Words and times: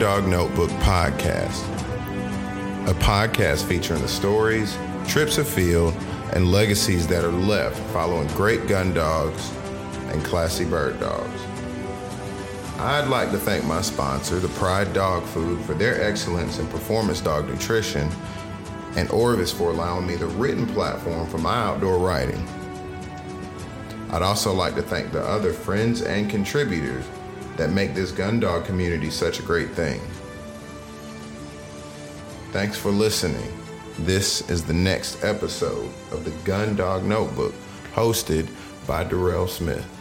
Dog 0.00 0.26
Notebook 0.26 0.70
podcast, 0.80 1.62
a 2.88 2.94
podcast 2.94 3.68
featuring 3.68 4.00
the 4.00 4.08
stories, 4.08 4.78
trips 5.06 5.36
afield, 5.36 5.94
and 6.32 6.50
legacies 6.50 7.06
that 7.08 7.22
are 7.22 7.30
left 7.30 7.78
following 7.92 8.26
great 8.28 8.66
gun 8.66 8.94
dogs 8.94 9.52
and 10.06 10.24
classy 10.24 10.64
bird 10.64 10.98
dogs. 11.00 11.42
I'd 12.78 13.08
like 13.08 13.30
to 13.32 13.36
thank 13.36 13.66
my 13.66 13.82
sponsor, 13.82 14.38
the 14.38 14.48
Pride 14.48 14.94
Dog 14.94 15.22
Food, 15.22 15.62
for 15.66 15.74
their 15.74 16.02
excellence 16.02 16.58
in 16.58 16.66
performance 16.68 17.20
dog 17.20 17.46
nutrition, 17.46 18.10
and 18.96 19.10
Orvis 19.10 19.52
for 19.52 19.68
allowing 19.68 20.06
me 20.06 20.16
the 20.16 20.28
written 20.28 20.66
platform 20.66 21.28
for 21.28 21.36
my 21.36 21.56
outdoor 21.56 21.98
writing. 21.98 22.42
I'd 24.08 24.22
also 24.22 24.54
like 24.54 24.74
to 24.76 24.82
thank 24.82 25.12
the 25.12 25.20
other 25.20 25.52
friends 25.52 26.00
and 26.00 26.30
contributors 26.30 27.04
that 27.56 27.70
make 27.70 27.94
this 27.94 28.12
gun 28.12 28.40
dog 28.40 28.64
community 28.64 29.10
such 29.10 29.38
a 29.38 29.42
great 29.42 29.70
thing. 29.70 30.00
Thanks 32.52 32.76
for 32.76 32.90
listening. 32.90 33.52
This 34.00 34.48
is 34.50 34.64
the 34.64 34.72
next 34.72 35.22
episode 35.22 35.90
of 36.10 36.24
the 36.24 36.30
Gun 36.44 36.74
Dog 36.74 37.04
Notebook, 37.04 37.54
hosted 37.92 38.48
by 38.86 39.04
Darrell 39.04 39.46
Smith. 39.46 39.99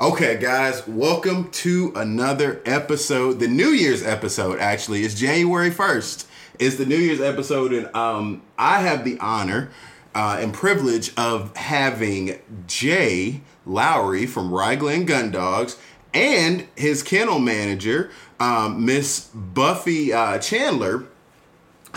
Okay, 0.00 0.36
guys, 0.36 0.86
welcome 0.86 1.50
to 1.50 1.92
another 1.96 2.62
episode. 2.64 3.40
The 3.40 3.48
New 3.48 3.70
Year's 3.70 4.00
episode, 4.00 4.60
actually, 4.60 5.02
is 5.02 5.18
January 5.18 5.72
1st. 5.72 6.24
It's 6.60 6.76
the 6.76 6.86
New 6.86 6.98
Year's 6.98 7.20
episode, 7.20 7.72
and 7.72 7.92
um, 7.96 8.42
I 8.56 8.82
have 8.82 9.04
the 9.04 9.18
honor 9.18 9.70
uh, 10.14 10.38
and 10.40 10.54
privilege 10.54 11.12
of 11.16 11.56
having 11.56 12.38
Jay 12.68 13.40
Lowry 13.66 14.24
from 14.24 14.52
Ryglen 14.52 15.04
Gun 15.04 15.32
Dogs 15.32 15.76
and 16.14 16.68
his 16.76 17.02
kennel 17.02 17.40
manager, 17.40 18.12
um, 18.38 18.86
Miss 18.86 19.30
Buffy 19.34 20.12
uh, 20.12 20.38
Chandler. 20.38 21.06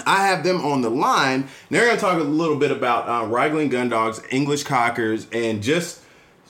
I 0.07 0.25
have 0.25 0.43
them 0.43 0.65
on 0.65 0.81
the 0.81 0.89
line. 0.89 1.49
They're 1.69 1.85
going 1.85 1.97
to 1.97 2.01
talk 2.01 2.19
a 2.19 2.23
little 2.23 2.57
bit 2.57 2.71
about 2.71 3.07
uh, 3.07 3.67
Gun 3.67 3.89
Dogs, 3.89 4.23
English 4.31 4.63
Cockers, 4.63 5.27
and 5.31 5.61
just 5.61 6.00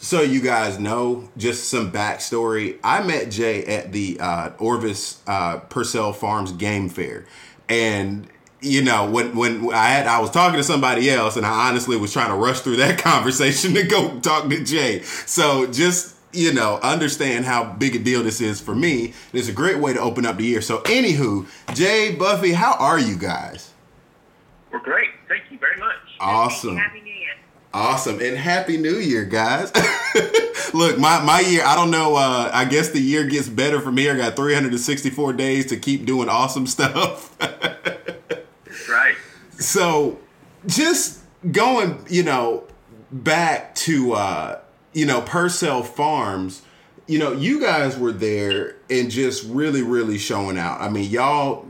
so 0.01 0.21
you 0.21 0.41
guys 0.41 0.79
know, 0.79 1.29
just 1.37 1.69
some 1.69 1.91
backstory. 1.91 2.79
I 2.83 3.03
met 3.03 3.29
Jay 3.29 3.63
at 3.65 3.91
the 3.91 4.19
uh, 4.19 4.49
Orvis 4.57 5.21
uh, 5.27 5.59
Pursell 5.59 6.15
Farms 6.15 6.51
Game 6.51 6.89
Fair, 6.89 7.25
and 7.69 8.27
you 8.61 8.83
know 8.83 9.09
when 9.09 9.35
when 9.35 9.71
I 9.71 9.89
had 9.89 10.07
I 10.07 10.19
was 10.19 10.31
talking 10.31 10.57
to 10.57 10.63
somebody 10.63 11.07
else, 11.09 11.37
and 11.37 11.45
I 11.45 11.69
honestly 11.69 11.97
was 11.97 12.11
trying 12.11 12.29
to 12.29 12.35
rush 12.35 12.61
through 12.61 12.77
that 12.77 12.97
conversation 13.03 13.75
to 13.75 13.83
go 13.83 14.19
talk 14.21 14.49
to 14.49 14.63
Jay. 14.63 15.03
So 15.03 15.67
just 15.67 16.15
you 16.33 16.51
know 16.51 16.79
understand 16.81 17.45
how 17.45 17.63
big 17.63 17.95
a 17.95 17.99
deal 17.99 18.23
this 18.23 18.41
is 18.41 18.59
for 18.59 18.73
me. 18.73 19.13
It's 19.33 19.49
a 19.49 19.53
great 19.53 19.77
way 19.77 19.93
to 19.93 19.99
open 19.99 20.25
up 20.25 20.37
the 20.37 20.45
year. 20.45 20.61
So 20.61 20.79
anywho, 20.79 21.47
Jay 21.75 22.15
Buffy, 22.15 22.53
how 22.53 22.73
are 22.73 22.99
you 22.99 23.17
guys? 23.17 23.71
We're 24.71 24.79
great. 24.79 25.09
Thank 25.27 25.43
you 25.51 25.59
very 25.59 25.77
much. 25.77 25.97
Awesome. 26.19 26.77
Happy 26.77 27.01
New 27.01 27.13
Year. 27.13 27.20
Awesome 27.73 28.19
and 28.19 28.37
happy 28.37 28.77
new 28.77 28.95
year, 28.95 29.23
guys. 29.23 29.71
Look, 30.73 30.97
my, 30.97 31.21
my 31.23 31.39
year, 31.41 31.63
I 31.65 31.75
don't 31.75 31.91
know, 31.91 32.15
uh, 32.15 32.49
I 32.53 32.65
guess 32.65 32.89
the 32.89 32.99
year 32.99 33.25
gets 33.25 33.47
better 33.49 33.79
from 33.79 33.97
here. 33.97 34.13
I 34.13 34.17
got 34.17 34.35
364 34.35 35.33
days 35.33 35.65
to 35.67 35.77
keep 35.77 36.05
doing 36.05 36.29
awesome 36.29 36.67
stuff. 36.67 37.35
right. 37.39 39.15
So 39.51 40.19
just 40.65 41.21
going, 41.51 42.05
you 42.09 42.23
know, 42.23 42.65
back 43.11 43.75
to 43.75 44.13
uh, 44.13 44.59
you 44.93 45.05
know, 45.05 45.21
Pursell 45.21 45.85
Farms, 45.85 46.61
you 47.07 47.19
know, 47.19 47.31
you 47.31 47.59
guys 47.59 47.97
were 47.97 48.11
there 48.11 48.75
and 48.91 49.09
just 49.09 49.45
really, 49.45 49.81
really 49.81 50.17
showing 50.17 50.57
out. 50.57 50.81
I 50.81 50.89
mean, 50.89 51.09
y'all, 51.09 51.65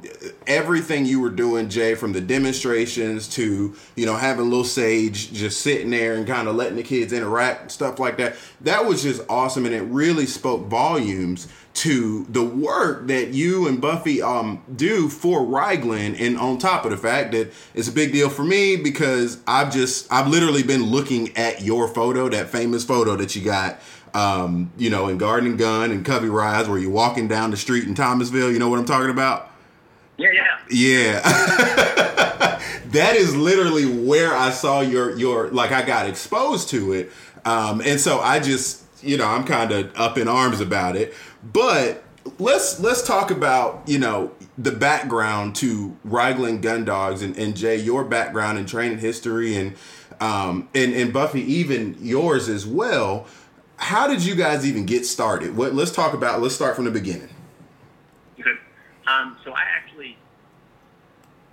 everything 0.48 1.06
you 1.06 1.20
were 1.20 1.30
doing, 1.30 1.70
Jay, 1.70 1.94
from 1.94 2.14
the 2.14 2.20
demonstrations 2.20 3.28
to, 3.36 3.76
you 3.96 4.06
know, 4.08 4.16
having 4.16 4.50
Little 4.50 4.64
Sage 4.64 5.32
just 5.32 5.62
sitting 5.62 5.92
there 5.92 6.16
and 6.16 6.26
kind 6.26 6.48
of 6.48 6.56
letting 6.56 6.78
the 6.78 6.84
kids 6.84 7.14
interact 7.14 7.72
stuff 7.72 8.00
like 8.00 8.18
that, 8.18 8.36
that 8.62 8.86
was 8.86 9.04
just 9.04 9.22
awesome. 9.30 9.68
And 9.68 9.76
it 9.76 9.84
really 9.84 10.26
spoke 10.26 10.66
volumes 10.66 11.48
to 11.74 12.26
the 12.28 12.44
work 12.44 13.08
that 13.08 13.30
you 13.30 13.68
and 13.68 13.80
Buffy 13.80 14.22
um, 14.22 14.62
do 14.76 15.08
for 15.08 15.42
Ryglen. 15.42 16.20
And 16.20 16.38
on 16.38 16.58
top 16.58 16.86
of 16.86 16.92
the 16.92 16.98
fact 16.98 17.32
that 17.34 17.54
it's 17.74 17.88
a 17.88 17.94
big 17.94 18.12
deal 18.12 18.30
for 18.30 18.44
me 18.44 18.76
because 18.76 19.40
I've 19.48 19.72
just, 19.72 20.12
I've 20.12 20.28
literally 20.28 20.64
been 20.64 20.84
looking 20.84 21.38
at 21.38 21.62
your 21.62 21.88
photo, 21.88 22.28
that 22.30 22.50
famous 22.50 22.84
photo 22.84 23.16
that 23.16 23.36
you 23.36 23.44
got 23.44 23.80
um, 24.14 24.72
you 24.78 24.90
know, 24.90 25.08
in 25.08 25.18
Garden 25.18 25.50
and 25.50 25.58
Gun 25.58 25.92
and 25.92 26.06
Covey 26.06 26.30
Rise, 26.30 26.68
where 26.68 26.78
you're 26.78 26.92
walking 26.92 27.28
down 27.28 27.52
the 27.52 27.58
street 27.58 27.86
in 27.86 27.96
Thomasville. 27.96 28.52
You 28.52 28.60
know 28.60 28.70
what 28.70 28.80
I'm 28.80 28.86
talking 28.86 29.10
about? 29.10 29.50
Yeah, 30.18 30.30
yeah. 30.34 30.58
Yeah. 30.70 31.22
that 32.92 33.16
is 33.16 33.36
literally 33.36 33.86
where 33.86 34.36
I 34.36 34.52
saw 34.52 34.82
your 34.82 35.18
your 35.18 35.50
like 35.50 35.72
I 35.72 35.82
got 35.84 36.08
exposed 36.08 36.70
to 36.70 36.94
it. 36.94 37.12
Um, 37.46 37.82
and 37.82 38.00
so 38.00 38.20
I 38.20 38.40
just, 38.40 38.84
you 39.02 39.18
know, 39.18 39.28
I'm 39.28 39.44
kind 39.46 39.72
of 39.72 39.96
up 39.96 40.18
in 40.18 40.28
arms 40.28 40.62
about 40.62 40.96
it. 40.96 41.14
But 41.44 42.04
let's 42.38 42.80
let's 42.80 43.02
talk 43.02 43.32
about, 43.32 43.84
you 43.88 44.00
know, 44.00 44.32
the 44.58 44.72
background 44.72 45.56
to 45.58 45.98
Ryglen 46.06 46.62
Gun 46.62 46.86
Dogs 46.86 47.22
and, 47.22 47.36
and 47.38 47.56
Jay, 47.56 47.78
your 47.78 48.04
background 48.04 48.58
and 48.58 48.68
training 48.68 49.00
history 49.00 49.56
and 49.56 49.76
um 50.20 50.70
and, 50.76 50.94
and 50.94 51.12
Buffy, 51.12 51.42
even 51.42 51.98
yours 52.00 52.48
as 52.50 52.68
well 52.68 53.26
how 53.82 54.08
did 54.08 54.24
you 54.24 54.36
guys 54.36 54.66
even 54.66 54.86
get 54.86 55.06
started? 55.06 55.58
What, 55.58 55.74
let's 55.74 55.92
talk 55.92 56.14
about. 56.14 56.40
Let's 56.40 56.54
start 56.54 56.76
from 56.76 56.86
the 56.86 56.92
beginning. 56.92 57.30
Okay. 58.40 58.52
Um, 59.08 59.38
so 59.44 59.52
I 59.54 59.64
actually, 59.76 60.18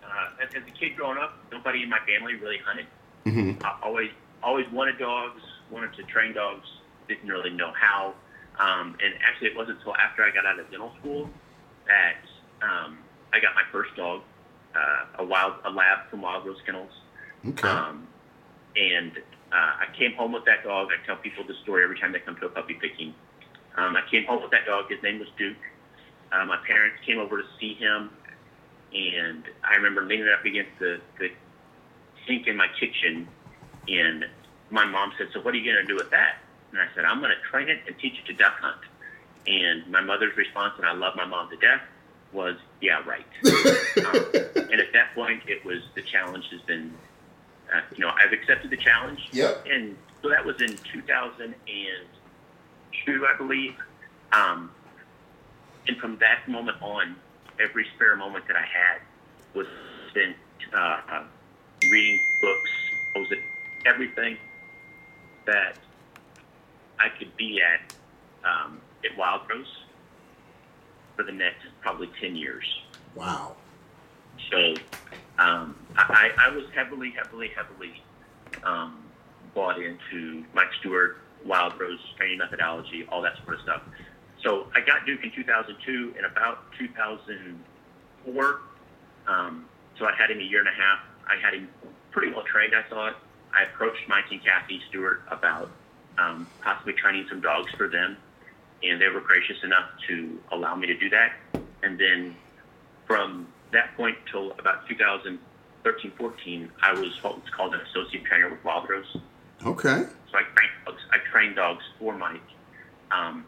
uh, 0.05 0.45
as, 0.45 0.51
a 0.55 0.71
kid 0.79 0.95
growing 0.95 1.17
up, 1.17 1.39
nobody 1.51 1.83
in 1.83 1.89
my 1.89 1.99
family 2.01 2.35
really 2.35 2.59
hunted. 2.59 2.87
Mm-hmm. 3.25 3.65
I 3.65 3.79
always 3.83 4.11
always 4.43 4.67
wanted 4.71 4.99
dogs, 4.99 5.41
wanted 5.71 5.95
to 5.95 6.03
train 6.05 6.35
dogs, 6.35 6.69
didn't 7.09 7.29
really 7.29 7.51
know 7.51 7.73
how. 7.73 8.15
Um, 8.59 8.97
and 9.03 9.15
actually, 9.27 9.49
it 9.49 9.57
wasn't 9.57 9.79
until 9.79 9.97
after 9.97 10.23
I 10.23 10.31
got 10.31 10.45
out 10.45 10.59
of 10.59 10.71
dental 10.71 10.93
school 11.01 11.31
that 11.87 12.17
um, 12.63 12.99
I 13.33 13.41
got 13.41 13.55
my 13.55 13.63
first 13.73 13.97
dog, 13.97 14.21
uh, 14.77 15.23
a 15.23 15.25
wild 15.25 15.55
a 15.65 15.71
lab 15.71 16.11
from 16.11 16.21
Wild 16.23 16.47
Rose 16.47 16.59
Kennels. 16.67 16.93
Okay. 17.47 17.69
Um, 17.69 18.07
and 18.77 19.13
uh, 19.53 19.55
I 19.55 19.87
came 19.97 20.15
home 20.15 20.33
with 20.33 20.45
that 20.45 20.65
dog. 20.65 20.89
I 20.93 21.05
tell 21.07 21.17
people 21.17 21.45
the 21.45 21.55
story 21.63 21.85
every 21.85 21.99
time 21.99 22.13
they 22.13 22.21
come 22.21 22.37
to 22.37 22.47
a 22.47 22.49
puppy 22.51 22.75
picking. 22.75 23.15
Um, 23.77 23.97
I 23.97 24.03
came 24.11 24.25
home 24.27 24.43
with 24.43 24.51
that 24.51 24.67
dog. 24.67 24.91
His 24.91 25.03
name 25.03 25.19
was 25.19 25.29
Duke. 25.39 25.57
Uh, 26.33 26.45
my 26.45 26.59
parents 26.67 26.99
came 27.07 27.19
over 27.19 27.39
to 27.39 27.49
see 27.59 27.75
him, 27.75 28.11
and 28.93 29.45
I 29.65 29.77
remember 29.77 30.03
leaning 30.03 30.29
up 30.29 30.45
against 30.45 30.73
the, 30.79 31.01
the 31.19 31.31
sink 32.27 32.47
in 32.47 32.57
my 32.57 32.67
kitchen, 32.79 33.27
and 33.87 34.27
my 34.71 34.85
mom 34.85 35.13
said, 35.17 35.29
"So 35.33 35.41
what 35.41 35.55
are 35.55 35.57
you 35.57 35.73
going 35.73 35.87
to 35.87 35.89
do 35.91 35.97
with 35.97 36.11
that?" 36.11 36.37
And 36.73 36.81
I 36.81 36.87
said, 36.95 37.07
"I'm 37.07 37.21
going 37.21 37.31
to 37.31 37.51
train 37.51 37.71
it 37.71 37.81
and 37.87 37.99
teach 37.99 38.19
it 38.19 38.27
to 38.27 38.35
duck 38.35 38.59
hunt." 38.61 38.83
And 39.47 39.91
my 39.91 40.03
mother's 40.03 40.37
response, 40.37 40.75
and 40.77 40.85
I 40.85 40.93
love 40.93 41.17
my 41.17 41.25
mom 41.25 41.49
to 41.49 41.57
death, 41.57 41.81
was, 42.33 42.57
"Yeah, 42.83 43.03
right." 43.07 43.27
um, 43.47 44.27
and 44.71 44.81
at 44.81 44.93
that 44.93 45.15
point, 45.15 45.45
it 45.47 45.65
was 45.65 45.79
the 45.95 46.03
challenge 46.03 46.45
has 46.51 46.61
been 46.63 46.93
uh, 47.75 47.81
you 47.95 48.05
know, 48.05 48.13
I've 48.19 48.33
accepted 48.33 48.71
the 48.71 48.77
challenge. 48.77 49.29
Yep. 49.33 49.67
And 49.71 49.97
so 50.23 50.29
that 50.29 50.45
was 50.45 50.61
in 50.61 50.77
2002, 50.93 53.27
I 53.27 53.37
believe. 53.37 53.75
Um, 54.33 54.71
and 55.87 55.97
from 55.99 56.19
that 56.19 56.49
moment 56.49 56.83
on, 56.83 57.15
every 57.61 57.87
spare 57.95 58.17
moment 58.17 58.47
that 58.49 58.57
I 58.57 58.63
had 58.63 59.01
was 59.55 59.69
spent 60.11 60.37
uh, 60.73 61.01
uh, 61.11 61.25
reading 61.91 62.19
books. 62.41 62.71
I 63.15 63.19
was 63.19 63.31
at 63.33 63.39
everything 63.87 64.39
that 65.47 65.77
I 66.99 67.09
could 67.09 67.35
be 67.37 67.63
at 67.63 67.95
um, 68.45 68.81
at 69.05 69.17
Wild 69.17 69.43
Rose 69.51 69.85
for 71.17 71.25
the 71.25 71.33
next 71.33 71.67
probably 71.81 72.11
10 72.21 72.37
years. 72.37 72.65
Wow. 73.15 73.57
So 74.51 74.75
um, 75.39 75.77
I, 75.97 76.31
I 76.39 76.49
was 76.51 76.65
heavily, 76.75 77.13
heavily, 77.17 77.51
heavily 77.57 78.03
um, 78.65 79.05
bought 79.55 79.79
into 79.81 80.45
Mike 80.53 80.73
Stewart, 80.81 81.19
Wild 81.45 81.79
Rose 81.81 81.99
training 82.17 82.39
methodology, 82.39 83.07
all 83.11 83.23
that 83.23 83.35
sort 83.45 83.57
of 83.57 83.63
stuff. 83.63 83.83
So 84.43 84.67
I 84.75 84.81
got 84.81 85.07
Duke 85.07 85.23
in 85.23 85.33
2002. 85.35 86.15
In 86.19 86.25
about 86.25 86.65
2004, 86.79 88.61
um, 89.27 89.67
so 89.99 90.07
I 90.07 90.13
had 90.17 90.31
him 90.31 90.39
a 90.39 90.43
year 90.43 90.61
and 90.61 90.69
a 90.69 90.73
half. 90.73 91.01
I 91.27 91.37
had 91.41 91.55
him 91.55 91.69
pretty 92.11 92.33
well 92.33 92.45
trained, 92.45 92.75
I 92.75 92.89
thought. 92.89 93.17
I 93.55 93.63
approached 93.65 94.01
Mike 94.09 94.27
and 94.31 94.43
Kathy 94.45 94.81
Stewart 94.89 95.23
about 95.31 95.71
um, 96.19 96.47
possibly 96.63 96.93
training 96.95 97.27
some 97.29 97.41
dogs 97.41 97.71
for 97.77 97.89
them, 97.89 98.17
and 98.83 99.01
they 99.01 99.09
were 99.09 99.21
gracious 99.21 99.57
enough 99.63 99.91
to 100.09 100.39
allow 100.53 100.75
me 100.75 100.87
to 100.87 100.97
do 100.97 101.09
that. 101.11 101.33
And 101.83 101.99
then 101.99 102.37
from 103.07 103.49
that 103.73 103.97
point 103.97 104.17
till 104.31 104.53
about 104.53 104.89
2013, 104.89 106.13
14, 106.17 106.73
I 106.83 106.93
was 106.93 107.23
what 107.23 107.37
was 107.37 107.51
called 107.55 107.75
an 107.75 107.81
associate 107.81 108.25
trainer 108.25 108.51
with 108.51 108.63
Wildrose. 108.65 109.17
Okay. 109.65 110.05
So 110.31 110.39
I 110.39 110.43
trained 110.55 110.73
dogs. 110.85 111.03
I 111.13 111.19
trained 111.31 111.57
dogs 111.57 111.85
for 111.99 112.17
Mike. 112.17 112.41
Um, 113.11 113.45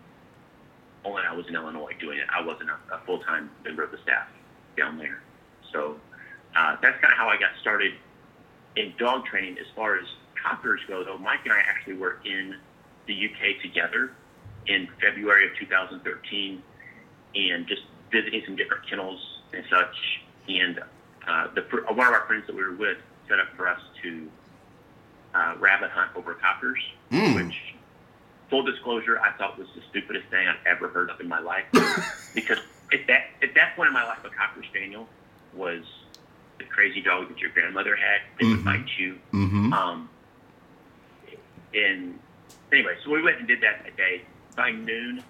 only 1.04 1.22
I 1.28 1.34
was 1.34 1.46
in 1.48 1.54
Illinois 1.54 1.92
doing 1.98 2.18
it. 2.18 2.26
I 2.34 2.44
wasn't 2.44 2.70
a, 2.70 2.94
a 2.94 3.00
full 3.06 3.20
time 3.20 3.50
member 3.64 3.82
of 3.82 3.90
the 3.90 3.98
staff 3.98 4.28
down 4.76 4.98
there. 4.98 5.22
So 5.72 5.96
uh, 6.56 6.76
that's 6.82 7.00
kind 7.00 7.12
of 7.12 7.18
how 7.18 7.28
I 7.28 7.38
got 7.38 7.50
started 7.60 7.94
in 8.76 8.92
dog 8.98 9.24
training. 9.26 9.58
As 9.58 9.66
far 9.74 9.98
as 9.98 10.06
cockers 10.42 10.80
go, 10.88 11.04
though, 11.04 11.18
Mike 11.18 11.40
and 11.44 11.52
I 11.52 11.60
actually 11.60 11.94
were 11.94 12.18
in 12.24 12.56
the 13.06 13.14
UK 13.14 13.62
together 13.62 14.12
in 14.66 14.88
February 15.00 15.46
of 15.46 15.56
2013 15.56 16.62
and 17.34 17.66
just 17.66 17.82
visiting 18.10 18.42
some 18.44 18.56
different 18.56 18.88
kennels 18.88 19.39
and 19.52 19.64
such. 19.70 20.20
And 20.48 20.80
uh, 21.26 21.48
the, 21.54 21.62
one 21.92 22.06
of 22.06 22.12
our 22.12 22.26
friends 22.26 22.46
that 22.46 22.54
we 22.56 22.62
were 22.62 22.72
with 22.74 22.98
set 23.28 23.38
up 23.38 23.48
for 23.56 23.68
us 23.68 23.80
to 24.02 24.28
uh, 25.34 25.54
rabbit 25.58 25.90
hunt 25.90 26.10
over 26.16 26.34
cockers, 26.34 26.78
Mm. 27.12 27.34
which, 27.46 27.56
full 28.48 28.62
disclosure, 28.62 29.20
I 29.20 29.32
thought 29.32 29.58
was 29.58 29.66
the 29.74 29.82
stupidest 29.90 30.28
thing 30.28 30.46
I've 30.48 30.64
ever 30.66 30.88
heard 30.88 31.10
of 31.10 31.20
in 31.20 31.28
my 31.28 31.40
life. 31.40 31.64
because 32.34 32.58
at 32.92 33.06
that 33.08 33.26
at 33.42 33.54
that 33.54 33.74
point 33.76 33.88
in 33.88 33.92
my 33.92 34.04
life, 34.04 34.18
a 34.24 34.28
cocker 34.30 34.62
spaniel 34.68 35.08
was 35.54 35.82
the 36.58 36.64
crazy 36.64 37.00
dog 37.00 37.28
that 37.28 37.38
your 37.38 37.50
grandmother 37.50 37.96
had 37.96 38.20
that 38.38 38.44
Mhm. 38.44 38.50
would 38.56 38.64
bite 38.64 38.88
you. 38.98 39.18
Mm-hmm. 39.32 39.72
Um, 39.72 40.08
and 41.74 42.18
anyway, 42.72 42.96
so 43.04 43.10
we 43.10 43.22
went 43.22 43.38
and 43.38 43.48
did 43.48 43.60
that 43.62 43.82
that 43.84 43.96
day. 43.96 44.22
By 44.56 44.72
noon 44.72 45.22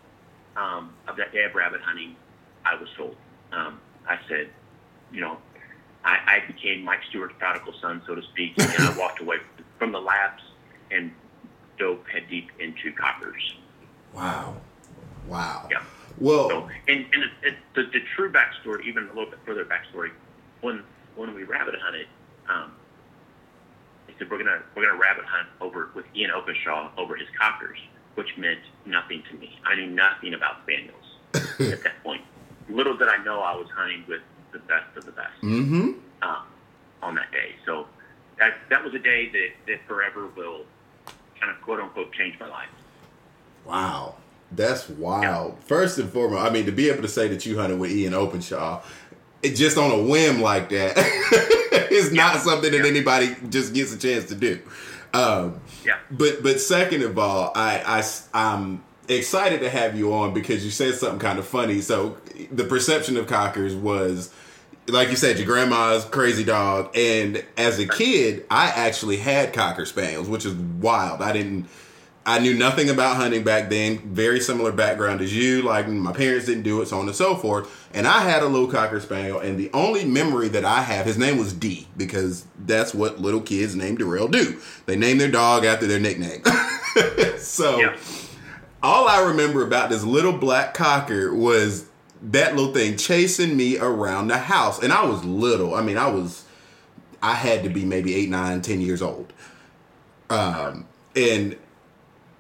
um, 0.57 0.93
of 1.07 1.17
that 1.17 1.33
day 1.33 1.45
of 1.45 1.55
rabbit 1.55 1.81
hunting, 1.83 2.17
I 2.65 2.75
was 2.75 2.89
sold. 2.97 3.17
Um, 3.53 3.81
I 4.09 4.19
said, 4.29 4.51
you 5.13 5.21
know, 5.21 5.39
I, 6.05 6.19
I 6.27 6.47
became 6.47 6.83
Mike 6.83 7.01
Stewart's 7.09 7.35
prodigal 7.39 7.75
son, 7.81 8.03
so 8.07 8.15
to 8.15 8.23
speak, 8.23 8.55
and 8.59 8.71
I 8.83 8.97
walked 8.99 9.21
away 9.21 9.37
from 9.79 9.93
the 9.93 10.01
labs 10.01 10.43
and 10.91 11.13
dove 11.79 12.07
head 12.07 12.25
deep 12.29 12.51
into 12.59 12.93
cockers. 12.93 13.55
Wow. 14.15 14.57
Wow. 15.27 15.69
Yeah. 15.71 15.83
Well, 16.19 16.49
So, 16.49 16.69
and, 16.89 17.07
and 17.13 17.25
it, 17.25 17.31
it, 17.43 17.55
the, 17.75 17.83
the 17.85 18.01
true 18.15 18.31
backstory, 18.31 18.85
even 18.87 19.05
a 19.05 19.09
little 19.09 19.31
bit 19.31 19.39
further 19.47 19.65
backstory, 19.65 20.11
when 20.61 20.83
when 21.17 21.35
we 21.35 21.45
rabbit 21.45 21.75
hunted, 21.81 22.07
um, 22.49 22.73
he 24.07 24.15
said 24.19 24.31
we're 24.31 24.39
gonna 24.39 24.63
we're 24.75 24.87
gonna 24.87 25.01
rabbit 25.01 25.25
hunt 25.25 25.49
over 25.61 25.91
with 25.95 26.05
Ian 26.15 26.31
Openshaw 26.31 26.91
over 26.99 27.17
his 27.17 27.29
cockers, 27.39 27.79
which 28.15 28.37
meant 28.37 28.61
nothing 28.85 29.23
to 29.31 29.37
me. 29.39 29.59
I 29.65 29.77
knew 29.77 29.87
nothing 29.87 30.35
about 30.35 30.57
spaniels 30.63 31.05
at 31.35 31.83
that 31.85 32.03
point. 32.03 32.23
Little 32.71 32.97
did 32.97 33.09
I 33.09 33.23
know 33.25 33.41
I 33.41 33.55
was 33.57 33.69
hunting 33.75 34.05
with 34.09 34.21
the 34.53 34.59
best 34.61 34.97
of 34.97 35.05
the 35.07 35.13
best 35.13 35.41
mm-hmm. 35.43 35.93
um, 36.23 36.43
on 37.03 37.15
that 37.15 37.31
day. 37.33 37.55
So 37.67 37.87
that 38.39 38.55
that 38.69 38.83
was 38.85 38.95
a 38.95 38.99
day 38.99 39.29
that, 39.31 39.49
that 39.67 39.81
forever 39.87 40.27
will 40.37 40.65
kind 41.39 41.51
of 41.51 41.61
quote 41.63 41.81
unquote 41.81 42.13
change 42.13 42.39
my 42.41 42.49
life. 42.49 42.69
Wow. 43.65 44.17
That's 44.53 44.89
wild. 44.89 45.59
First 45.65 45.99
and 45.99 46.11
foremost, 46.11 46.43
I 46.43 46.51
mean, 46.51 46.67
to 46.67 46.73
be 46.73 46.91
able 46.91 47.03
to 47.03 47.09
say 47.09 47.29
that 47.29 47.47
you 47.47 47.57
hunted 47.59 47.79
with 47.79 47.93
Ian 47.93 48.15
Openshaw, 48.15 48.83
it 49.43 49.55
just 49.55 49.79
on 49.79 49.93
a 49.93 50.03
whim 50.03 50.41
like 50.41 50.69
that 50.71 50.99
is 51.91 52.13
not 52.13 52.39
something 52.41 52.73
that 52.73 52.79
Yeah. 52.79 52.91
anybody 52.91 53.37
just 53.49 53.73
gets 53.75 53.95
a 53.95 53.99
chance 53.99 54.25
to 54.27 54.35
do. 54.35 54.59
Um, 55.15 55.61
Yeah. 55.85 55.99
but 56.11 56.43
but 56.43 56.61
second 56.61 57.03
of 57.05 57.17
all, 57.19 57.53
I, 57.55 58.03
I 58.35 58.53
am 58.53 58.83
excited 59.17 59.61
to 59.61 59.71
have 59.71 59.97
you 59.97 60.13
on 60.13 60.33
because 60.33 60.65
you 60.65 60.71
said 60.71 60.95
something 60.95 61.19
kind 61.19 61.39
of 61.39 61.47
funny. 61.47 61.81
So 61.81 62.17
the 62.51 62.65
perception 62.65 63.17
of 63.17 63.27
cockers 63.27 63.75
was, 63.75 64.33
like 64.87 65.11
you 65.11 65.17
said, 65.17 65.39
your 65.39 65.47
grandma's 65.47 66.05
crazy 66.05 66.45
dog, 66.45 66.97
and 66.97 67.45
as 67.57 67.79
a 67.79 67.87
kid, 67.87 68.47
I 68.51 68.67
actually 68.69 69.19
had 69.19 69.53
cocker 69.53 69.85
spaniels, 69.85 70.29
which 70.29 70.45
is 70.45 70.55
wild. 70.55 71.23
I 71.23 71.33
didn't. 71.33 71.69
I 72.27 72.39
knew 72.39 72.55
nothing 72.55 72.91
about 72.91 73.17
hunting 73.17 73.45
back 73.45 73.71
then. 73.71 73.99
Very 73.99 74.41
similar 74.41 74.73
background 74.73 75.23
as 75.23 75.35
you. 75.35 75.63
Like 75.63 75.89
my 75.89 76.13
parents 76.13 76.47
didn't 76.47 76.65
do 76.65 76.83
it, 76.83 76.87
so 76.87 76.99
on 77.01 77.07
and 77.07 77.17
so 77.17 77.35
forth. 77.35 77.89
And 77.95 78.07
I 78.07 78.21
had 78.21 78.43
a 78.43 78.47
little 78.47 78.69
cocker 78.69 79.01
spaniel, 79.01 79.41
and 79.41 79.59
the 79.59 79.71
only 79.73 80.05
memory 80.05 80.49
that 80.49 80.65
I 80.65 80.83
have, 80.83 81.07
his 81.07 81.19
name 81.19 81.39
was 81.39 81.53
D, 81.53 81.89
because 81.97 82.47
that's 82.59 82.95
what 82.95 83.21
little 83.21 83.41
kids 83.41 83.75
named 83.75 83.99
Darrell 83.99 84.29
do. 84.29 84.61
They 84.87 84.97
name 84.97 85.19
their 85.19 85.31
dog 85.31 85.65
after 85.65 85.87
their 85.87 85.99
nickname. 85.99 86.43
so 87.39 87.79
Yeah. 87.81 87.97
All 88.83 89.09
I 89.09 89.23
remember 89.23 89.63
about 89.63 89.91
this 89.91 90.05
little 90.05 90.33
black 90.33 90.75
cocker 90.75 91.35
was 91.35 91.87
that 92.23 92.55
little 92.55 92.73
thing 92.73 92.97
chasing 92.97 93.57
me 93.57 93.79
around 93.79 94.29
the 94.29 94.39
house, 94.39 94.83
and 94.83 94.93
I 94.93 95.05
was 95.05 95.25
little. 95.25 95.75
I 95.75 95.83
mean, 95.83 95.97
I 95.97 96.09
was, 96.09 96.45
I 97.23 97.35
had 97.35 97.63
to 97.65 97.71
be 97.71 97.85
maybe 97.85 98.15
eight, 98.15 98.29
nine, 98.29 98.63
ten 98.63 98.81
years 98.81 99.03
old. 99.03 99.33
Um, 100.29 100.87
and 101.17 101.57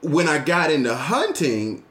when 0.03 0.29
I 0.29 0.39
got 0.39 0.71
into 0.71 0.95
hunting 0.95 1.85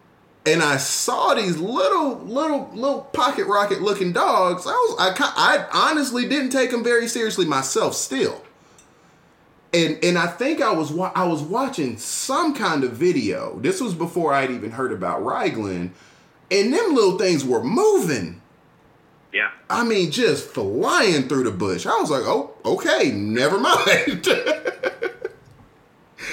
and 0.46 0.63
I 0.63 0.78
saw 0.78 1.34
these 1.34 1.57
little, 1.57 2.19
little, 2.19 2.69
little 2.74 3.02
pocket 3.02 3.45
rocket 3.45 3.81
looking 3.81 4.13
dogs, 4.13 4.66
I 4.66 4.72
was, 4.72 4.95
I, 5.00 5.13
I 5.36 5.90
honestly 5.90 6.28
didn't 6.28 6.52
take 6.52 6.72
them 6.72 6.84
very 6.84 7.07
seriously 7.07 7.45
myself 7.45 7.94
still. 7.94 8.44
And, 9.71 10.04
and 10.04 10.18
I 10.18 10.25
think 10.27 10.62
I 10.62 10.71
was 10.74 10.92
wa- 10.92 11.12
I 11.16 11.25
was 11.25 11.42
watching 11.44 11.98
some 11.98 12.56
kind 12.56 12.83
of 12.83 12.94
video. 12.94 13.60
This 13.60 13.80
was 13.80 13.94
before 13.94 14.33
I'd 14.33 14.50
even 14.51 14.71
heard 14.71 14.92
about 14.92 15.21
Ryglen, 15.21 15.92
and 16.50 16.74
them 16.74 16.95
little 16.95 17.18
things 17.19 17.45
were 17.45 17.63
moving. 17.63 18.42
Yeah. 19.31 19.51
I 19.69 19.83
mean, 19.83 20.10
just 20.10 20.48
flying 20.50 21.27
through 21.27 21.44
the 21.44 21.51
bush. 21.51 21.86
I 21.86 21.95
was 22.00 22.10
like, 22.10 22.24
oh, 22.25 22.51
okay, 22.66 23.12
never 23.12 23.60
mind. 23.60 24.27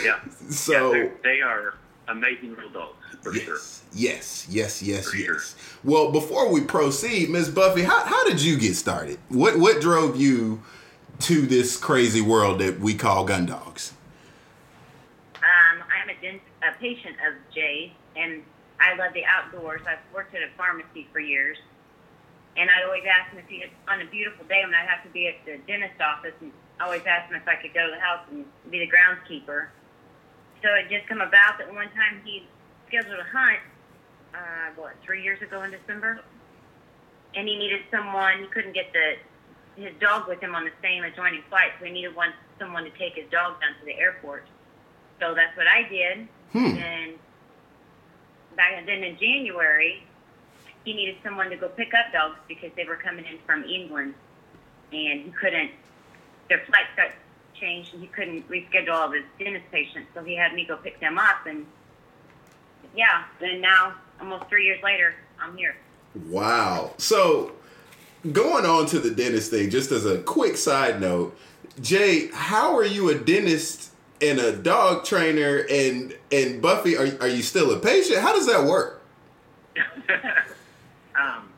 Yeah. 0.04 0.18
so 0.48 0.92
yeah, 0.94 1.08
they're- 1.22 1.74
amazing 2.08 2.54
little 2.54 2.70
dogs 2.70 2.96
for 3.22 3.34
sure. 3.34 3.54
yes, 3.56 3.82
yes, 3.92 4.48
yes, 4.48 4.82
yes, 4.82 5.08
For 5.10 5.16
yes. 5.16 5.56
Well, 5.84 6.12
before 6.12 6.50
we 6.52 6.60
proceed, 6.62 7.28
Miss 7.30 7.48
Buffy, 7.48 7.82
how, 7.82 8.04
how 8.04 8.24
did 8.28 8.40
you 8.40 8.56
get 8.56 8.76
started? 8.76 9.18
What 9.28 9.58
what 9.58 9.80
drove 9.80 10.16
you 10.20 10.62
to 11.20 11.46
this 11.46 11.76
crazy 11.76 12.20
world 12.20 12.60
that 12.60 12.78
we 12.80 12.94
call 12.94 13.24
gun 13.24 13.46
dogs? 13.46 13.92
Um, 15.36 15.82
I'm 15.88 16.08
a, 16.08 16.20
dent- 16.20 16.42
a 16.62 16.78
patient 16.78 17.16
of 17.26 17.34
Jay's, 17.54 17.90
and 18.16 18.42
I 18.80 18.94
love 18.96 19.12
the 19.14 19.24
outdoors. 19.24 19.80
I've 19.88 19.98
worked 20.14 20.34
at 20.34 20.42
a 20.42 20.48
pharmacy 20.56 21.08
for 21.12 21.20
years, 21.20 21.56
and 22.56 22.68
I'd 22.70 22.84
always 22.84 23.04
ask 23.08 23.32
him 23.32 23.38
if 23.38 23.48
he, 23.48 23.64
on 23.88 24.00
a 24.00 24.06
beautiful 24.06 24.44
day 24.46 24.62
when 24.64 24.74
I'd 24.74 24.88
have 24.88 25.02
to 25.04 25.10
be 25.10 25.28
at 25.28 25.36
the 25.44 25.58
dentist 25.66 26.00
office, 26.00 26.34
and 26.40 26.52
I 26.80 26.84
always 26.84 27.02
ask 27.06 27.30
him 27.30 27.36
if 27.36 27.48
I 27.48 27.56
could 27.56 27.72
go 27.72 27.86
to 27.86 27.92
the 27.92 28.00
house 28.00 28.26
and 28.30 28.44
be 28.70 28.78
the 28.78 28.90
groundskeeper. 28.90 29.68
So 30.62 30.68
it 30.74 30.90
just 30.90 31.08
come 31.08 31.20
about 31.20 31.58
that 31.58 31.72
one 31.72 31.88
time 31.88 32.20
he 32.24 32.46
scheduled 32.88 33.18
a 33.18 33.24
hunt, 33.24 33.60
uh, 34.34 34.70
what, 34.76 34.94
three 35.04 35.22
years 35.22 35.40
ago 35.40 35.62
in 35.62 35.70
December, 35.70 36.20
and 37.34 37.48
he 37.48 37.56
needed 37.56 37.82
someone. 37.90 38.40
He 38.40 38.46
couldn't 38.46 38.72
get 38.72 38.92
the 38.92 39.14
his 39.76 39.92
dog 40.00 40.26
with 40.28 40.40
him 40.40 40.54
on 40.54 40.64
the 40.64 40.72
same 40.82 41.04
adjoining 41.04 41.42
flight, 41.48 41.70
so 41.78 41.84
he 41.84 41.92
needed 41.92 42.16
one 42.16 42.32
someone 42.58 42.84
to 42.84 42.90
take 42.90 43.14
his 43.14 43.30
dog 43.30 43.60
down 43.60 43.78
to 43.78 43.84
the 43.84 43.94
airport. 43.94 44.46
So 45.20 45.34
that's 45.34 45.56
what 45.56 45.66
I 45.66 45.88
did. 45.88 46.28
Hmm. 46.52 46.78
And 46.78 47.12
back 48.56 48.84
then 48.86 49.04
in 49.04 49.18
January, 49.18 50.02
he 50.84 50.94
needed 50.94 51.16
someone 51.22 51.50
to 51.50 51.56
go 51.56 51.68
pick 51.68 51.92
up 51.94 52.12
dogs 52.12 52.38
because 52.48 52.70
they 52.76 52.84
were 52.84 52.96
coming 52.96 53.24
in 53.26 53.38
from 53.44 53.64
England, 53.64 54.14
and 54.92 55.22
he 55.22 55.30
couldn't. 55.30 55.70
Their 56.48 56.62
flights 56.66 56.90
got 56.96 57.10
changed, 57.54 57.92
and 57.92 58.02
he 58.02 58.08
couldn't 58.08 58.48
reschedule 58.48 58.92
all 58.92 59.08
of 59.08 59.14
his 59.14 59.24
dentist 59.38 59.70
patients. 59.70 60.08
So 60.14 60.22
he 60.22 60.36
had 60.36 60.54
me 60.54 60.64
go 60.64 60.76
pick 60.76 61.00
them 61.00 61.18
up, 61.18 61.46
and 61.46 61.66
yeah. 62.94 63.24
Then 63.40 63.60
now, 63.60 63.94
almost 64.20 64.48
three 64.48 64.64
years 64.64 64.82
later, 64.82 65.14
I'm 65.40 65.56
here. 65.56 65.76
Wow. 66.28 66.94
So 66.98 67.52
going 68.32 68.64
on 68.66 68.86
to 68.86 68.98
the 68.98 69.10
dentist 69.10 69.50
thing, 69.50 69.70
just 69.70 69.92
as 69.92 70.06
a 70.06 70.18
quick 70.18 70.56
side 70.56 71.00
note, 71.00 71.36
Jay, 71.80 72.28
how 72.32 72.76
are 72.76 72.84
you 72.84 73.10
a 73.10 73.14
dentist 73.14 73.90
and 74.20 74.38
a 74.38 74.56
dog 74.56 75.04
trainer 75.04 75.66
and 75.70 76.16
and 76.32 76.62
Buffy, 76.62 76.96
are, 76.96 77.06
are 77.20 77.28
you 77.28 77.42
still 77.42 77.72
a 77.72 77.78
patient? 77.78 78.20
How 78.20 78.32
does 78.32 78.46
that 78.46 78.64
work? 78.64 79.02
um, 81.20 81.50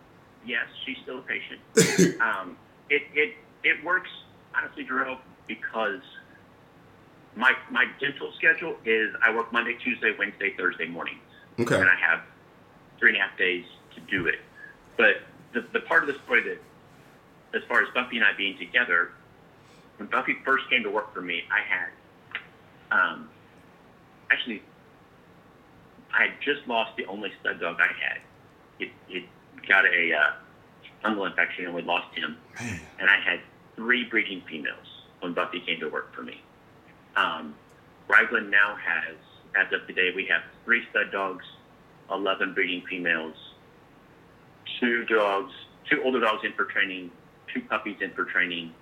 yes, 0.45 0.67
she's 0.85 0.97
still 1.03 1.19
a 1.19 1.23
patient. 1.23 2.21
um, 2.21 2.57
it, 2.91 3.03
it, 3.15 3.35
it 3.65 3.83
works, 3.85 4.11
honestly, 4.55 4.85
Drew, 4.85 5.17
because 5.47 6.01
my, 7.37 7.53
my 7.71 7.87
dental 8.01 8.33
schedule 8.33 8.77
is 8.85 9.15
I 9.23 9.35
work 9.35 9.53
Monday, 9.53 9.77
Tuesday, 9.83 10.15
Wednesday, 10.19 10.55
Thursday 10.57 10.87
mornings. 10.87 11.21
Okay. 11.59 11.81
And 11.81 11.89
I 11.89 11.95
have 11.95 12.21
three 12.99 13.11
and 13.11 13.19
a 13.19 13.21
half 13.21 13.37
days 13.39 13.65
to 13.95 14.01
do 14.03 14.27
it. 14.27 14.41
But 14.97 15.23
the, 15.53 15.65
the 15.73 15.81
part 15.81 16.03
of 16.03 16.09
the 16.09 16.21
story 16.25 16.43
that, 16.43 16.59
as 17.57 17.63
far 17.69 17.83
as 17.83 17.89
Buffy 17.95 18.17
and 18.17 18.25
I 18.25 18.33
being 18.37 18.59
together, 18.59 19.13
when 19.97 20.09
Buffy 20.09 20.37
first 20.45 20.69
came 20.71 20.83
to 20.83 20.91
work 20.91 21.13
for 21.15 21.21
me, 21.21 21.43
I 21.51 21.61
had, 21.61 21.91
um, 22.91 23.29
actually, 24.31 24.63
I 26.13 26.25
had 26.25 26.33
just 26.41 26.67
lost 26.69 26.97
the 26.97 27.07
only 27.07 27.33
stud 27.41 27.61
dog 27.61 27.79
I 27.81 27.87
had. 27.87 28.19
It, 28.79 28.91
it 29.09 29.25
got 29.67 29.85
a, 29.87 30.15
uh, 30.15 30.33
fungal 31.05 31.27
infection, 31.27 31.67
and 31.67 31.75
we 31.75 31.83
lost 31.83 32.15
him. 32.15 32.37
Man. 32.61 32.81
And 33.01 33.11
I 33.11 33.19
had 33.21 33.41
three 33.77 34.05
breeding 34.05 34.43
females 34.49 34.87
when 35.21 35.33
Buffy 35.33 35.61
came 35.61 35.81
to 35.81 35.89
work 35.89 36.15
for 36.15 36.23
me. 36.23 36.41
Um, 37.17 37.55
Ryglen 38.09 38.51
now 38.51 38.77
has, 38.77 39.17
as 39.57 39.73
of 39.73 39.87
today, 39.87 40.11
we 40.15 40.27
have 40.27 40.43
three 40.65 40.83
stud 40.91 41.11
dogs, 41.13 41.45
11 42.11 42.55
breeding 42.55 42.83
females, 42.89 43.35
two 44.79 45.05
dogs, 45.05 45.53
two 45.91 46.03
older 46.03 46.21
dogs 46.21 46.45
in 46.45 46.53
for 46.53 46.65
training, 46.65 47.11
two 47.53 47.61
puppies 47.63 47.97
in 48.01 48.11
for 48.13 48.25
training, 48.25 48.73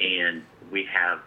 and 0.00 0.42
we 0.70 0.84
have, 0.84 1.20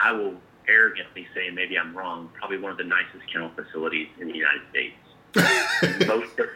I 0.00 0.12
will 0.12 0.34
arrogantly 0.68 1.26
say, 1.34 1.50
maybe 1.50 1.78
I'm 1.78 1.96
wrong, 1.96 2.30
probably 2.34 2.58
one 2.58 2.72
of 2.72 2.78
the 2.78 2.84
nicest 2.84 3.30
kennel 3.32 3.50
facilities 3.54 4.08
in 4.20 4.28
the 4.28 4.34
United 4.34 4.62
States. 4.70 4.96
most, 6.06 6.38
of, 6.38 6.46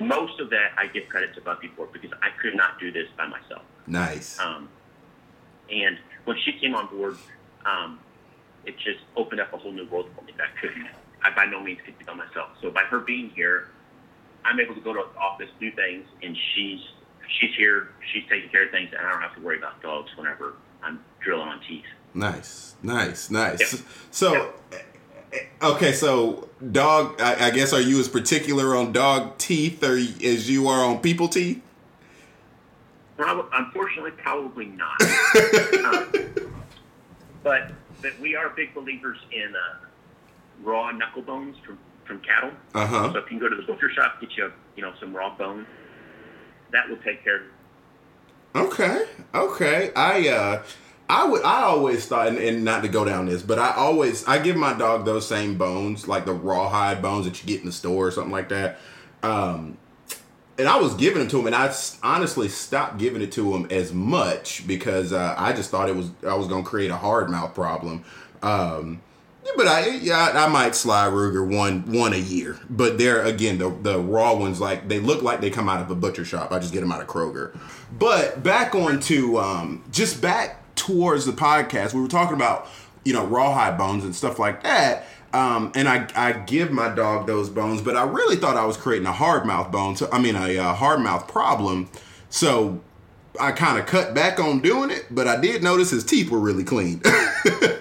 most 0.00 0.40
of 0.40 0.50
that 0.50 0.72
I 0.76 0.86
give 0.86 1.08
credit 1.08 1.34
to 1.34 1.40
Buffy 1.40 1.70
for 1.76 1.86
because 1.86 2.10
I 2.22 2.30
could 2.40 2.56
not 2.56 2.78
do 2.80 2.90
this 2.90 3.08
by 3.16 3.26
myself. 3.26 3.62
Nice. 3.86 4.38
Um, 4.40 4.68
and 5.70 5.98
when 6.24 6.36
she 6.44 6.52
came 6.52 6.74
on 6.74 6.86
board, 6.88 7.16
um, 7.64 8.00
it 8.64 8.76
just 8.78 9.00
opened 9.16 9.40
up 9.40 9.52
a 9.52 9.56
whole 9.56 9.72
new 9.72 9.86
world 9.86 10.08
for 10.16 10.24
me 10.24 10.32
that 10.36 10.48
I 10.54 10.60
couldn't, 10.60 10.88
I 11.22 11.30
by 11.30 11.46
no 11.46 11.60
means 11.60 11.80
could 11.84 11.98
do 11.98 12.04
by 12.04 12.14
myself. 12.14 12.50
So 12.60 12.70
by 12.70 12.82
her 12.82 13.00
being 13.00 13.30
here, 13.30 13.68
I'm 14.46 14.60
able 14.60 14.74
to 14.74 14.80
go 14.80 14.92
to 14.92 15.02
the 15.12 15.18
office, 15.18 15.48
do 15.58 15.70
things, 15.72 16.06
and 16.22 16.36
she's 16.54 16.80
she's 17.40 17.54
here, 17.56 17.88
she's 18.12 18.22
taking 18.30 18.48
care 18.50 18.66
of 18.66 18.70
things, 18.70 18.90
and 18.96 19.06
I 19.06 19.10
don't 19.10 19.20
have 19.20 19.34
to 19.34 19.40
worry 19.40 19.58
about 19.58 19.82
dogs 19.82 20.10
whenever 20.16 20.54
I'm 20.82 21.00
drilling 21.20 21.48
on 21.48 21.60
teeth. 21.68 21.84
Nice, 22.14 22.76
nice, 22.82 23.30
nice. 23.30 23.74
Yeah. 23.74 23.80
So, 24.10 24.52
okay, 25.62 25.92
so 25.92 26.48
dog. 26.72 27.20
I, 27.20 27.48
I 27.48 27.50
guess 27.50 27.72
are 27.72 27.80
you 27.80 27.98
as 28.00 28.08
particular 28.08 28.76
on 28.76 28.92
dog 28.92 29.36
teeth 29.38 29.82
or 29.82 29.96
as 29.96 30.48
you 30.48 30.68
are 30.68 30.84
on 30.84 31.00
people 31.00 31.28
teeth? 31.28 31.62
Prob- 33.16 33.48
unfortunately, 33.52 34.12
probably 34.12 34.66
not. 34.66 35.02
um, 35.84 36.12
but 37.42 37.72
but 38.00 38.18
we 38.20 38.36
are 38.36 38.50
big 38.50 38.74
believers 38.74 39.18
in 39.32 39.54
uh, 39.54 39.86
raw 40.62 40.90
knuckle 40.90 41.22
bones 41.22 41.56
from 41.66 41.78
from 42.06 42.20
cattle. 42.20 42.50
Uh 42.74 42.86
huh. 42.86 43.12
So 43.12 43.18
if 43.18 43.24
you 43.24 43.38
can 43.38 43.38
go 43.38 43.48
to 43.48 43.56
the 43.56 43.62
butcher 43.62 43.90
shop, 43.90 44.20
get 44.20 44.36
you 44.36 44.52
you 44.76 44.82
know 44.82 44.92
some 45.00 45.14
raw 45.14 45.36
bone, 45.36 45.66
that 46.72 46.88
will 46.88 46.98
take 46.98 47.22
care. 47.24 47.36
of 47.36 47.42
Okay, 48.54 49.04
okay. 49.34 49.92
I 49.94 50.28
uh, 50.28 50.62
I 51.08 51.26
would. 51.26 51.42
I 51.44 51.62
always 51.62 52.06
thought, 52.06 52.28
and, 52.28 52.38
and 52.38 52.64
not 52.64 52.82
to 52.82 52.88
go 52.88 53.04
down 53.04 53.26
this, 53.26 53.42
but 53.42 53.58
I 53.58 53.74
always 53.74 54.26
I 54.26 54.38
give 54.38 54.56
my 54.56 54.72
dog 54.72 55.04
those 55.04 55.28
same 55.28 55.58
bones, 55.58 56.08
like 56.08 56.24
the 56.24 56.32
rawhide 56.32 57.02
bones 57.02 57.26
that 57.26 57.42
you 57.42 57.46
get 57.46 57.60
in 57.60 57.66
the 57.66 57.72
store 57.72 58.06
or 58.06 58.10
something 58.10 58.32
like 58.32 58.48
that. 58.48 58.78
Um, 59.22 59.76
and 60.58 60.68
I 60.68 60.78
was 60.78 60.94
giving 60.94 61.18
them 61.18 61.28
to 61.28 61.38
him, 61.40 61.46
and 61.46 61.54
I 61.54 61.74
honestly 62.02 62.48
stopped 62.48 62.98
giving 62.98 63.20
it 63.20 63.30
to 63.32 63.54
him 63.54 63.66
as 63.70 63.92
much 63.92 64.66
because 64.66 65.12
uh, 65.12 65.34
I 65.36 65.52
just 65.52 65.70
thought 65.70 65.88
it 65.88 65.96
was 65.96 66.10
I 66.26 66.34
was 66.34 66.48
going 66.48 66.64
to 66.64 66.68
create 66.68 66.90
a 66.90 66.96
hard 66.96 67.28
mouth 67.28 67.54
problem. 67.54 68.04
Um, 68.42 69.02
yeah, 69.46 69.52
but 69.56 69.68
I 69.68 69.88
yeah 69.88 70.32
I, 70.34 70.48
might 70.48 70.74
sly 70.74 71.06
Ruger 71.06 71.46
one 71.46 71.92
one 71.92 72.12
a 72.12 72.18
year, 72.18 72.58
but 72.68 72.98
they're 72.98 73.22
again 73.22 73.58
the 73.58 73.70
the 73.70 73.98
raw 73.98 74.34
ones 74.34 74.60
like 74.60 74.88
they 74.88 74.98
look 74.98 75.22
like 75.22 75.40
they 75.40 75.50
come 75.50 75.68
out 75.68 75.80
of 75.80 75.90
a 75.90 75.94
butcher 75.94 76.24
shop. 76.24 76.50
I 76.52 76.58
just 76.58 76.72
get 76.72 76.80
them 76.80 76.90
out 76.90 77.00
of 77.00 77.06
Kroger. 77.06 77.56
But 77.96 78.42
back 78.42 78.74
on 78.74 78.98
to 79.00 79.38
um, 79.38 79.84
just 79.92 80.20
back 80.20 80.74
towards 80.74 81.26
the 81.26 81.32
podcast, 81.32 81.94
we 81.94 82.00
were 82.00 82.08
talking 82.08 82.34
about 82.34 82.68
you 83.04 83.12
know 83.12 83.24
rawhide 83.24 83.78
bones 83.78 84.04
and 84.04 84.14
stuff 84.14 84.38
like 84.38 84.62
that. 84.64 85.06
Um, 85.32 85.70
and 85.74 85.86
I, 85.86 86.08
I 86.14 86.32
give 86.32 86.70
my 86.70 86.88
dog 86.88 87.26
those 87.26 87.50
bones, 87.50 87.82
but 87.82 87.94
I 87.94 88.04
really 88.04 88.36
thought 88.36 88.56
I 88.56 88.64
was 88.64 88.78
creating 88.78 89.06
a 89.06 89.12
hard 89.12 89.44
mouth 89.44 89.70
bone. 89.70 89.94
So, 89.94 90.08
I 90.10 90.18
mean, 90.18 90.34
a, 90.34 90.72
hard 90.72 91.00
mouth 91.00 91.28
problem. 91.28 91.90
So 92.30 92.80
I 93.38 93.52
kind 93.52 93.78
of 93.78 93.84
cut 93.84 94.14
back 94.14 94.40
on 94.40 94.60
doing 94.60 94.90
it, 94.90 95.06
but 95.10 95.28
I 95.28 95.38
did 95.38 95.62
notice 95.62 95.90
his 95.90 96.04
teeth 96.04 96.30
were 96.30 96.38
really 96.38 96.64
clean. 96.64 97.02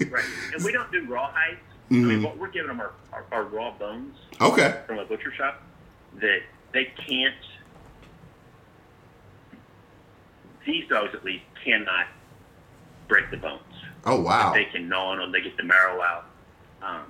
Right, 0.00 0.12
right. 0.12 0.24
And 0.54 0.64
we 0.64 0.72
don't 0.72 0.90
do 0.92 1.04
raw 1.06 1.30
hides. 1.32 1.60
I 1.90 1.94
mean, 1.94 2.22
what 2.22 2.36
we're 2.36 2.50
giving 2.50 2.68
them 2.68 2.80
are, 2.80 2.92
are, 3.12 3.24
are 3.30 3.44
raw 3.44 3.70
bones 3.78 4.16
okay. 4.40 4.80
from 4.86 4.98
a 4.98 5.04
butcher 5.04 5.32
shop 5.32 5.62
that 6.20 6.40
they 6.72 6.86
can't. 7.06 7.34
These 10.66 10.88
dogs, 10.88 11.14
at 11.14 11.24
least, 11.24 11.44
cannot 11.64 12.06
break 13.08 13.30
the 13.30 13.36
bones. 13.36 13.62
Oh 14.04 14.20
wow. 14.20 14.52
They 14.52 14.64
can 14.64 14.88
gnaw 14.88 15.12
on 15.12 15.18
them. 15.18 15.32
They 15.32 15.40
get 15.40 15.56
the 15.56 15.62
marrow 15.62 16.02
out, 16.02 16.26
um, 16.82 17.04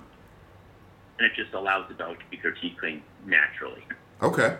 and 1.17 1.25
it 1.25 1.33
just 1.35 1.53
allows 1.55 1.87
the 1.87 1.95
dog 1.95 2.19
to 2.19 2.25
be 2.29 2.39
their 2.41 2.51
teeth 2.51 2.77
clean 2.79 3.01
naturally. 3.25 3.83
Okay. 4.21 4.57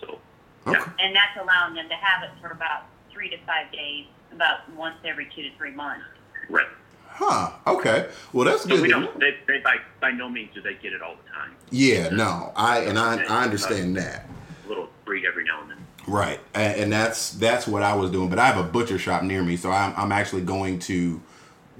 So, 0.00 0.18
Okay. 0.66 0.78
yeah. 0.78 0.92
And 0.98 1.14
that's 1.14 1.36
allowing 1.40 1.74
them 1.74 1.88
to 1.88 1.94
have 1.94 2.22
it 2.22 2.30
for 2.40 2.48
about 2.52 2.84
three 3.12 3.28
to 3.30 3.36
five 3.46 3.70
days, 3.72 4.06
about 4.32 4.70
once 4.74 4.96
every 5.04 5.26
two 5.34 5.42
to 5.42 5.50
three 5.56 5.72
months. 5.72 6.04
right. 6.48 6.66
Huh. 7.18 7.50
Okay. 7.66 8.08
Well, 8.32 8.44
that's 8.44 8.62
So 8.62 8.68
good. 8.68 8.80
we 8.82 8.88
don't. 8.88 9.18
They, 9.18 9.34
they 9.48 9.58
by 9.58 9.78
by 10.00 10.12
no 10.12 10.28
means 10.28 10.50
do 10.54 10.60
they 10.60 10.74
get 10.74 10.92
it 10.92 11.02
all 11.02 11.16
the 11.16 11.28
time. 11.30 11.50
Yeah. 11.70 12.10
No. 12.10 12.52
I 12.54 12.80
and 12.80 12.96
I 12.98 13.22
I 13.24 13.42
understand 13.42 13.96
that. 13.96 14.28
A 14.64 14.68
little 14.68 14.88
breed 15.04 15.24
every 15.24 15.42
now 15.44 15.60
and 15.62 15.70
then. 15.70 15.78
Right, 16.06 16.40
and, 16.54 16.80
and 16.80 16.92
that's 16.92 17.30
that's 17.32 17.66
what 17.66 17.82
I 17.82 17.94
was 17.94 18.10
doing. 18.10 18.30
But 18.30 18.38
I 18.38 18.46
have 18.46 18.56
a 18.56 18.62
butcher 18.68 18.98
shop 18.98 19.22
near 19.24 19.42
me, 19.42 19.56
so 19.56 19.70
I'm 19.70 19.92
I'm 19.96 20.12
actually 20.12 20.42
going 20.42 20.78
to 20.80 21.20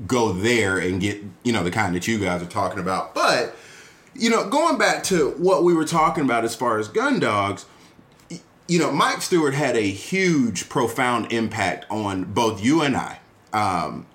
go 0.06 0.32
there 0.32 0.78
and 0.78 1.00
get 1.00 1.22
you 1.44 1.52
know 1.52 1.62
the 1.62 1.70
kind 1.70 1.94
that 1.94 2.06
you 2.08 2.18
guys 2.18 2.42
are 2.42 2.46
talking 2.46 2.78
about. 2.80 3.14
But 3.14 3.54
you 4.14 4.28
know, 4.28 4.48
going 4.48 4.76
back 4.76 5.04
to 5.04 5.30
what 5.38 5.62
we 5.62 5.72
were 5.72 5.84
talking 5.84 6.24
about 6.24 6.44
as 6.44 6.54
far 6.54 6.78
as 6.78 6.88
gun 6.88 7.20
dogs, 7.20 7.64
you 8.66 8.78
know, 8.80 8.90
Mike 8.90 9.22
Stewart 9.22 9.54
had 9.54 9.76
a 9.76 9.88
huge, 9.88 10.68
profound 10.68 11.32
impact 11.32 11.86
on 11.90 12.24
both 12.24 12.62
you 12.62 12.82
and 12.82 12.96
I. 12.96 13.20
Um, 13.52 14.06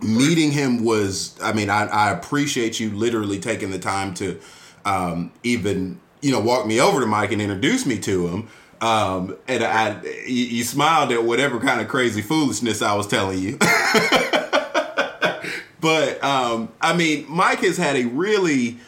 meeting 0.00 0.52
him 0.52 0.84
was, 0.84 1.36
I 1.42 1.52
mean, 1.52 1.70
I, 1.70 1.86
I 1.86 2.10
appreciate 2.10 2.80
you 2.80 2.90
literally 2.90 3.40
taking 3.40 3.70
the 3.70 3.78
time 3.78 4.14
to 4.14 4.40
um, 4.84 5.32
even, 5.42 6.00
you 6.20 6.32
know, 6.32 6.40
walk 6.40 6.66
me 6.66 6.80
over 6.80 7.00
to 7.00 7.06
Mike 7.06 7.32
and 7.32 7.42
introduce 7.42 7.86
me 7.86 7.98
to 8.00 8.28
him. 8.28 8.48
Um, 8.80 9.36
and 9.48 9.64
I, 9.64 10.00
you, 10.26 10.44
you 10.44 10.64
smiled 10.64 11.10
at 11.10 11.24
whatever 11.24 11.58
kind 11.58 11.80
of 11.80 11.88
crazy 11.88 12.22
foolishness 12.22 12.80
I 12.80 12.94
was 12.94 13.06
telling 13.06 13.38
you. 13.38 13.58
but 15.80 16.22
um, 16.22 16.72
I 16.80 16.96
mean, 16.96 17.26
Mike 17.28 17.60
has 17.60 17.76
had 17.76 17.96
a 17.96 18.04
really 18.04 18.78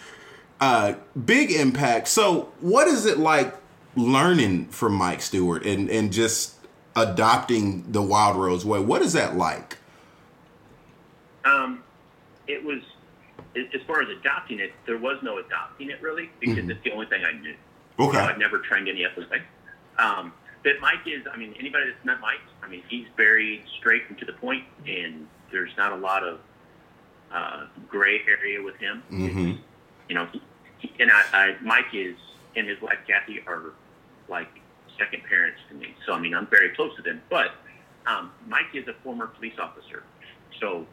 uh, 0.61 0.95
big 1.25 1.51
impact. 1.51 2.09
So, 2.09 2.53
what 2.61 2.87
is 2.87 3.07
it 3.07 3.19
like 3.19 3.55
learning 3.97 4.67
from 4.67 4.95
Mike 4.95 5.23
Stewart 5.23 5.67
and 5.67 5.91
and 5.91 6.13
just 6.13 6.55
adopting 6.95 7.91
the 7.91 8.03
Wild 8.03 8.37
Rose 8.37 8.65
way? 8.65 8.79
What 8.79 9.03
is 9.03 9.13
that 9.15 9.37
like? 9.37 9.79
Um, 11.45 11.83
it 12.47 12.63
was 12.65 12.81
as 13.57 13.81
far 13.87 14.03
as 14.03 14.09
adopting 14.09 14.61
it. 14.61 14.73
There 14.87 14.99
was 14.99 15.17
no 15.23 15.39
adopting 15.39 15.91
it 15.91 16.01
really 16.03 16.31
because 16.41 16.65
Mhm. 16.65 16.71
it's 16.71 16.83
the 16.85 16.93
only 16.93 17.07
thing 17.07 17.25
I 17.25 17.33
knew. 17.33 17.57
Okay. 17.99 18.17
Know, 18.19 18.25
I've 18.25 18.39
never 18.39 18.59
trained 18.59 18.89
any 18.89 19.05
other 19.05 19.25
thing. 19.25 19.43
Um, 19.99 20.33
but 20.63 20.81
Mike 20.81 21.07
is, 21.07 21.27
I 21.33 21.37
mean, 21.37 21.55
anybody 21.59 21.91
that's 21.91 22.05
met 22.05 22.21
Mike, 22.21 22.41
I 22.63 22.69
mean, 22.69 22.83
he's 22.89 23.07
very 23.17 23.65
straight 23.79 24.03
and 24.09 24.19
to 24.19 24.25
the 24.25 24.33
point, 24.35 24.65
and 24.87 25.27
there's 25.51 25.75
not 25.77 25.93
a 25.93 25.97
lot 25.97 26.23
of 26.23 26.41
uh, 27.33 27.67
gray 27.89 28.21
area 28.27 28.63
with 28.63 28.77
him. 28.77 29.03
hmm 29.09 29.53
You 30.09 30.15
know, 30.15 30.27
he, 30.33 30.43
he, 30.79 30.93
and 30.99 31.11
I, 31.11 31.23
I, 31.33 31.57
Mike 31.63 31.93
is 31.95 32.17
and 32.57 32.67
his 32.67 32.81
wife 32.81 32.99
Kathy 33.07 33.41
are 33.47 33.73
like 34.29 34.49
second 34.99 35.23
parents 35.25 35.61
to 35.69 35.75
me. 35.77 35.95
So 36.05 36.13
I 36.13 36.19
mean, 36.19 36.35
I'm 36.35 36.47
very 36.47 36.71
close 36.71 36.95
to 36.97 37.03
them. 37.03 37.23
But 37.31 37.53
um, 38.07 38.33
Mike 38.49 38.75
is 38.75 38.87
a 38.89 38.95
former 39.05 39.29
police 39.29 39.59
officer, 39.59 40.03
so 40.61 40.87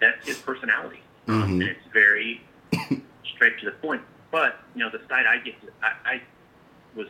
that's 0.00 0.24
his 0.26 0.38
personality, 0.38 1.00
um, 1.28 1.42
Mhm. 1.42 1.44
and 1.60 1.62
it's 1.62 1.86
very 1.92 2.40
straight 3.34 3.58
to 3.60 3.66
the 3.66 3.72
point. 3.72 4.02
But 4.30 4.60
you 4.74 4.80
know, 4.84 4.90
the 4.90 5.00
side 5.08 5.26
I 5.26 5.38
get, 5.38 5.60
to, 5.62 5.68
I, 5.82 5.92
I 6.14 6.22
was 6.94 7.08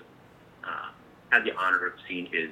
uh, 0.64 0.88
had 1.30 1.44
the 1.44 1.54
honor 1.56 1.86
of 1.86 1.92
seeing 2.08 2.26
is 2.32 2.50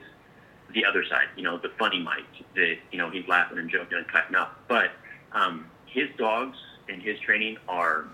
the 0.74 0.84
other 0.84 1.04
side. 1.04 1.28
You 1.36 1.42
know, 1.44 1.58
the 1.58 1.70
funny 1.78 2.00
Mike 2.00 2.24
that 2.54 2.76
you 2.92 2.98
know 2.98 3.10
he's 3.10 3.26
laughing 3.28 3.58
and 3.58 3.68
joking 3.70 3.98
and 3.98 4.06
cutting 4.08 4.36
up. 4.36 4.60
But 4.68 4.90
um, 5.32 5.66
his 5.86 6.08
dogs 6.18 6.56
and 6.88 7.02
his 7.02 7.18
training 7.20 7.56
are 7.68 8.04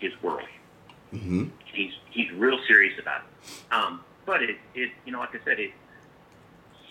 his 0.00 0.12
world. 0.22 0.48
hmm 1.10 1.44
He's 1.64 1.92
he's 2.10 2.30
real 2.32 2.58
serious 2.66 2.98
about 2.98 3.22
it. 3.22 3.74
Um, 3.74 4.00
but 4.26 4.42
it, 4.42 4.56
it 4.74 4.90
you 5.06 5.12
know 5.12 5.20
like 5.20 5.34
I 5.34 5.44
said 5.44 5.58
it 5.60 5.70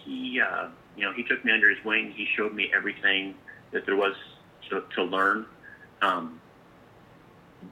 he 0.04 0.40
uh, 0.42 0.68
you 0.96 1.04
know 1.06 1.14
he 1.14 1.24
took 1.24 1.44
me 1.46 1.52
under 1.52 1.70
his 1.70 1.84
wing. 1.86 2.12
He 2.12 2.28
showed 2.36 2.54
me 2.54 2.72
everything 2.76 3.36
that 3.72 3.86
there 3.86 3.96
was 3.96 4.16
to, 4.72 4.84
to 4.96 5.04
learn. 5.04 5.46
Um, 6.02 6.40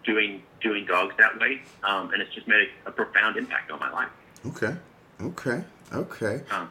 doing 0.06 0.44
doing 0.62 0.86
dogs 0.86 1.16
that 1.18 1.40
way, 1.40 1.62
um, 1.84 2.12
and 2.14 2.22
it's 2.22 2.34
just 2.36 2.48
made 2.48 2.70
a, 2.86 2.90
a 2.90 2.92
profound 2.92 3.38
impact 3.38 3.72
on 3.72 3.80
my 3.80 3.90
life. 3.92 4.10
Okay. 4.46 4.76
Okay. 5.22 5.64
Okay. 5.94 6.42
Um, 6.52 6.70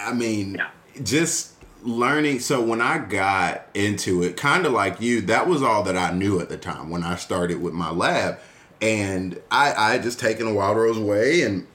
I 0.00 0.12
mean, 0.12 0.54
Yeah. 0.54 0.68
just 1.02 1.54
learning. 1.82 2.38
So 2.40 2.62
when 2.62 2.80
I 2.80 2.98
got 2.98 3.66
into 3.74 4.22
it, 4.22 4.36
kind 4.36 4.66
of 4.66 4.72
like 4.72 5.00
you, 5.00 5.20
that 5.22 5.48
was 5.48 5.62
all 5.62 5.82
that 5.84 5.96
I 5.96 6.12
knew 6.12 6.38
at 6.40 6.48
the 6.48 6.56
time 6.56 6.90
when 6.90 7.02
I 7.02 7.16
started 7.16 7.60
with 7.60 7.74
my 7.74 7.90
lab. 7.90 8.38
And 8.80 9.40
I, 9.50 9.74
I 9.74 9.90
had 9.92 10.04
just 10.04 10.20
taken 10.20 10.46
a 10.46 10.54
Wild 10.54 10.76
Rose 10.76 10.98
way 10.98 11.42
and 11.42 11.66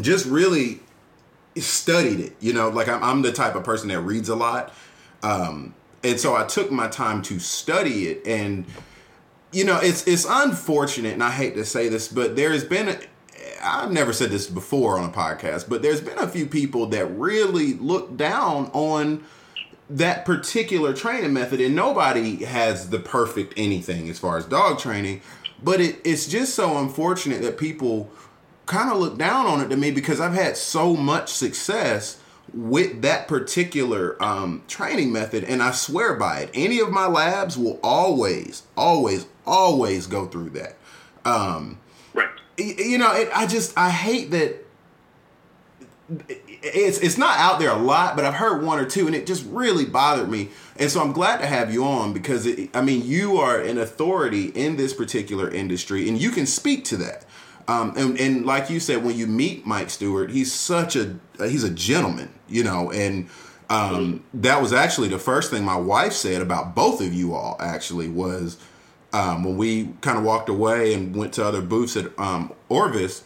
just 0.00 0.26
really 0.26 0.80
studied 1.56 2.18
it. 2.18 2.36
You 2.40 2.52
know, 2.52 2.68
like 2.70 2.88
I'm, 2.88 3.02
I'm 3.04 3.22
the 3.22 3.32
type 3.32 3.54
of 3.54 3.62
person 3.62 3.88
that 3.88 4.00
reads 4.00 4.28
a 4.28 4.34
lot. 4.34 4.72
Um, 5.22 5.74
and 6.04 6.18
so 6.18 6.34
I 6.34 6.44
took 6.44 6.70
my 6.70 6.88
time 6.88 7.22
to 7.22 7.38
study 7.38 8.08
it. 8.08 8.26
And 8.26 8.66
you 9.52 9.64
know, 9.64 9.78
it's 9.80 10.06
it's 10.06 10.26
unfortunate 10.28 11.12
and 11.12 11.22
I 11.22 11.30
hate 11.30 11.54
to 11.54 11.64
say 11.64 11.88
this, 11.88 12.08
but 12.08 12.36
there's 12.36 12.64
been 12.64 12.88
a, 12.88 12.98
I've 13.62 13.92
never 13.92 14.12
said 14.12 14.30
this 14.30 14.48
before 14.48 14.98
on 14.98 15.08
a 15.08 15.12
podcast, 15.12 15.68
but 15.68 15.82
there's 15.82 16.00
been 16.00 16.18
a 16.18 16.28
few 16.28 16.46
people 16.46 16.86
that 16.86 17.06
really 17.06 17.74
look 17.74 18.16
down 18.16 18.70
on 18.72 19.24
that 19.90 20.24
particular 20.24 20.94
training 20.94 21.32
method 21.32 21.60
and 21.60 21.76
nobody 21.76 22.44
has 22.44 22.88
the 22.88 22.98
perfect 22.98 23.52
anything 23.56 24.08
as 24.08 24.18
far 24.18 24.38
as 24.38 24.46
dog 24.46 24.78
training, 24.78 25.20
but 25.62 25.80
it, 25.80 26.00
it's 26.02 26.26
just 26.26 26.54
so 26.54 26.78
unfortunate 26.78 27.42
that 27.42 27.58
people 27.58 28.10
kind 28.64 28.90
of 28.90 28.98
look 28.98 29.18
down 29.18 29.46
on 29.46 29.60
it 29.60 29.68
to 29.68 29.76
me 29.76 29.90
because 29.90 30.18
I've 30.18 30.32
had 30.32 30.56
so 30.56 30.96
much 30.96 31.30
success 31.30 32.21
with 32.54 33.02
that 33.02 33.28
particular 33.28 34.22
um, 34.22 34.62
training 34.68 35.12
method, 35.12 35.44
and 35.44 35.62
I 35.62 35.70
swear 35.72 36.14
by 36.14 36.40
it. 36.40 36.50
Any 36.54 36.80
of 36.80 36.90
my 36.90 37.06
labs 37.06 37.56
will 37.56 37.80
always, 37.82 38.64
always, 38.76 39.26
always 39.46 40.06
go 40.06 40.26
through 40.26 40.50
that. 40.50 40.76
Um, 41.24 41.78
right. 42.14 42.28
You 42.58 42.98
know, 42.98 43.12
it, 43.12 43.30
I 43.34 43.46
just 43.46 43.76
I 43.76 43.90
hate 43.90 44.30
that. 44.32 44.56
It's 46.64 46.98
it's 46.98 47.16
not 47.16 47.38
out 47.38 47.58
there 47.58 47.70
a 47.70 47.78
lot, 47.78 48.16
but 48.16 48.24
I've 48.24 48.34
heard 48.34 48.62
one 48.62 48.78
or 48.78 48.84
two, 48.84 49.06
and 49.06 49.16
it 49.16 49.26
just 49.26 49.46
really 49.46 49.86
bothered 49.86 50.28
me. 50.28 50.50
And 50.76 50.90
so 50.90 51.00
I'm 51.00 51.12
glad 51.12 51.38
to 51.38 51.46
have 51.46 51.72
you 51.72 51.84
on 51.84 52.12
because 52.12 52.44
it, 52.44 52.70
I 52.74 52.82
mean 52.82 53.04
you 53.04 53.38
are 53.38 53.58
an 53.58 53.78
authority 53.78 54.46
in 54.46 54.76
this 54.76 54.92
particular 54.92 55.50
industry, 55.50 56.08
and 56.08 56.20
you 56.20 56.30
can 56.30 56.46
speak 56.46 56.84
to 56.86 56.96
that. 56.98 57.24
Um, 57.68 57.94
and, 57.96 58.18
and 58.18 58.46
like 58.46 58.70
you 58.70 58.80
said, 58.80 59.04
when 59.04 59.16
you 59.16 59.26
meet 59.26 59.66
Mike 59.66 59.90
Stewart, 59.90 60.30
he's 60.30 60.52
such 60.52 60.96
a 60.96 61.16
he's 61.38 61.64
a 61.64 61.70
gentleman, 61.70 62.30
you 62.48 62.64
know, 62.64 62.90
and 62.90 63.28
um, 63.70 64.24
that 64.34 64.60
was 64.60 64.72
actually 64.72 65.08
the 65.08 65.18
first 65.18 65.50
thing 65.50 65.64
my 65.64 65.76
wife 65.76 66.12
said 66.12 66.42
about 66.42 66.74
both 66.74 67.00
of 67.00 67.12
you 67.14 67.34
all. 67.34 67.56
Actually, 67.60 68.08
was 68.08 68.58
um, 69.12 69.44
when 69.44 69.56
we 69.56 69.94
kind 70.00 70.18
of 70.18 70.24
walked 70.24 70.48
away 70.48 70.94
and 70.94 71.14
went 71.14 71.32
to 71.34 71.44
other 71.44 71.62
booths 71.62 71.96
at 71.96 72.18
um, 72.18 72.52
Orvis. 72.68 73.24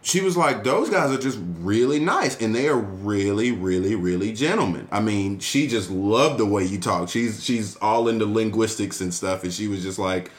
She 0.00 0.20
was 0.20 0.36
like, 0.36 0.64
"Those 0.64 0.88
guys 0.88 1.10
are 1.10 1.20
just 1.20 1.38
really 1.60 1.98
nice, 1.98 2.40
and 2.40 2.54
they 2.54 2.68
are 2.68 2.78
really, 2.78 3.52
really, 3.52 3.94
really 3.94 4.32
gentlemen." 4.32 4.88
I 4.90 5.00
mean, 5.00 5.38
she 5.40 5.66
just 5.66 5.90
loved 5.90 6.38
the 6.38 6.46
way 6.46 6.64
you 6.64 6.78
talk. 6.78 7.08
She's 7.08 7.44
she's 7.44 7.76
all 7.76 8.08
into 8.08 8.24
linguistics 8.24 9.00
and 9.00 9.12
stuff, 9.12 9.42
and 9.42 9.52
she 9.52 9.68
was 9.68 9.82
just 9.82 9.98
like, 9.98 10.30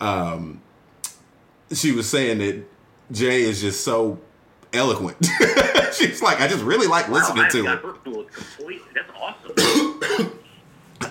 um, 0.00 0.60
she 1.72 1.92
was 1.92 2.08
saying 2.08 2.38
that 2.38 2.64
Jay 3.10 3.42
is 3.42 3.60
just 3.60 3.84
so 3.84 4.18
eloquent. 4.72 5.16
She's 5.92 6.22
like, 6.22 6.40
I 6.40 6.48
just 6.48 6.64
really 6.64 6.86
like 6.86 7.08
listening 7.08 7.44
wow, 7.44 7.48
to 7.50 7.66
her. 7.66 7.94
That's 8.94 9.10
awesome. 9.18 10.32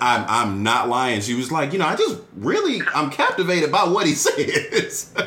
I'm 0.02 0.26
I'm 0.28 0.64
not 0.64 0.90
lying. 0.90 1.22
She 1.22 1.36
was 1.36 1.52
like, 1.52 1.72
you 1.74 1.80
know, 1.80 1.86
I 1.86 1.96
just 1.96 2.22
really 2.36 2.82
I'm 2.94 3.10
captivated 3.10 3.72
by 3.72 3.84
what 3.86 4.06
he 4.06 4.14
says. 4.16 5.14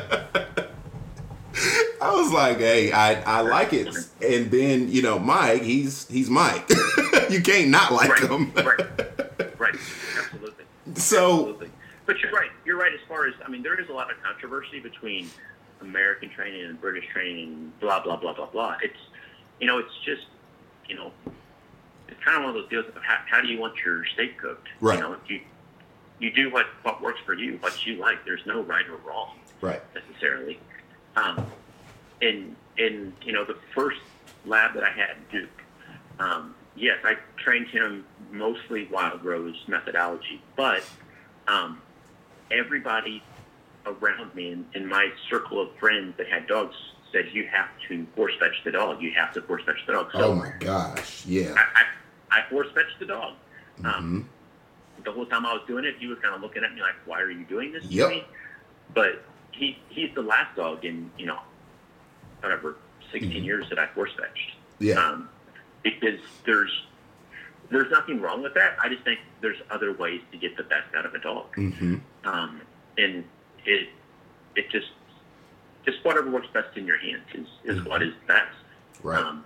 I 2.01 2.15
was 2.15 2.31
like, 2.31 2.59
hey, 2.59 2.93
I, 2.93 3.21
I 3.21 3.41
like 3.41 3.73
it. 3.73 3.89
And 4.25 4.49
then, 4.49 4.89
you 4.89 5.01
know, 5.01 5.19
Mike, 5.19 5.63
he's 5.63 6.07
he's 6.07 6.29
Mike. 6.29 6.69
you 7.29 7.41
can't 7.41 7.69
not 7.69 7.91
like 7.91 8.09
right, 8.09 8.29
him. 8.29 8.53
right, 8.55 9.59
right. 9.59 9.75
Absolutely. 10.17 10.63
So 10.95 11.39
Absolutely. 11.39 11.71
But 12.05 12.19
you're 12.21 12.31
right. 12.31 12.49
You're 12.65 12.77
right 12.77 12.93
as 12.93 13.01
far 13.07 13.27
as 13.27 13.33
I 13.45 13.49
mean, 13.49 13.61
there 13.61 13.79
is 13.79 13.89
a 13.89 13.93
lot 13.93 14.09
of 14.09 14.21
controversy 14.23 14.79
between 14.79 15.29
American 15.81 16.29
training 16.29 16.65
and 16.65 16.79
British 16.81 17.07
training, 17.09 17.47
and 17.53 17.79
blah 17.79 18.01
blah 18.03 18.15
blah 18.17 18.33
blah 18.33 18.47
blah. 18.47 18.77
It's 18.81 18.97
you 19.59 19.67
know, 19.67 19.77
it's 19.77 19.93
just 20.05 20.25
you 20.87 20.95
know, 20.95 21.11
it's 22.07 22.19
kind 22.23 22.37
of 22.37 22.43
one 22.43 22.55
of 22.55 22.61
those 22.61 22.69
deals 22.69 22.85
of 22.87 23.01
how, 23.03 23.17
how 23.29 23.41
do 23.41 23.47
you 23.47 23.59
want 23.59 23.75
your 23.85 24.05
steak 24.05 24.37
cooked? 24.39 24.67
Right. 24.81 24.95
You 24.95 25.01
know, 25.01 25.15
you 25.27 25.41
you 26.19 26.31
do 26.31 26.51
what 26.51 26.65
what 26.83 27.01
works 27.01 27.19
for 27.25 27.33
you, 27.33 27.57
what 27.61 27.85
you 27.85 27.95
like. 27.97 28.25
There's 28.25 28.45
no 28.45 28.61
right 28.61 28.85
or 28.87 28.97
wrong 29.07 29.37
Right. 29.61 29.81
necessarily. 29.93 30.59
Um, 31.15 31.45
in 32.21 32.55
in 32.77 33.13
you 33.23 33.33
know 33.33 33.45
the 33.45 33.57
first 33.73 33.99
lab 34.45 34.73
that 34.73 34.83
I 34.83 34.89
had 34.91 35.11
at 35.11 35.31
Duke, 35.31 35.49
um, 36.19 36.55
yes, 36.75 36.97
I 37.03 37.17
trained 37.37 37.67
him 37.67 38.05
mostly 38.31 38.87
wild 38.91 39.23
rose 39.23 39.55
methodology, 39.67 40.41
but 40.55 40.83
um, 41.47 41.81
everybody 42.51 43.21
around 43.89 44.33
me 44.35 44.51
and 44.51 44.65
in 44.73 44.85
my 44.87 45.09
circle 45.29 45.61
of 45.61 45.69
friends 45.77 46.13
that 46.17 46.27
had 46.27 46.47
dogs 46.47 46.75
said 47.11 47.27
you 47.33 47.47
have 47.47 47.67
to 47.87 48.05
force 48.15 48.33
fetch 48.39 48.61
the 48.63 48.71
dog. 48.71 49.01
You 49.01 49.11
have 49.15 49.33
to 49.33 49.41
force 49.41 49.63
fetch 49.65 49.83
the 49.87 49.93
dog. 49.93 50.09
So 50.13 50.19
Oh 50.19 50.35
my 50.35 50.51
gosh. 50.59 51.25
Yeah. 51.25 51.55
I, 51.57 51.81
I, 52.35 52.39
I 52.41 52.49
force 52.49 52.67
fetched 52.73 52.99
the 52.99 53.05
dog. 53.05 53.33
Mhm. 53.79 53.85
Um, 53.95 54.29
the 55.03 55.11
whole 55.11 55.25
time 55.25 55.45
I 55.45 55.53
was 55.53 55.61
doing 55.65 55.85
it, 55.85 55.95
he 55.97 56.07
was 56.07 56.19
kind 56.19 56.35
of 56.35 56.41
looking 56.41 56.63
at 56.63 56.73
me 56.73 56.81
like, 56.81 56.95
"Why 57.05 57.21
are 57.21 57.31
you 57.31 57.45
doing 57.45 57.71
this 57.71 57.85
Yep. 57.85 58.09
to 58.09 58.15
me?" 58.15 58.23
But 58.93 59.23
he 59.53 59.77
he's 59.89 60.13
the 60.13 60.21
last 60.21 60.55
dog 60.57 60.83
in 60.85 61.09
you 61.17 61.25
know 61.25 61.39
whatever 62.41 62.75
16 63.11 63.31
Mhm. 63.31 63.45
years 63.45 63.69
that 63.69 63.79
I 63.79 63.87
force 63.87 64.11
fetched. 64.17 64.51
Yeah. 64.79 64.95
Um, 64.95 65.29
because 65.83 66.19
there's 66.45 66.85
there's 67.71 67.89
nothing 67.91 68.19
wrong 68.19 68.41
with 68.43 68.53
that. 68.55 68.77
I 68.83 68.89
just 68.89 69.03
think 69.03 69.19
there's 69.41 69.57
other 69.71 69.93
ways 69.93 70.21
to 70.31 70.37
get 70.37 70.57
the 70.57 70.63
best 70.63 70.93
out 70.95 71.05
of 71.05 71.13
a 71.15 71.19
dog, 71.19 71.55
Mm-hmm. 71.55 71.95
um, 72.25 72.61
and 72.97 73.23
it 73.69 73.89
it 74.55 74.69
just 74.71 74.87
just 75.85 76.03
whatever 76.03 76.29
works 76.29 76.47
best 76.53 76.75
in 76.75 76.85
your 76.85 76.97
hands 76.99 77.25
is 77.33 77.47
is 77.63 77.77
Mhm. 77.81 77.87
what 77.87 78.01
is 78.01 78.13
best. 78.27 78.55
Right. 79.03 79.19
Um, 79.23 79.45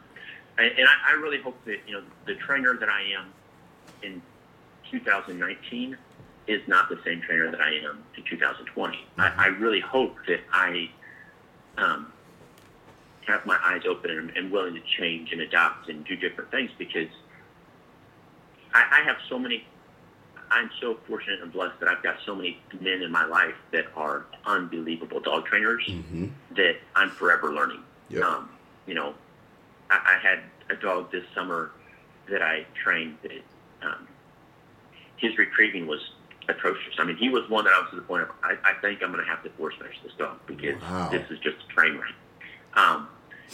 and 0.57 0.67
and 0.67 0.87
I, 0.87 1.11
I 1.11 1.13
really 1.13 1.39
hope 1.41 1.63
that 1.65 1.79
you 1.87 1.93
know 1.93 2.03
the 2.25 2.35
trainer 2.35 2.75
that 2.77 2.89
I 2.89 3.01
am 3.19 3.33
in 4.01 4.21
2019 4.91 5.97
is 6.47 6.61
not 6.67 6.89
the 6.89 6.99
same 7.05 7.21
trainer 7.21 7.49
that 7.51 7.61
I 7.61 7.73
am 7.89 8.03
in 8.17 8.23
2020. 8.29 8.99
I, 9.17 9.27
I 9.37 9.47
really 9.47 9.79
hope 9.79 10.15
that 10.27 10.41
I 10.51 10.89
um, 11.77 12.11
have 13.25 13.45
my 13.45 13.57
eyes 13.63 13.83
open 13.87 14.11
and, 14.11 14.29
and 14.35 14.51
willing 14.51 14.73
to 14.75 14.81
change 14.99 15.31
and 15.31 15.41
adapt 15.41 15.87
and 15.89 16.05
do 16.05 16.15
different 16.17 16.51
things 16.51 16.69
because 16.77 17.07
I, 18.73 18.99
I 18.99 19.03
have 19.03 19.17
so 19.29 19.39
many. 19.39 19.67
I'm 20.53 20.69
so 20.79 20.97
fortunate 21.07 21.41
and 21.41 21.51
blessed 21.51 21.79
that 21.79 21.89
I've 21.89 22.03
got 22.03 22.17
so 22.25 22.35
many 22.35 22.59
men 22.79 23.01
in 23.01 23.11
my 23.11 23.25
life 23.25 23.55
that 23.71 23.85
are 23.95 24.25
unbelievable 24.45 25.19
dog 25.19 25.45
trainers 25.45 25.83
Mm-hmm. 25.87 26.27
that 26.55 26.75
I'm 26.95 27.09
forever 27.09 27.53
learning. 27.53 27.81
Yep. 28.09 28.23
Um, 28.23 28.49
you 28.85 28.93
know, 28.93 29.13
I, 29.89 30.15
I 30.15 30.27
had 30.27 30.39
a 30.69 30.75
dog 30.79 31.11
this 31.11 31.23
summer 31.35 31.71
that 32.29 32.41
I 32.41 32.65
trained 32.83 33.17
that 33.23 33.41
um, 33.87 34.07
his 35.17 35.37
retrieving 35.37 35.87
was 35.87 35.99
atrocious. 36.47 36.93
I 36.99 37.03
mean, 37.05 37.17
he 37.17 37.29
was 37.29 37.49
one 37.49 37.63
that 37.65 37.73
I 37.73 37.79
was 37.79 37.89
to 37.91 37.95
the 37.95 38.01
point 38.03 38.23
of, 38.23 38.29
I, 38.43 38.55
I 38.63 38.73
think 38.81 39.01
I'm 39.03 39.11
going 39.11 39.23
to 39.23 39.29
have 39.29 39.43
to 39.43 39.49
force 39.51 39.73
fetch 39.79 39.95
this 40.03 40.13
dog 40.17 40.37
because 40.45 40.79
Wow. 40.81 41.09
this 41.11 41.29
is 41.31 41.39
just 41.39 41.57
a 41.69 41.73
train 41.73 41.97
wreck. 41.97 42.13
Um, 42.75 43.07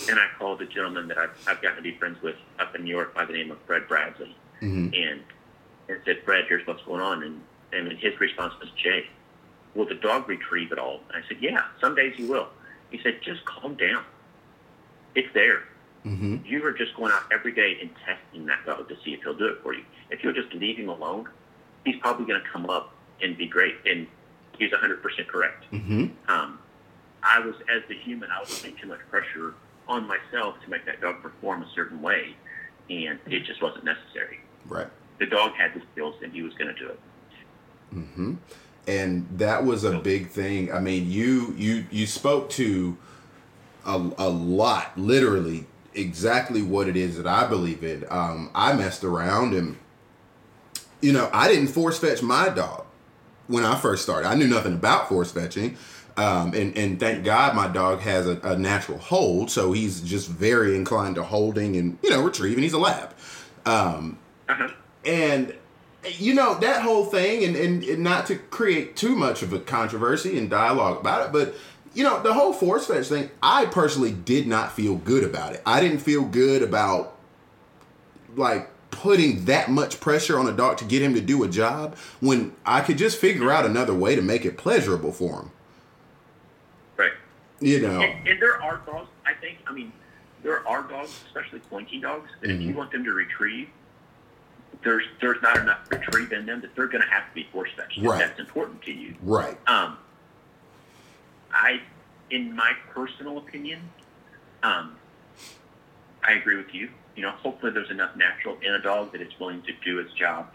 and 0.10 0.20
I 0.20 0.28
called 0.38 0.62
a 0.62 0.66
gentleman 0.66 1.08
that 1.10 1.18
I've, 1.18 1.32
I've 1.48 1.62
gotten 1.62 1.78
to 1.78 1.84
be 1.84 1.96
friends 1.98 2.22
with 2.22 2.36
up 2.60 2.76
in 2.76 2.84
New 2.84 2.90
York 2.92 3.14
by 3.14 3.26
the 3.26 3.34
name 3.34 3.52
of 3.52 3.58
Fred 3.66 3.88
Bradley 3.88 4.36
Mm-hmm. 4.62 4.94
and 4.94 5.22
and 5.90 6.02
said, 6.06 6.24
Brad, 6.26 6.46
here's 6.48 6.66
what's 6.68 6.84
going 6.84 7.02
on. 7.02 7.24
And, 7.24 7.42
and 7.74 7.98
his 8.00 8.20
response 8.20 8.54
was, 8.60 8.70
Jay, 8.72 9.06
will 9.76 9.86
the 9.86 9.96
dog 9.96 10.28
retrieve 10.30 10.72
it 10.72 10.80
all? 10.80 11.02
And 11.12 11.24
I 11.24 11.28
said, 11.28 11.38
yeah, 11.42 11.64
some 11.82 11.96
days 11.96 12.14
he 12.16 12.26
will. 12.26 12.48
He 12.92 13.00
said, 13.04 13.20
just 13.22 13.44
calm 13.46 13.76
down. 13.76 14.04
It's 15.16 15.32
there. 15.34 15.64
Mm-hmm. 16.06 16.38
You 16.46 16.66
are 16.66 16.72
just 16.72 16.96
going 16.96 17.12
out 17.12 17.24
every 17.32 17.52
day 17.52 17.78
and 17.82 17.90
testing 18.06 18.46
that 18.46 18.66
dog 18.66 18.88
to 18.88 18.96
see 19.04 19.14
if 19.14 19.22
he'll 19.24 19.38
do 19.38 19.48
it 19.48 19.62
for 19.62 19.74
you. 19.74 19.84
If 20.10 20.24
you'll 20.24 20.34
just 20.34 20.54
leave 20.54 20.78
him 20.78 20.90
alone, 20.90 21.28
he's 21.86 21.98
probably 21.98 22.26
going 22.26 22.42
to 22.42 22.50
come 22.50 22.70
up 22.70 22.94
and 23.22 23.38
be 23.38 23.48
great. 23.48 23.76
And 23.86 24.08
he's 24.58 24.72
100% 24.72 25.02
correct. 25.28 25.66
Mm-hmm. 25.72 26.32
Um, 26.32 26.60
I 27.22 27.40
was, 27.40 27.56
as 27.76 27.84
the 27.90 27.96
human, 27.96 28.30
I 28.32 28.40
was 28.40 28.60
putting 28.60 28.78
too 28.78 28.88
much 28.88 29.00
pressure 29.10 29.56
on 29.88 30.08
myself 30.08 30.56
to 30.64 30.70
make 30.70 30.86
that 30.86 31.02
dog 31.02 31.22
perform 31.22 31.64
a 31.64 31.70
certain 31.76 32.02
way, 32.02 32.36
and 32.90 33.20
it 33.26 33.44
just 33.44 33.62
wasn't 33.62 33.84
necessary 33.84 34.40
Right. 34.70 34.88
The 35.20 35.26
dog 35.26 35.54
had 35.54 35.74
the 35.74 35.82
skills 35.92 36.16
and 36.24 36.32
he 36.34 36.42
was 36.42 36.54
going 36.56 36.74
to 36.74 36.80
do 36.80 36.90
it. 36.90 37.00
hmm 37.92 38.34
And 38.88 39.28
that 39.38 39.66
was 39.66 39.84
a 39.84 40.00
big 40.00 40.30
thing. 40.30 40.72
I 40.72 40.80
mean, 40.80 41.10
you 41.10 41.54
you 41.58 41.86
you 41.92 42.08
spoke 42.08 42.50
to 42.52 42.98
a, 43.86 43.96
a 44.18 44.30
lot, 44.30 44.98
literally 44.98 45.66
exactly 45.94 46.62
what 46.62 46.88
it 46.88 46.96
is 46.96 47.18
that 47.18 47.28
I 47.28 47.48
believe 47.48 47.84
in. 47.84 48.06
Um, 48.10 48.52
I 48.54 48.74
messed 48.74 49.04
around 49.04 49.54
and 49.54 49.78
you 51.02 51.14
know 51.14 51.30
I 51.34 51.48
didn't 51.48 51.68
force 51.70 52.00
fetch 52.00 52.22
my 52.22 52.50
dog 52.50 52.86
when 53.48 53.66
I 53.66 53.76
first 53.76 54.04
started. 54.04 54.28
I 54.28 54.36
knew 54.36 54.48
nothing 54.48 54.74
about 54.74 55.10
force 55.10 55.32
fetching. 55.32 55.78
Um, 56.18 56.54
and, 56.54 56.78
and 56.78 57.00
thank 57.00 57.24
God 57.24 57.56
my 57.56 57.70
dog 57.70 58.02
has 58.02 58.28
a, 58.28 58.38
a 58.44 58.58
natural 58.58 58.98
hold, 58.98 59.50
so 59.50 59.72
he's 59.72 60.02
just 60.02 60.28
very 60.28 60.76
inclined 60.76 61.16
to 61.16 61.24
holding 61.24 61.78
and 61.78 61.98
you 62.04 62.10
know 62.10 62.22
retrieving. 62.22 62.62
He's 62.64 62.74
a 62.74 62.80
lab. 62.80 63.14
Um, 63.66 64.18
Uh-huh. 64.50 64.68
And 65.10 65.54
you 66.18 66.34
know 66.34 66.58
that 66.60 66.82
whole 66.82 67.06
thing 67.06 67.44
and, 67.44 67.56
and, 67.56 67.84
and 67.84 68.04
not 68.04 68.26
to 68.28 68.36
create 68.36 68.96
too 68.96 69.16
much 69.16 69.42
of 69.42 69.52
a 69.52 69.60
controversy 69.60 70.38
and 70.38 70.50
dialogue 70.50 70.98
about 71.00 71.26
it 71.26 71.34
but 71.34 71.56
you 71.94 72.04
know, 72.04 72.22
the 72.22 72.34
whole 72.34 72.54
force 72.54 72.88
fetch 72.88 73.08
thing, 73.08 73.32
I 73.42 73.66
personally 73.66 74.12
did 74.12 74.48
not 74.48 74.72
feel 74.72 74.96
good 74.96 75.24
about 75.24 75.54
it. 75.54 75.62
I 75.66 75.82
didn't 75.82 76.00
feel 76.00 76.24
good 76.24 76.62
about 76.62 77.16
like 78.36 78.70
putting 78.92 79.46
that 79.46 79.70
much 79.70 80.00
pressure 80.00 80.38
on 80.40 80.48
a 80.48 80.52
dog 80.52 80.78
to 80.78 80.86
get 80.86 81.02
him 81.02 81.14
to 81.16 81.22
do 81.22 81.44
a 81.44 81.48
job 81.48 81.96
when 82.20 82.54
I 82.66 82.82
could 82.82 82.98
just 82.98 83.18
figure 83.18 83.52
out 83.52 83.66
another 83.66 83.94
way 83.94 84.16
to 84.16 84.22
make 84.22 84.46
it 84.46 84.58
pleasurable 84.58 85.12
for 85.12 85.42
him. 85.42 85.52
Right. 86.96 87.14
You 87.60 87.82
know. 87.82 88.02
And, 88.02 88.28
and 88.28 88.42
there 88.42 88.62
are 88.62 88.82
dogs, 88.86 89.10
I 89.26 89.34
think, 89.34 89.58
I 89.68 89.74
mean, 89.74 89.92
there 90.44 90.66
are 90.68 90.84
dogs, 90.84 91.20
especially 91.28 91.60
pointy 91.60 92.00
dogs, 92.00 92.30
that 92.42 92.52
if 92.52 92.62
you 92.62 92.70
Mhm. 92.72 92.76
want 92.76 92.92
them 92.92 93.04
to 93.04 93.12
retrieve, 93.12 93.68
there's 94.84 95.04
there's 95.20 95.42
not 95.42 95.58
enough 95.58 95.80
retrieve 95.92 96.32
in 96.32 96.46
them 96.46 96.62
that 96.62 96.76
they're 96.76 96.88
going 96.88 97.04
to 97.04 97.10
have 97.10 97.28
to 97.28 97.36
be 97.36 97.48
force 97.52 97.70
fetched. 97.76 98.00
Right. 98.02 98.20
That's 98.20 98.40
important 98.40 98.82
to 98.84 98.92
you. 98.92 99.16
Right. 99.22 99.58
Um, 99.68 99.98
I, 101.52 101.82
in 102.30 102.56
my 102.56 102.74
personal 102.92 103.38
opinion, 103.40 103.82
um, 104.64 104.96
I 106.24 106.34
agree 106.34 106.56
with 106.58 106.74
you. 106.74 106.90
You 107.16 107.24
know, 107.24 107.32
hopefully 107.32 107.72
there's 107.72 107.90
enough 107.92 108.16
natural 108.16 108.58
in 108.62 108.74
a 108.74 108.82
dog 108.82 109.12
that 109.12 109.22
it's 109.22 109.38
willing 109.40 109.62
to 109.64 109.74
do 109.84 110.00
its 110.00 110.14
job 110.14 110.48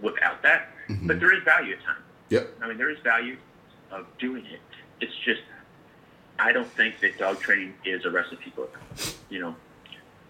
without 0.00 0.42
that. 0.42 0.68
Mhm. 0.88 1.06
But 1.08 1.20
there 1.20 1.32
is 1.36 1.42
value 1.42 1.74
at 1.74 1.82
times. 1.82 2.04
Yep. 2.30 2.48
I 2.62 2.68
mean, 2.68 2.78
there 2.78 2.90
is 2.90 2.98
value 3.00 3.36
of 3.90 4.06
doing 4.18 4.46
it. 4.46 4.60
It's 5.00 5.14
just, 5.24 5.42
I 6.38 6.52
don't 6.52 6.68
think 6.68 7.00
that 7.00 7.18
dog 7.18 7.40
training 7.40 7.74
is 7.84 8.04
a 8.04 8.10
recipe 8.10 8.50
book. 8.50 8.78
You 9.28 9.40
know, 9.40 9.56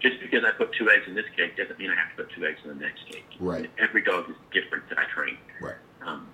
just 0.01 0.19
because 0.21 0.43
I 0.43 0.51
put 0.51 0.73
two 0.73 0.89
eggs 0.89 1.03
in 1.07 1.13
this 1.15 1.25
cake 1.37 1.55
doesn't 1.57 1.77
mean 1.79 1.91
I 1.91 1.95
have 1.95 2.15
to 2.15 2.23
put 2.23 2.33
two 2.33 2.45
eggs 2.45 2.59
in 2.63 2.69
the 2.69 2.75
next 2.75 3.05
cake. 3.05 3.25
Right. 3.39 3.69
Every 3.77 4.01
dog 4.01 4.29
is 4.29 4.35
different 4.51 4.89
that 4.89 4.97
I 4.99 5.05
train, 5.13 5.37
Right. 5.61 5.75
um, 6.05 6.27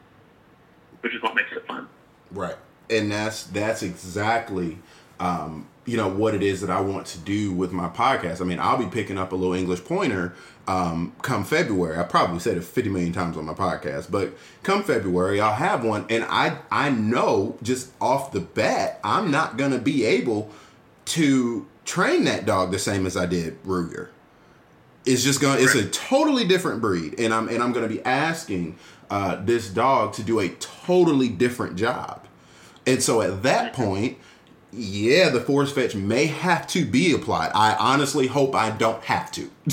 which 1.02 1.14
is 1.14 1.22
what 1.22 1.36
makes 1.36 1.52
it 1.52 1.66
fun. 1.68 1.88
Right. 2.32 2.56
And 2.90 3.12
that's 3.12 3.44
that's 3.44 3.84
exactly 3.84 4.78
um, 5.20 5.68
you 5.86 5.98
know 5.98 6.08
what 6.08 6.36
it 6.36 6.44
is 6.44 6.62
that 6.62 6.70
I 6.70 6.80
want 6.80 7.08
to 7.08 7.18
do 7.20 7.52
with 7.52 7.72
my 7.72 7.90
podcast. 7.90 8.40
I 8.42 8.46
mean, 8.46 8.60
I'll 8.60 8.78
be 8.78 8.86
picking 8.86 9.18
up 9.18 9.32
a 9.32 9.36
little 9.36 9.54
English 9.56 9.84
pointer 9.84 10.34
um, 10.68 11.14
come 11.22 11.44
February. 11.44 11.98
I 11.98 12.04
probably 12.04 12.40
said 12.40 12.56
it 12.58 12.64
50 12.64 12.90
million 12.90 13.14
times 13.14 13.36
on 13.38 13.46
my 13.46 13.54
podcast, 13.54 14.12
but 14.12 14.34
come 14.64 14.84
February 14.84 15.42
I'll 15.42 15.56
have 15.56 15.84
one 15.84 16.06
and 16.10 16.24
I 16.30 16.60
I 16.72 16.90
know 16.92 17.58
just 17.64 17.92
off 18.00 18.32
the 18.32 18.42
bat 18.42 19.00
I'm 19.04 19.32
not 19.32 19.58
going 19.58 19.72
to 19.72 19.80
be 19.80 20.06
able 20.06 20.52
to 21.06 21.66
train 21.88 22.26
that 22.26 22.46
dog 22.46 22.72
the 22.72 22.78
same 22.78 23.08
as 23.08 23.18
I 23.18 23.26
did 23.26 23.64
Ruger. 23.64 24.10
It's 25.06 25.24
just 25.24 25.42
going 25.42 25.58
to 25.58 25.64
it's 25.64 25.74
a 25.74 25.88
totally 25.88 26.46
different 26.46 26.82
breed 26.82 27.20
and 27.20 27.34
I'm 27.34 27.48
and 27.48 27.64
I'm 27.64 27.72
going 27.72 27.88
to 27.88 27.94
be 27.94 28.04
asking 28.04 28.78
uh, 29.10 29.38
this 29.44 29.70
dog 29.70 30.14
to 30.14 30.24
do 30.24 30.40
a 30.40 30.50
totally 30.50 31.30
different 31.30 31.78
job. 31.78 32.28
And 32.86 33.02
so 33.02 33.22
at 33.22 33.42
that 33.44 33.74
point, 33.74 34.18
yeah, 34.72 35.30
the 35.30 35.40
force 35.40 35.72
fetch 35.72 35.96
may 35.96 36.26
have 36.26 36.68
to 36.68 36.86
be 36.86 37.14
applied. 37.14 37.52
I 37.56 37.76
honestly 37.76 38.28
hope 38.28 38.54
I 38.54 38.70
don't 38.70 39.02
have 39.06 39.32
to. 39.32 39.50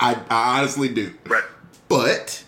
I, 0.00 0.20
I 0.28 0.58
honestly 0.58 0.88
do. 0.88 1.14
Right. 1.26 1.44
But 1.88 2.44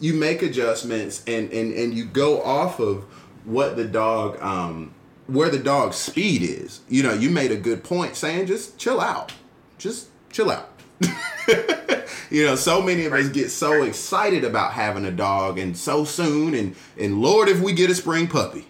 you 0.00 0.14
make 0.14 0.42
adjustments 0.42 1.22
and, 1.26 1.52
and, 1.52 1.72
and 1.74 1.94
you 1.94 2.04
go 2.04 2.42
off 2.42 2.78
of 2.78 3.04
what 3.44 3.76
the 3.76 3.84
dog 3.84 4.40
um 4.40 4.93
where 5.26 5.48
the 5.48 5.58
dog's 5.58 5.96
speed 5.96 6.42
is. 6.42 6.80
You 6.88 7.02
know, 7.02 7.12
you 7.12 7.30
made 7.30 7.50
a 7.50 7.56
good 7.56 7.84
point 7.84 8.16
saying 8.16 8.46
just 8.46 8.78
chill 8.78 9.00
out. 9.00 9.32
Just 9.78 10.08
chill 10.30 10.50
out. 10.50 10.70
you 12.30 12.44
know, 12.44 12.56
so 12.56 12.80
many 12.80 13.04
of 13.04 13.12
us 13.12 13.28
get 13.28 13.50
so 13.50 13.82
excited 13.82 14.44
about 14.44 14.72
having 14.72 15.04
a 15.04 15.10
dog 15.10 15.58
and 15.58 15.76
so 15.76 16.04
soon 16.04 16.54
and 16.54 16.76
and 16.98 17.20
Lord 17.20 17.48
if 17.48 17.60
we 17.60 17.72
get 17.72 17.90
a 17.90 17.94
spring 17.94 18.26
puppy. 18.26 18.66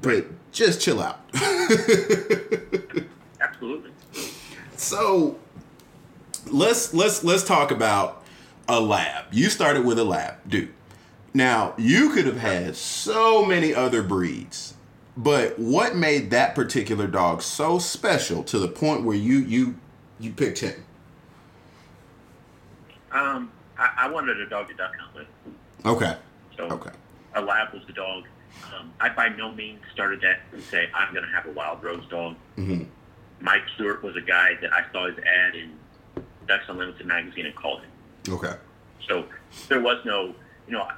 But 0.00 0.26
just 0.52 0.80
chill 0.80 1.00
out. 1.00 1.20
Absolutely. 3.40 3.90
So 4.76 5.38
let's 6.50 6.94
let's 6.94 7.24
let's 7.24 7.44
talk 7.44 7.70
about 7.70 8.22
a 8.68 8.80
lab. 8.80 9.26
You 9.32 9.50
started 9.50 9.84
with 9.84 9.98
a 9.98 10.04
lab, 10.04 10.36
dude. 10.48 10.72
Now 11.34 11.74
you 11.76 12.10
could 12.10 12.26
have 12.26 12.38
had 12.38 12.76
so 12.76 13.44
many 13.44 13.74
other 13.74 14.02
breeds, 14.02 14.74
but 15.18 15.58
what 15.58 15.96
made 15.96 16.30
that 16.30 16.54
particular 16.54 17.06
dog 17.08 17.42
so 17.42 17.78
special 17.78 18.42
to 18.44 18.58
the 18.58 18.68
point 18.68 19.02
where 19.04 19.16
you 19.16 19.38
you 19.38 19.74
you 20.18 20.30
picked 20.32 20.60
him? 20.60 20.84
Um, 23.12 23.50
I, 23.78 23.90
I 23.98 24.10
wanted 24.10 24.40
a 24.40 24.48
dog 24.48 24.68
to 24.68 24.74
duck 24.74 24.92
hunt 24.96 25.14
with. 25.14 25.86
Okay. 25.86 26.16
So 26.56 26.64
Okay. 26.64 26.90
a 27.34 27.42
lab 27.42 27.72
was 27.74 27.82
the 27.86 27.92
dog. 27.92 28.24
Um, 28.74 28.92
I 29.00 29.08
by 29.08 29.28
no 29.28 29.52
means 29.52 29.80
started 29.92 30.20
that 30.22 30.40
and 30.52 30.62
say 30.62 30.88
I'm 30.94 31.12
going 31.12 31.26
to 31.26 31.30
have 31.32 31.46
a 31.46 31.52
wild 31.52 31.82
rose 31.82 32.06
dog. 32.08 32.36
hmm 32.56 32.84
Mike 33.40 33.62
Stewart 33.74 34.02
was 34.02 34.16
a 34.16 34.20
guy 34.20 34.54
that 34.60 34.72
I 34.72 34.84
saw 34.92 35.06
his 35.06 35.16
ad 35.18 35.54
in 35.54 35.72
Ducks 36.48 36.64
Unlimited 36.68 37.06
magazine 37.06 37.46
and 37.46 37.54
called 37.54 37.80
him. 37.82 38.34
Okay. 38.34 38.54
So 39.08 39.26
there 39.68 39.80
was 39.80 40.04
no, 40.04 40.34
you 40.66 40.72
know, 40.72 40.82
I, 40.82 40.94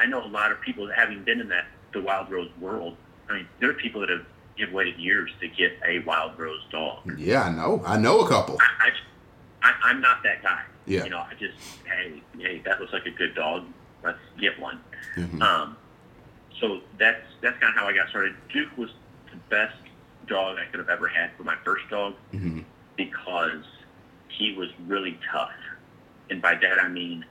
I 0.00 0.06
know 0.06 0.22
a 0.22 0.28
lot 0.28 0.52
of 0.52 0.60
people 0.60 0.86
having 0.94 1.22
been 1.24 1.40
in 1.40 1.48
that 1.48 1.66
the 1.92 2.02
wild 2.02 2.30
rose 2.30 2.50
world. 2.60 2.96
I 3.28 3.34
mean, 3.34 3.48
there 3.60 3.70
are 3.70 3.74
people 3.74 4.00
that 4.00 4.10
have, 4.10 4.24
have 4.58 4.72
waited 4.72 4.98
years 4.98 5.30
to 5.40 5.48
get 5.48 5.72
a 5.86 6.00
wild 6.00 6.38
rose 6.38 6.62
dog. 6.70 6.98
Yeah, 7.18 7.42
I 7.44 7.50
know. 7.50 7.82
I 7.84 7.96
know 7.96 8.20
a 8.20 8.28
couple. 8.28 8.58
I, 8.60 8.90
I, 9.62 9.72
I'm 9.84 10.00
not 10.00 10.22
that 10.22 10.42
guy. 10.42 10.62
Yeah. 10.86 11.04
You 11.04 11.10
know, 11.10 11.18
I 11.18 11.32
just 11.38 11.56
hey 11.84 12.22
hey 12.38 12.62
that 12.64 12.80
looks 12.80 12.92
like 12.92 13.06
a 13.06 13.10
good 13.10 13.34
dog. 13.34 13.64
Let's 14.04 14.18
get 14.40 14.58
one. 14.60 14.80
Mhm. 15.16 15.42
Um, 15.42 15.76
so 16.60 16.80
that's 16.98 17.24
that's 17.40 17.58
kind 17.58 17.74
of 17.74 17.80
how 17.82 17.88
I 17.88 17.92
got 17.92 18.08
started. 18.08 18.34
Duke 18.52 18.76
was 18.78 18.90
the 19.32 19.36
best 19.50 19.74
dog 20.28 20.58
I 20.58 20.66
could 20.66 20.78
have 20.78 20.88
ever 20.88 21.08
had 21.08 21.30
for 21.36 21.42
my 21.42 21.56
first 21.64 21.88
dog 21.90 22.14
Mhm. 22.32 22.64
because 22.96 23.64
he 24.28 24.52
was 24.54 24.68
really 24.86 25.18
tough, 25.32 25.50
and 26.30 26.40
by 26.40 26.54
that 26.54 26.80
I 26.80 26.86
mean 26.88 27.24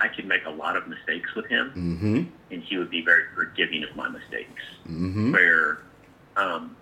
I 0.00 0.08
could 0.08 0.26
make 0.26 0.44
a 0.46 0.50
lot 0.50 0.76
of 0.76 0.88
mistakes 0.88 1.34
with 1.34 1.46
him, 1.46 1.72
Mhm. 1.76 2.26
and 2.50 2.62
he 2.62 2.78
would 2.78 2.90
be 2.90 3.02
very 3.04 3.24
forgiving 3.34 3.84
of 3.84 3.94
my 3.94 4.08
mistakes. 4.08 4.62
Mhm. 4.88 5.32
Where, 5.32 5.78
um, 6.36 6.74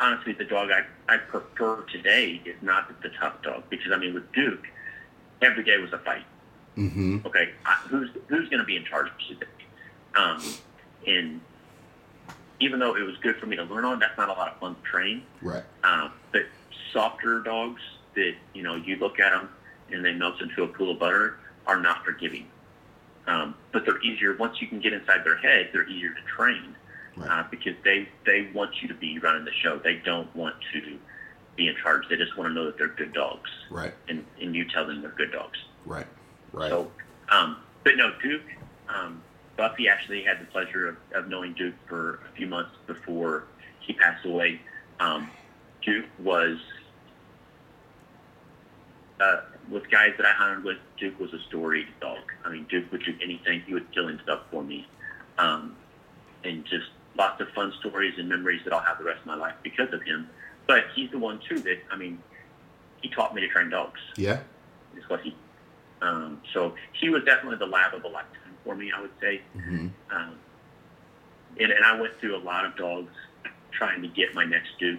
honestly, 0.00 0.32
the 0.32 0.44
dog 0.44 0.70
I, 0.70 0.84
I 1.08 1.18
prefer 1.18 1.82
today 1.82 2.40
is 2.44 2.56
not 2.62 3.00
the 3.02 3.08
tough 3.10 3.40
dog 3.42 3.64
because 3.70 3.92
I 3.92 3.96
mean 3.98 4.14
with 4.14 4.30
Duke, 4.32 4.66
every 5.42 5.62
day 5.64 5.78
was 5.78 5.92
a 5.92 5.98
fight 5.98 6.24
Mhm. 6.76 7.24
okay, 7.26 7.52
I, 7.66 7.72
who's 7.88 8.10
who's 8.28 8.48
going 8.48 8.60
to 8.60 8.64
be 8.64 8.76
in 8.76 8.84
charge 8.84 9.08
today? 9.28 9.46
Um, 10.14 10.40
and 11.06 11.40
even 12.60 12.78
though 12.78 12.94
it 12.96 13.02
was 13.02 13.16
good 13.18 13.36
for 13.36 13.46
me 13.46 13.56
to 13.56 13.64
learn 13.64 13.84
on, 13.84 13.98
that's 13.98 14.16
not 14.16 14.28
a 14.28 14.32
lot 14.32 14.52
of 14.52 14.58
fun 14.60 14.76
to 14.76 14.82
train. 14.82 15.24
Right. 15.42 15.64
Um, 15.82 16.12
but 16.32 16.46
softer 16.92 17.40
dogs 17.40 17.82
that 18.14 18.34
you 18.54 18.62
know 18.62 18.76
you 18.76 18.96
look 18.96 19.18
at 19.18 19.32
them 19.32 19.48
and 19.90 20.04
they 20.04 20.12
melt 20.14 20.40
into 20.40 20.62
a 20.62 20.68
pool 20.68 20.92
of 20.92 20.98
butter 21.00 21.38
are 21.70 21.80
not 21.80 22.04
forgiving. 22.04 22.46
Um, 23.26 23.54
but 23.72 23.84
they're 23.84 24.02
easier 24.02 24.36
once 24.36 24.60
you 24.60 24.66
can 24.66 24.80
get 24.80 24.92
inside 24.92 25.24
their 25.24 25.36
head. 25.36 25.70
They're 25.72 25.88
easier 25.88 26.10
to 26.12 26.22
train 26.36 26.74
Right. 27.16 27.30
uh, 27.30 27.44
because 27.50 27.74
they 27.84 28.08
they 28.26 28.48
want 28.54 28.80
you 28.82 28.88
to 28.88 28.94
be 28.94 29.18
running 29.18 29.44
the 29.44 29.52
show. 29.62 29.78
They 29.78 29.96
don't 30.04 30.34
want 30.34 30.56
to 30.72 30.98
be 31.56 31.68
in 31.68 31.76
charge. 31.76 32.08
They 32.08 32.16
just 32.16 32.36
want 32.36 32.48
to 32.50 32.54
know 32.54 32.64
that 32.66 32.76
they're 32.78 32.88
good 32.88 33.12
dogs, 33.12 33.50
Right. 33.70 33.92
and 34.08 34.24
and 34.40 34.54
you 34.54 34.64
tell 34.64 34.86
them 34.86 35.00
they're 35.02 35.10
good 35.10 35.32
dogs. 35.32 35.58
Right. 35.86 36.06
Right. 36.52 36.70
So, 36.70 36.90
um, 37.30 37.58
but 37.84 37.96
no, 37.96 38.12
Duke, 38.22 38.42
um, 38.88 39.22
Buffy 39.56 39.88
actually 39.88 40.22
had 40.24 40.40
the 40.40 40.46
pleasure 40.46 40.88
of, 40.88 40.96
of 41.14 41.28
knowing 41.28 41.52
Duke 41.54 41.74
for 41.88 42.20
a 42.32 42.36
few 42.36 42.46
months 42.46 42.72
before 42.86 43.44
he 43.80 43.92
passed 43.92 44.24
away. 44.24 44.60
Um, 44.98 45.30
Duke 45.82 46.06
was, 46.18 46.58
uh, 49.20 49.40
with 49.70 49.88
guys 50.10 50.16
that 50.18 50.26
I 50.26 50.32
hunted 50.32 50.64
with, 50.64 50.78
Duke 50.98 51.18
was 51.18 51.32
a 51.32 51.38
storied 51.48 51.88
dog. 52.00 52.18
I 52.44 52.50
mean, 52.50 52.66
Duke 52.68 52.90
would 52.92 53.04
do 53.04 53.14
anything. 53.22 53.62
He 53.66 53.74
would 53.74 53.92
kill 53.92 54.08
and 54.08 54.20
stuff 54.22 54.40
for 54.50 54.62
me. 54.62 54.86
Um, 55.38 55.76
and 56.44 56.64
just 56.64 56.86
lots 57.16 57.40
of 57.40 57.48
fun 57.50 57.72
stories 57.80 58.14
and 58.18 58.28
memories 58.28 58.60
that 58.64 58.72
I'll 58.72 58.80
have 58.80 58.98
the 58.98 59.04
rest 59.04 59.20
of 59.20 59.26
my 59.26 59.36
life 59.36 59.54
because 59.62 59.92
of 59.92 60.02
him. 60.02 60.28
But 60.66 60.84
he's 60.94 61.10
the 61.10 61.18
one, 61.18 61.40
too, 61.48 61.58
that, 61.60 61.78
I 61.90 61.96
mean, 61.96 62.22
he 63.02 63.08
taught 63.08 63.34
me 63.34 63.40
to 63.40 63.48
train 63.48 63.70
dogs 63.70 64.00
yeah. 64.16 64.40
is 64.96 65.08
what 65.08 65.20
he. 65.22 65.34
Um, 66.02 66.40
so 66.54 66.74
he 66.92 67.08
was 67.08 67.24
definitely 67.24 67.58
the 67.58 67.66
lab 67.66 67.94
of 67.94 68.04
a 68.04 68.08
lifetime 68.08 68.54
for 68.64 68.74
me, 68.74 68.90
I 68.94 69.00
would 69.00 69.10
say. 69.20 69.40
Mhm. 69.56 69.90
Um, 70.10 70.38
and, 71.58 71.72
and 71.72 71.84
I 71.84 72.00
went 72.00 72.18
through 72.20 72.36
a 72.36 72.42
lot 72.42 72.64
of 72.64 72.76
dogs 72.76 73.12
trying 73.72 74.02
to 74.02 74.08
get 74.08 74.34
my 74.34 74.44
next 74.44 74.70
Duke. 74.78 74.98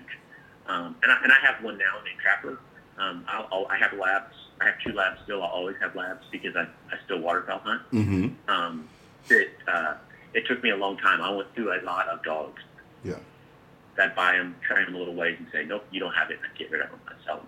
Um, 0.67 0.95
and, 1.01 1.11
I, 1.11 1.23
and 1.23 1.31
I 1.31 1.37
have 1.43 1.63
one 1.63 1.77
now 1.77 2.01
named 2.03 2.19
Trapper. 2.21 2.59
Um, 2.97 3.25
I'll, 3.27 3.47
I'll, 3.51 3.67
I 3.67 3.77
have 3.77 3.93
labs. 3.93 4.35
I 4.61 4.65
have 4.65 4.75
two 4.85 4.93
labs 4.93 5.19
still. 5.23 5.41
I'll 5.43 5.49
always 5.49 5.75
have 5.81 5.95
labs 5.95 6.23
because 6.31 6.55
I, 6.55 6.61
I 6.61 6.97
still 7.05 7.19
waterfowl 7.19 7.59
hunt. 7.59 7.81
Mhm. 7.91 8.35
Um, 8.47 8.87
that 9.27 9.47
uh, 9.67 9.93
it 10.33 10.45
took 10.47 10.61
me 10.63 10.69
a 10.69 10.75
long 10.77 10.97
time. 10.97 11.21
I 11.21 11.31
went 11.31 11.53
through 11.55 11.73
a 11.73 11.81
lot 11.83 12.07
of 12.07 12.23
dogs. 12.23 12.61
Yeah. 13.03 13.15
I'd 13.99 14.15
buy 14.15 14.33
them, 14.37 14.55
train 14.67 14.85
them 14.85 14.95
a 14.95 14.97
little 14.97 15.13
ways, 15.15 15.35
and 15.39 15.47
say, 15.51 15.63
nope, 15.65 15.85
you 15.91 15.99
don't 15.99 16.13
have 16.13 16.31
it. 16.31 16.39
I'd 16.43 16.57
get 16.57 16.71
rid 16.71 16.81
of 16.81 16.89
them. 16.89 16.99
I'd 17.07 17.15
sell 17.25 17.37
them. 17.37 17.47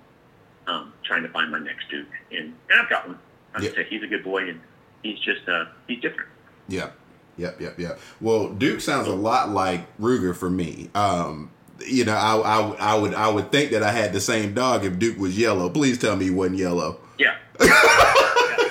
Um, 0.66 0.94
trying 1.04 1.24
to 1.24 1.30
find 1.30 1.52
my 1.52 1.60
next 1.60 1.90
Duke, 1.90 2.08
and, 2.32 2.54
and 2.70 2.80
I've 2.82 2.90
got 2.90 3.08
one. 3.08 3.20
I 3.56 3.62
Yeah. 3.62 3.72
say 3.72 3.84
he's 3.90 4.02
a 4.04 4.08
good 4.08 4.24
boy, 4.24 4.50
and 4.50 4.60
he's 5.04 5.20
just 5.20 5.48
uh, 5.48 5.66
he's 5.88 6.02
different. 6.02 6.30
Yeah. 6.68 6.90
Yep, 7.38 7.60
yep, 7.62 7.80
yep. 7.80 8.00
Well, 8.22 8.50
Duke 8.50 8.80
sounds 8.80 9.08
a 9.08 9.14
lot 9.14 9.50
like 9.50 9.82
Ruger 9.98 10.36
for 10.36 10.50
me. 10.52 10.90
Um, 10.96 11.50
you 11.86 12.06
know, 12.06 12.14
I, 12.16 12.38
I, 12.38 12.76
I 12.92 12.96
would 12.96 13.14
I 13.16 13.28
would 13.28 13.52
think 13.52 13.72
that 13.72 13.82
I 13.84 13.92
had 13.92 14.14
the 14.14 14.22
same 14.22 14.54
dog 14.54 14.86
if 14.86 15.00
Duke 15.00 15.18
was 15.18 15.38
yellow. 15.38 15.68
Please 15.70 15.98
tell 15.98 16.16
me 16.16 16.26
he 16.26 16.32
wasn't 16.32 16.60
yellow. 16.60 17.00
Yeah. 17.18 17.36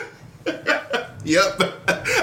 Yep. 1.25 1.63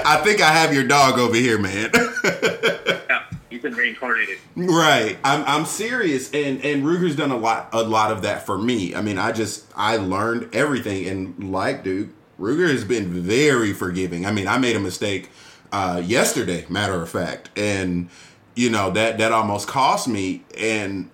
I 0.04 0.20
think 0.22 0.42
I 0.42 0.52
have 0.52 0.74
your 0.74 0.84
dog 0.84 1.18
over 1.18 1.34
here, 1.34 1.58
man. 1.58 1.90
yeah. 1.94 3.24
He's 3.48 3.62
been 3.62 3.74
reincarnated. 3.74 4.38
right. 4.56 5.16
I'm 5.24 5.42
I'm 5.46 5.64
serious 5.64 6.30
and 6.32 6.62
and 6.64 6.84
Ruger's 6.84 7.16
done 7.16 7.30
a 7.30 7.36
lot 7.36 7.70
a 7.72 7.82
lot 7.82 8.12
of 8.12 8.22
that 8.22 8.44
for 8.44 8.58
me. 8.58 8.94
I 8.94 9.00
mean, 9.00 9.16
I 9.18 9.32
just 9.32 9.64
I 9.74 9.96
learned 9.96 10.54
everything 10.54 11.06
and 11.08 11.50
like 11.50 11.82
Duke, 11.82 12.10
Ruger 12.38 12.70
has 12.70 12.84
been 12.84 13.10
very 13.10 13.72
forgiving. 13.72 14.26
I 14.26 14.32
mean, 14.32 14.46
I 14.46 14.58
made 14.58 14.76
a 14.76 14.80
mistake 14.80 15.30
uh 15.72 16.02
yesterday, 16.04 16.66
matter 16.68 17.00
of 17.00 17.08
fact, 17.08 17.48
and 17.56 18.10
you 18.54 18.68
know, 18.68 18.90
that 18.90 19.16
that 19.18 19.32
almost 19.32 19.66
cost 19.66 20.08
me 20.08 20.44
and 20.58 21.08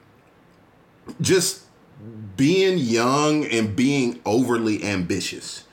just 1.21 1.63
being 2.37 2.79
young 2.79 3.45
and 3.47 3.75
being 3.75 4.21
overly 4.25 4.85
ambitious 4.85 5.65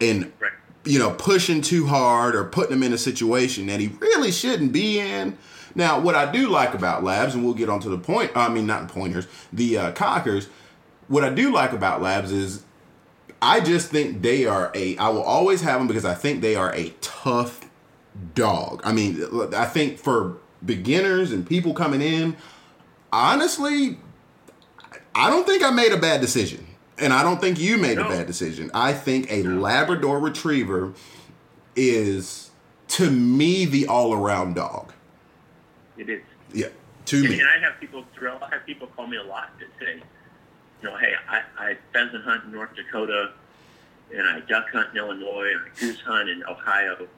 and 0.00 0.32
Right. 0.40 0.52
you 0.84 0.98
know, 0.98 1.10
pushing 1.12 1.60
too 1.60 1.86
hard 1.86 2.34
or 2.34 2.44
putting 2.44 2.76
him 2.76 2.82
in 2.82 2.92
a 2.92 2.98
situation 2.98 3.66
that 3.66 3.80
he 3.80 3.88
really 4.00 4.30
shouldn't 4.30 4.72
be 4.72 4.98
in. 4.98 5.36
Now, 5.74 5.98
what 5.98 6.14
I 6.14 6.30
do 6.30 6.48
like 6.48 6.74
about 6.74 7.02
labs, 7.02 7.34
and 7.34 7.44
we'll 7.44 7.54
get 7.54 7.68
onto 7.68 7.90
the 7.90 7.98
point, 7.98 8.30
I 8.36 8.48
mean, 8.48 8.66
not 8.66 8.88
pointers, 8.88 9.26
the 9.52 9.76
uh, 9.78 9.92
cockers, 9.92 10.48
what 11.08 11.24
I 11.24 11.30
do 11.30 11.52
like 11.52 11.72
about 11.72 12.00
labs 12.00 12.30
is 12.32 12.62
I 13.42 13.60
just 13.60 13.90
think 13.90 14.22
they 14.22 14.46
are 14.46 14.70
a, 14.74 14.96
I 14.98 15.08
will 15.08 15.22
always 15.22 15.60
have 15.62 15.80
them 15.80 15.88
because 15.88 16.04
I 16.04 16.14
think 16.14 16.40
they 16.40 16.54
are 16.54 16.72
a 16.74 16.90
tough 17.00 17.68
dog. 18.34 18.80
I 18.84 18.92
mean, 18.92 19.22
I 19.54 19.64
think 19.66 19.98
for 19.98 20.36
beginners 20.64 21.32
and 21.32 21.46
people 21.46 21.74
coming 21.74 22.00
in, 22.00 22.36
honestly, 23.12 23.98
I 25.14 25.30
don't 25.30 25.46
think 25.46 25.62
I 25.62 25.70
made 25.70 25.92
a 25.92 25.96
bad 25.96 26.20
decision. 26.20 26.66
And 26.98 27.12
I 27.12 27.22
don't 27.24 27.40
think 27.40 27.58
you 27.58 27.76
made 27.76 27.98
a 27.98 28.04
bad 28.08 28.26
decision. 28.28 28.70
I 28.72 28.92
think 28.92 29.30
a 29.30 29.42
Labrador 29.42 30.20
Retriever 30.20 30.92
is, 31.74 32.50
to 32.88 33.10
me, 33.10 33.64
the 33.64 33.86
all 33.88 34.14
around 34.14 34.54
dog. 34.54 34.92
It 35.96 36.08
is. 36.08 36.22
Yeah, 36.52 36.68
to 37.06 37.16
And, 37.18 37.28
me. 37.30 37.40
and 37.40 37.48
I 37.48 37.58
have 37.58 37.80
people 37.80 38.04
thrill. 38.14 38.38
I 38.40 38.48
have 38.54 38.64
people 38.64 38.86
call 38.88 39.08
me 39.08 39.16
a 39.16 39.22
lot 39.24 39.50
that 39.58 39.66
say, 39.84 39.94
you 39.96 40.88
know, 40.88 40.96
hey, 40.96 41.14
I, 41.28 41.42
I 41.58 41.76
pheasant 41.92 42.22
hunt 42.24 42.44
in 42.44 42.52
North 42.52 42.76
Dakota, 42.76 43.32
and 44.14 44.28
I 44.28 44.40
duck 44.40 44.66
hunt 44.70 44.90
in 44.92 44.98
Illinois, 44.98 45.50
and 45.52 45.62
I 45.62 45.80
goose 45.80 46.00
hunt 46.00 46.28
in 46.28 46.44
Ohio. 46.44 47.08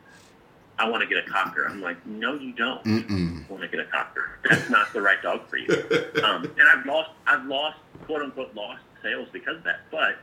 I 0.79 0.89
want 0.89 1.03
to 1.03 1.07
get 1.07 1.19
a 1.27 1.31
cocker. 1.31 1.67
I'm 1.69 1.81
like, 1.83 2.05
no, 2.07 2.35
you 2.35 2.53
don't 2.53 2.83
Mm-mm. 2.85 3.49
want 3.51 3.63
to 3.63 3.69
get 3.69 3.81
a 3.81 3.85
cocker. 3.91 4.39
That's 4.49 4.69
not 4.71 4.93
the 4.95 5.01
right 5.03 5.21
dog 5.23 5.49
for 5.49 5.57
you. 5.59 5.69
Um, 6.23 6.45
and 6.45 6.67
I've 6.69 6.85
lost, 6.87 7.11
I've 7.27 7.45
lost, 7.47 7.77
quote 8.05 8.23
unquote, 8.23 8.55
lost 8.55 8.83
sales 9.03 9.29
because 9.33 9.57
of 9.57 9.65
that. 9.65 9.81
But 9.91 10.19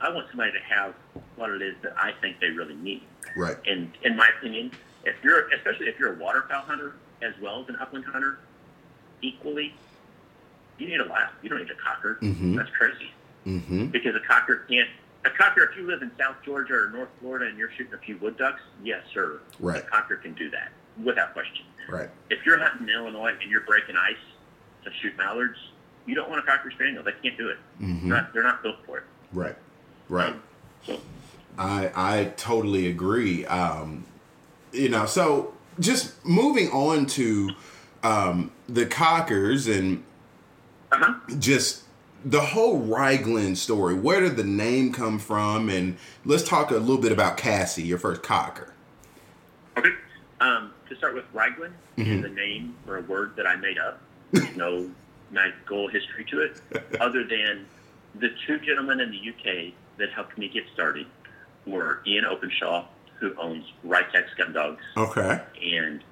I 0.00 0.10
want 0.10 0.28
somebody 0.28 0.52
to 0.52 0.74
have 0.74 0.94
what 1.36 1.50
it 1.50 1.62
is 1.62 1.74
that 1.82 1.94
I 1.96 2.12
think 2.20 2.40
they 2.40 2.50
really 2.50 2.74
need. 2.76 3.02
Right. 3.36 3.56
And 3.66 3.92
in 4.02 4.16
my 4.16 4.28
opinion, 4.38 4.72
if 5.04 5.16
you're, 5.22 5.48
especially 5.52 5.86
if 5.88 5.98
you're 5.98 6.14
a 6.14 6.18
waterfowl 6.18 6.62
hunter 6.62 6.94
as 7.22 7.34
well 7.42 7.62
as 7.62 7.68
an 7.68 7.76
upland 7.80 8.04
hunter, 8.06 8.38
equally, 9.22 9.74
you 10.78 10.88
need 10.88 11.00
a 11.00 11.04
lab. 11.04 11.30
You 11.42 11.50
don't 11.50 11.58
need 11.60 11.70
a 11.70 11.74
cocker. 11.74 12.18
Mhm. 12.22 12.56
That's 12.56 12.70
crazy 12.70 13.12
Mm-hmm. 13.46 13.86
because 13.86 14.14
a 14.14 14.20
cocker 14.20 14.66
can't. 14.68 14.88
A 15.24 15.30
cocker, 15.30 15.62
if 15.64 15.76
you 15.76 15.86
live 15.86 16.00
in 16.02 16.10
South 16.18 16.36
Georgia 16.44 16.74
or 16.74 16.90
North 16.90 17.08
Florida 17.20 17.46
and 17.46 17.58
you're 17.58 17.70
shooting 17.76 17.92
a 17.92 17.98
few 17.98 18.16
wood 18.18 18.36
ducks, 18.38 18.62
yes, 18.82 19.02
sir, 19.12 19.40
Right. 19.58 19.78
a 19.82 19.86
cocker 19.86 20.16
can 20.16 20.32
do 20.34 20.48
that 20.50 20.72
without 21.02 21.32
question. 21.34 21.64
Right. 21.88 22.08
If 22.30 22.44
you're 22.46 22.58
hunting 22.58 22.88
in 22.88 22.94
Illinois 22.94 23.32
and 23.40 23.50
you're 23.50 23.60
breaking 23.62 23.96
ice 23.96 24.16
to 24.84 24.90
shoot 25.02 25.14
mallards, 25.18 25.58
you 26.10 26.16
don't 26.16 26.28
want 26.28 26.42
a 26.42 26.46
cocker 26.46 26.70
spaniel. 26.72 27.04
They 27.04 27.12
can't 27.22 27.38
do 27.38 27.48
it. 27.48 27.58
Mhm. 27.80 28.00
They're, 28.02 28.08
not, 28.08 28.34
they're 28.34 28.42
not 28.42 28.62
built 28.62 28.76
for 28.84 28.98
it. 28.98 29.04
Right. 29.32 29.56
Right. 30.08 30.32
Um, 30.32 30.42
so 30.84 31.00
I 31.56 31.90
I 31.94 32.24
totally 32.36 32.88
agree. 32.88 33.46
Um, 33.46 34.04
you 34.72 34.88
know, 34.88 35.06
so 35.06 35.54
just 35.78 36.24
moving 36.24 36.68
on 36.70 37.06
to 37.06 37.50
um, 38.02 38.50
the 38.68 38.86
cockers 38.86 39.68
and 39.68 40.02
uh-huh. 40.90 41.14
just 41.38 41.84
the 42.24 42.40
whole 42.40 42.80
Ryglen 42.80 43.56
story. 43.56 43.94
Where 43.94 44.20
did 44.20 44.36
the 44.36 44.44
name 44.44 44.92
come 44.92 45.18
from? 45.18 45.70
And 45.70 45.96
let's 46.24 46.42
talk 46.42 46.70
a 46.70 46.76
little 46.76 46.98
bit 46.98 47.12
about 47.12 47.36
Cassie, 47.36 47.82
your 47.82 47.98
first 47.98 48.22
cocker. 48.22 48.74
Okay. 49.76 49.90
Um, 50.40 50.72
to 50.88 50.96
start 50.96 51.14
with, 51.14 51.24
Ryglen 51.32 51.72
Mhm. 51.96 52.18
is 52.18 52.24
a 52.24 52.28
name 52.28 52.74
or 52.88 52.96
a 52.96 53.02
word 53.02 53.36
that 53.36 53.46
I 53.46 53.56
made 53.56 53.78
up. 53.78 54.00
There's 54.32 54.56
no 54.56 54.90
magical 55.30 55.88
history 55.88 56.24
to 56.30 56.42
it, 56.42 56.60
other 57.00 57.24
than 57.24 57.66
the 58.14 58.30
two 58.46 58.58
gentlemen 58.60 59.00
in 59.00 59.10
the 59.10 59.30
UK 59.30 59.72
that 59.98 60.10
helped 60.12 60.36
me 60.38 60.48
get 60.48 60.64
started 60.72 61.06
were 61.66 62.02
Ian 62.06 62.24
Openshaw, 62.24 62.86
who 63.18 63.34
owns 63.38 63.64
Rytex 63.86 64.36
Gun 64.36 64.52
Dogs, 64.52 64.82
Okay. 64.96 65.40
and 65.62 66.02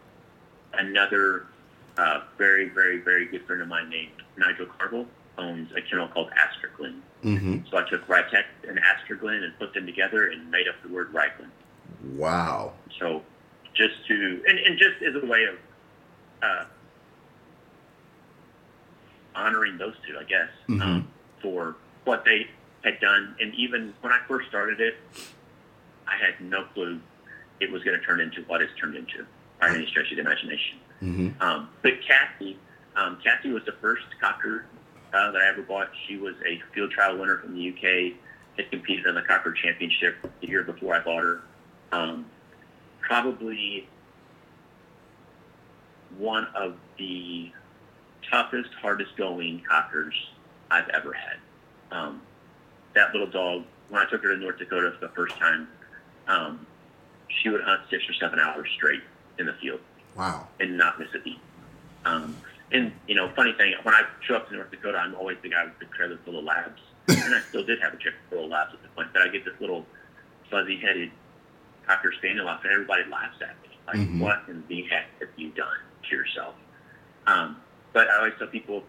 another 0.74 1.46
uh, 1.96 2.20
very, 2.36 2.68
very, 2.68 2.98
very 2.98 3.26
good 3.26 3.44
friend 3.46 3.62
of 3.62 3.68
mine 3.68 3.88
named 3.88 4.12
Nigel 4.36 4.66
Carville 4.66 5.06
owns 5.36 5.70
a 5.76 5.80
kennel 5.80 6.08
called 6.08 6.30
Asterglen. 6.30 7.00
Mm-hmm. 7.24 7.58
So 7.70 7.78
I 7.78 7.88
took 7.88 8.06
Rytex 8.06 8.44
and 8.68 8.78
Asterglen 8.78 9.42
and 9.42 9.58
put 9.58 9.74
them 9.74 9.86
together 9.86 10.28
and 10.28 10.50
made 10.50 10.68
up 10.68 10.76
the 10.82 10.92
word 10.92 11.12
Ryglen. 11.12 11.48
Wow. 12.14 12.72
So 13.00 13.22
just 13.74 14.06
to 14.06 14.42
and, 14.46 14.58
and 14.58 14.78
just 14.78 15.02
as 15.02 15.20
a 15.20 15.26
way 15.26 15.44
of 15.44 15.54
uh, 16.42 16.64
honoring 19.38 19.78
those 19.78 19.94
two, 20.06 20.18
I 20.18 20.24
guess, 20.24 20.48
Mhm. 20.68 20.82
um, 20.82 21.08
for 21.40 21.76
what 22.04 22.24
they 22.24 22.48
had 22.84 23.00
done. 23.00 23.36
And 23.40 23.54
even 23.54 23.94
when 24.00 24.12
I 24.12 24.20
first 24.26 24.48
started 24.48 24.80
it, 24.80 24.96
I 26.06 26.16
had 26.16 26.40
no 26.40 26.64
clue 26.64 27.00
it 27.60 27.70
was 27.70 27.82
going 27.84 27.98
to 27.98 28.04
turn 28.04 28.20
into 28.20 28.42
what 28.42 28.62
it's 28.62 28.72
turned 28.78 28.96
into 28.96 29.26
by 29.60 29.68
any 29.70 29.86
stretch 29.86 30.10
of 30.10 30.16
the 30.16 30.22
imagination. 30.22 30.78
Mm-hmm. 31.02 31.42
Um, 31.42 31.68
but 31.82 32.00
Cassie, 32.02 32.58
um, 32.96 33.18
Cassie 33.22 33.50
was 33.52 33.64
the 33.64 33.72
first 33.80 34.04
cocker 34.20 34.64
uh, 35.12 35.30
that 35.32 35.40
I 35.40 35.48
ever 35.48 35.62
bought. 35.62 35.90
She 36.06 36.16
was 36.18 36.34
a 36.46 36.60
field 36.74 36.90
trial 36.90 37.16
winner 37.16 37.38
from 37.38 37.54
the 37.54 37.68
UK. 37.70 38.14
Had 38.56 38.70
competed 38.70 39.06
in 39.06 39.14
the 39.14 39.22
cocker 39.22 39.52
championship 39.52 40.16
the 40.40 40.48
year 40.48 40.64
before 40.64 40.94
I 40.94 40.98
bought 41.00 41.22
her. 41.22 41.40
Um, 41.92 42.26
probably 43.00 43.88
one 46.16 46.46
of 46.54 46.76
the 46.98 47.52
toughest, 48.30 48.70
hardest 48.80 49.16
going 49.16 49.62
cockers 49.68 50.14
I've 50.70 50.88
ever 50.90 51.12
had. 51.12 51.36
Um, 51.90 52.22
that 52.94 53.12
little 53.12 53.26
dog, 53.28 53.64
when 53.88 54.02
I 54.02 54.10
took 54.10 54.22
her 54.22 54.34
to 54.34 54.36
North 54.40 54.58
Dakota 54.58 54.92
for 54.98 55.06
the 55.06 55.12
first 55.14 55.36
time, 55.38 55.68
um, 56.26 56.66
she 57.28 57.48
would 57.48 57.62
hunt 57.62 57.82
six 57.90 58.08
or 58.08 58.14
seven 58.14 58.38
hours 58.40 58.68
straight 58.76 59.02
in 59.38 59.46
the 59.46 59.52
field 59.54 59.80
Wow. 60.16 60.48
and 60.60 60.76
not 60.76 60.98
miss 60.98 61.08
a 61.14 61.18
beat. 61.18 61.38
Um, 62.04 62.36
and 62.72 62.92
you 63.06 63.14
know, 63.14 63.30
funny 63.34 63.52
thing, 63.54 63.74
when 63.82 63.94
I 63.94 64.02
show 64.26 64.34
up 64.36 64.48
to 64.48 64.54
North 64.54 64.70
Dakota, 64.70 64.98
I'm 64.98 65.14
always 65.14 65.38
the 65.42 65.48
guy 65.50 65.64
with 65.64 65.78
the 65.78 65.86
trailer 65.86 66.18
full 66.24 66.38
of 66.38 66.44
labs, 66.44 66.80
and 67.08 67.34
I 67.34 67.40
still 67.48 67.64
did 67.64 67.80
have 67.80 67.94
a 67.94 67.96
trailer 67.96 68.16
full 68.30 68.44
of 68.44 68.50
labs 68.50 68.74
at 68.74 68.82
the 68.82 68.88
point. 68.88 69.08
But 69.12 69.22
I 69.22 69.28
get 69.28 69.44
this 69.44 69.54
little 69.60 69.86
fuzzy-headed 70.50 71.10
cocker 71.86 72.12
spaniel 72.18 72.48
off, 72.48 72.62
and 72.64 72.72
everybody 72.72 73.04
laughs 73.10 73.36
at 73.40 73.56
me. 73.62 73.68
Like, 73.86 73.96
Mhm. 73.96 74.18
what 74.20 74.42
in 74.48 74.62
the 74.68 74.82
heck 74.82 75.06
have 75.20 75.28
you 75.36 75.50
done 75.50 75.78
to 76.08 76.14
yourself? 76.16 76.54
Um, 77.26 77.56
but 77.92 78.08
I 78.08 78.18
always 78.18 78.34
tell 78.38 78.48
people, 78.48 78.84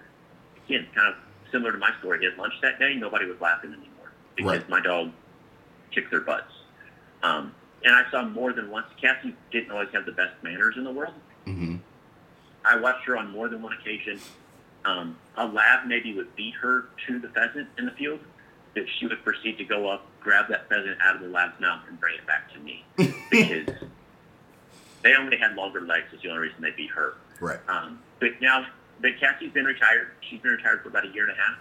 again, 0.65 0.87
kind 0.95 1.09
of 1.09 1.15
similar 1.51 1.71
to 1.71 1.77
my 1.77 1.91
story. 1.99 2.25
At 2.25 2.37
lunch 2.37 2.53
that 2.61 2.79
day, 2.79 2.95
nobody 2.95 3.25
was 3.25 3.39
laughing 3.41 3.71
anymore 3.71 4.11
because 4.35 4.59
Right. 4.59 4.69
my 4.69 4.81
dog 4.81 5.11
kicked 5.91 6.11
their 6.11 6.21
butts. 6.21 6.51
Um, 7.23 7.53
and 7.83 7.95
I 7.95 8.09
saw 8.11 8.23
more 8.23 8.53
than 8.53 8.69
once. 8.69 8.87
Cassie 9.01 9.35
didn't 9.51 9.71
always 9.71 9.89
have 9.93 10.05
the 10.05 10.11
best 10.11 10.33
manners 10.43 10.75
in 10.77 10.83
the 10.83 10.91
world. 10.91 11.13
Mm-hmm. 11.45 11.77
I 12.65 12.75
watched 12.75 13.05
her 13.05 13.17
on 13.17 13.31
more 13.31 13.47
than 13.49 13.61
one 13.61 13.73
occasion. 13.73 14.19
Um, 14.85 15.17
a 15.35 15.45
lab 15.45 15.87
maybe 15.87 16.13
would 16.13 16.35
beat 16.35 16.53
her 16.55 16.85
to 17.07 17.19
the 17.19 17.29
pheasant 17.29 17.67
in 17.77 17.85
the 17.85 17.91
field, 17.91 18.19
that 18.75 18.85
she 18.97 19.07
would 19.07 19.23
proceed 19.23 19.57
to 19.57 19.63
go 19.63 19.87
up, 19.89 20.05
grab 20.21 20.47
that 20.49 20.69
pheasant 20.69 20.97
out 21.01 21.15
of 21.15 21.21
the 21.21 21.27
lab's 21.29 21.59
mouth, 21.59 21.81
and 21.87 21.99
bring 21.99 22.15
it 22.15 22.25
back 22.27 22.51
to 22.53 22.59
me 22.59 22.85
because 23.31 23.67
they 25.01 25.15
only 25.15 25.37
had 25.37 25.55
longer 25.55 25.81
legs. 25.81 26.11
Was 26.11 26.21
the 26.21 26.29
only 26.29 26.47
reason 26.47 26.61
they 26.61 26.71
beat 26.71 26.91
her. 26.91 27.15
Right. 27.39 27.59
Um, 27.67 27.99
but 28.19 28.41
now, 28.41 28.67
but 29.01 29.19
Cassie's 29.19 29.51
been 29.51 29.65
retired. 29.65 30.11
She's 30.21 30.41
been 30.41 30.51
retired 30.51 30.81
for 30.81 30.89
about 30.89 31.05
a 31.05 31.09
year 31.09 31.27
and 31.27 31.37
a 31.37 31.41
half, 31.41 31.57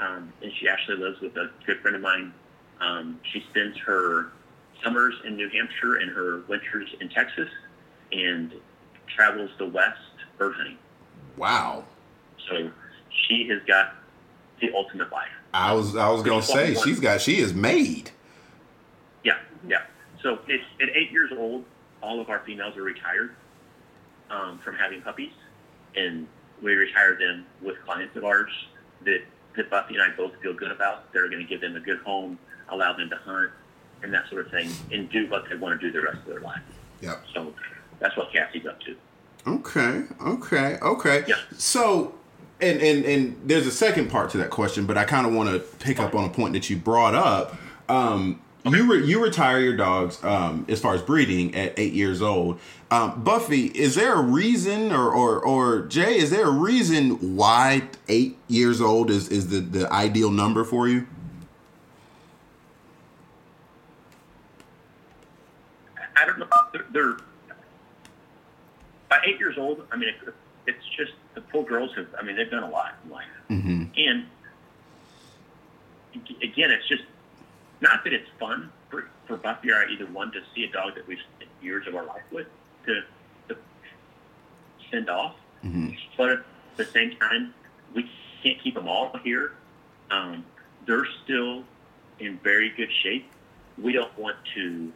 um, 0.00 0.32
and 0.42 0.52
she 0.58 0.68
actually 0.68 0.96
lives 0.98 1.20
with 1.20 1.36
a 1.36 1.50
good 1.66 1.80
friend 1.80 1.96
of 1.96 2.02
mine. 2.02 2.32
Um, 2.80 3.20
she 3.32 3.44
spends 3.50 3.76
her 3.78 4.28
summers 4.82 5.14
in 5.24 5.36
New 5.36 5.48
Hampshire 5.50 5.96
and 5.96 6.10
her 6.10 6.40
winters 6.48 6.88
in 7.00 7.08
Texas, 7.08 7.48
and 8.12 8.52
travels 9.06 9.50
the 9.58 9.66
West 9.66 9.98
bird 10.38 10.54
hunting. 10.56 10.78
Wow. 11.36 11.84
So 12.48 12.70
she 13.28 13.46
has 13.48 13.60
got 13.66 13.94
the 14.60 14.72
ultimate 14.74 15.12
life. 15.12 15.28
I 15.52 15.72
was 15.74 15.96
I 15.96 16.08
was 16.10 16.22
gonna 16.22 16.42
say 16.42 16.74
she's 16.74 17.00
got 17.00 17.20
she 17.20 17.38
is 17.38 17.52
made. 17.52 18.10
Yeah, 19.24 19.38
yeah. 19.66 19.82
So 20.22 20.38
it's, 20.48 20.64
at 20.80 20.88
eight 20.96 21.10
years 21.10 21.30
old, 21.36 21.64
all 22.02 22.20
of 22.20 22.30
our 22.30 22.40
females 22.40 22.76
are 22.76 22.82
retired. 22.82 23.34
um, 24.30 24.58
from 24.64 24.76
having 24.76 25.02
puppies, 25.02 25.32
and 25.96 26.26
we 26.62 26.74
retire 26.74 27.16
them 27.18 27.46
with 27.62 27.76
clients 27.84 28.16
of 28.16 28.24
ours 28.24 28.50
that, 29.04 29.20
that 29.56 29.70
Buffy 29.70 29.94
and 29.94 30.02
I 30.02 30.14
both 30.16 30.32
feel 30.42 30.52
good 30.52 30.70
about. 30.70 31.12
They're 31.12 31.28
going 31.28 31.42
to 31.42 31.48
give 31.48 31.60
them 31.60 31.76
a 31.76 31.80
good 31.80 31.98
home, 32.00 32.38
allow 32.68 32.92
them 32.92 33.10
to 33.10 33.16
hunt, 33.16 33.50
and 34.02 34.12
that 34.14 34.28
sort 34.28 34.46
of 34.46 34.52
thing, 34.52 34.70
and 34.92 35.10
do 35.10 35.28
what 35.28 35.48
they 35.48 35.56
want 35.56 35.80
to 35.80 35.86
do 35.86 35.92
the 35.92 36.04
rest 36.04 36.18
of 36.18 36.26
their 36.26 36.40
life. 36.40 36.62
Yep. 37.00 37.24
So 37.34 37.54
that's 37.98 38.16
what 38.16 38.32
Cassie's 38.32 38.66
up 38.66 38.80
to. 38.80 38.96
Okay. 39.46 40.04
Okay. 40.26 40.78
Okay. 40.82 41.24
Yeah. 41.26 41.36
So, 41.56 42.14
and 42.60 42.80
and 42.80 43.04
and 43.04 43.40
there's 43.44 43.66
a 43.66 43.72
second 43.72 44.10
part 44.10 44.30
to 44.30 44.38
that 44.38 44.50
question, 44.50 44.86
but 44.86 44.98
I 44.98 45.04
kind 45.04 45.26
of 45.26 45.32
want 45.32 45.50
to 45.50 45.58
pick 45.78 45.98
up 45.98 46.14
on 46.14 46.24
a 46.24 46.28
point 46.28 46.52
that 46.54 46.68
you 46.68 46.76
brought 46.76 47.14
up. 47.14 47.56
Um, 47.88 48.40
you 48.64 48.92
re- 48.92 49.06
you 49.06 49.22
retire 49.22 49.58
your 49.60 49.76
dogs 49.76 50.22
um, 50.24 50.66
as 50.68 50.80
far 50.80 50.94
as 50.94 51.02
breeding 51.02 51.54
at 51.54 51.78
eight 51.78 51.92
years 51.94 52.20
old. 52.20 52.58
Um, 52.90 53.22
Buffy, 53.22 53.66
is 53.66 53.94
there 53.94 54.14
a 54.14 54.20
reason, 54.22 54.92
or, 54.92 55.10
or 55.10 55.38
or 55.40 55.82
Jay, 55.86 56.18
is 56.18 56.30
there 56.30 56.46
a 56.46 56.50
reason 56.50 57.36
why 57.36 57.88
eight 58.08 58.36
years 58.48 58.80
old 58.80 59.10
is 59.10 59.28
is 59.28 59.48
the 59.48 59.60
the 59.60 59.90
ideal 59.92 60.30
number 60.30 60.64
for 60.64 60.88
you? 60.88 61.06
I 66.16 66.26
don't 66.26 66.38
know. 66.38 66.46
They're, 66.72 66.86
they're 66.92 67.16
by 69.08 69.20
eight 69.24 69.38
years 69.38 69.56
old. 69.56 69.86
I 69.90 69.96
mean, 69.96 70.10
it, 70.10 70.34
it's 70.66 70.84
just 70.96 71.12
the 71.34 71.40
poor 71.40 71.64
girls 71.64 71.94
have. 71.96 72.08
I 72.18 72.22
mean, 72.22 72.36
they've 72.36 72.50
done 72.50 72.62
a 72.64 72.70
lot 72.70 72.94
in 73.04 73.10
life, 73.10 73.24
Mm-hmm. 73.50 73.84
and 73.96 74.26
again, 76.42 76.70
it's 76.70 76.86
just 76.88 77.02
not 77.80 78.04
that 78.04 78.12
it's 78.12 78.28
fun 78.38 78.70
for, 78.90 79.08
for 79.26 79.36
Buffy 79.36 79.70
or 79.70 79.76
I 79.76 79.86
either 79.92 80.06
one 80.06 80.30
to 80.32 80.40
see 80.54 80.64
a 80.64 80.70
dog 80.72 80.94
that 80.96 81.06
we've 81.06 81.18
spent 81.36 81.50
years 81.62 81.86
of 81.86 81.94
our 81.94 82.04
life 82.04 82.22
with 82.32 82.46
to, 82.86 83.00
to 83.48 83.56
send 84.90 85.08
off, 85.10 85.34
Mm-hmm. 85.64 85.90
but 86.16 86.30
at 86.30 86.38
the 86.78 86.86
same 86.86 87.14
time, 87.16 87.52
we 87.94 88.08
can't 88.42 88.58
keep 88.62 88.74
them 88.74 88.88
all 88.88 89.12
here. 89.22 89.52
Um, 90.10 90.46
they're 90.86 91.06
still 91.22 91.64
in 92.18 92.38
very 92.42 92.70
good 92.70 92.88
shape. 93.02 93.30
We 93.76 93.92
don't 93.92 94.16
want 94.18 94.36
to, 94.54 94.90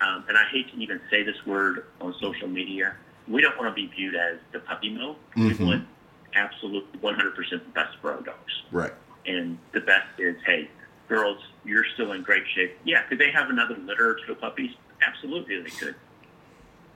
um, 0.00 0.24
and 0.28 0.38
I 0.38 0.44
hate 0.52 0.70
to 0.72 0.78
even 0.80 1.00
say 1.10 1.24
this 1.24 1.44
word 1.44 1.86
on 2.00 2.14
social 2.20 2.46
media. 2.46 2.94
We 3.26 3.42
don't 3.42 3.58
want 3.58 3.68
to 3.68 3.74
be 3.74 3.88
viewed 3.88 4.14
as 4.14 4.38
the 4.52 4.60
puppy 4.60 4.90
mill. 4.90 5.16
Mhm. 5.34 5.58
We 5.58 5.64
want 5.64 5.88
absolutely 6.34 7.00
100% 7.00 7.50
the 7.50 7.58
best 7.74 7.96
for 8.00 8.12
our 8.12 8.20
dogs. 8.22 8.62
Right. 8.70 8.92
And 9.26 9.58
the 9.72 9.80
best 9.80 10.06
is, 10.18 10.36
hey, 10.46 10.70
girls, 11.10 11.38
you're 11.64 11.84
still 11.94 12.12
in 12.12 12.22
great 12.22 12.44
shape. 12.54 12.78
Yeah, 12.84 13.02
could 13.02 13.18
they 13.18 13.30
have 13.32 13.50
another 13.50 13.76
litter 13.76 14.10
or 14.10 14.16
two 14.24 14.32
of 14.32 14.40
puppies? 14.40 14.70
Absolutely, 15.06 15.60
they 15.60 15.70
could. 15.70 15.96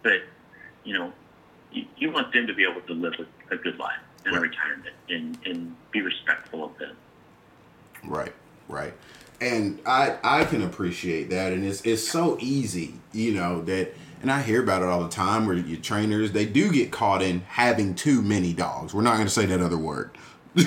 But, 0.03 0.22
you 0.85 0.94
know, 0.96 1.12
you, 1.72 1.85
you 1.98 2.12
want 2.12 2.33
them 2.33 2.46
to 2.46 2.55
be 2.55 2.62
able 2.64 2.81
to 2.83 2.94
live 2.94 3.14
a, 3.18 3.55
a 3.55 3.59
good 3.59 3.79
life 3.79 3.98
in 4.24 4.33
Right. 4.33 4.42
retirement 4.42 4.94
and, 5.11 5.37
and 5.44 5.77
be 5.90 6.00
respectful 6.00 6.64
of 6.64 6.79
them. 6.79 6.96
Right, 8.05 8.33
right. 8.68 8.94
And 9.40 9.81
I 9.85 10.18
I 10.22 10.44
can 10.44 10.62
appreciate 10.62 11.29
that 11.31 11.53
and 11.53 11.64
it's 11.66 11.83
it's 11.83 12.07
so 12.09 12.38
easy, 12.40 12.94
you 13.12 13.33
know, 13.35 13.62
that 13.62 13.92
and 14.22 14.31
I 14.31 14.40
hear 14.42 14.62
about 14.62 14.83
it 14.83 14.88
all 14.88 15.03
the 15.03 15.11
time 15.11 15.44
where 15.46 15.57
your 15.57 15.81
trainers 15.81 16.33
they 16.33 16.46
do 16.46 16.72
get 16.72 16.90
caught 16.92 17.20
in 17.22 17.40
having 17.40 17.94
too 17.94 18.22
many 18.22 18.53
dogs. 18.55 18.94
We're 18.94 19.03
not 19.03 19.14
going 19.16 19.27
to 19.27 19.33
say 19.33 19.46
that 19.46 19.61
other 19.61 19.79
word. 19.79 20.16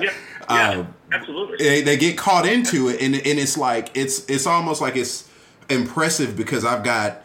Yeah, 0.00 0.12
yeah 0.50 0.70
Um, 0.70 0.94
absolutely. 1.12 1.56
they, 1.58 1.82
they 1.82 1.96
get 1.96 2.16
caught 2.18 2.46
into 2.46 2.88
it 2.88 3.00
and 3.00 3.14
and 3.14 3.38
it's 3.38 3.56
like 3.58 3.90
it's 3.96 4.24
it's 4.28 4.46
almost 4.46 4.80
like 4.80 4.96
it's 4.96 5.28
impressive 5.68 6.36
because 6.36 6.64
I've 6.64 6.82
got 6.84 7.22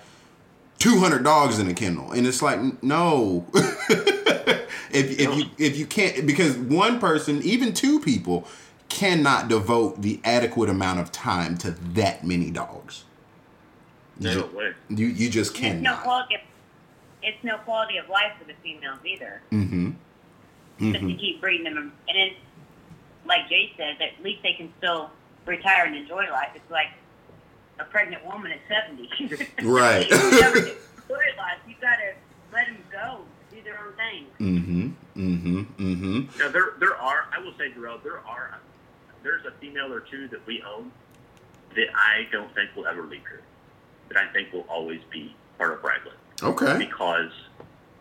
200 0.79 1.23
dogs 1.23 1.59
in 1.59 1.67
a 1.69 1.73
kennel 1.73 2.11
and 2.11 2.27
it's 2.27 2.41
like 2.41 2.83
no 2.83 3.45
if, 3.53 5.19
if 5.19 5.35
you 5.35 5.45
if 5.57 5.77
you 5.77 5.85
can't 5.85 6.25
because 6.27 6.55
one 6.57 6.99
person 6.99 7.41
even 7.43 7.73
two 7.73 7.99
people 7.99 8.45
cannot 8.89 9.47
devote 9.47 10.01
the 10.01 10.19
adequate 10.23 10.69
amount 10.69 10.99
of 10.99 11.11
time 11.11 11.57
to 11.57 11.71
that 11.71 12.23
many 12.25 12.51
dogs 12.51 13.05
you, 14.19 14.29
no 14.29 14.33
ju- 14.33 14.49
way. 14.53 14.73
you, 14.89 15.07
you 15.07 15.29
just 15.29 15.55
And 15.55 15.65
it's 15.65 15.81
no 15.81 15.95
cannot 15.95 16.03
quality. 16.03 16.35
Of, 16.35 16.41
it's 17.23 17.43
no 17.43 17.57
quality 17.59 17.97
of 17.97 18.09
life 18.09 18.33
for 18.37 18.45
the 18.45 18.53
females 18.63 18.99
either. 19.05 19.41
mm-hmm 19.51 19.91
Just 20.91 21.05
to 21.07 21.13
mm-hmm 21.13 21.15
keep 21.15 21.41
breeding 21.41 21.63
them, 21.65 21.93
and 22.07 22.17
it's 22.17 22.39
like 23.25 23.47
Jay 23.49 23.71
said, 23.77 23.97
at 24.01 24.23
least 24.23 24.43
they 24.43 24.53
can 24.53 24.71
still 24.77 25.09
retire 25.45 25.85
and 25.85 25.95
enjoy 25.95 26.29
life. 26.31 26.49
It's 26.55 26.69
like 26.71 26.87
a 27.79 27.85
pregnant 27.85 28.25
woman 28.25 28.51
at 28.51 28.59
seventy. 28.67 29.09
Right. 29.63 30.09
you 30.09 30.39
never 30.41 30.57
enjoy 30.59 31.25
life. 31.37 31.59
You 31.67 31.75
gotta 31.81 32.13
let 32.51 32.67
them 32.67 32.77
go, 32.91 33.19
do 33.51 33.61
their 33.63 33.79
own 33.79 33.93
thing. 33.93 34.25
mm-hmm 34.39 34.89
mm-hmm 35.19 35.59
mm-hmm 35.83 36.39
Now, 36.39 36.49
there, 36.49 36.73
there 36.79 36.95
are, 36.95 37.25
I 37.31 37.39
will 37.39 37.53
say, 37.57 37.71
Jarrell, 37.71 38.01
there 38.03 38.19
are, 38.19 38.59
there's 39.23 39.45
a 39.45 39.51
female 39.59 39.91
or 39.91 39.99
two 40.01 40.27
that 40.29 40.45
we 40.45 40.61
own 40.63 40.91
that 41.75 41.87
I 41.95 42.27
don't 42.31 42.53
think 42.53 42.75
will 42.75 42.85
ever 42.87 43.03
leave 43.03 43.21
here. 43.21 43.41
That 44.09 44.17
I 44.17 44.31
think 44.33 44.53
will 44.53 44.65
always 44.69 45.01
be 45.11 45.35
part 45.57 45.73
of 45.73 45.79
Ryglen. 45.81 46.13
okay 46.43 46.77
because 46.77 47.31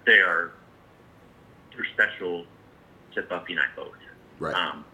they 0.05 0.19
are 0.19 0.53
they're 1.75 1.87
special 1.95 2.45
to 3.15 3.23
Buffy 3.23 3.53
and 3.55 3.61
I 3.61 3.65
both. 3.77 3.93
right 4.39 4.55
Um, 4.55 4.85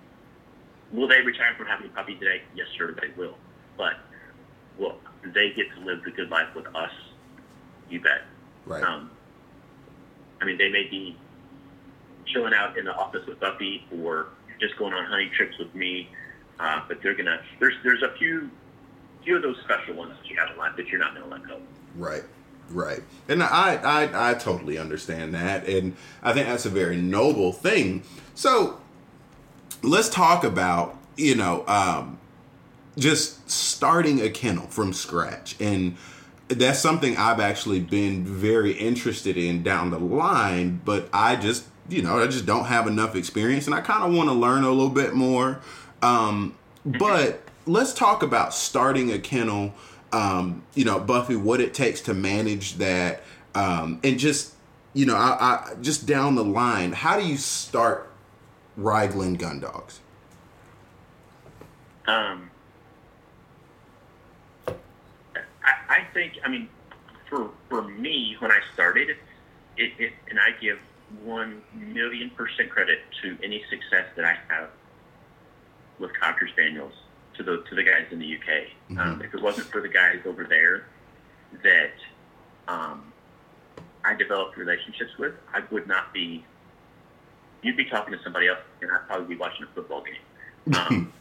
will 0.92 1.08
they 1.08 1.20
retire 1.20 1.54
from 1.56 1.66
having 1.66 1.86
a 1.86 1.90
puppy 1.90 2.14
today? 2.16 2.42
Yes, 2.54 2.66
sir, 2.76 2.94
they 3.00 3.08
will. 3.16 3.36
But 3.76 3.94
will 4.78 4.96
they 5.34 5.52
get 5.52 5.66
to 5.74 5.80
live 5.84 6.02
the 6.04 6.10
good 6.10 6.30
life 6.30 6.48
with 6.54 6.66
us? 6.74 6.90
You 7.90 8.00
bet. 8.00 8.22
right 8.66 8.82
Um, 8.82 9.10
I 10.40 10.44
mean, 10.44 10.58
they 10.58 10.70
may 10.70 10.84
be 10.84 11.16
chilling 12.26 12.54
out 12.54 12.76
in 12.76 12.84
the 12.84 12.94
office 12.94 13.26
with 13.26 13.40
Buffy 13.40 13.86
or 14.02 14.28
just 14.60 14.76
going 14.76 14.92
on 14.92 15.06
hunting 15.06 15.30
trips 15.30 15.56
with 15.58 15.74
me, 15.74 16.08
uh, 16.60 16.82
but 16.88 17.02
they're 17.02 17.14
gonna. 17.14 17.40
There's 17.58 17.74
there's 17.82 18.02
a 18.02 18.12
few 18.18 18.50
few 19.24 19.36
of 19.36 19.42
those 19.42 19.56
special 19.64 19.94
ones 19.94 20.14
that 20.20 20.28
you 20.28 20.36
have 20.36 20.50
in 20.50 20.56
life 20.56 20.76
that 20.76 20.88
you're 20.88 21.00
not 21.00 21.14
gonna 21.14 21.28
let 21.28 21.46
go. 21.46 21.60
Right. 21.96 22.24
Right. 22.70 23.02
And 23.28 23.42
I, 23.42 23.76
I 23.76 24.30
I 24.30 24.34
totally 24.34 24.76
understand 24.76 25.34
that 25.34 25.66
and 25.66 25.96
I 26.22 26.34
think 26.34 26.46
that's 26.48 26.66
a 26.66 26.70
very 26.70 26.96
noble 26.98 27.52
thing. 27.52 28.02
So 28.34 28.78
let's 29.82 30.08
talk 30.08 30.44
about, 30.44 30.96
you 31.16 31.34
know, 31.34 31.64
um 31.66 32.18
just 32.96 33.48
starting 33.48 34.20
a 34.20 34.28
kennel 34.28 34.66
from 34.66 34.92
scratch 34.92 35.54
and 35.60 35.96
that's 36.48 36.78
something 36.78 37.16
I've 37.16 37.40
actually 37.40 37.80
been 37.80 38.24
very 38.24 38.72
interested 38.72 39.36
in 39.36 39.62
down 39.62 39.90
the 39.90 39.98
line, 39.98 40.80
but 40.84 41.08
I 41.12 41.36
just, 41.36 41.64
you 41.88 42.02
know, 42.02 42.18
I 42.18 42.26
just 42.26 42.46
don't 42.46 42.64
have 42.64 42.86
enough 42.86 43.14
experience 43.14 43.66
and 43.66 43.74
I 43.74 43.80
kind 43.80 44.02
of 44.02 44.16
want 44.16 44.28
to 44.30 44.34
learn 44.34 44.64
a 44.64 44.70
little 44.70 44.88
bit 44.88 45.14
more. 45.14 45.60
Um, 46.02 46.56
but 46.84 47.42
let's 47.66 47.92
talk 47.92 48.22
about 48.22 48.54
starting 48.54 49.12
a 49.12 49.18
kennel, 49.18 49.74
um, 50.12 50.62
you 50.74 50.84
know, 50.84 50.98
Buffy, 50.98 51.36
what 51.36 51.60
it 51.60 51.74
takes 51.74 52.00
to 52.02 52.14
manage 52.14 52.74
that. 52.74 53.22
Um, 53.54 54.00
and 54.02 54.18
just, 54.18 54.54
you 54.94 55.04
know, 55.04 55.16
I, 55.16 55.72
I 55.72 55.74
just 55.82 56.06
down 56.06 56.34
the 56.34 56.44
line, 56.44 56.92
how 56.92 57.18
do 57.18 57.26
you 57.26 57.36
start 57.36 58.07
Ryglen 58.78 59.38
gun 59.38 59.60
dogs? 59.60 60.00
Um, 62.06 62.50
I, 64.66 64.74
I 65.88 66.04
think, 66.14 66.34
I 66.44 66.48
mean, 66.48 66.68
for 67.28 67.50
for 67.68 67.82
me, 67.82 68.36
when 68.38 68.50
I 68.50 68.60
started, 68.72 69.10
it, 69.76 69.92
it 69.98 70.12
and 70.30 70.38
I 70.38 70.58
give 70.60 70.78
one 71.22 71.62
million 71.74 72.30
percent 72.30 72.70
credit 72.70 73.00
to 73.22 73.36
any 73.42 73.62
success 73.68 74.06
that 74.16 74.24
I 74.24 74.36
have 74.48 74.70
with 75.98 76.12
Cocker 76.18 76.48
Spaniels 76.48 76.92
to 77.36 77.42
the 77.42 77.64
to 77.68 77.74
the 77.74 77.82
guys 77.82 78.06
in 78.10 78.18
the 78.18 78.36
UK. 78.36 78.98
Um, 78.98 79.22
if 79.22 79.34
it 79.34 79.42
wasn't 79.42 79.66
for 79.68 79.80
the 79.80 79.88
guys 79.88 80.20
over 80.24 80.44
there 80.44 80.86
that 81.62 81.92
um, 82.68 83.12
I 84.04 84.14
developed 84.14 84.56
relationships 84.56 85.16
with, 85.18 85.34
I 85.52 85.62
would 85.70 85.86
not 85.86 86.12
be. 86.12 86.44
You'd 87.62 87.76
be 87.76 87.84
talking 87.84 88.16
to 88.16 88.22
somebody 88.22 88.48
else, 88.48 88.58
and 88.80 88.90
I'd 88.90 89.06
probably 89.06 89.34
be 89.34 89.40
watching 89.40 89.64
a 89.64 89.74
football 89.74 90.02
game. 90.02 90.14
Um, 90.76 91.12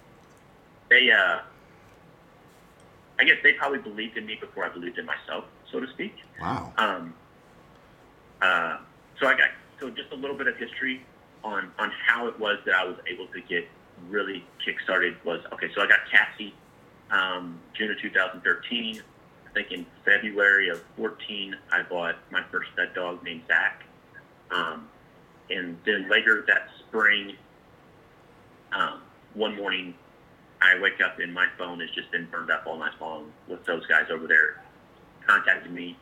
they 0.90 1.10
uh 1.10 1.40
I 3.20 3.24
guess 3.24 3.38
they 3.44 3.54
probably 3.54 3.80
believed 3.80 4.18
in 4.18 4.26
me 4.26 4.36
before 4.36 4.66
I 4.66 4.70
believed 4.70 4.98
in 4.98 5.06
myself, 5.06 5.46
so 5.72 5.80
to 5.80 5.88
speak. 5.88 6.16
Wow. 6.40 6.72
Um, 6.78 7.14
uh, 8.42 8.78
so 9.20 9.28
I 9.28 9.34
got 9.34 9.50
so 9.80 9.90
just 9.90 10.12
a 10.12 10.16
little 10.16 10.36
bit 10.36 10.48
of 10.48 10.58
history 10.58 11.02
on 11.44 11.72
on 11.80 11.92
how 12.06 12.28
it 12.28 12.40
was 12.40 12.60
that 12.66 12.76
I 12.76 12.86
was 12.86 12.98
able 13.08 13.28
to 13.28 13.42
get 13.42 13.68
really 14.10 14.44
kick-started 14.64 15.16
was 15.24 15.42
okay. 15.54 15.70
So 15.74 15.82
I 15.82 15.88
got 15.88 16.00
Cassie 16.12 16.54
um, 17.10 17.60
June 17.74 17.92
of 17.92 18.00
2013. 18.00 19.02
I 19.48 19.54
think 19.54 19.72
in 19.72 19.86
February 20.06 20.70
of 20.70 20.84
14, 20.98 21.56
I 21.72 21.82
bought 21.84 22.16
my 22.32 22.44
first 22.52 22.70
pet 22.76 22.94
dog 22.94 23.24
named 23.24 23.44
Zach. 23.48 23.84
Um, 24.52 24.88
and 25.50 25.78
then 25.86 26.10
later 26.10 26.44
that 26.48 26.70
spring, 26.80 27.36
um, 28.72 29.02
one 29.34 29.56
morning, 29.56 29.94
I 30.62 30.80
wake 30.80 31.02
up 31.02 31.20
and 31.20 31.34
my 31.34 31.48
phone 31.58 31.80
has 31.80 31.90
just 31.92 32.12
been 32.12 32.28
burned 32.32 32.52
up 32.52 32.64
all 32.66 32.78
night 32.78 32.94
long 33.00 33.32
with 33.48 33.64
those 33.66 33.86
guys 33.86 34.08
over 34.10 34.28
there 34.28 34.64
contacting 35.26 35.74
me 35.74 35.98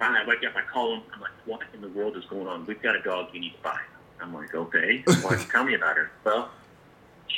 finally 0.00 0.20
I 0.24 0.26
wake 0.26 0.44
up, 0.44 0.56
I 0.56 0.62
call 0.62 0.92
them. 0.92 1.02
I'm 1.14 1.20
like, 1.20 1.30
what 1.44 1.60
in 1.72 1.80
the 1.80 1.88
world 1.88 2.16
is 2.16 2.24
going 2.24 2.48
on? 2.48 2.66
We've 2.66 2.82
got 2.82 2.96
a 2.96 3.02
dog 3.02 3.28
you 3.32 3.40
need 3.40 3.54
to 3.54 3.62
buy. 3.62 3.78
I'm 4.20 4.34
like, 4.34 4.54
okay. 4.54 5.04
Don't 5.06 5.22
you 5.30 5.46
tell 5.50 5.62
me 5.62 5.74
about 5.74 5.96
her? 5.96 6.10
Well, 6.24 6.50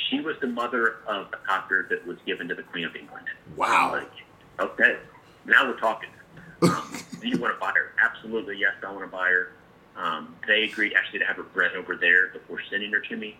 she 0.09 0.21
was 0.21 0.35
the 0.41 0.47
mother 0.47 0.95
of 1.05 1.29
the 1.29 1.37
cocker 1.45 1.85
that 1.89 2.05
was 2.07 2.17
given 2.25 2.47
to 2.47 2.55
the 2.55 2.63
Queen 2.63 2.83
of 2.83 2.95
England. 2.95 3.27
Wow. 3.55 3.93
I'm 3.93 4.03
like, 4.03 4.11
okay, 4.59 4.97
now 5.45 5.67
we're 5.67 5.79
talking. 5.79 6.09
Um, 6.63 6.97
do 7.19 7.27
you 7.27 7.37
want 7.39 7.53
to 7.53 7.59
buy 7.59 7.73
her? 7.75 7.91
Absolutely, 8.01 8.57
yes, 8.57 8.71
I 8.87 8.89
want 8.89 9.01
to 9.03 9.07
buy 9.07 9.27
her. 9.27 9.51
Um, 9.95 10.35
they 10.47 10.63
agreed 10.63 10.93
actually 10.93 11.19
to 11.19 11.25
have 11.25 11.35
her 11.37 11.43
bred 11.43 11.73
over 11.75 11.95
there 11.95 12.29
before 12.29 12.59
sending 12.69 12.91
her 12.91 12.99
to 12.99 13.15
me, 13.15 13.37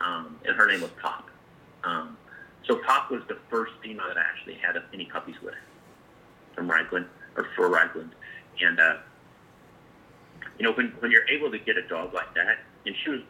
um, 0.00 0.38
and 0.44 0.56
her 0.56 0.66
name 0.66 0.80
was 0.80 0.90
Pop. 1.00 1.30
Um, 1.84 2.16
so 2.66 2.76
Pop 2.76 3.10
was 3.10 3.22
the 3.28 3.38
first 3.48 3.72
female 3.82 4.08
that 4.08 4.18
I 4.18 4.22
actually 4.22 4.54
had 4.54 4.76
any 4.92 5.04
puppies 5.06 5.36
with 5.42 5.54
from 6.54 6.68
Ryglen 6.68 7.06
or 7.36 7.46
for 7.54 7.68
Ryglen, 7.70 8.10
and 8.60 8.80
uh, 8.80 8.96
you 10.58 10.64
know 10.64 10.72
when 10.72 10.88
when 10.98 11.10
you're 11.12 11.28
able 11.28 11.50
to 11.52 11.58
get 11.58 11.76
a 11.76 11.86
dog 11.86 12.12
like 12.12 12.34
that, 12.34 12.58
and 12.84 12.94
she 13.04 13.10
was 13.10 13.20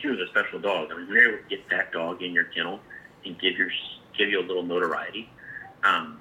she 0.00 0.08
was 0.08 0.18
a 0.18 0.26
special 0.28 0.58
dog. 0.58 0.90
I 0.92 0.96
mean, 0.96 1.06
when 1.06 1.16
you're 1.16 1.28
able 1.34 1.42
to 1.42 1.56
get 1.56 1.68
that 1.70 1.92
dog 1.92 2.22
in 2.22 2.32
your 2.32 2.44
kennel 2.44 2.80
and 3.24 3.38
give 3.38 3.56
your 3.56 3.70
give 4.16 4.28
you 4.28 4.40
a 4.40 4.46
little 4.46 4.62
notoriety, 4.62 5.30
um, 5.84 6.20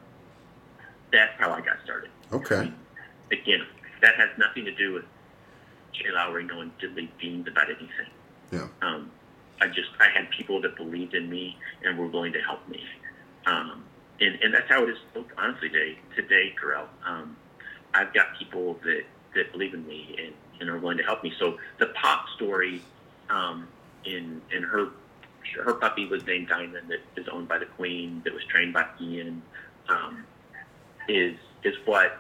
that's 1.12 1.34
how 1.38 1.52
I 1.52 1.62
got 1.62 1.78
started. 1.84 2.10
Okay. 2.32 2.72
Again, 3.32 3.66
that 4.02 4.16
has 4.16 4.30
nothing 4.38 4.66
to 4.66 4.72
do 4.72 4.94
with 4.94 5.06
Jay 5.94 6.12
Lowry 6.12 6.44
knowing 6.44 6.72
diddly 6.82 7.10
beans 7.20 7.48
about 7.48 7.68
anything. 7.70 8.12
Yeah. 8.52 8.68
Um, 8.82 9.12
I 9.62 9.68
just 9.68 9.90
I 10.00 10.10
had 10.10 10.30
people 10.32 10.62
that 10.62 10.76
believed 10.76 11.14
in 11.14 11.30
me 11.30 11.58
and 11.84 11.98
were 11.98 12.08
willing 12.08 12.34
to 12.34 12.42
help 12.42 12.68
me. 12.70 12.84
Um, 13.46 13.84
and, 14.22 14.38
and 14.42 14.54
that's 14.54 14.70
how 14.70 14.84
it 14.84 14.90
is 14.90 14.98
honestly 15.38 15.70
today 15.70 15.98
today, 16.16 16.54
Corral. 16.60 16.88
Um, 17.06 17.36
I've 17.94 18.14
got 18.14 18.38
people 18.38 18.80
that, 18.84 19.04
that 19.36 19.52
believe 19.52 19.74
in 19.74 19.86
me 19.88 20.16
and, 20.18 20.34
and 20.62 20.70
are 20.70 20.78
willing 20.78 20.98
to 20.98 21.04
help 21.04 21.24
me. 21.24 21.34
So 21.40 21.58
the 21.80 21.88
pop 21.88 22.26
story 22.36 22.82
um, 23.30 23.68
in 24.06 24.42
in 24.52 24.64
her 24.64 24.90
her 25.64 25.74
puppy 25.74 26.06
was 26.06 26.26
named 26.26 26.48
Diamond 26.48 26.90
that 26.90 27.00
is 27.20 27.28
owned 27.28 27.48
by 27.48 27.58
the 27.58 27.66
Queen 27.66 28.22
that 28.24 28.34
was 28.34 28.44
trained 28.46 28.74
by 28.74 28.86
Ian 29.02 29.42
um, 29.90 30.24
is 31.08 31.36
is 31.64 31.76
what 31.86 32.20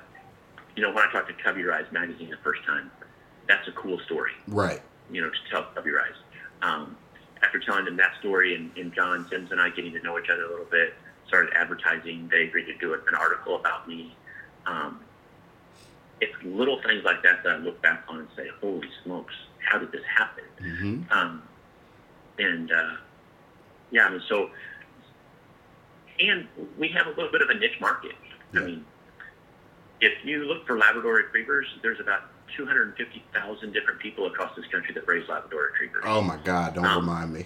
you 0.79 0.85
know 0.87 0.93
when 0.93 1.05
I 1.05 1.11
talked 1.11 1.27
to 1.27 1.33
Covey 1.43 1.63
Rise 1.63 1.83
magazine 1.91 2.29
the 2.29 2.37
first 2.37 2.63
time. 2.65 2.89
That's 3.49 3.67
a 3.67 3.71
cool 3.73 3.99
story 4.05 4.31
Right. 4.47 4.81
you 5.11 5.21
know, 5.21 5.29
to 5.29 5.35
tell 5.51 5.65
Covey 5.75 5.91
Rise. 5.91 6.13
Um, 6.61 6.95
after 7.41 7.59
telling 7.59 7.83
them 7.83 7.97
that 7.97 8.13
story 8.19 8.55
and, 8.55 8.71
and 8.77 8.93
John 8.93 9.27
Sims 9.29 9.51
and 9.51 9.59
I 9.59 9.69
getting 9.71 9.91
to 9.93 10.01
know 10.01 10.17
each 10.17 10.29
other 10.29 10.43
a 10.45 10.49
little 10.49 10.67
bit, 10.71 10.93
started 11.27 11.51
advertising. 11.53 12.29
They 12.31 12.43
agreed 12.43 12.65
to 12.67 12.77
do 12.77 12.93
an 12.93 13.01
article 13.19 13.55
about 13.57 13.87
me. 13.89 14.15
Um, 14.65 15.01
it's 16.21 16.33
little 16.43 16.81
things 16.81 17.03
like 17.03 17.23
that 17.23 17.43
that 17.43 17.55
I 17.55 17.57
look 17.57 17.81
back 17.81 18.03
on 18.07 18.19
and 18.19 18.27
say, 18.37 18.47
holy 18.61 18.87
smokes, 19.03 19.33
how 19.59 19.79
did 19.79 19.91
this 19.91 20.03
happen? 20.17 20.43
hmm 20.61 21.01
Um, 21.11 21.43
and 22.37 22.71
uh, 22.71 22.95
yeah, 23.91 24.05
I 24.05 24.11
mean, 24.11 24.21
so, 24.29 24.49
and 26.21 26.47
we 26.77 26.87
have 26.89 27.07
a 27.07 27.09
little 27.11 27.31
bit 27.31 27.41
of 27.41 27.49
a 27.49 27.53
niche 27.55 27.79
market. 27.81 28.13
Yeah. 28.53 28.61
I 28.61 28.65
mean, 28.65 28.85
if 30.01 30.23
you 30.25 30.45
look 30.45 30.65
for 30.65 30.77
Labrador 30.77 31.13
retrievers, 31.15 31.67
there's 31.81 31.99
about 31.99 32.23
250,000 32.55 33.73
different 33.73 33.99
people 33.99 34.25
across 34.27 34.55
this 34.55 34.65
country 34.67 34.93
that 34.93 35.07
raise 35.07 35.27
Labrador 35.29 35.69
retrievers. 35.71 36.03
Oh 36.05 36.21
my 36.21 36.37
God! 36.37 36.75
Don't 36.75 36.85
Um, 36.85 37.01
remind 37.09 37.33
me. 37.33 37.45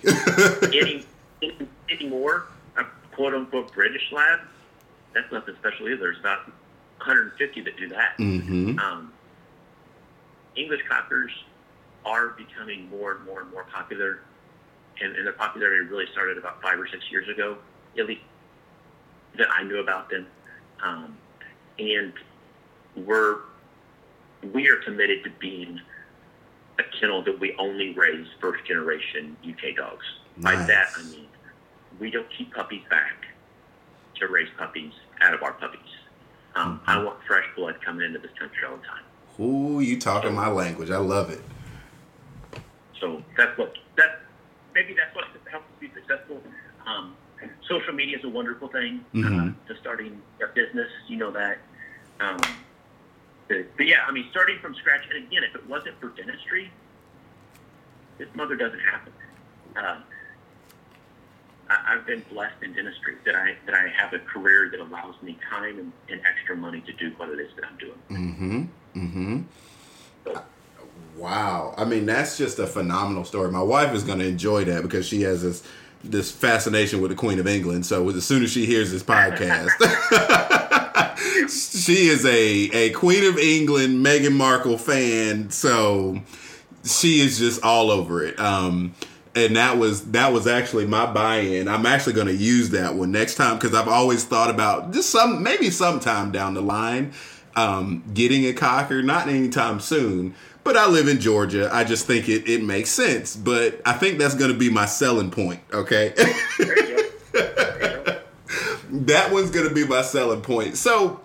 any, 0.63 1.05
any, 1.41 1.57
any 1.89 2.07
more, 2.09 2.45
a 2.77 2.85
quote 3.13 3.33
unquote 3.33 3.73
British 3.73 4.11
lab, 4.11 4.39
that's 5.13 5.31
nothing 5.31 5.55
special 5.59 5.87
either. 5.89 5.97
There's 5.97 6.19
about 6.19 6.45
150 6.97 7.61
that 7.61 7.77
do 7.77 7.89
that. 7.89 8.13
hmm 8.17 8.79
Um, 8.79 9.11
English 10.55 10.81
cockers 10.87 11.31
are 12.05 12.29
becoming 12.29 12.89
more 12.89 13.13
and 13.15 13.25
more 13.25 13.41
and 13.41 13.51
more 13.51 13.63
popular, 13.65 14.19
and, 15.01 15.15
and 15.15 15.25
their 15.25 15.33
popularity 15.33 15.85
really 15.89 16.05
started 16.11 16.37
about 16.37 16.61
five 16.61 16.79
or 16.79 16.87
six 16.87 17.03
years 17.11 17.27
ago, 17.29 17.57
at 17.97 18.05
least 18.07 18.21
that 19.37 19.47
I 19.51 19.63
knew 19.63 19.79
about 19.79 20.09
them. 20.09 20.27
Um, 20.83 21.17
and 21.79 22.13
we're 22.95 23.37
we 24.53 24.69
are 24.69 24.77
committed 24.77 25.23
to 25.23 25.29
being 25.39 25.79
a 26.79 26.83
kennel 26.99 27.23
that 27.23 27.39
we 27.39 27.55
only 27.57 27.93
raise 27.93 28.27
first 28.41 28.65
generation 28.65 29.37
UK 29.47 29.75
dogs. 29.75 30.05
By 30.37 30.55
that 30.55 30.87
I 30.97 31.03
mean 31.03 31.27
we 31.99 32.09
don't 32.09 32.27
keep 32.37 32.53
puppies 32.53 32.81
back 32.89 33.25
to 34.19 34.27
raise 34.27 34.49
puppies 34.57 34.91
out 35.21 35.33
of 35.33 35.43
our 35.43 35.53
puppies. 35.53 35.79
Um, 36.55 36.81
I 36.85 37.01
want 37.03 37.19
fresh 37.27 37.45
blood 37.55 37.75
coming 37.83 38.05
into 38.05 38.19
this 38.19 38.31
country 38.37 38.59
all 38.69 38.77
the 38.77 38.83
time. 38.83 39.03
Ooh, 39.39 39.79
you 39.79 39.99
talking 39.99 40.33
my 40.35 40.49
language. 40.49 40.91
I 40.91 40.97
love 40.97 41.29
it. 41.31 41.41
So 42.99 43.23
that's 43.37 43.57
what 43.57 43.73
that 43.97 44.21
maybe 44.73 44.93
that's 44.93 45.15
what 45.15 45.25
helps 45.49 45.65
us 45.65 45.71
be 45.79 45.89
successful. 45.93 46.41
Um, 46.85 47.15
social 47.67 47.93
media 47.93 48.17
is 48.17 48.23
a 48.23 48.29
wonderful 48.29 48.67
thing 48.69 49.03
Mhm. 49.13 49.49
uh, 49.55 49.67
to 49.73 49.79
starting 49.79 50.21
a 50.43 50.47
business. 50.47 50.89
You 51.07 51.17
know 51.17 51.31
that. 51.31 51.57
Um, 52.19 52.39
but, 53.47 53.77
but 53.77 53.87
yeah, 53.87 54.05
I 54.07 54.11
mean, 54.11 54.27
starting 54.31 54.59
from 54.59 54.75
scratch. 54.75 55.03
And 55.13 55.25
again, 55.25 55.43
if 55.43 55.55
it 55.55 55.67
wasn't 55.67 55.99
for 55.99 56.09
dentistry, 56.09 56.71
this 58.17 58.27
mother 58.35 58.55
doesn't 58.55 58.79
happen. 58.79 59.13
Uh, 59.75 59.99
I, 61.69 61.93
I've 61.93 62.05
been 62.05 62.23
blessed 62.31 62.61
in 62.61 62.73
dentistry 62.73 63.15
that 63.25 63.35
I 63.35 63.55
that 63.65 63.75
I 63.75 63.87
have 63.87 64.13
a 64.13 64.19
career 64.19 64.69
that 64.71 64.79
allows 64.79 65.15
me 65.21 65.37
time 65.49 65.79
and, 65.79 65.91
and 66.09 66.21
extra 66.25 66.55
money 66.55 66.81
to 66.81 66.93
do 66.93 67.11
what 67.17 67.29
it 67.29 67.39
is 67.39 67.51
that 67.55 67.65
I'm 67.65 67.77
doing. 67.77 67.99
Mm-hmm. 68.09 68.63
Mm-hmm. 68.95 69.41
So, 70.25 70.41
Wow. 71.15 71.73
I 71.77 71.85
mean, 71.85 72.05
that's 72.05 72.37
just 72.37 72.59
a 72.59 72.67
phenomenal 72.67 73.23
story. 73.23 73.51
My 73.51 73.61
wife 73.61 73.93
is 73.93 74.03
going 74.03 74.19
to 74.19 74.27
enjoy 74.27 74.65
that 74.65 74.81
because 74.81 75.07
she 75.07 75.21
has 75.21 75.43
this 75.43 75.63
this 76.03 76.31
fascination 76.31 76.99
with 76.99 77.11
the 77.11 77.15
Queen 77.15 77.39
of 77.39 77.47
England. 77.47 77.85
So 77.85 78.09
as 78.09 78.25
soon 78.25 78.43
as 78.43 78.51
she 78.51 78.65
hears 78.65 78.91
this 78.91 79.03
podcast, 79.03 79.69
she 81.47 82.07
is 82.07 82.25
a 82.25 82.31
a 82.31 82.89
Queen 82.91 83.23
of 83.25 83.37
England 83.37 84.05
Meghan 84.05 84.33
Markle 84.33 84.77
fan. 84.77 85.49
So 85.49 86.21
she 86.83 87.21
is 87.21 87.37
just 87.39 87.63
all 87.63 87.91
over 87.91 88.23
it. 88.23 88.39
Um, 88.39 88.93
and 89.35 89.55
that 89.55 89.77
was 89.77 90.11
that 90.11 90.31
was 90.31 90.47
actually 90.47 90.85
my 90.85 91.05
buy-in. 91.05 91.67
I'm 91.67 91.85
actually 91.85 92.13
going 92.13 92.27
to 92.27 92.35
use 92.35 92.69
that 92.71 92.95
one 92.95 93.11
next 93.11 93.35
time 93.35 93.57
because 93.57 93.73
I've 93.73 93.87
always 93.87 94.23
thought 94.23 94.49
about 94.49 94.93
just 94.93 95.09
some 95.09 95.41
maybe 95.41 95.69
sometime 95.69 96.31
down 96.31 96.53
the 96.53 96.61
line 96.61 97.13
um, 97.55 98.03
getting 98.13 98.45
a 98.45 98.53
cocker. 98.53 99.01
Not 99.01 99.27
anytime 99.27 99.79
soon, 99.79 100.35
but 100.63 100.77
I 100.77 100.87
live 100.87 101.07
in 101.07 101.19
Georgia. 101.19 101.69
I 101.71 101.83
just 101.83 102.05
think 102.05 102.29
it 102.29 102.47
it 102.47 102.63
makes 102.63 102.89
sense. 102.89 103.35
But 103.35 103.81
I 103.85 103.93
think 103.93 104.19
that's 104.19 104.35
going 104.35 104.51
to 104.51 104.57
be 104.57 104.69
my 104.69 104.85
selling 104.85 105.31
point. 105.31 105.61
Okay. 105.71 106.13
there 106.57 106.89
you 106.89 106.95
go. 106.95 107.09
There 107.31 107.97
you 107.97 108.03
go. 108.05 108.19
that 108.91 109.31
one's 109.31 109.51
going 109.51 109.67
to 109.67 109.73
be 109.73 109.85
my 109.85 110.01
selling 110.01 110.41
point. 110.41 110.77
So 110.77 111.21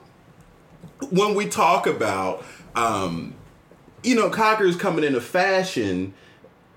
when 1.11 1.35
we 1.35 1.47
talk 1.47 1.87
about, 1.87 2.45
um, 2.75 3.35
you 4.03 4.15
know, 4.15 4.31
cockers 4.31 4.77
coming 4.77 5.05
into 5.05 5.21
fashion, 5.21 6.15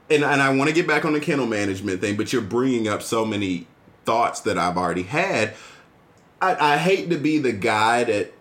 and, 0.10 0.24
and 0.24 0.42
I 0.42 0.54
want 0.54 0.70
to 0.70 0.76
get 0.76 0.88
back 0.88 1.06
on 1.06 1.14
the 1.14 1.20
kennel 1.20 1.46
management 1.46 2.02
thing, 2.02 2.18
but 2.18 2.34
you're 2.34 2.42
bringing 2.42 2.88
up 2.88 3.02
so 3.02 3.26
many 3.26 3.68
thoughts 4.06 4.42
that 4.42 4.58
I've 4.58 4.78
already 4.78 5.04
had. 5.04 5.54
I, 6.42 6.74
I 6.74 6.78
hate 6.78 7.10
to 7.10 7.18
be 7.18 7.38
the 7.38 7.52
guy 7.52 8.04
that, 8.04 8.34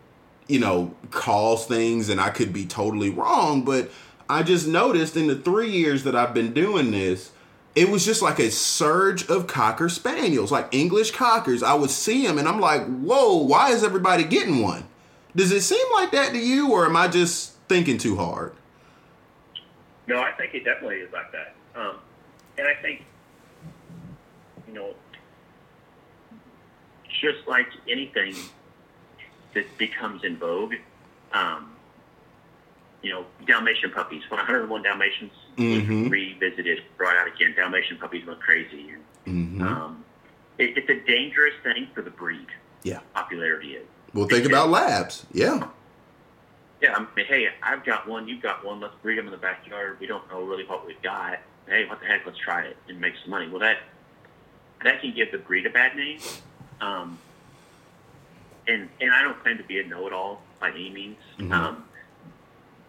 you 0.48 0.58
know, 0.58 0.94
calls 1.10 1.66
things 1.66 2.08
and 2.08 2.20
I 2.20 2.30
could 2.30 2.52
be 2.52 2.66
totally 2.66 3.10
wrong, 3.10 3.64
but 3.64 3.90
I 4.28 4.42
just 4.42 4.66
noticed 4.66 5.16
in 5.16 5.26
the 5.26 5.36
three 5.36 5.70
years 5.70 6.04
that 6.04 6.16
I've 6.16 6.34
been 6.34 6.52
doing 6.52 6.90
this, 6.90 7.30
it 7.74 7.88
was 7.88 8.04
just 8.04 8.20
like 8.20 8.38
a 8.38 8.50
surge 8.50 9.28
of 9.28 9.46
cocker 9.46 9.88
spaniels, 9.88 10.50
like 10.50 10.74
English 10.74 11.12
cockers. 11.12 11.62
I 11.62 11.74
would 11.74 11.90
see 11.90 12.26
them 12.26 12.38
and 12.38 12.48
I'm 12.48 12.60
like, 12.60 12.84
whoa, 12.86 13.36
why 13.36 13.70
is 13.70 13.84
everybody 13.84 14.24
getting 14.24 14.62
one? 14.62 14.84
Does 15.34 15.52
it 15.52 15.60
seem 15.62 15.84
like 15.94 16.10
that 16.12 16.32
to 16.32 16.38
you, 16.38 16.72
or 16.72 16.86
am 16.86 16.96
I 16.96 17.08
just 17.08 17.54
thinking 17.68 17.98
too 17.98 18.16
hard? 18.16 18.52
No, 20.06 20.20
I 20.20 20.32
think 20.32 20.54
it 20.54 20.64
definitely 20.64 20.96
is 20.96 21.12
like 21.12 21.30
that. 21.32 21.54
Um, 21.74 21.96
and 22.58 22.66
I 22.66 22.74
think, 22.82 23.02
you 24.66 24.72
know, 24.74 24.94
just 27.20 27.46
like 27.46 27.68
anything 27.88 28.34
that 29.54 29.78
becomes 29.78 30.24
in 30.24 30.36
vogue, 30.36 30.74
um, 31.32 31.70
you 33.02 33.10
know, 33.10 33.24
Dalmatian 33.46 33.92
puppies, 33.92 34.22
101 34.28 34.82
Dalmatians 34.82 35.32
Mhm. 35.56 36.10
revisited, 36.10 36.82
brought 36.96 37.16
out 37.16 37.28
again, 37.28 37.54
Dalmatian 37.54 37.98
puppies 37.98 38.26
went 38.26 38.40
crazy. 38.40 38.90
And, 39.26 39.58
hmm 39.58 39.62
um, 39.62 40.04
it, 40.58 40.76
it's 40.76 40.88
a 40.90 41.06
dangerous 41.06 41.54
thing 41.62 41.88
for 41.94 42.02
the 42.02 42.10
breed. 42.10 42.46
Yeah. 42.82 43.00
Popularity 43.14 43.76
is. 43.76 43.86
Well, 44.14 44.26
think 44.26 44.46
about 44.46 44.70
labs. 44.70 45.26
Yeah. 45.32 45.68
Yeah, 46.80 46.94
I 46.96 47.00
mean, 47.14 47.26
hey, 47.26 47.48
I've 47.62 47.84
got 47.84 48.08
one, 48.08 48.26
you've 48.26 48.42
got 48.42 48.64
one. 48.64 48.80
Let's 48.80 48.94
breed 49.02 49.18
them 49.18 49.26
in 49.26 49.32
the 49.32 49.36
backyard. 49.38 49.98
We 50.00 50.06
don't 50.06 50.28
know 50.30 50.40
really 50.42 50.64
what 50.64 50.86
we've 50.86 51.00
got. 51.02 51.38
Hey, 51.66 51.86
what 51.86 52.00
the 52.00 52.06
heck? 52.06 52.24
Let's 52.24 52.38
try 52.38 52.62
it 52.62 52.76
and 52.88 52.98
make 53.00 53.12
some 53.22 53.30
money. 53.30 53.48
Well, 53.48 53.60
that 53.60 53.78
that 54.82 55.00
can 55.02 55.14
give 55.14 55.30
the 55.30 55.38
breed 55.38 55.66
a 55.66 55.70
bad 55.70 55.94
name. 55.94 56.18
Um, 56.80 57.18
and 58.66 58.88
and 59.00 59.12
I 59.12 59.22
don't 59.22 59.38
claim 59.42 59.58
to 59.58 59.62
be 59.64 59.78
a 59.78 59.86
know-it-all 59.86 60.40
by 60.58 60.70
any 60.70 60.90
means. 60.90 61.18
Mhm. 61.38 61.52
Um, 61.52 61.84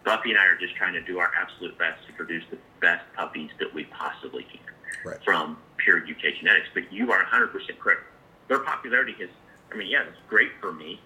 Buffy 0.04 0.30
and 0.30 0.38
I 0.38 0.46
are 0.46 0.56
just 0.56 0.74
trying 0.74 0.94
to 0.94 1.00
do 1.02 1.18
our 1.20 1.30
absolute 1.38 1.76
best 1.78 2.04
to 2.06 2.12
produce 2.14 2.44
the 2.50 2.58
best 2.80 3.04
puppies 3.14 3.50
that 3.60 3.72
we 3.72 3.84
possibly 3.84 4.42
can 4.44 4.58
Right. 5.04 5.22
from 5.22 5.56
pure 5.76 5.98
UK 5.98 6.32
genetics. 6.32 6.68
But 6.74 6.92
you 6.92 7.12
are 7.12 7.22
100% 7.22 7.78
correct. 7.78 8.02
Their 8.48 8.58
popularity 8.60 9.12
has, 9.20 9.28
I 9.70 9.76
mean, 9.76 9.88
yeah, 9.88 10.02
it's 10.02 10.18
great 10.28 10.50
for 10.60 10.72
me. 10.72 11.00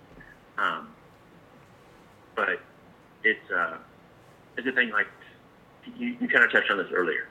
Um, 0.58 0.88
but 2.34 2.60
it's, 3.24 3.50
uh, 3.50 3.76
it's 4.56 4.66
a 4.66 4.72
thing 4.72 4.90
like, 4.90 5.06
you, 5.96 6.16
you 6.20 6.28
kind 6.28 6.44
of 6.44 6.50
touched 6.52 6.70
on 6.70 6.78
this 6.78 6.88
earlier. 6.92 7.28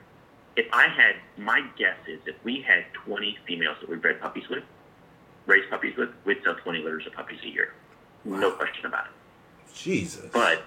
If 0.56 0.68
I 0.72 0.88
had, 0.88 1.16
my 1.38 1.62
guess 1.78 1.98
is 2.08 2.20
if 2.26 2.36
we 2.44 2.62
had 2.62 2.86
20 2.94 3.38
females 3.46 3.78
that 3.82 3.90
we 3.90 3.98
bred 3.98 4.22
puppies 4.22 4.48
with, 4.50 4.64
raised 5.46 5.70
puppies 5.70 5.96
with, 5.98 6.10
we'd 6.24 6.38
sell 6.44 6.56
20 6.56 6.80
litters 6.82 7.06
of 7.06 7.14
puppies 7.14 7.40
a 7.44 7.50
year. 7.50 7.74
No 8.24 8.52
question 8.52 8.86
about 8.86 9.06
it. 9.06 9.74
Jesus. 9.76 10.30
But 10.32 10.64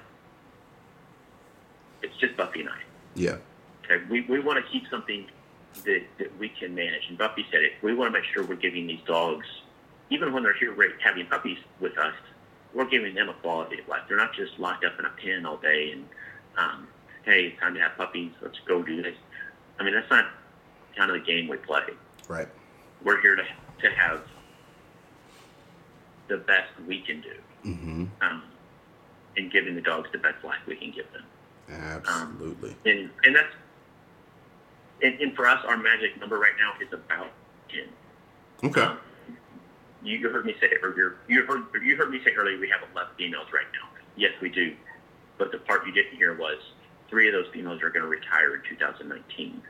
it's 2.02 2.16
just 2.18 2.36
Buffy 2.36 2.61
and 2.61 2.68
I. 2.68 2.78
yeah. 3.14 3.36
Okay, 3.90 4.04
we, 4.11 4.20
we 4.22 4.38
want 4.38 4.62
to 4.62 4.70
keep 4.70 4.84
something 4.90 5.26
that, 5.84 6.02
that 6.18 6.38
we 6.38 6.50
can 6.50 6.74
manage. 6.74 7.09
And 7.09 7.16
Buffy 7.16 7.46
said 7.50 7.62
it. 7.62 7.72
We 7.82 7.94
want 7.94 8.12
to 8.12 8.20
make 8.20 8.28
sure 8.32 8.44
we're 8.44 8.54
giving 8.56 8.86
these 8.86 9.00
dogs, 9.06 9.46
even 10.11 10.32
when 10.32 10.42
they're 10.42 10.52
here 10.59 10.76
having 11.02 11.26
puppies 11.26 11.56
with 11.80 11.96
us, 11.96 12.12
we're 12.75 12.89
giving 12.89 13.14
them 13.14 13.29
a 13.29 13.35
quality 13.35 13.81
of 13.81 13.89
life. 13.89 14.03
They're 14.09 14.16
not 14.16 14.35
just 14.35 14.59
locked 14.59 14.85
up 14.85 14.99
in 14.99 15.05
a 15.05 15.11
pen 15.11 15.47
all 15.47 15.57
day 15.57 15.93
and, 15.93 16.09
um, 16.57 16.89
hey, 17.25 17.47
it's 17.47 17.61
time 17.61 17.75
to 17.75 17.81
have 17.81 17.97
puppies. 17.97 18.33
Let's 18.43 18.59
go 18.66 18.83
do 18.83 19.03
this. 19.03 19.16
I 19.79 19.85
mean, 19.85 19.95
that's 19.95 20.11
not 20.11 20.27
kind 20.97 21.11
of 21.11 21.19
the 21.19 21.25
game 21.25 21.49
we 21.49 21.57
play. 21.59 21.81
Right. 22.29 22.49
We're 23.03 23.21
here 23.21 23.37
to, 23.37 23.43
to 23.43 23.91
have 23.95 24.23
the 26.29 26.37
best 26.39 26.69
we 26.87 27.01
can 27.01 27.21
do 27.23 27.35
Mm-hmm. 27.64 28.05
um, 28.21 28.43
and 29.37 29.51
giving 29.51 29.75
the 29.75 29.81
dogs 29.81 30.09
the 30.12 30.19
best 30.19 30.45
life 30.45 30.59
we 30.66 30.77
can 30.77 30.93
give 30.93 31.07
them. 31.12 31.25
Absolutely. 31.71 32.75
and 32.87 33.11
and 33.25 33.35
that's 33.37 33.53
and, 35.03 35.21
and 35.21 35.35
for 35.35 35.47
us, 35.47 35.62
our 35.66 35.77
magic 35.77 36.19
number 36.21 36.39
right 36.39 36.53
now 36.59 36.73
is 36.85 36.93
about 36.93 37.31
ten. 37.69 37.89
Okay. 38.71 38.81
Um, 38.81 38.99
you, 40.03 40.18
you 40.18 40.28
heard 40.30 40.44
me 40.46 40.55
say 40.61 40.70
earlier. 40.82 41.16
You 41.28 41.44
heard 41.46 41.64
you 41.82 41.96
heard 41.96 42.11
me 42.11 42.20
say 42.24 42.32
earlier 42.32 42.59
we 42.59 42.68
have 42.68 42.80
eleven 42.92 43.12
females 43.16 43.46
right 43.53 43.66
now. 43.72 43.88
Yes, 44.16 44.32
we 44.40 44.49
do. 44.49 44.74
But 45.38 45.53
the 45.53 45.59
part 45.59 45.86
you 45.86 45.92
didn't 45.92 46.16
hear 46.16 46.34
was 46.36 46.59
three 47.09 47.28
of 47.28 47.32
those 47.32 47.46
females 47.53 47.82
are 47.82 47.90
going 47.90 48.03
to 48.03 48.09
retire 48.09 48.57
in 48.57 48.62
2019. 48.68 49.62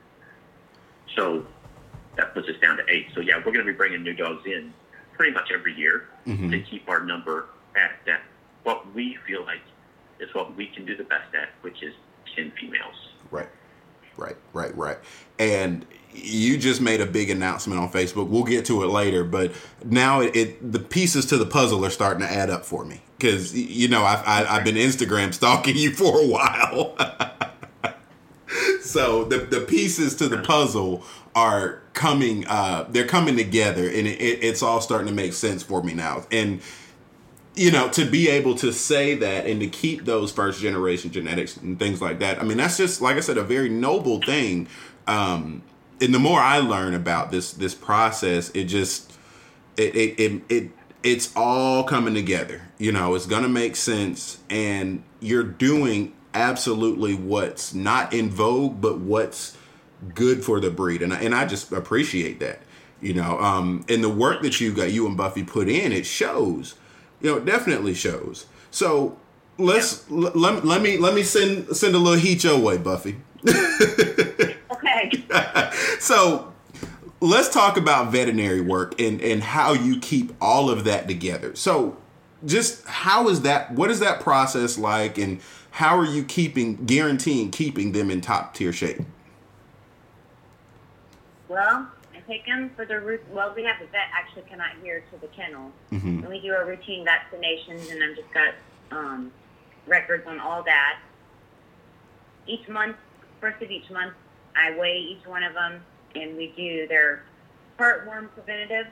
So 1.14 1.46
that 2.16 2.34
puts 2.34 2.48
us 2.48 2.56
down 2.60 2.76
to 2.78 2.84
eight. 2.88 3.06
So 3.14 3.20
yeah, 3.20 3.36
we're 3.36 3.52
going 3.52 3.64
to 3.66 3.70
be 3.72 3.76
bringing 3.76 4.02
new 4.02 4.14
dogs 4.14 4.44
in 4.46 4.72
pretty 5.14 5.32
much 5.32 5.50
every 5.52 5.74
year 5.74 6.08
Mhm. 6.26 6.50
to 6.50 6.60
keep 6.60 6.88
our 6.88 7.00
number 7.00 7.46
at 7.76 7.92
that 8.06 8.22
what 8.64 8.92
we 8.94 9.16
feel 9.26 9.44
like 9.44 9.60
is 10.20 10.32
what 10.34 10.54
we 10.56 10.66
can 10.66 10.84
do 10.84 10.96
the 10.96 11.04
best 11.04 11.32
at, 11.34 11.50
which 11.62 11.82
is 11.82 11.94
ten 12.34 12.50
females. 12.52 12.94
Right. 13.30 13.48
Right, 14.18 14.36
right, 14.52 14.76
right. 14.76 14.98
And 15.38 15.86
you 16.12 16.58
just 16.58 16.80
made 16.80 17.00
a 17.00 17.06
big 17.06 17.30
announcement 17.30 17.80
on 17.80 17.90
Facebook. 17.90 18.28
We'll 18.28 18.44
get 18.44 18.64
to 18.66 18.82
it 18.82 18.88
later, 18.88 19.24
but 19.24 19.52
now 19.84 20.20
it, 20.20 20.36
it 20.36 20.72
the 20.72 20.80
pieces 20.80 21.24
to 21.26 21.38
the 21.38 21.46
puzzle 21.46 21.84
are 21.84 21.90
starting 21.90 22.26
to 22.26 22.30
add 22.30 22.50
up 22.50 22.64
for 22.64 22.84
me 22.84 23.00
because 23.16 23.54
you 23.54 23.88
know 23.88 24.02
I've 24.02 24.26
I, 24.26 24.56
I've 24.56 24.64
been 24.64 24.74
Instagram 24.74 25.32
stalking 25.32 25.76
you 25.76 25.92
for 25.94 26.20
a 26.20 26.26
while. 26.26 26.96
so 28.82 29.24
the 29.24 29.38
the 29.38 29.60
pieces 29.60 30.16
to 30.16 30.28
the 30.28 30.38
puzzle 30.38 31.04
are 31.36 31.80
coming. 31.94 32.44
Uh, 32.48 32.86
they're 32.88 33.06
coming 33.06 33.36
together, 33.36 33.86
and 33.86 34.06
it, 34.08 34.20
it, 34.20 34.42
it's 34.42 34.62
all 34.62 34.80
starting 34.80 35.06
to 35.06 35.14
make 35.14 35.32
sense 35.32 35.62
for 35.62 35.82
me 35.82 35.94
now. 35.94 36.26
And 36.32 36.60
you 37.58 37.72
know, 37.72 37.88
to 37.90 38.04
be 38.04 38.28
able 38.28 38.54
to 38.56 38.72
say 38.72 39.14
that 39.16 39.46
and 39.46 39.60
to 39.60 39.66
keep 39.66 40.04
those 40.04 40.30
first 40.30 40.60
generation 40.60 41.10
genetics 41.10 41.56
and 41.56 41.78
things 41.78 42.00
like 42.00 42.20
that. 42.20 42.40
I 42.40 42.44
mean, 42.44 42.56
that's 42.56 42.76
just 42.76 43.00
like 43.02 43.16
I 43.16 43.20
said, 43.20 43.36
a 43.36 43.42
very 43.42 43.68
noble 43.68 44.20
thing. 44.20 44.68
Um, 45.06 45.62
and 46.00 46.14
the 46.14 46.20
more 46.20 46.40
I 46.40 46.58
learn 46.58 46.94
about 46.94 47.30
this 47.30 47.52
this 47.52 47.74
process, 47.74 48.50
it 48.50 48.64
just 48.64 49.12
it 49.76 49.94
it 49.96 50.20
it, 50.20 50.42
it 50.48 50.70
it's 51.02 51.32
all 51.34 51.84
coming 51.84 52.14
together. 52.14 52.62
You 52.78 52.92
know, 52.92 53.14
it's 53.14 53.26
gonna 53.26 53.48
make 53.48 53.74
sense, 53.74 54.38
and 54.48 55.02
you're 55.20 55.42
doing 55.42 56.14
absolutely 56.34 57.14
what's 57.14 57.74
not 57.74 58.12
in 58.12 58.30
vogue, 58.30 58.80
but 58.80 58.98
what's 58.98 59.56
good 60.14 60.44
for 60.44 60.60
the 60.60 60.70
breed, 60.70 61.02
and 61.02 61.12
I, 61.12 61.20
and 61.20 61.34
I 61.34 61.46
just 61.46 61.72
appreciate 61.72 62.38
that. 62.40 62.60
You 63.00 63.14
know, 63.14 63.38
um, 63.40 63.84
and 63.88 64.02
the 64.02 64.08
work 64.08 64.42
that 64.42 64.60
you 64.60 64.72
got, 64.72 64.92
you 64.92 65.06
and 65.06 65.16
Buffy 65.16 65.42
put 65.42 65.68
in, 65.68 65.92
it 65.92 66.06
shows. 66.06 66.74
You 67.20 67.30
know, 67.32 67.36
it 67.38 67.44
definitely 67.44 67.94
shows. 67.94 68.46
So 68.70 69.18
let's 69.58 70.08
l- 70.10 70.32
let, 70.34 70.64
let 70.64 70.82
me 70.82 70.98
let 70.98 71.14
me 71.14 71.22
send 71.22 71.76
send 71.76 71.94
a 71.94 71.98
little 71.98 72.18
heat 72.18 72.44
your 72.44 72.58
way, 72.58 72.78
Buffy. 72.78 73.16
Okay. 74.78 75.24
so 75.98 76.52
let's 77.20 77.48
talk 77.48 77.76
about 77.76 78.12
veterinary 78.12 78.60
work 78.60 79.00
and 79.00 79.20
and 79.20 79.42
how 79.42 79.72
you 79.72 79.98
keep 79.98 80.32
all 80.40 80.70
of 80.70 80.84
that 80.84 81.08
together. 81.08 81.54
So 81.56 81.96
just 82.46 82.86
how 82.86 83.28
is 83.28 83.42
that 83.42 83.72
what 83.72 83.90
is 83.90 84.00
that 84.00 84.20
process 84.20 84.78
like 84.78 85.18
and 85.18 85.40
how 85.72 85.98
are 85.98 86.04
you 86.06 86.24
keeping 86.24 86.84
guaranteeing 86.86 87.50
keeping 87.50 87.92
them 87.92 88.10
in 88.10 88.20
top 88.20 88.54
tier 88.54 88.72
shape? 88.72 89.00
Well, 91.48 91.88
take 92.28 92.44
them 92.46 92.70
for 92.76 92.84
the 92.84 93.00
root. 93.00 93.24
Well, 93.30 93.52
we 93.56 93.64
have 93.64 93.76
a 93.80 93.86
vet 93.86 94.08
actually 94.12 94.42
come 94.50 94.60
out 94.60 94.72
here 94.82 95.02
to 95.10 95.18
the 95.20 95.26
kennel, 95.28 95.72
Mhm. 95.90 96.20
and 96.22 96.28
we 96.28 96.40
do 96.40 96.52
our 96.54 96.64
routine 96.66 97.04
vaccinations, 97.04 97.90
and 97.90 98.02
I've 98.04 98.14
just 98.16 98.30
got 98.32 98.54
um, 98.90 99.30
records 99.86 100.26
on 100.26 100.40
all 100.40 100.62
that. 100.62 100.98
Each 102.46 102.66
month, 102.68 102.96
first 103.38 103.60
of 103.62 103.70
each 103.70 103.90
month, 103.90 104.14
I 104.56 104.70
weigh 104.78 104.96
each 104.98 105.26
one 105.26 105.42
of 105.42 105.52
them, 105.52 105.84
and 106.14 106.36
we 106.38 106.48
do 106.56 106.86
their 106.88 107.22
heartworm 107.78 108.30
preventative. 108.32 108.86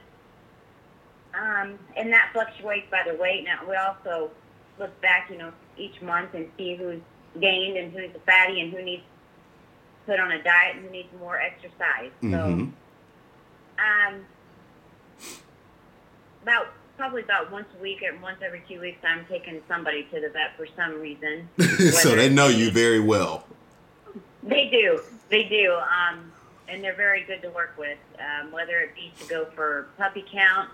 Um, 1.34 1.78
and 1.96 2.12
that 2.12 2.28
fluctuates 2.34 2.90
by 2.90 3.04
the 3.10 3.14
weight. 3.14 3.44
Now 3.44 3.60
we 3.66 3.74
also 3.76 4.30
look 4.78 4.98
back, 5.00 5.30
you 5.30 5.38
know, 5.38 5.52
each 5.78 6.00
month 6.02 6.34
and 6.34 6.50
see 6.58 6.74
who's 6.76 7.00
gained 7.40 7.76
and 7.78 7.90
who's 7.92 8.14
a 8.14 8.18
fatty 8.20 8.60
and 8.60 8.70
who 8.72 8.82
needs 8.82 9.02
put 10.06 10.20
on 10.20 10.32
a 10.32 10.42
diet 10.42 10.76
and 10.76 10.84
who 10.84 10.90
needs 10.90 11.08
more 11.18 11.38
exercise. 11.40 12.10
So 12.22 12.28
Mhm. 12.28 12.72
Um, 13.78 14.24
about 16.42 16.68
probably 16.96 17.22
about 17.22 17.52
once 17.52 17.66
a 17.78 17.82
week 17.82 18.02
or 18.02 18.18
once 18.20 18.38
every 18.44 18.62
two 18.68 18.80
weeks, 18.80 18.98
I'm 19.04 19.26
taking 19.26 19.60
somebody 19.68 20.04
to 20.04 20.20
the 20.20 20.30
vet 20.30 20.56
for 20.56 20.66
some 20.76 21.00
reason. 21.00 21.48
so 21.92 22.14
they 22.14 22.28
know 22.28 22.48
you 22.48 22.70
very 22.70 23.00
well. 23.00 23.44
They 24.42 24.68
do, 24.70 25.00
they 25.28 25.44
do, 25.44 25.74
um, 25.74 26.32
and 26.68 26.82
they're 26.82 26.96
very 26.96 27.24
good 27.24 27.42
to 27.42 27.50
work 27.50 27.74
with. 27.76 27.98
Um, 28.18 28.50
whether 28.52 28.78
it 28.78 28.94
be 28.94 29.12
to 29.20 29.28
go 29.28 29.44
for 29.54 29.88
puppy 29.98 30.24
count 30.30 30.70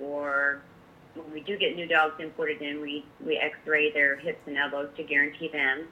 or 0.00 0.62
when 1.14 1.32
we 1.32 1.40
do 1.40 1.58
get 1.58 1.76
new 1.76 1.86
dogs 1.86 2.14
imported 2.20 2.62
in, 2.62 2.80
we 2.80 3.04
we 3.24 3.36
X-ray 3.36 3.92
their 3.92 4.16
hips 4.16 4.40
and 4.46 4.56
elbows 4.56 4.88
to 4.96 5.02
guarantee 5.02 5.48
them. 5.48 5.88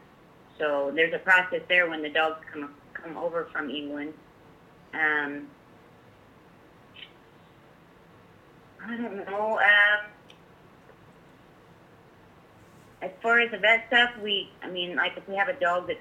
So 0.58 0.92
there's 0.94 1.12
a 1.12 1.18
process 1.18 1.62
there 1.68 1.88
when 1.88 2.02
the 2.02 2.08
dogs 2.08 2.44
come 2.50 2.74
come 2.94 3.16
over 3.16 3.48
from 3.52 3.70
England. 3.70 4.14
Um, 4.94 5.48
I 8.88 8.96
don't 8.96 9.16
know. 9.26 9.58
Um, 9.58 10.06
as 13.02 13.10
far 13.22 13.40
as 13.40 13.50
the 13.50 13.58
vet 13.58 13.84
stuff, 13.88 14.10
we, 14.22 14.48
I 14.62 14.68
mean, 14.70 14.96
like 14.96 15.12
if 15.16 15.28
we 15.28 15.36
have 15.36 15.48
a 15.48 15.58
dog 15.58 15.88
that's 15.88 15.98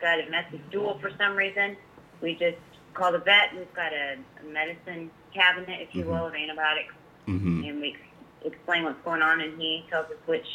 got 0.00 0.20
a 0.20 0.30
messy 0.30 0.60
stool 0.68 0.98
for 1.00 1.10
some 1.18 1.34
reason, 1.36 1.76
we 2.20 2.34
just 2.34 2.56
call 2.94 3.12
the 3.12 3.18
vet. 3.18 3.50
And 3.50 3.60
we've 3.60 3.74
got 3.74 3.92
a, 3.92 4.16
a 4.40 4.44
medicine 4.52 5.10
cabinet, 5.34 5.80
if 5.80 5.94
you 5.94 6.04
Mhm. 6.04 6.08
will, 6.08 6.26
of 6.26 6.34
antibiotics, 6.34 6.94
hmm 7.26 7.64
and 7.64 7.80
we 7.80 7.88
ex- 7.90 8.54
explain 8.54 8.84
what's 8.84 9.00
going 9.04 9.22
on, 9.22 9.40
and 9.40 9.60
he 9.60 9.84
tells 9.90 10.06
us 10.06 10.16
which 10.26 10.46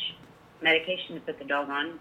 medication 0.61 1.15
to 1.15 1.21
put 1.21 1.39
the 1.39 1.45
dog 1.45 1.69
on 1.69 1.99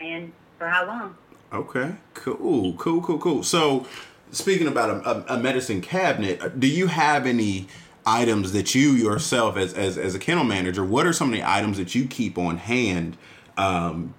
and 0.00 0.32
for 0.58 0.68
how 0.68 0.84
long. 0.86 1.16
Okay, 1.52 1.92
cool, 2.14 2.74
cool, 2.74 3.00
cool, 3.00 3.18
cool. 3.18 3.42
So, 3.42 3.86
speaking 4.32 4.66
about 4.68 4.90
a, 4.90 5.32
a, 5.32 5.36
a 5.36 5.38
medicine 5.38 5.80
cabinet, 5.80 6.42
uh, 6.42 6.48
do 6.48 6.66
you 6.66 6.88
have 6.88 7.24
any 7.26 7.68
items 8.08 8.52
that 8.52 8.74
you 8.74 8.92
yourself, 8.92 9.56
as, 9.56 9.74
as 9.74 9.98
as 9.98 10.14
a 10.14 10.18
kennel 10.18 10.44
manager, 10.44 10.84
what 10.84 11.06
are 11.06 11.12
some 11.12 11.28
of 11.28 11.34
the 11.34 11.48
items 11.48 11.76
that 11.76 11.94
you 11.94 12.06
keep 12.06 12.38
on 12.38 12.56
hand? 12.56 13.16
Um, 13.56 14.14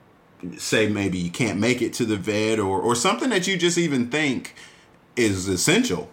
say 0.57 0.87
maybe 0.87 1.17
you 1.17 1.31
can't 1.31 1.59
make 1.59 1.81
it 1.81 1.93
to 1.93 2.05
the 2.05 2.17
vet, 2.17 2.59
or 2.59 2.79
or 2.79 2.95
something 2.95 3.29
that 3.29 3.47
you 3.47 3.57
just 3.57 3.77
even 3.77 4.09
think 4.09 4.55
is 5.15 5.47
essential. 5.47 6.09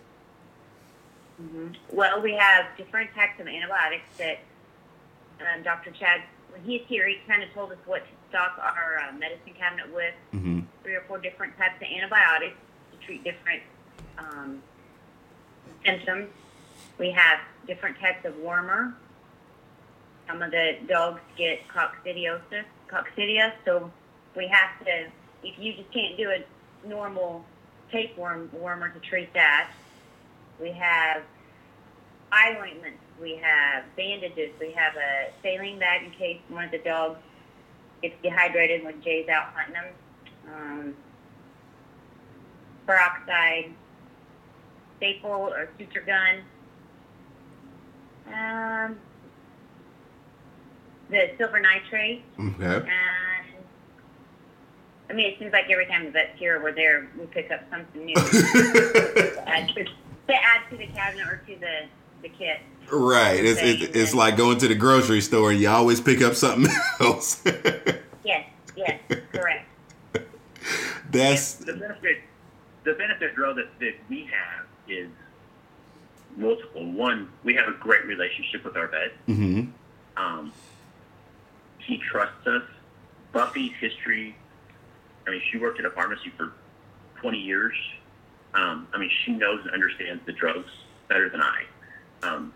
Well, 1.91 2.23
we 2.23 2.33
have 2.33 2.67
different 2.79 3.15
types 3.15 3.39
of 3.41 3.47
antibiotics 3.47 4.05
that 4.19 4.39
um, 5.41 5.63
Dr. 5.63 5.91
Chad, 5.91 6.23
when 6.51 6.63
he's 6.63 6.83
here, 6.89 7.07
he 7.07 7.19
kind 7.29 7.43
of 7.43 7.53
told 7.53 7.73
us 7.73 7.79
what 7.85 8.05
to 8.05 8.11
stock 8.31 8.59
our 8.59 8.99
uh, 8.99 9.13
medicine 9.13 9.53
cabinet 9.59 9.93
with. 9.93 10.15
hmm 10.33 10.61
Three 10.83 10.95
or 10.95 11.03
four 11.09 11.19
different 11.19 11.57
types 11.59 11.75
of 11.77 11.83
antibiotics 11.83 12.57
to 12.93 13.05
treat 13.05 13.25
different 13.25 13.63
um, 14.19 14.63
symptoms. 15.85 16.29
We 16.99 17.11
have 17.11 17.41
different 17.67 17.99
types 17.99 18.25
of 18.25 18.35
wormer. 18.35 18.95
some 20.27 20.43
of 20.43 20.51
the 20.51 20.79
dogs 20.89 21.21
get 21.37 21.61
coccidiosis, 21.69 22.65
coccidia, 22.91 23.53
so 23.65 23.91
we 24.37 24.49
have 24.49 24.85
to, 24.85 25.07
if 25.43 25.59
you 25.59 25.75
just 25.75 25.93
can't 25.93 26.17
do 26.17 26.31
a 26.31 26.89
normal 26.89 27.45
tapeworm 27.93 28.51
wormer 28.57 28.93
to 28.93 29.01
treat 29.01 29.33
that, 29.35 29.71
we 30.61 30.73
have 30.73 31.23
eye 32.33 32.57
ointments, 32.61 32.99
we 33.21 33.37
have 33.37 33.85
bandages, 33.97 34.51
we 34.61 34.73
have 34.73 34.95
a 34.97 35.31
saline 35.43 35.79
bag 35.79 36.05
in 36.05 36.11
case 36.13 36.41
one 36.49 36.65
of 36.65 36.71
the 36.71 36.79
dogs 36.79 37.19
gets 38.03 38.15
dehydrated 38.23 38.85
when 38.85 39.01
Jay's 39.03 39.29
out 39.29 39.53
hunting 39.55 39.75
them. 39.75 39.85
Um, 40.55 40.97
peroxide, 42.87 43.73
staple 44.97 45.31
or 45.31 45.69
suture 45.79 46.03
gun. 46.07 46.43
Um, 48.33 48.99
the 51.11 51.31
silver 51.39 51.61
nitrate, 51.61 52.25
Okay. 52.39 52.65
and 52.65 52.87
I 55.09 55.13
mean, 55.13 55.33
it 55.33 55.39
seems 55.39 55.53
like 55.53 55.71
every 55.71 55.87
time 55.87 56.05
the 56.07 56.11
vet's 56.11 56.37
here, 56.39 56.61
we're 56.61 56.73
there, 56.73 57.09
we 57.19 57.27
pick 57.27 57.51
up 57.53 57.61
something 57.71 58.05
new 58.05 58.15
to 58.17 59.43
add 59.47 59.69
to, 59.69 59.85
to 59.85 59.91
add 60.35 60.69
to 60.71 60.77
the 60.77 60.87
cabinet 60.89 61.27
or 61.29 61.37
to 61.47 61.57
the 61.61 61.83
the 62.23 62.29
kit. 62.31 62.59
right. 62.91 63.45
It's, 63.45 63.61
it's 63.63 63.97
it's 63.97 64.15
like 64.15 64.37
going 64.37 64.59
to 64.59 64.69
the 64.69 64.75
grocery 64.75 65.21
store 65.21 65.53
and 65.53 65.61
you 65.61 65.69
always 65.69 66.01
pick 66.01 66.23
up 66.23 66.35
something 66.35 66.73
else. 67.01 67.41
Yes, 68.25 68.49
yes, 68.77 69.01
correct. 69.33 69.69
That's 71.13 71.55
the 71.55 71.75
benefit 71.75 72.19
the 72.83 72.95
benefit 72.95 73.35
Dro, 73.35 73.55
that, 73.55 73.67
that 73.81 73.95
we 74.09 74.23
have 74.33 74.67
is 74.89 75.09
multiple. 76.37 76.85
One, 76.93 77.31
we 77.45 77.55
have 77.55 77.69
a 77.69 77.73
great 77.73 78.05
relationship 78.07 78.65
with 78.65 78.77
our 78.77 78.87
vet. 78.89 79.13
mhm. 79.27 79.71
Um, 80.17 80.53
he 81.79 81.99
trusts 81.99 82.47
us. 82.47 82.63
Buffy's 83.33 83.73
history. 83.81 84.35
I 85.27 85.31
mean, 85.31 85.43
she 85.51 85.59
worked 85.59 85.79
at 85.79 85.85
a 85.85 85.91
pharmacy 85.91 86.31
for 86.37 86.53
20 87.21 87.39
years. 87.39 87.75
Um, 88.55 88.89
I 88.95 88.99
mean, 88.99 89.11
she 89.25 89.33
knows 89.33 89.61
and 89.65 89.71
understands 89.73 90.25
the 90.25 90.33
drugs 90.33 90.71
better 91.09 91.29
than 91.29 91.43
I. 91.43 91.65
Um, 92.23 92.53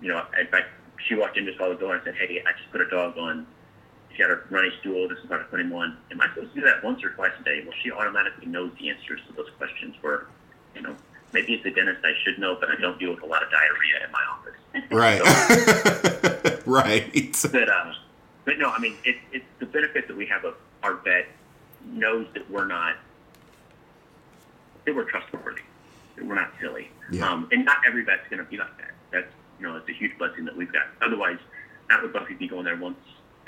you 0.00 0.08
know, 0.08 0.24
in 0.38 0.46
fact, 0.46 0.68
she 1.08 1.14
walked 1.14 1.36
in 1.36 1.46
just 1.46 1.58
while 1.58 1.70
the 1.70 1.74
door 1.76 1.94
and 1.94 2.02
said, 2.04 2.14
"Hey, 2.14 2.42
I 2.46 2.52
just 2.52 2.70
put 2.70 2.80
a 2.80 2.88
dog 2.88 3.18
on. 3.18 3.46
She 4.14 4.22
had 4.22 4.30
a 4.30 4.40
runny 4.50 4.70
stool. 4.80 5.08
This 5.08 5.18
is 5.18 5.28
what 5.28 5.40
I 5.40 5.42
put 5.44 5.60
him 5.60 5.72
on. 5.72 5.96
Am 6.10 6.20
I 6.20 6.28
supposed 6.28 6.54
to 6.54 6.60
do 6.60 6.66
that 6.66 6.84
once 6.84 7.02
or 7.02 7.10
twice 7.10 7.32
a 7.40 7.42
day?" 7.42 7.62
Well, 7.64 7.74
she 7.82 7.90
automatically 7.90 8.46
knows 8.46 8.70
the 8.78 8.90
answers 8.90 9.20
to 9.26 9.32
those 9.32 9.48
questions. 9.58 9.96
Where, 10.02 10.26
you 10.76 10.82
know, 10.82 10.94
maybe 11.32 11.58
as 11.58 11.64
a 11.66 11.70
dentist 11.70 12.04
I 12.04 12.12
should 12.24 12.38
know, 12.38 12.56
but 12.58 12.70
I 12.70 12.80
don't 12.80 12.98
deal 12.98 13.10
with 13.14 13.22
a 13.22 13.26
lot 13.26 13.42
of 13.42 13.48
diarrhea 13.50 14.04
in 14.04 14.12
my 14.12 14.24
office. 14.30 14.56
right. 14.90 16.62
right. 16.66 17.36
But 17.52 17.68
uh, 17.68 17.92
but 18.44 18.58
no, 18.58 18.70
I 18.70 18.78
mean, 18.78 18.96
it, 19.04 19.16
it's 19.32 19.44
the 19.58 19.66
benefit 19.66 20.08
that 20.08 20.16
we 20.16 20.26
have 20.26 20.44
of 20.44 20.54
our 20.82 20.94
vet 20.94 21.26
knows 21.86 22.26
that 22.34 22.48
we're 22.50 22.66
not 22.66 22.96
that 24.86 24.94
we're 24.94 25.04
trustworthy, 25.04 25.62
that 26.16 26.24
we're 26.24 26.34
not 26.34 26.52
silly, 26.60 26.90
Yeah. 27.10 27.28
um, 27.30 27.48
and 27.52 27.64
not 27.64 27.78
every 27.86 28.02
vet's 28.04 28.28
going 28.30 28.42
to 28.44 28.50
be 28.50 28.56
like 28.56 28.76
that. 28.78 28.90
That's 29.12 29.26
you 29.58 29.66
know, 29.66 29.76
it's 29.76 29.88
a 29.88 29.92
huge 29.92 30.16
blessing 30.18 30.44
that 30.46 30.56
we've 30.56 30.72
got. 30.72 30.84
Otherwise, 31.02 31.38
not 31.90 32.02
would 32.02 32.12
Buffy 32.12 32.34
be 32.34 32.48
going 32.48 32.64
there 32.64 32.76
once 32.76 32.96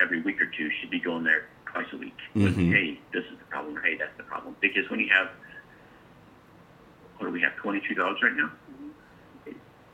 every 0.00 0.20
week 0.20 0.40
or 0.42 0.46
two. 0.46 0.70
She'd 0.80 0.90
be 0.90 1.00
going 1.00 1.24
there 1.24 1.46
twice 1.66 1.86
a 1.92 1.96
week. 1.96 2.16
Mhm. 2.34 2.70
hey, 2.70 3.00
this 3.12 3.24
is 3.24 3.38
the 3.38 3.44
problem, 3.46 3.76
or 3.78 3.80
hey, 3.80 3.96
that's 3.96 4.16
the 4.18 4.24
problem. 4.24 4.54
Because 4.60 4.88
when 4.90 5.00
you 5.00 5.08
have 5.08 5.30
what 7.22 7.28
do 7.28 7.32
we 7.32 7.40
have? 7.42 7.54
Twenty-two 7.56 7.94
dogs 7.94 8.20
right 8.22 8.34
now. 8.34 8.50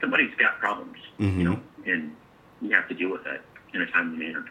Somebody's 0.00 0.34
got 0.38 0.58
problems, 0.58 0.96
Mhm. 1.20 1.36
you 1.38 1.44
know, 1.44 1.60
and 1.86 2.14
you 2.62 2.70
have 2.74 2.88
to 2.88 2.94
deal 2.94 3.10
with 3.10 3.24
that 3.24 3.40
in 3.74 3.82
a 3.82 3.86
timely 3.86 4.16
manner. 4.26 4.44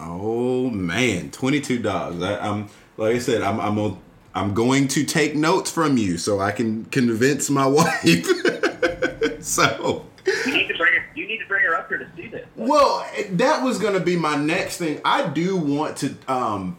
Oh 0.00 0.70
man, 0.70 1.30
twenty-two 1.30 1.78
dogs. 1.78 2.22
I, 2.22 2.38
I'm 2.38 2.68
like 2.96 3.14
I 3.14 3.18
said, 3.18 3.42
I'm 3.42 3.60
I'm 3.60 3.78
a, 3.78 3.96
I'm 4.34 4.54
going 4.54 4.88
to 4.88 5.04
take 5.04 5.34
notes 5.36 5.70
from 5.70 5.96
you 5.98 6.18
so 6.18 6.40
I 6.40 6.50
can 6.50 6.86
convince 6.86 7.48
my 7.50 7.66
wife. 7.78 8.02
so, 9.40 10.06
You 10.26 10.52
need 10.52 10.68
to 10.68 10.74
bring 10.76 10.92
her. 10.94 11.04
You 11.14 11.26
need 11.26 11.38
to 11.38 11.46
bring 11.46 11.64
her 11.64 11.74
up 11.76 11.88
here 11.88 11.98
to 11.98 12.08
see 12.16 12.28
this. 12.28 12.46
well, 12.56 13.06
that 13.32 13.62
was 13.62 13.78
going 13.78 13.94
to 13.94 14.00
be 14.00 14.16
my 14.16 14.36
next 14.36 14.78
thing. 14.78 15.00
I 15.04 15.28
do 15.28 15.56
want 15.56 15.96
to 15.98 16.14
um, 16.26 16.76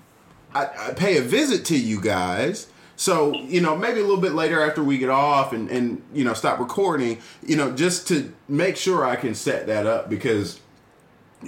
I, 0.53 0.65
I 0.89 0.93
pay 0.93 1.17
a 1.17 1.21
visit 1.21 1.65
to 1.65 1.77
you 1.77 2.01
guys. 2.01 2.67
So 2.99 3.33
you 3.33 3.61
know, 3.61 3.77
maybe 3.77 4.01
a 4.01 4.03
little 4.03 4.19
bit 4.19 4.33
later 4.33 4.61
after 4.61 4.83
we 4.83 4.97
get 4.97 5.09
off 5.09 5.53
and 5.53 5.69
and 5.71 6.01
you 6.13 6.25
know 6.25 6.33
stop 6.33 6.59
recording, 6.59 7.19
you 7.41 7.55
know, 7.55 7.71
just 7.71 8.09
to 8.09 8.33
make 8.49 8.75
sure 8.75 9.05
I 9.05 9.15
can 9.15 9.35
set 9.35 9.67
that 9.67 9.87
up 9.87 10.09
because 10.09 10.59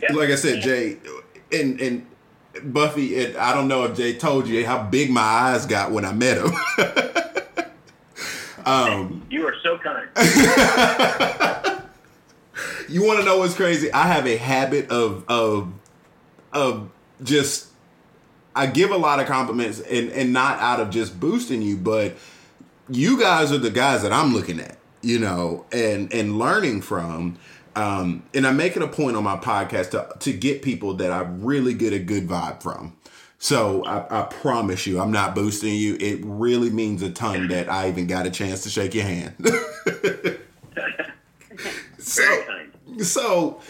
Yeah. 0.01 0.13
like 0.13 0.29
I 0.29 0.35
said, 0.35 0.61
Jay, 0.61 0.95
and 1.51 1.81
and 1.81 2.05
Buffy, 2.63 3.21
and 3.21 3.35
I 3.35 3.53
don't 3.53 3.67
know 3.67 3.83
if 3.83 3.97
Jay 3.97 4.13
told 4.13 4.47
you 4.47 4.65
how 4.65 4.81
big 4.83 5.09
my 5.11 5.19
eyes 5.21 5.65
got 5.65 5.91
when 5.91 6.05
I 6.05 6.13
met 6.13 6.37
him. 6.37 6.53
um, 8.65 9.21
You 9.29 9.45
are 9.45 9.55
so 9.61 9.77
kind. 9.77 10.07
you 12.87 13.05
want 13.05 13.19
to 13.19 13.25
know 13.25 13.39
what's 13.39 13.55
crazy? 13.55 13.91
I 13.91 14.07
have 14.07 14.25
a 14.25 14.37
habit 14.37 14.89
of 14.89 15.25
of 15.27 15.73
of 16.53 16.89
just 17.23 17.67
I 18.55 18.67
give 18.67 18.91
a 18.91 18.97
lot 18.97 19.19
of 19.19 19.27
compliments 19.27 19.79
and 19.79 20.09
and 20.11 20.33
not 20.33 20.59
out 20.59 20.79
of 20.79 20.89
just 20.89 21.19
boosting 21.19 21.61
you, 21.61 21.77
but 21.77 22.15
you 22.89 23.19
guys 23.19 23.51
are 23.51 23.57
the 23.57 23.71
guys 23.71 24.03
that 24.03 24.11
I'm 24.11 24.33
looking 24.33 24.59
at, 24.59 24.77
you 25.01 25.19
know, 25.19 25.65
and 25.71 26.11
and 26.13 26.37
learning 26.37 26.81
from. 26.81 27.37
Um, 27.73 28.23
and 28.33 28.45
I 28.45 28.51
make 28.51 28.75
it 28.75 28.81
a 28.81 28.87
point 28.87 29.15
on 29.15 29.23
my 29.23 29.37
podcast 29.37 29.91
to 29.91 30.09
to 30.19 30.33
get 30.33 30.61
people 30.61 30.95
that 30.95 31.11
I 31.11 31.21
really 31.21 31.73
get 31.73 31.93
a 31.93 31.99
good 31.99 32.27
vibe 32.27 32.61
from. 32.61 32.97
So 33.39 33.83
I, 33.85 34.21
I 34.21 34.23
promise 34.23 34.85
you, 34.85 34.99
I'm 34.99 35.11
not 35.11 35.33
boosting 35.33 35.73
you. 35.73 35.97
It 35.99 36.19
really 36.23 36.69
means 36.69 37.01
a 37.01 37.09
ton 37.09 37.47
that 37.47 37.69
I 37.69 37.89
even 37.89 38.05
got 38.05 38.27
a 38.27 38.29
chance 38.29 38.63
to 38.63 38.69
shake 38.69 38.93
your 38.93 39.05
hand. 39.05 39.35
so 41.97 42.43
so. 42.99 43.61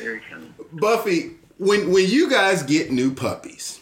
Buffy, 0.74 1.32
when 1.58 1.92
when 1.92 2.08
you 2.08 2.30
guys 2.30 2.64
get 2.64 2.92
new 2.92 3.14
puppies, 3.14 3.81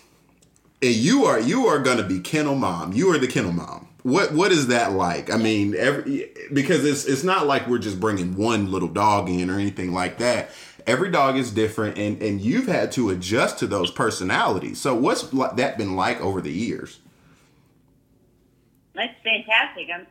and 0.81 0.95
you 0.95 1.25
are 1.25 1.39
you 1.39 1.67
are 1.67 1.79
gonna 1.79 2.03
be 2.03 2.19
kennel 2.19 2.55
mom, 2.55 2.93
you 2.93 3.11
are 3.13 3.17
the 3.17 3.27
kennel 3.27 3.51
mom. 3.51 3.87
What 4.03 4.33
what 4.33 4.51
is 4.51 4.67
that 4.67 4.93
like? 4.93 5.31
I 5.31 5.37
mean, 5.37 5.75
every 5.75 6.31
because 6.53 6.85
it's 6.85 7.05
it's 7.05 7.23
not 7.23 7.47
like 7.47 7.67
we're 7.67 7.79
just 7.79 7.99
bringing 7.99 8.35
one 8.35 8.71
little 8.71 8.87
dog 8.87 9.29
in 9.29 9.49
or 9.49 9.55
anything 9.55 9.93
like 9.93 10.17
that. 10.19 10.51
Every 10.87 11.11
dog 11.11 11.35
is 11.35 11.51
different, 11.51 11.97
and 11.97 12.21
and 12.21 12.39
you've 12.39 12.67
had 12.67 12.91
to 12.93 13.09
adjust 13.09 13.59
to 13.59 13.67
those 13.67 13.91
personalities. 13.91 14.79
So 14.79 14.95
what's 14.95 15.23
that 15.23 15.77
been 15.77 15.95
like 15.95 16.21
over 16.21 16.39
the 16.39 16.51
years? 16.51 16.99
That's 18.95 19.15
fantastic. 19.23 19.87
I'm, 19.93 20.07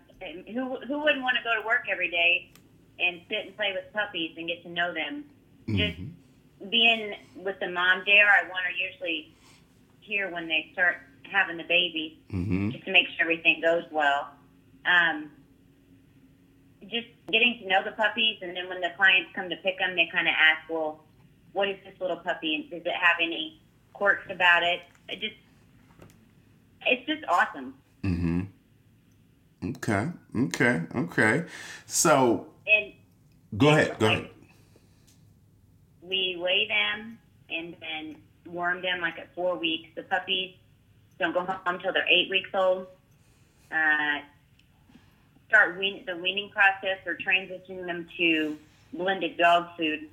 who 0.53 0.77
who 0.81 0.99
wouldn't 1.03 1.23
want 1.23 1.37
to 1.39 1.45
go 1.45 1.61
to 1.61 1.67
work 1.67 1.87
every 1.91 2.11
day 2.11 2.51
and 3.01 3.21
sit 3.29 3.47
and 3.47 3.57
play 3.57 3.73
with 3.73 3.91
puppies 3.93 4.35
and 4.37 4.47
get 4.47 4.63
to 4.65 4.69
know 4.69 4.93
them? 4.93 5.25
Mm-hmm. 5.67 5.77
Just 5.77 6.71
being 6.71 7.15
with 7.37 7.59
the 7.61 7.71
mom 7.71 8.03
there, 8.05 8.27
I 8.27 8.49
want 8.49 8.65
her 8.65 8.71
usually 8.71 9.35
here 10.09 10.31
when 10.33 10.49
they 10.49 10.71
start 10.73 10.97
having 11.31 11.59
the 11.59 11.65
babies, 11.65 12.13
Mm-hmm. 12.33 12.71
just 12.71 12.85
to 12.87 12.93
make 12.93 13.07
sure 13.09 13.21
everything 13.23 13.61
goes 13.61 13.85
well. 13.93 14.29
Um, 14.87 15.31
just 16.83 17.07
getting 17.31 17.59
to 17.61 17.69
know 17.69 17.85
the 17.85 17.93
puppies, 17.93 18.39
and 18.41 18.57
then 18.57 18.69
when 18.69 18.81
the 18.81 18.91
clients 18.97 19.31
come 19.35 19.51
to 19.51 19.57
pick 19.57 19.79
them, 19.79 19.95
they 19.95 20.09
kind 20.11 20.27
of 20.27 20.35
ask, 20.39 20.69
"Well, 20.71 21.05
what 21.53 21.69
is 21.69 21.77
this 21.85 21.95
little 22.01 22.17
puppy? 22.17 22.55
And 22.55 22.71
does 22.71 22.87
it 22.87 22.95
have 22.99 23.17
any 23.21 23.61
quirks 23.93 24.25
about 24.31 24.63
it?" 24.63 24.81
It 25.09 25.21
just, 25.21 25.37
it's 26.87 27.07
just 27.07 27.25
awesome. 27.29 27.75
Mm-hmm. 28.05 28.41
Okay. 29.71 30.09
Okay. 30.37 30.83
Okay. 30.95 31.45
So 31.87 32.47
And 32.67 32.93
go 33.59 33.69
ahead. 33.71 33.99
Go 33.99 34.07
ahead. 34.07 34.29
we 36.03 36.37
weigh 36.41 36.69
them 36.69 37.19
and 37.51 37.77
then 37.81 38.17
worm 38.49 38.83
them 38.83 39.01
like 39.01 39.19
at 39.19 39.35
four 39.35 39.57
weeks. 39.57 39.89
The 39.95 40.03
puppies 40.03 40.55
don't 41.19 41.33
go 41.33 41.41
home 41.41 41.59
until 41.67 41.93
they're 41.93 42.09
eight 42.09 42.31
weeks 42.31 42.51
old. 42.55 42.87
Uh, 43.71 44.21
start 45.49 45.79
wean- 45.79 46.05
the 46.07 46.17
weaning 46.17 46.51
process 46.51 46.99
or 47.07 47.15
transitioning 47.17 47.87
them 47.87 48.09
to 48.17 48.57
blended 48.93 49.37
dog 49.37 49.69
food, 49.77 50.09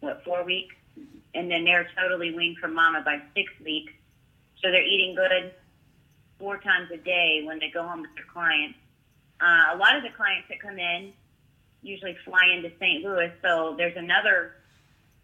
what, 0.00 0.24
four 0.24 0.44
weeks? 0.44 0.74
And 1.34 1.50
then 1.50 1.64
they're 1.64 1.88
totally 1.96 2.34
weaned 2.34 2.58
from 2.58 2.74
mama 2.74 3.02
by 3.04 3.20
six 3.34 3.52
weeks. 3.64 3.92
So 4.62 4.70
they're 4.70 4.82
eating 4.86 5.14
good 5.14 5.52
four 6.38 6.58
times 6.58 6.90
a 6.92 6.96
day 6.96 7.42
when 7.44 7.58
they 7.58 7.70
go 7.70 7.82
home 7.82 8.02
with 8.02 8.14
their 8.14 8.24
clients. 8.32 8.78
Uh, 9.40 9.74
a 9.74 9.76
lot 9.76 9.96
of 9.96 10.02
the 10.02 10.10
clients 10.16 10.48
that 10.48 10.60
come 10.60 10.78
in 10.78 11.12
usually 11.82 12.16
fly 12.24 12.40
into 12.56 12.70
St. 12.80 13.04
Louis, 13.04 13.30
so 13.40 13.74
there's 13.76 13.96
another 13.96 14.54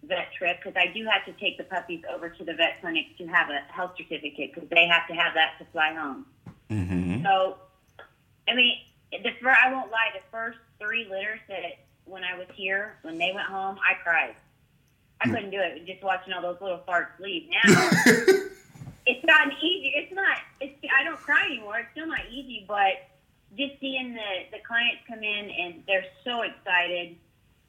vet 0.07 0.33
trip 0.37 0.59
because 0.63 0.77
I 0.77 0.93
do 0.93 1.05
have 1.05 1.25
to 1.27 1.33
take 1.41 1.59
the 1.59 1.65
puppies 1.65 2.03
over 2.13 2.29
to 2.29 2.45
the 2.45 2.55
vet 2.55 2.81
clinic 2.81 3.17
to 3.19 3.27
have 3.27 3.51
a 3.51 3.61
health 3.73 3.93
certificate 3.97 4.55
because 4.55 4.69
they 4.71 4.87
have 4.87 5.07
to 5.09 5.15
have 5.15 5.35
that 5.35 5.59
to 5.59 5.65
fly 5.73 5.95
home. 5.95 6.27
Mm-hmm. 6.71 7.25
So, 7.25 7.57
I 8.49 8.55
mean, 8.55 8.77
the 9.11 9.31
fir- 9.41 9.51
I 9.51 9.73
won't 9.73 9.91
lie. 9.91 10.11
The 10.15 10.23
first 10.31 10.59
three 10.81 11.07
litters 11.09 11.41
that 11.49 11.85
when 12.05 12.25
I 12.25 12.37
was 12.37 12.47
here, 12.55 12.97
when 13.03 13.19
they 13.19 13.33
went 13.35 13.47
home, 13.47 13.79
I 13.79 13.95
cried. 14.03 14.35
I 15.21 15.29
couldn't 15.29 15.51
do 15.51 15.61
it 15.61 15.87
just 15.87 16.03
watching 16.03 16.33
all 16.33 16.43
those 16.43 16.61
little 16.61 16.83
farts 16.87 17.19
leave. 17.19 17.49
Now 17.49 17.61
it's 19.07 19.25
gotten 19.25 19.53
easy. 19.63 19.93
It's 19.97 20.13
not. 20.13 20.37
It's 20.61 20.75
I 20.95 21.05
don't 21.05 21.17
cry 21.17 21.47
anymore. 21.47 21.79
It's 21.79 21.89
still 21.93 22.07
not 22.07 22.21
easy, 22.31 22.65
but 22.69 23.09
just 23.57 23.81
seeing 23.81 24.15
the 24.15 24.57
the 24.57 24.59
clients 24.67 25.03
come 25.09 25.23
in 25.23 25.51
and 25.51 25.83
they're 25.87 26.05
so 26.25 26.43
excited 26.43 27.17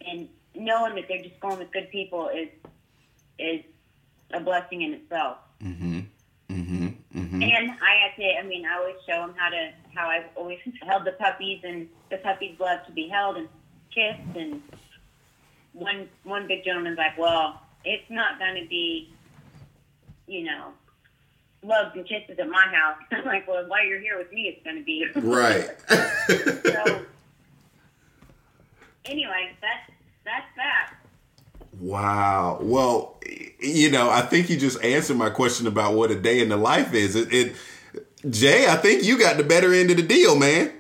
and 0.05 0.27
knowing 0.58 0.95
that 0.95 1.06
they're 1.08 1.22
just 1.22 1.39
going 1.39 1.60
with 1.60 1.72
good 1.72 1.89
people 1.91 2.30
is 2.30 2.49
is 3.38 3.62
a 4.34 4.39
blessing 4.39 4.82
in 4.82 4.93
itself. 4.93 5.38
Mm-hmm. 5.62 5.99
Mm-hmm. 6.49 6.88
Mm-hmm. 7.20 7.43
And 7.43 7.72
I 7.72 8.08
have 8.08 8.16
to. 8.18 8.38
I 8.39 8.43
mean, 8.43 8.66
I 8.66 8.78
always 8.78 8.95
show 9.08 9.26
them 9.26 9.36
how 9.38 9.49
to 9.49 9.72
how 9.93 10.08
I've 10.08 10.26
always 10.36 10.60
held 10.88 11.06
the 11.06 11.14
puppies, 11.14 11.62
and 11.64 11.88
the 12.10 12.18
puppies 12.18 12.56
love 12.60 12.86
to 12.86 12.91
be 12.91 13.08
held 13.08 13.38
and 13.38 13.47
kissed. 13.93 14.38
And 14.38 14.62
one 15.74 16.08
one 16.24 16.47
big 16.47 16.64
gentleman's 16.64 16.97
like, 16.97 17.18
"Well, 17.18 17.62
it's 17.84 18.10
not 18.10 18.38
going 18.39 18.62
to 18.62 18.70
be, 18.70 19.12
you 20.28 20.43
know, 20.43 20.74
loves 21.64 21.95
and 21.95 22.08
kisses 22.08 22.38
at 22.38 22.47
my 22.47 22.68
house." 22.68 22.97
I'm 23.12 23.26
like, 23.26 23.47
"Well, 23.47 23.66
while 23.68 23.86
you're 23.86 23.99
here 23.99 24.18
with 24.18 24.32
me, 24.32 24.53
it's 24.56 24.64
going 24.64 24.78
to 24.78 24.84
be." 24.84 25.06
Right. 25.16 25.72
so, 26.86 27.06
anyway, 29.06 29.51
that's 29.62 29.94
that's 30.26 30.45
that. 30.57 30.93
Wow. 31.80 32.59
Well, 32.61 33.17
you 33.59 33.91
know, 33.91 34.09
I 34.09 34.21
think 34.21 34.49
you 34.49 34.57
just 34.57 34.84
answered 34.84 35.17
my 35.17 35.30
question 35.30 35.67
about 35.67 35.93
what 35.93 36.11
a 36.11 36.19
day 36.19 36.41
in 36.41 36.49
the 36.49 36.57
life 36.57 36.93
is. 36.93 37.15
It, 37.15 37.34
it 37.34 37.55
Jay, 38.30 38.67
I 38.67 38.76
think 38.76 39.03
you 39.03 39.19
got 39.19 39.38
the 39.38 39.43
better 39.43 39.73
end 39.73 39.91
of 39.91 39.97
the 39.97 40.03
deal, 40.03 40.36
man. 40.38 40.71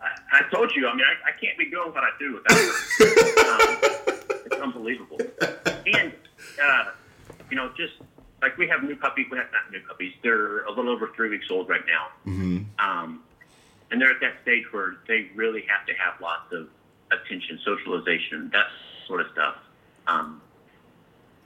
I, 0.00 0.38
I 0.38 0.42
told 0.50 0.74
you. 0.74 0.88
I 0.88 0.94
mean, 0.94 1.04
I, 1.04 1.28
I 1.28 1.32
can't 1.40 1.58
be 1.58 1.70
doing 1.70 1.92
what 1.92 2.04
I 2.04 2.10
do 2.18 2.34
without 2.34 2.58
um, 3.48 3.78
it's 4.46 4.56
unbelievable. 4.56 5.18
And 5.86 6.12
uh, 6.62 6.84
you 7.50 7.56
know, 7.56 7.70
just 7.76 7.94
like 8.40 8.56
we 8.56 8.68
have 8.68 8.82
new 8.82 8.96
puppies. 8.96 9.26
We 9.30 9.38
have 9.38 9.48
not 9.52 9.70
new 9.70 9.80
puppies. 9.86 10.14
They're 10.22 10.64
a 10.64 10.70
little 10.70 10.90
over 10.90 11.10
three 11.14 11.28
weeks 11.28 11.46
old 11.50 11.68
right 11.68 11.84
now. 11.86 12.30
Mm-hmm. 12.30 12.58
Um, 12.78 13.20
and 13.90 14.00
they're 14.00 14.10
at 14.10 14.20
that 14.20 14.34
stage 14.42 14.64
where 14.72 14.96
they 15.06 15.30
really 15.34 15.62
have 15.68 15.86
to 15.86 15.94
have 15.94 16.20
lots 16.20 16.52
of 16.52 16.68
attention, 17.10 17.58
socialization, 17.64 18.50
that 18.52 18.66
sort 19.06 19.20
of 19.20 19.28
stuff. 19.32 19.56
Um, 20.06 20.40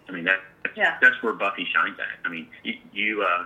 I 0.08 0.12
mean, 0.12 0.24
that 0.24 0.40
Yeah. 0.76 0.98
that's 1.00 1.22
where 1.22 1.32
Buffy 1.32 1.64
shines 1.72 1.98
at. 1.98 2.18
I 2.24 2.28
mean, 2.28 2.48
you, 2.64 2.74
you 2.92 3.22
uh, 3.22 3.44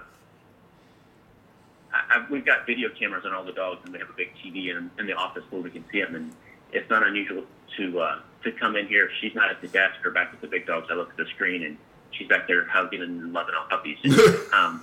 I, 1.92 2.16
I, 2.18 2.26
we've 2.30 2.44
got 2.44 2.66
video 2.66 2.88
cameras 2.88 3.24
on 3.24 3.32
all 3.32 3.44
the 3.44 3.52
dogs, 3.52 3.80
and 3.84 3.92
we 3.92 3.98
have 3.98 4.08
a 4.08 4.14
big 4.14 4.30
TV 4.36 4.70
in, 4.70 4.90
in 4.98 5.06
the 5.06 5.12
office 5.14 5.44
where 5.50 5.60
we 5.62 5.70
can 5.70 5.84
see 5.92 6.00
them. 6.00 6.14
And 6.14 6.32
it's 6.72 6.88
not 6.90 7.06
unusual 7.06 7.44
to 7.76 8.00
uh, 8.00 8.18
to 8.44 8.52
come 8.52 8.76
in 8.76 8.86
here. 8.86 9.06
If 9.06 9.12
she's 9.20 9.34
not 9.34 9.50
at 9.50 9.60
the 9.60 9.68
desk 9.68 10.04
or 10.04 10.10
back 10.10 10.32
with 10.32 10.40
the 10.40 10.48
big 10.48 10.66
dogs, 10.66 10.88
I 10.90 10.94
look 10.94 11.10
at 11.10 11.16
the 11.16 11.26
screen 11.26 11.62
and 11.62 11.76
she's 12.12 12.28
back 12.28 12.48
there 12.48 12.64
hugging 12.66 13.02
and 13.02 13.32
loving 13.32 13.54
on 13.54 13.68
puppies. 13.68 13.98
um, 14.52 14.82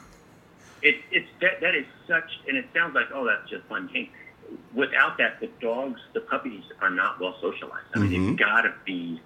it, 0.84 0.96
it's 1.12 1.28
that, 1.42 1.62
that 1.62 1.76
is 1.76 1.86
such, 2.08 2.30
and 2.48 2.58
it 2.58 2.66
sounds 2.74 2.94
like 2.94 3.06
oh, 3.14 3.26
that's 3.26 3.50
just 3.50 3.64
fun 3.66 3.90
game. 3.94 4.10
Without 4.76 5.18
that, 5.18 5.40
the 5.40 5.50
dogs, 5.62 6.00
the 6.14 6.20
puppies 6.22 6.64
are 6.82 6.90
not 6.90 7.20
well 7.20 7.36
socialized. 7.42 7.88
I 7.96 8.00
mean, 8.00 8.12
Mhm. 8.12 8.32
it's 8.34 8.40
got 8.40 8.62
to 8.62 8.74
be. 8.86 9.20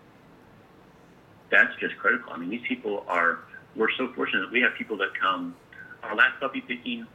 That's 1.50 1.74
just 1.80 1.98
critical. 1.98 2.32
I 2.34 2.38
mean, 2.38 2.50
these 2.50 2.66
people 2.68 3.04
are. 3.08 3.40
We're 3.76 3.92
so 3.98 4.12
fortunate. 4.14 4.52
We 4.52 4.62
have 4.62 4.74
people 4.78 4.98
that 4.98 5.10
come. 5.20 5.56
Our 6.04 6.16
last 6.16 6.40
puppy 6.40 6.62
picking, 6.62 7.06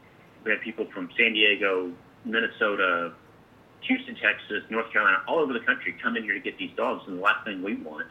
we 0.45 0.51
had 0.51 0.61
people 0.61 0.87
from 0.93 1.09
San 1.17 1.33
Diego, 1.33 1.93
Minnesota, 2.25 3.13
Houston, 3.83 4.17
Texas, 4.17 4.63
North 4.71 4.93
Carolina, 4.93 5.23
all 5.27 5.39
over 5.39 5.53
the 5.53 5.61
country 5.61 5.95
come 6.03 6.17
in 6.17 6.25
here 6.25 6.35
to 6.35 6.41
get 6.41 6.59
these 6.59 6.71
dogs. 6.77 7.03
And 7.07 7.19
the 7.19 7.23
last 7.23 7.45
thing 7.45 7.63
we 7.63 7.75
want 7.77 8.07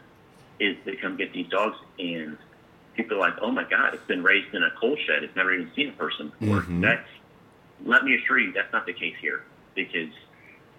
is 0.59 0.75
to 0.85 0.95
come 0.97 1.17
get 1.17 1.33
these 1.33 1.47
dogs 1.49 1.77
and 1.99 2.37
people 2.95 3.17
are 3.17 3.19
like, 3.19 3.35
oh 3.41 3.51
my 3.51 3.63
God, 3.63 3.93
it's 3.93 4.05
been 4.05 4.23
raised 4.23 4.53
in 4.53 4.63
a 4.63 4.71
coal 4.79 4.95
shed. 5.05 5.23
It's 5.23 5.35
never 5.35 5.53
even 5.53 5.71
seen 5.75 5.89
a 5.89 5.93
person 5.93 6.31
before. 6.39 6.61
Mhm. 6.61 6.81
That's, 6.81 7.07
let 7.85 8.03
me 8.03 8.15
assure 8.15 8.39
you, 8.39 8.51
that's 8.51 8.71
not 8.73 8.85
the 8.85 8.93
case 8.93 9.15
here 9.21 9.43
because 9.75 10.09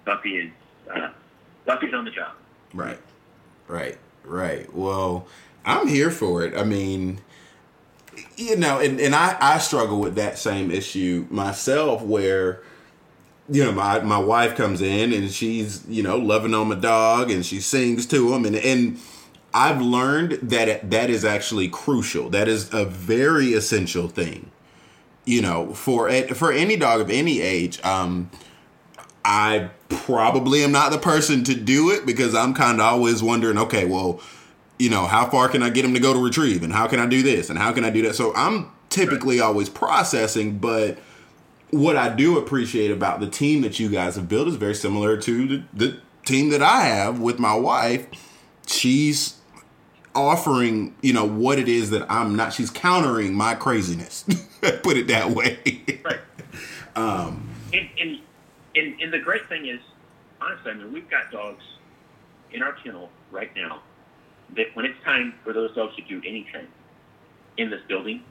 Buffy 0.05 0.39
is, 0.39 0.51
uh, 0.95 1.11
Buffy's 1.65 1.95
on 1.95 2.05
the 2.05 2.11
job. 2.11 2.33
Right. 2.75 2.99
Right. 3.69 3.99
Right. 4.25 4.73
Well, 4.75 5.27
I'm 5.65 5.89
here 5.89 6.11
for 6.11 6.45
it. 6.45 6.55
I 6.55 6.65
mean, 6.65 7.21
you 8.37 8.57
know, 8.57 8.79
and, 8.79 9.01
and 9.01 9.15
I, 9.15 9.37
I 9.41 9.59
struggle 9.59 9.99
with 10.01 10.15
that 10.17 10.39
same 10.39 10.71
issue 10.71 11.27
myself 11.31 12.03
where, 12.03 12.63
you 13.49 13.65
know, 13.65 13.73
my, 13.73 14.01
my 14.01 14.19
wife 14.19 14.55
comes 14.57 14.81
in 14.81 15.13
and 15.13 15.31
she's, 15.31 15.85
you 15.89 16.03
know, 16.03 16.17
loving 16.17 16.55
on 16.55 16.69
my 16.69 16.75
dog 16.75 17.31
and 17.31 17.45
she 17.45 17.61
sings 17.61 18.07
to 18.07 18.33
him. 18.33 18.45
And, 18.45 18.57
and 18.57 18.99
I've 19.55 19.81
learned 19.81 20.33
that 20.43 20.91
that 20.91 21.11
is 21.11 21.25
actually 21.25 21.69
crucial. 21.69 22.31
That 22.31 22.49
is 22.49 22.73
a 22.73 22.85
very 22.85 23.53
essential 23.53 24.09
thing, 24.09 24.51
you 25.25 25.43
know, 25.43 25.75
for, 25.75 26.11
for 26.35 26.53
any 26.53 26.77
dog 26.77 27.01
of 27.01 27.11
any 27.11 27.41
age. 27.41 27.83
Um, 27.85 28.31
I 29.25 29.71
probably 29.89 30.65
am 30.65 30.73
not 30.73 30.91
the 30.91 30.99
person 30.99 31.45
to 31.45 31.55
do 31.55 31.91
it 31.91 32.07
because 32.07 32.35
I'm 32.35 32.55
kind 32.55 32.81
of 32.81 32.87
always 32.87 33.23
wondering, 33.23 33.59
okay, 33.59 33.85
well, 33.85 34.21
you 34.79 34.91
know, 34.91 35.07
how 35.07 35.29
far 35.29 35.49
can 35.49 35.63
I 35.63 35.71
get 35.71 35.85
him 35.85 35.95
to 35.95 36.01
go 36.01 36.13
to 36.13 36.19
retrieve 36.19 36.63
and 36.63 36.73
how 36.73 36.89
can 36.89 36.99
I 36.99 37.07
do 37.07 37.23
this 37.23 37.51
and 37.51 37.59
how 37.59 37.73
can 37.73 37.85
I 37.85 37.91
do 37.91 38.03
that? 38.03 38.15
So 38.17 38.35
I'm 38.35 38.73
typically 38.89 39.39
always 39.39 39.69
processing, 39.69 40.59
but 40.59 40.99
what 41.71 41.97
I 41.97 42.09
do 42.09 42.37
appreciate 42.37 42.91
about 42.91 43.21
the 43.21 43.29
team 43.29 43.63
that 43.63 43.79
you 43.79 43.89
guys 43.89 44.17
have 44.17 44.29
built 44.29 44.49
is 44.49 44.57
very 44.57 44.75
similar 44.75 45.17
to 45.19 45.49
the, 45.49 45.65
the 45.73 46.01
team 46.25 46.51
that 46.51 46.63
I 46.63 46.83
have 46.83 47.21
with 47.21 47.39
my 47.39 47.55
wife. 47.55 48.07
She's 48.67 49.37
offering, 50.15 50.95
you 51.03 51.13
know, 51.13 51.25
what 51.25 51.59
it 51.59 51.69
is 51.69 51.91
that 51.91 52.11
I'm 52.11 52.37
not, 52.37 52.53
she's 52.53 52.71
countering 52.71 53.35
my 53.35 53.55
craziness. 53.55 54.23
Put 54.83 54.97
it 54.97 55.07
that 55.09 55.31
way. 55.31 55.59
Right. 56.05 56.21
um, 56.97 57.49
And, 57.73 57.89
and, 58.01 58.19
and, 58.77 59.01
and 59.01 59.13
the 59.13 59.19
great 59.19 59.49
thing 59.49 59.67
is, 59.67 59.81
honestly, 60.41 60.73
I 60.73 60.75
mean, 60.75 60.93
we've 60.93 61.09
got 61.11 61.31
dogs 61.31 61.63
in 62.53 62.63
our 62.63 62.73
kennel 62.73 63.09
right 63.31 63.55
now 63.57 63.83
that 64.57 64.67
when 64.75 64.85
it's 64.85 65.03
time 65.05 65.35
for 65.45 65.53
those 65.53 65.75
dogs 65.75 65.97
to 65.97 66.03
do 66.03 66.21
anything 66.27 66.67
in 67.57 67.71
this 67.71 67.81
building, 67.89 68.23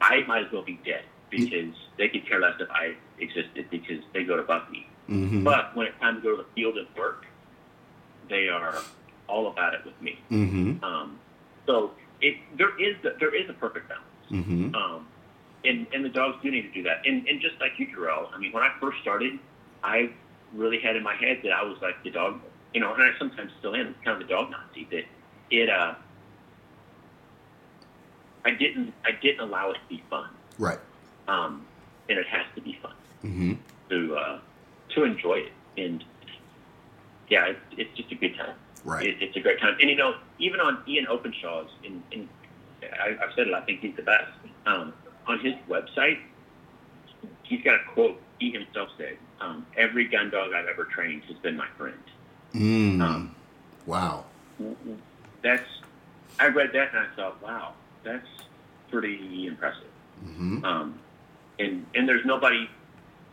I 0.00 0.22
might 0.28 0.46
as 0.46 0.52
well 0.52 0.62
be 0.62 0.78
dead 0.84 1.02
because 1.30 1.74
they 1.96 2.08
could 2.08 2.26
care 2.28 2.40
less 2.40 2.54
if 2.60 2.70
I 2.70 2.94
existed 3.18 3.66
because 3.70 4.02
they 4.14 4.22
go 4.24 4.36
to 4.36 4.42
Buffy. 4.44 4.86
mhm, 5.08 5.42
But 5.44 5.76
when 5.76 5.88
it's 5.88 5.98
time 6.00 6.16
to 6.16 6.20
go 6.22 6.36
to 6.36 6.42
the 6.42 6.48
field 6.54 6.78
and 6.78 6.86
work, 6.96 7.26
they 8.28 8.48
are 8.48 8.76
all 9.28 9.48
about 9.48 9.74
it 9.74 9.84
with 9.84 10.00
me. 10.00 10.18
mhm, 10.30 10.82
Um, 10.82 11.18
so 11.66 11.92
it, 12.20 12.36
there 12.56 12.78
is 12.80 12.96
the, 13.02 13.14
there 13.20 13.34
is 13.34 13.48
a 13.48 13.52
perfect 13.52 13.88
balance. 13.88 14.04
mhm. 14.30 14.74
Um, 14.74 15.06
and, 15.64 15.86
and 15.92 16.04
the 16.04 16.08
dogs 16.08 16.36
do 16.42 16.50
need 16.50 16.62
to 16.62 16.70
do 16.72 16.82
that. 16.84 17.02
And, 17.06 17.26
and 17.28 17.40
just 17.40 17.60
like 17.60 17.72
you, 17.78 17.86
Jarrell, 17.88 18.28
I 18.32 18.38
mean, 18.38 18.52
when 18.52 18.62
I 18.62 18.72
first 18.80 19.00
started, 19.02 19.38
I 19.82 20.10
really 20.54 20.80
had 20.80 20.96
in 20.96 21.02
my 21.02 21.14
head 21.14 21.40
that 21.42 21.52
I 21.52 21.62
was 21.62 21.76
like 21.82 22.02
the 22.04 22.10
dog, 22.10 22.40
you 22.72 22.80
know, 22.80 22.94
and 22.94 23.02
I 23.02 23.10
sometimes 23.18 23.50
still 23.58 23.74
am 23.74 23.94
kind 24.04 24.20
of 24.20 24.26
the 24.26 24.32
dog 24.32 24.50
Nazi. 24.50 24.86
That 24.90 25.04
it, 25.50 25.68
uh, 25.68 25.94
I 28.44 28.50
didn't, 28.52 28.94
I 29.04 29.10
didn't 29.20 29.40
allow 29.40 29.70
it 29.70 29.74
to 29.74 29.80
be 29.88 30.02
fun. 30.08 30.28
Right. 30.58 30.78
Um, 31.26 31.66
and 32.08 32.18
it 32.18 32.26
has 32.28 32.46
to 32.54 32.60
be 32.62 32.78
fun 32.82 32.92
Mm-hmm. 33.24 33.54
to, 33.90 34.16
uh, 34.16 34.38
to 34.94 35.02
enjoy 35.04 35.34
it. 35.48 35.52
And 35.76 36.04
yeah, 37.28 37.46
it's, 37.46 37.60
it's 37.76 37.96
just 37.96 38.12
a 38.12 38.14
good 38.14 38.36
time. 38.36 38.54
Right. 38.84 39.06
It, 39.06 39.16
it's 39.20 39.36
a 39.36 39.40
great 39.40 39.60
time. 39.60 39.76
And 39.80 39.90
you 39.90 39.96
know, 39.96 40.14
even 40.38 40.60
on 40.60 40.82
Ian 40.88 41.06
Openshaw's, 41.06 41.70
and, 41.84 42.02
and 42.12 42.28
I, 42.82 43.16
I've 43.22 43.32
said 43.34 43.48
it, 43.48 43.54
I 43.54 43.60
think 43.62 43.80
he's 43.80 43.96
the 43.96 44.02
best. 44.02 44.30
Um, 44.66 44.92
on 45.26 45.40
his 45.40 45.54
website, 45.68 46.18
he's 47.42 47.62
got 47.62 47.74
a 47.74 47.92
quote. 47.92 48.20
He 48.38 48.52
himself 48.52 48.88
said, 48.96 49.18
um, 49.40 49.66
"Every 49.76 50.06
gun 50.06 50.30
dog 50.30 50.52
I've 50.54 50.66
ever 50.66 50.84
trained 50.84 51.24
has 51.24 51.36
been 51.38 51.56
my 51.56 51.68
friend." 51.76 51.98
Mm. 52.54 53.00
Um, 53.02 53.34
wow. 53.86 54.24
That's. 55.42 55.68
I 56.38 56.48
read 56.48 56.70
that 56.72 56.94
and 56.94 57.06
I 57.06 57.16
thought, 57.16 57.42
"Wow, 57.42 57.74
that's 58.04 58.26
pretty 58.90 59.46
impressive." 59.46 59.84
Mm-hmm. 60.24 60.64
Um, 60.64 60.98
and 61.58 61.86
and 61.94 62.08
there's 62.08 62.24
nobody. 62.24 62.68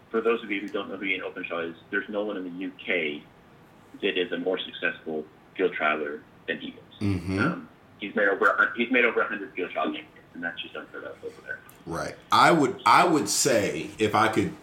For 0.09 0.21
those 0.21 0.41
of 0.43 0.51
you 0.51 0.61
who 0.61 0.67
don't 0.69 0.89
know 0.89 0.97
who 0.97 1.05
Ian 1.05 1.23
Openshaw 1.23 1.59
is, 1.59 1.75
there's 1.91 2.07
no 2.07 2.23
one 2.23 2.37
in 2.37 2.43
the 2.43 2.65
UK 2.65 3.21
that 4.01 4.17
is 4.17 4.31
a 4.31 4.37
more 4.37 4.57
successful 4.59 5.25
field 5.55 5.73
trialer 5.79 6.21
than 6.47 6.59
he 6.59 6.67
is. 6.69 7.01
Mm-hmm. 7.01 7.39
Um, 7.39 7.69
he's 7.99 8.15
made 8.15 8.27
over 8.27 8.45
a 8.45 8.73
he's 8.77 8.91
made 8.91 9.05
over 9.05 9.23
hundred 9.23 9.53
field 9.53 9.71
trial 9.71 9.91
games, 9.91 10.07
and 10.33 10.43
that's 10.43 10.61
just 10.61 10.75
unheard 10.75 11.03
of 11.03 11.23
over 11.23 11.41
there. 11.45 11.59
Right. 11.85 12.15
I 12.31 12.51
would 12.51 12.81
I 12.85 13.05
would 13.05 13.29
say 13.29 13.89
if 13.97 14.15
I 14.15 14.27
could 14.27 14.53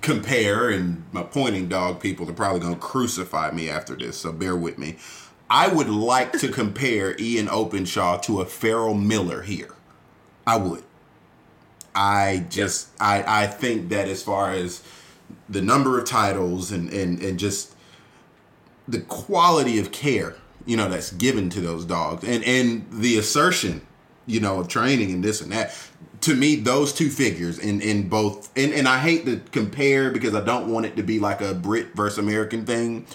compare, 0.00 0.70
and 0.70 1.04
my 1.12 1.22
pointing 1.22 1.68
dog 1.68 2.00
people 2.00 2.28
are 2.28 2.34
probably 2.34 2.60
gonna 2.60 2.76
crucify 2.76 3.50
me 3.50 3.68
after 3.68 3.94
this, 3.94 4.18
so 4.18 4.32
bear 4.32 4.56
with 4.56 4.78
me. 4.78 4.96
I 5.48 5.68
would 5.68 5.88
like 5.88 6.32
to 6.40 6.48
compare 6.48 7.14
Ian 7.20 7.48
Openshaw 7.48 8.18
to 8.18 8.40
a 8.40 8.46
Ferrel 8.46 8.94
Miller 8.94 9.42
here. 9.42 9.74
I 10.46 10.56
would. 10.56 10.82
I 11.94 12.46
just 12.50 12.88
I 13.00 13.44
I 13.44 13.46
think 13.46 13.88
that 13.90 14.08
as 14.08 14.22
far 14.22 14.52
as 14.52 14.82
the 15.48 15.62
number 15.62 15.98
of 15.98 16.04
titles 16.04 16.70
and 16.72 16.90
and 16.92 17.20
and 17.20 17.38
just 17.38 17.75
the 18.88 19.00
quality 19.00 19.78
of 19.78 19.92
care 19.92 20.36
you 20.66 20.76
know, 20.76 20.88
that's 20.88 21.12
given 21.12 21.48
to 21.50 21.60
those 21.60 21.84
dogs, 21.84 22.24
and 22.24 22.44
and 22.44 22.84
the 22.90 23.16
assertion, 23.16 23.80
you 24.26 24.40
know, 24.40 24.58
of 24.60 24.68
training 24.68 25.12
and 25.12 25.24
this 25.24 25.40
and 25.40 25.52
that. 25.52 25.72
To 26.22 26.34
me, 26.34 26.56
those 26.56 26.92
two 26.92 27.08
figures 27.08 27.58
in 27.58 27.80
in 27.80 28.08
both, 28.08 28.50
and 28.56 28.74
and 28.74 28.88
I 28.88 28.98
hate 28.98 29.24
to 29.26 29.40
compare 29.52 30.10
because 30.10 30.34
I 30.34 30.44
don't 30.44 30.70
want 30.70 30.84
it 30.86 30.96
to 30.96 31.02
be 31.04 31.20
like 31.20 31.40
a 31.40 31.54
Brit 31.54 31.94
versus 31.94 32.18
American 32.18 32.66
thing. 32.66 33.06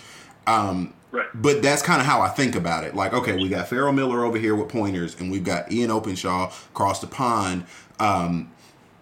Um, 0.48 0.94
Right. 1.12 1.28
but 1.34 1.62
that's 1.62 1.82
kind 1.82 2.00
of 2.00 2.08
how 2.08 2.22
I 2.22 2.30
think 2.30 2.56
about 2.56 2.86
it. 2.86 2.96
Like, 2.96 3.12
okay, 3.12 3.36
we 3.36 3.50
got 3.50 3.68
Ferrel 3.68 3.92
Miller 3.92 4.24
over 4.24 4.38
here 4.38 4.56
with 4.56 4.70
pointers, 4.70 5.20
and 5.20 5.30
we've 5.30 5.44
got 5.44 5.70
Ian 5.70 5.92
Openshaw 5.92 6.54
across 6.72 7.02
the 7.02 7.08
pond 7.08 7.66
um, 8.00 8.50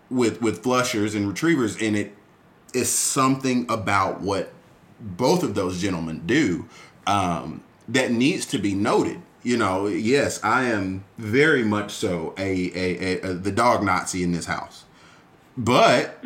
with 0.09 0.41
with 0.41 0.63
flushers 0.63 1.13
and 1.13 1.27
retrievers, 1.27 1.79
and 1.79 1.95
it 1.95 2.15
is 2.73 2.89
something 2.89 3.67
about 3.69 4.21
what 4.21 4.51
both 4.99 5.43
of 5.43 5.55
those 5.55 5.81
gentlemen 5.81 6.23
do 6.25 6.67
um, 7.07 7.63
that 7.87 8.11
needs 8.11 8.45
to 8.47 8.57
be 8.57 8.73
noted. 8.73 9.21
You 9.41 9.57
know, 9.57 9.87
yes, 9.87 10.43
I 10.43 10.65
am 10.65 11.05
very 11.17 11.63
much 11.63 11.91
so 11.91 12.33
a, 12.37 12.71
a, 12.75 12.97
a, 12.99 13.21
a 13.21 13.33
the 13.33 13.51
dog 13.51 13.83
Nazi 13.83 14.21
in 14.21 14.33
this 14.33 14.45
house, 14.45 14.83
but 15.57 16.23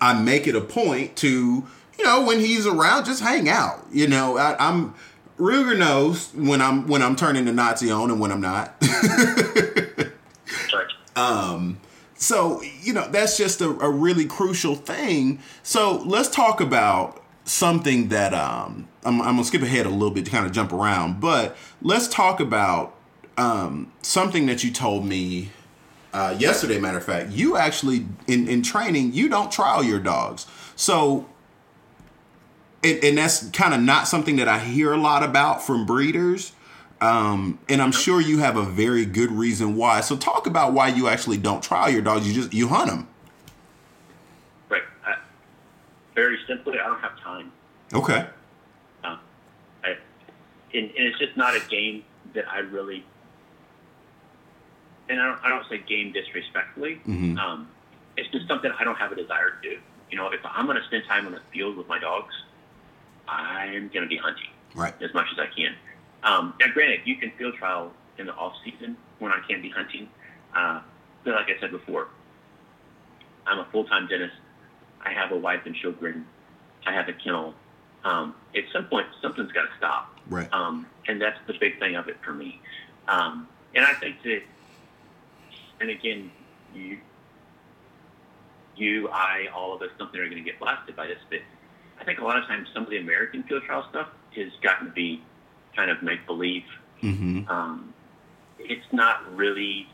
I 0.00 0.18
make 0.18 0.46
it 0.46 0.56
a 0.56 0.62
point 0.62 1.16
to, 1.16 1.28
you 1.98 2.04
know, 2.04 2.24
when 2.24 2.40
he's 2.40 2.66
around, 2.66 3.04
just 3.04 3.22
hang 3.22 3.50
out. 3.50 3.84
You 3.92 4.08
know, 4.08 4.38
I, 4.38 4.56
I'm 4.58 4.94
Ruger 5.38 5.78
knows 5.78 6.32
when 6.34 6.62
I'm 6.62 6.86
when 6.86 7.02
I'm 7.02 7.16
turning 7.16 7.44
the 7.44 7.52
Nazi 7.52 7.90
on 7.90 8.10
and 8.10 8.18
when 8.18 8.32
I'm 8.32 8.40
not. 8.40 8.74
Um, 11.16 11.78
so 12.18 12.62
you 12.82 12.92
know 12.92 13.08
that's 13.08 13.36
just 13.36 13.60
a, 13.60 13.68
a 13.68 13.90
really 13.90 14.26
crucial 14.26 14.76
thing. 14.76 15.40
So 15.62 16.02
let's 16.04 16.28
talk 16.28 16.60
about 16.60 17.22
something 17.46 18.08
that 18.08 18.34
um, 18.34 18.88
I'm, 19.04 19.22
I'm 19.22 19.36
gonna 19.36 19.44
skip 19.44 19.62
ahead 19.62 19.86
a 19.86 19.90
little 19.90 20.10
bit 20.10 20.26
to 20.26 20.30
kind 20.30 20.44
of 20.44 20.52
jump 20.52 20.72
around, 20.72 21.20
but 21.20 21.56
let's 21.80 22.08
talk 22.08 22.40
about 22.40 22.94
um, 23.38 23.90
something 24.02 24.46
that 24.46 24.62
you 24.62 24.70
told 24.70 25.06
me 25.06 25.50
uh, 26.12 26.36
yesterday. 26.38 26.78
Matter 26.78 26.98
of 26.98 27.04
fact, 27.04 27.30
you 27.30 27.56
actually 27.56 28.06
in 28.26 28.48
in 28.48 28.62
training 28.62 29.14
you 29.14 29.28
don't 29.28 29.50
trial 29.50 29.82
your 29.82 30.00
dogs. 30.00 30.46
So 30.74 31.26
and, 32.86 33.02
and 33.02 33.18
that's 33.18 33.48
kind 33.50 33.74
of 33.74 33.80
not 33.80 34.06
something 34.06 34.36
that 34.36 34.48
I 34.48 34.58
hear 34.58 34.92
a 34.92 34.98
lot 34.98 35.22
about 35.22 35.62
from 35.62 35.86
breeders. 35.86 36.52
Um, 37.00 37.58
and 37.68 37.82
I'm 37.82 37.92
sure 37.92 38.20
you 38.20 38.38
have 38.38 38.56
a 38.56 38.64
very 38.64 39.04
good 39.04 39.30
reason 39.30 39.76
why. 39.76 40.00
So 40.00 40.16
talk 40.16 40.46
about 40.46 40.72
why 40.72 40.88
you 40.88 41.08
actually 41.08 41.36
don't 41.36 41.62
trial 41.62 41.90
your 41.90 42.00
dogs. 42.00 42.26
You 42.26 42.32
just 42.32 42.54
you 42.54 42.68
hunt 42.68 42.90
them. 42.90 43.08
Right. 44.68 44.82
I, 45.04 45.16
very 46.16 46.38
simply, 46.48 46.80
I 46.80 46.86
don't 46.86 46.98
have 47.00 47.16
time. 47.20 47.52
Okay. 47.94 48.26
Um, 49.04 49.20
I, 49.84 49.90
and, 50.74 50.86
and 50.90 50.92
it's 51.06 51.18
just 51.20 51.36
not 51.36 51.54
a 51.54 51.60
game 51.70 52.02
that 52.34 52.46
I 52.50 52.58
really. 52.60 53.04
And 55.08 55.20
I 55.20 55.26
don't, 55.26 55.44
I 55.44 55.48
don't 55.50 55.64
say 55.68 55.78
game 55.78 56.10
disrespectfully. 56.12 57.00
Mhm. 57.06 57.38
Um, 57.38 57.68
it's 58.16 58.28
just 58.32 58.48
something 58.48 58.72
I 58.76 58.82
don't 58.82 58.96
have 58.96 59.12
a 59.12 59.14
desire 59.14 59.50
to 59.50 59.70
do. 59.70 59.78
You 60.10 60.16
know, 60.16 60.30
if 60.30 60.40
I'm 60.44 60.66
going 60.66 60.78
to 60.78 60.84
spend 60.86 61.04
time 61.06 61.26
on 61.26 61.32
the 61.32 61.40
field 61.52 61.76
with 61.76 61.86
my 61.86 62.00
dogs, 62.00 62.34
I'm 63.28 63.88
going 63.88 64.02
to 64.02 64.08
be 64.08 64.16
hunting 64.16 64.48
Right. 64.74 64.94
as 65.02 65.12
much 65.14 65.26
as 65.32 65.38
I 65.38 65.46
can. 65.46 65.74
Um, 66.22 66.54
now, 66.58 66.66
granted, 66.72 67.00
you 67.04 67.16
can 67.16 67.30
field 67.32 67.54
trial 67.56 67.92
in 68.18 68.26
the 68.26 68.34
off 68.34 68.54
season 68.64 68.96
when 69.18 69.30
I 69.32 69.40
can 69.48 69.60
be 69.62 69.68
hunting. 69.68 70.08
Uh, 70.54 70.80
but 71.24 71.34
like 71.34 71.46
I 71.54 71.60
said 71.60 71.70
before, 71.70 72.08
I'm 73.46 73.58
a 73.58 73.64
full 73.70 73.84
time 73.84 74.06
dentist. 74.08 74.34
I 75.06 75.12
have 75.12 75.30
a 75.30 75.36
wife 75.36 75.60
and 75.66 75.74
children. 75.74 76.26
I 76.84 76.92
have 76.92 77.08
a 77.08 77.12
kennel. 77.12 77.54
Um, 78.04 78.34
at 78.54 78.64
some 78.72 78.86
point, 78.86 79.06
something's 79.22 79.52
got 79.52 79.62
to 79.62 79.76
stop. 79.78 80.18
Right. 80.28 80.52
Um, 80.52 80.86
and 81.06 81.20
that's 81.20 81.38
the 81.46 81.54
big 81.58 81.78
thing 81.78 81.94
of 81.96 82.08
it 82.08 82.16
for 82.24 82.32
me. 82.32 82.60
Um, 83.08 83.48
and 83.74 83.84
I 83.84 83.94
think 83.94 84.22
that, 84.24 84.42
and 85.80 85.90
again, 85.90 86.30
you, 86.74 86.98
you, 88.76 89.08
I, 89.08 89.48
all 89.54 89.74
of 89.74 89.82
us, 89.82 89.88
something 89.98 90.20
are 90.20 90.28
going 90.28 90.42
to 90.42 90.48
get 90.48 90.58
blasted 90.58 90.96
by 90.96 91.06
this. 91.06 91.18
But 91.30 91.40
I 92.00 92.04
think 92.04 92.18
a 92.18 92.24
lot 92.24 92.36
of 92.36 92.44
times 92.46 92.68
some 92.74 92.82
of 92.82 92.90
the 92.90 92.98
American 92.98 93.42
field 93.44 93.62
trial 93.62 93.86
stuff 93.90 94.08
has 94.34 94.52
gotten 94.62 94.88
to 94.88 94.92
be 94.92 95.22
kind 95.74 95.90
of 95.90 96.02
make 96.02 96.26
believe. 96.26 96.64
Mm-hmm. 97.02 97.48
Um, 97.48 97.94
it's 98.58 98.86
not 98.92 99.36
really 99.36 99.88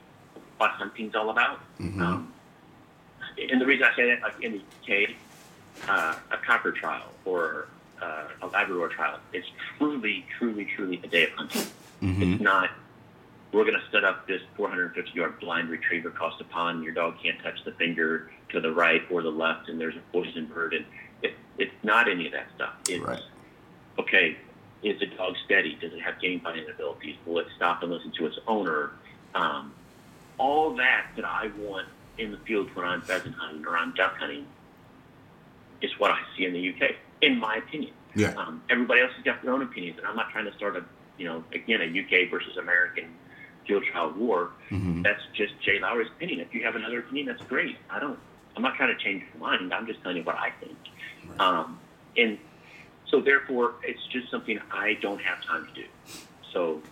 what 0.57 0.71
hunting's 0.71 1.15
all 1.15 1.31
about. 1.31 1.61
Mhm. 1.81 2.01
Um, 2.01 2.33
and 3.51 3.61
the 3.61 3.67
reason 3.67 3.87
I 3.91 3.95
say 3.97 4.11
that, 4.11 4.23
like 4.23 4.43
in 4.43 4.53
the 4.53 4.59
UK, 5.05 5.11
uh, 5.89 6.15
a 6.31 6.37
cocker 6.39 6.73
trial 6.73 7.11
or 7.25 7.69
uh, 8.01 8.25
a 8.43 8.47
Labrador 8.47 8.89
trial, 8.89 9.19
it's 9.33 9.47
truly, 9.79 10.25
truly, 10.39 10.65
truly 10.77 11.01
a 11.03 11.07
day 11.07 11.25
of 11.25 11.31
hunting. 11.31 11.63
Mm-hmm. 12.03 12.23
It's 12.35 12.43
not. 12.43 12.71
We're 13.53 13.65
going 13.65 13.75
to 13.79 13.91
set 13.91 14.03
up 14.03 14.27
this 14.27 14.41
450 14.57 15.13
yard 15.19 15.39
blind 15.39 15.69
retriever 15.69 16.09
across 16.09 16.39
the 16.39 16.45
pond. 16.45 16.83
Your 16.85 16.95
dog 16.95 17.17
can't 17.23 17.39
touch 17.43 17.63
the 17.65 17.73
finger 17.73 18.31
to 18.51 18.61
the 18.61 18.73
right 18.73 19.03
or 19.11 19.23
the 19.23 19.31
left, 19.31 19.69
and 19.69 19.79
there's 19.81 19.95
a 19.97 20.01
poison 20.13 20.47
bird. 20.47 20.73
And 20.75 20.85
it, 21.23 21.35
it's 21.59 21.73
not 21.83 22.09
any 22.11 22.27
of 22.27 22.33
that 22.33 22.47
stuff. 22.55 22.75
It's 22.89 23.05
Right. 23.05 23.21
okay. 23.99 24.37
Is 24.83 24.99
the 24.99 25.07
dog 25.07 25.35
steady? 25.45 25.77
Does 25.81 25.93
it 25.93 26.01
have 26.01 26.21
game 26.21 26.41
finding 26.41 26.65
abilities? 26.69 27.17
Will 27.27 27.39
it 27.39 27.47
stop 27.55 27.83
and 27.83 27.93
listen 27.93 28.11
to 28.19 28.27
its 28.27 28.39
owner? 28.49 28.91
Um, 29.35 29.73
all 30.39 30.75
that 30.77 31.07
that 31.17 31.25
I 31.25 31.51
want 31.59 31.87
in 32.19 32.31
the 32.31 32.39
field 32.39 32.75
when 32.75 32.87
I'm 32.87 33.03
pheasant 33.03 33.35
hunting 33.35 33.67
or 33.67 33.77
I'm 33.77 33.95
duck 33.95 34.17
hunting 34.19 34.47
is 35.81 35.91
what 35.99 36.11
I 36.11 36.21
see 36.37 36.45
in 36.45 36.53
the 36.53 36.69
UK, 36.71 36.93
in 37.21 37.39
my 37.39 37.57
opinion. 37.57 37.93
Yeah. 38.15 38.35
Um, 38.37 38.63
everybody 38.71 39.01
else 39.01 39.13
has 39.17 39.25
got 39.25 39.43
their 39.43 39.53
own 39.53 39.63
opinions, 39.63 39.99
and 39.99 40.07
I'm 40.07 40.17
not 40.17 40.31
trying 40.31 40.45
to 40.45 40.55
start 40.55 40.77
a, 40.77 40.85
you 41.19 41.27
know, 41.27 41.45
again, 41.53 41.81
a 41.81 41.87
UK 41.87 42.31
versus 42.31 42.57
American 42.57 43.07
field 43.67 43.85
trial 43.91 44.13
war. 44.17 44.51
Mm-hmm. 44.71 45.03
That's 45.03 45.23
just 45.35 45.55
Jay 45.61 45.79
Lowry's 45.81 46.09
opinion. 46.09 46.41
If 46.41 46.55
you 46.55 46.63
have 46.65 46.77
another 46.77 47.01
opinion, 47.01 47.27
that's 47.27 47.43
great. 47.45 47.77
I 47.91 47.99
don't. 47.99 48.19
I'm 48.55 48.63
not 48.63 48.75
trying 48.75 48.97
to 48.97 49.03
change 49.03 49.23
your 49.33 49.41
mind. 49.41 49.73
I'm 49.73 49.87
just 49.87 50.03
telling 50.03 50.19
you 50.19 50.25
what 50.25 50.37
I 50.37 50.51
think. 50.61 50.77
Um, 51.41 51.81
and 52.19 52.39
so, 53.09 53.23
therefore, 53.23 53.75
it's 53.83 54.05
just 54.09 54.31
something 54.31 54.61
I 54.71 54.99
don't 55.01 55.21
have 55.23 55.43
time 55.43 55.67
to 55.67 55.73
do. 55.73 55.87
So, 56.53 56.83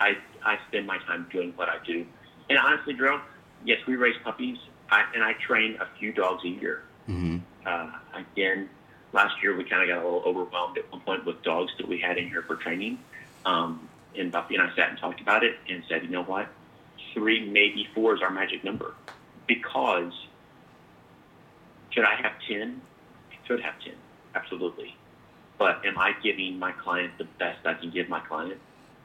I 0.00 0.16
I 0.44 0.58
spend 0.68 0.86
my 0.86 0.98
time 0.98 1.26
doing 1.32 1.52
what 1.56 1.68
I 1.68 1.78
do. 1.84 2.06
And 2.48 2.56
honestly, 2.56 2.94
Drew, 2.94 3.20
yes, 3.64 3.78
we 3.86 3.96
raise 3.96 4.16
puppies, 4.22 4.58
I, 4.90 5.04
and 5.14 5.22
I 5.22 5.34
train 5.34 5.78
a 5.80 5.86
few 5.98 6.12
dogs 6.12 6.44
a 6.44 6.48
year. 6.48 6.82
Mm-hmm. 7.08 7.38
Uh, 7.66 7.90
again, 8.14 8.68
last 9.12 9.42
year 9.42 9.56
we 9.56 9.64
kind 9.64 9.82
of 9.82 9.88
got 9.88 10.02
a 10.02 10.04
little 10.04 10.22
overwhelmed 10.24 10.78
at 10.78 10.90
one 10.90 11.00
point 11.00 11.24
with 11.24 11.42
dogs 11.42 11.72
that 11.78 11.88
we 11.88 11.98
had 11.98 12.18
in 12.18 12.28
here 12.28 12.42
for 12.42 12.56
training. 12.56 12.98
Um, 13.44 13.88
and 14.16 14.32
Buffy 14.32 14.56
and 14.56 14.62
I 14.62 14.74
sat 14.74 14.90
and 14.90 14.98
talked 14.98 15.20
about 15.20 15.44
it 15.44 15.56
and 15.68 15.82
said, 15.88 16.02
you 16.02 16.10
know 16.10 16.24
what? 16.24 16.48
Three, 17.14 17.48
maybe 17.48 17.88
four 17.94 18.14
is 18.14 18.22
our 18.22 18.30
magic 18.30 18.64
number. 18.64 18.94
Because 19.46 20.12
should 21.90 22.04
I 22.04 22.14
have 22.16 22.32
10? 22.46 22.80
I 23.32 23.48
could 23.48 23.60
have 23.60 23.74
10, 23.82 23.94
absolutely. 24.34 24.94
But 25.58 25.84
am 25.84 25.98
I 25.98 26.12
giving 26.22 26.58
my 26.58 26.72
client 26.72 27.12
the 27.18 27.24
best 27.38 27.66
I 27.66 27.74
can 27.74 27.90
give 27.90 28.08
my 28.08 28.20
client? 28.20 28.60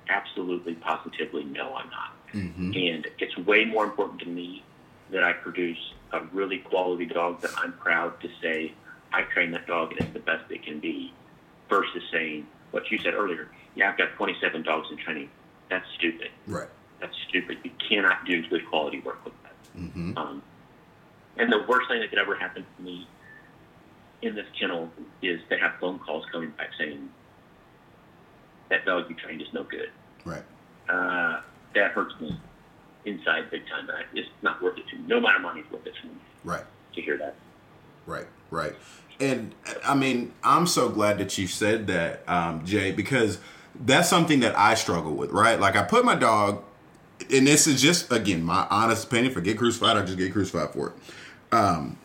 Absolutely, 0.09 0.75
positively, 0.75 1.43
no, 1.45 1.73
I'm 1.73 1.89
not. 1.89 2.13
Mm-hmm. 2.33 2.71
And 2.75 3.07
it's 3.19 3.37
way 3.37 3.65
more 3.65 3.83
important 3.83 4.19
to 4.21 4.27
me 4.27 4.63
that 5.11 5.23
I 5.23 5.33
produce 5.33 5.77
a 6.11 6.21
really 6.31 6.59
quality 6.59 7.05
dog 7.05 7.41
that 7.41 7.51
I'm 7.57 7.73
proud 7.73 8.19
to 8.21 8.29
say 8.41 8.73
I 9.11 9.23
trained 9.23 9.53
that 9.53 9.67
dog 9.67 9.91
and 9.91 10.01
it's 10.01 10.13
the 10.13 10.19
best 10.19 10.49
it 10.51 10.63
can 10.63 10.79
be 10.79 11.13
versus 11.69 12.01
saying 12.11 12.47
what 12.71 12.89
you 12.91 12.97
said 12.97 13.13
earlier. 13.13 13.47
Yeah, 13.75 13.91
I've 13.91 13.97
got 13.97 14.13
27 14.15 14.63
dogs 14.63 14.87
in 14.91 14.97
training. 14.97 15.29
That's 15.69 15.85
stupid. 15.97 16.29
Right. 16.47 16.67
That's 16.99 17.15
stupid. 17.29 17.57
You 17.63 17.71
cannot 17.89 18.25
do 18.25 18.41
good 18.47 18.67
quality 18.69 18.99
work 19.01 19.23
with 19.23 19.33
that. 19.43 19.79
Mm-hmm. 19.79 20.17
Um, 20.17 20.41
and 21.37 21.51
the 21.51 21.63
worst 21.67 21.89
thing 21.89 21.99
that 21.99 22.09
could 22.09 22.19
ever 22.19 22.35
happen 22.35 22.65
to 22.77 22.83
me 22.83 23.07
in 24.21 24.35
this 24.35 24.45
kennel 24.59 24.89
is 25.21 25.41
to 25.49 25.57
have 25.57 25.73
phone 25.79 25.99
calls 25.99 26.25
coming 26.31 26.51
back 26.51 26.69
saying 26.77 27.09
that 28.69 28.85
dog 28.85 29.09
you 29.09 29.15
trained 29.15 29.41
is 29.41 29.47
no 29.53 29.63
good 29.63 29.89
Right. 30.25 30.43
uh, 30.89 31.41
that 31.75 31.91
hurts 31.91 32.13
me 32.19 32.37
inside 33.05 33.49
big 33.51 33.67
time. 33.67 33.89
I, 33.89 34.03
it's 34.13 34.29
not 34.41 34.61
worth 34.61 34.77
it 34.77 34.87
to 34.89 34.95
me. 34.95 35.03
No 35.07 35.17
amount 35.17 35.37
of 35.37 35.41
money 35.41 35.61
is 35.61 35.71
worth 35.71 35.85
it 35.85 35.93
to 36.01 36.07
me 36.07 36.13
Right. 36.43 36.63
to 36.95 37.01
hear 37.01 37.17
that. 37.17 37.35
Right, 38.05 38.27
right. 38.51 38.75
And 39.19 39.53
I 39.85 39.95
mean, 39.95 40.33
I'm 40.43 40.67
so 40.67 40.89
glad 40.89 41.17
that 41.19 41.37
you 41.37 41.47
said 41.47 41.87
that, 41.87 42.27
um, 42.27 42.65
Jay, 42.65 42.91
because 42.91 43.39
that's 43.75 44.09
something 44.09 44.39
that 44.41 44.57
I 44.57 44.73
struggle 44.75 45.13
with, 45.13 45.31
right? 45.31 45.59
Like 45.59 45.75
I 45.75 45.83
put 45.83 46.03
my 46.03 46.15
dog, 46.15 46.63
and 47.33 47.47
this 47.47 47.67
is 47.67 47.81
just 47.81 48.11
again 48.11 48.43
my 48.43 48.67
honest 48.69 49.05
opinion. 49.05 49.33
For 49.33 49.39
get 49.41 49.57
crucified, 49.57 49.97
I 49.97 50.01
just 50.03 50.17
get 50.17 50.33
crucified 50.33 50.71
for 50.71 50.87
it. 50.89 51.55
Um, 51.55 51.97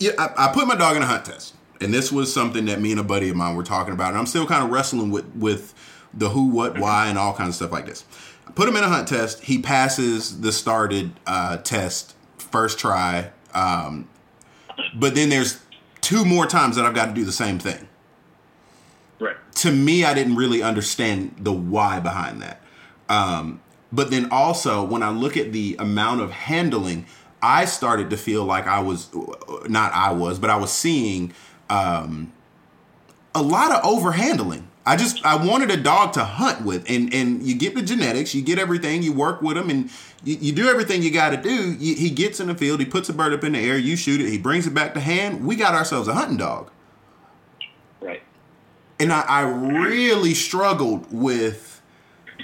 yeah, 0.00 0.12
I, 0.18 0.48
I 0.48 0.52
put 0.52 0.66
my 0.66 0.74
dog 0.74 0.96
in 0.96 1.02
a 1.02 1.06
hunt 1.06 1.24
test, 1.26 1.54
and 1.80 1.92
this 1.92 2.10
was 2.10 2.32
something 2.32 2.64
that 2.66 2.80
me 2.80 2.90
and 2.92 3.00
a 3.00 3.04
buddy 3.04 3.28
of 3.28 3.36
mine 3.36 3.54
were 3.54 3.62
talking 3.62 3.92
about, 3.92 4.10
and 4.10 4.18
I'm 4.18 4.26
still 4.26 4.46
kind 4.46 4.64
of 4.64 4.70
wrestling 4.70 5.10
with 5.10 5.26
with 5.36 5.74
the 6.14 6.30
who, 6.30 6.48
what, 6.48 6.78
why, 6.78 7.08
and 7.08 7.18
all 7.18 7.34
kinds 7.34 7.50
of 7.50 7.54
stuff 7.56 7.72
like 7.72 7.86
this. 7.86 8.04
I 8.46 8.52
put 8.52 8.68
him 8.68 8.76
in 8.76 8.84
a 8.84 8.88
hunt 8.88 9.08
test. 9.08 9.44
He 9.44 9.60
passes 9.60 10.40
the 10.40 10.52
started 10.52 11.12
uh, 11.26 11.58
test 11.58 12.14
first 12.38 12.78
try. 12.78 13.30
Um, 13.54 14.08
but 14.94 15.14
then 15.14 15.28
there's 15.28 15.60
two 16.00 16.24
more 16.24 16.46
times 16.46 16.76
that 16.76 16.84
I've 16.84 16.94
got 16.94 17.06
to 17.06 17.12
do 17.12 17.24
the 17.24 17.32
same 17.32 17.58
thing 17.58 17.88
Right. 19.20 19.36
to 19.56 19.72
me, 19.72 20.04
I 20.04 20.14
didn't 20.14 20.36
really 20.36 20.62
understand 20.62 21.34
the 21.38 21.52
why 21.52 22.00
behind 22.00 22.40
that. 22.42 22.62
Um, 23.08 23.60
but 23.92 24.10
then 24.10 24.28
also, 24.30 24.84
when 24.84 25.02
I 25.02 25.10
look 25.10 25.36
at 25.36 25.52
the 25.52 25.76
amount 25.78 26.20
of 26.20 26.30
handling, 26.30 27.06
I 27.42 27.64
started 27.64 28.10
to 28.10 28.16
feel 28.16 28.44
like 28.44 28.66
I 28.66 28.80
was 28.80 29.08
not 29.68 29.92
I 29.92 30.12
was, 30.12 30.38
but 30.38 30.50
I 30.50 30.56
was 30.56 30.70
seeing 30.70 31.32
um, 31.70 32.32
a 33.34 33.42
lot 33.42 33.72
of 33.72 33.82
overhandling. 33.82 34.64
I 34.88 34.96
just 34.96 35.22
I 35.22 35.36
wanted 35.36 35.70
a 35.70 35.76
dog 35.76 36.14
to 36.14 36.24
hunt 36.24 36.64
with, 36.64 36.88
and 36.88 37.12
and 37.12 37.42
you 37.42 37.54
get 37.54 37.74
the 37.74 37.82
genetics, 37.82 38.34
you 38.34 38.40
get 38.40 38.58
everything, 38.58 39.02
you 39.02 39.12
work 39.12 39.42
with 39.42 39.58
him, 39.58 39.68
and 39.68 39.90
you, 40.24 40.38
you 40.40 40.52
do 40.52 40.66
everything 40.66 41.02
you 41.02 41.10
got 41.10 41.28
to 41.28 41.36
do. 41.36 41.74
You, 41.74 41.94
he 41.94 42.08
gets 42.08 42.40
in 42.40 42.46
the 42.46 42.54
field, 42.54 42.80
he 42.80 42.86
puts 42.86 43.10
a 43.10 43.12
bird 43.12 43.34
up 43.34 43.44
in 43.44 43.52
the 43.52 43.58
air, 43.58 43.76
you 43.76 43.96
shoot 43.96 44.18
it, 44.18 44.30
he 44.30 44.38
brings 44.38 44.66
it 44.66 44.72
back 44.72 44.94
to 44.94 45.00
hand. 45.00 45.44
We 45.44 45.56
got 45.56 45.74
ourselves 45.74 46.08
a 46.08 46.14
hunting 46.14 46.38
dog. 46.38 46.70
Right. 48.00 48.22
And 48.98 49.12
I, 49.12 49.20
I 49.28 49.42
really 49.42 50.32
struggled 50.32 51.12
with 51.12 51.82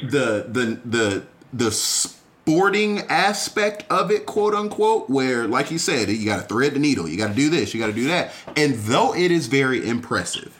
the 0.02 0.44
the 0.46 0.80
the 0.84 1.26
the 1.50 1.70
sporting 1.70 2.98
aspect 3.08 3.90
of 3.90 4.10
it, 4.10 4.26
quote 4.26 4.52
unquote, 4.52 5.08
where 5.08 5.48
like 5.48 5.70
you 5.70 5.78
said, 5.78 6.10
you 6.10 6.26
got 6.26 6.42
to 6.42 6.46
thread 6.46 6.74
the 6.74 6.78
needle, 6.78 7.08
you 7.08 7.16
got 7.16 7.28
to 7.28 7.34
do 7.34 7.48
this, 7.48 7.72
you 7.72 7.80
got 7.80 7.86
to 7.86 7.94
do 7.94 8.08
that, 8.08 8.32
and 8.54 8.74
though 8.74 9.14
it 9.14 9.30
is 9.30 9.46
very 9.46 9.88
impressive 9.88 10.53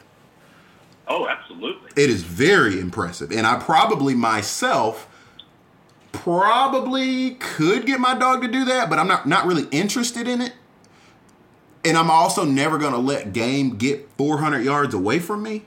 Oh, 1.07 1.29
absolutely. 1.29 1.91
It 2.03 2.11
is 2.11 2.23
very 2.23 2.81
impressive. 2.81 3.31
And 3.31 3.47
I 3.47 3.59
probably 3.59 4.15
myself 4.15 5.09
probably 6.13 7.33
could 7.35 7.87
get 7.87 8.01
my 8.01 8.15
dog 8.15 8.43
to 8.43 8.49
do 8.49 8.65
that, 8.67 8.89
but 8.89 8.99
I'm 8.99 9.09
not 9.09 9.27
not 9.27 9.47
really 9.47 9.67
interested 9.71 10.27
in 10.29 10.41
it. 10.41 10.53
And 11.85 11.99
I'm 11.99 12.11
also 12.11 12.45
never 12.45 12.79
going 12.79 12.95
to 12.95 12.99
let 12.99 13.35
game 13.35 13.77
get 13.77 14.09
400 14.17 14.61
yards 14.65 14.95
away 14.95 15.19
from 15.19 15.43
me. 15.43 15.65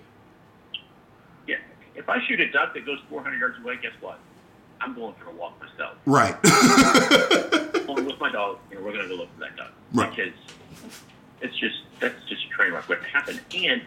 Yeah. 1.45 1.57
If 1.95 2.09
I 2.09 2.17
shoot 2.27 2.39
a 2.39 2.51
duck 2.51 2.73
that 2.73 2.85
goes 2.87 2.97
400 3.09 3.37
yards 3.37 3.59
away, 3.59 3.77
guess 3.79 3.91
what? 4.01 4.17
I'm 4.81 4.95
going 4.95 5.13
for 5.15 5.29
a 5.29 5.33
walk 5.33 5.59
myself. 5.59 5.95
Right. 6.07 6.35
I'm 6.43 8.05
with 8.05 8.19
my 8.19 8.31
dog, 8.31 8.57
and 8.71 8.83
we're 8.83 8.93
going 8.93 9.03
to 9.03 9.09
go 9.09 9.15
look 9.15 9.33
for 9.35 9.41
that 9.41 9.55
duck. 9.55 9.71
Right. 9.93 10.09
Because 10.09 10.33
it's 11.41 11.55
just, 11.57 11.75
that's 11.99 12.15
just 12.27 12.45
a 12.45 12.49
train 12.49 12.73
wreck 12.73 12.89
waiting 12.89 13.05
to 13.05 13.09
happen. 13.11 13.39
And, 13.55 13.81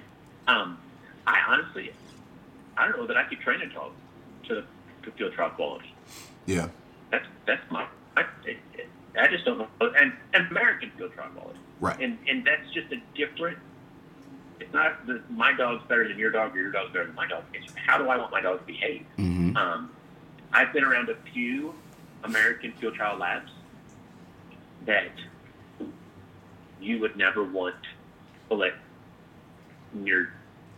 um, 0.46 0.78
I 1.26 1.38
honestly, 1.48 1.92
I 2.76 2.88
don't 2.88 2.98
know 2.98 3.06
that 3.06 3.16
I 3.16 3.24
could 3.24 3.40
train 3.40 3.60
a 3.62 3.66
dog 3.72 3.92
to 4.48 4.64
the 5.04 5.10
field 5.12 5.32
trial 5.34 5.50
quality. 5.50 5.94
yeah. 6.46 6.68
That's 7.10 7.26
that's 7.46 7.70
my. 7.70 7.86
I, 8.16 8.20
it, 8.44 8.58
it, 8.74 8.88
I 9.20 9.26
just 9.26 9.44
don't 9.44 9.58
know. 9.58 9.66
And, 9.80 10.12
and 10.32 10.46
American 10.50 10.92
field 10.96 11.12
trial 11.12 11.30
quality. 11.30 11.58
Right. 11.80 11.98
And 12.00 12.18
and 12.28 12.44
that's 12.46 12.70
just 12.72 12.92
a 12.92 12.96
different. 13.16 13.58
It's 14.60 14.72
not 14.72 15.04
that 15.08 15.28
my 15.30 15.52
dog's 15.52 15.82
better 15.88 16.06
than 16.06 16.18
your 16.18 16.30
dog 16.30 16.54
or 16.54 16.60
your 16.60 16.70
dog's 16.70 16.92
better 16.92 17.06
than 17.06 17.14
my 17.16 17.26
dog. 17.26 17.42
It's 17.52 17.72
how 17.86 17.98
do 17.98 18.08
I 18.08 18.16
want 18.16 18.30
my 18.30 18.40
dog 18.40 18.60
to 18.60 18.64
behave? 18.66 19.04
Mhm. 19.18 19.56
Um, 19.56 19.90
I've 20.52 20.72
been 20.72 20.84
around 20.84 21.08
a 21.08 21.16
few 21.32 21.74
American 22.22 22.72
field 22.74 22.94
trial 22.94 23.16
labs 23.16 23.50
that 24.86 25.10
you 26.80 26.98
would 27.00 27.16
never 27.16 27.42
want 27.42 27.74
to 28.48 28.54
let 28.54 28.74
near 29.92 30.32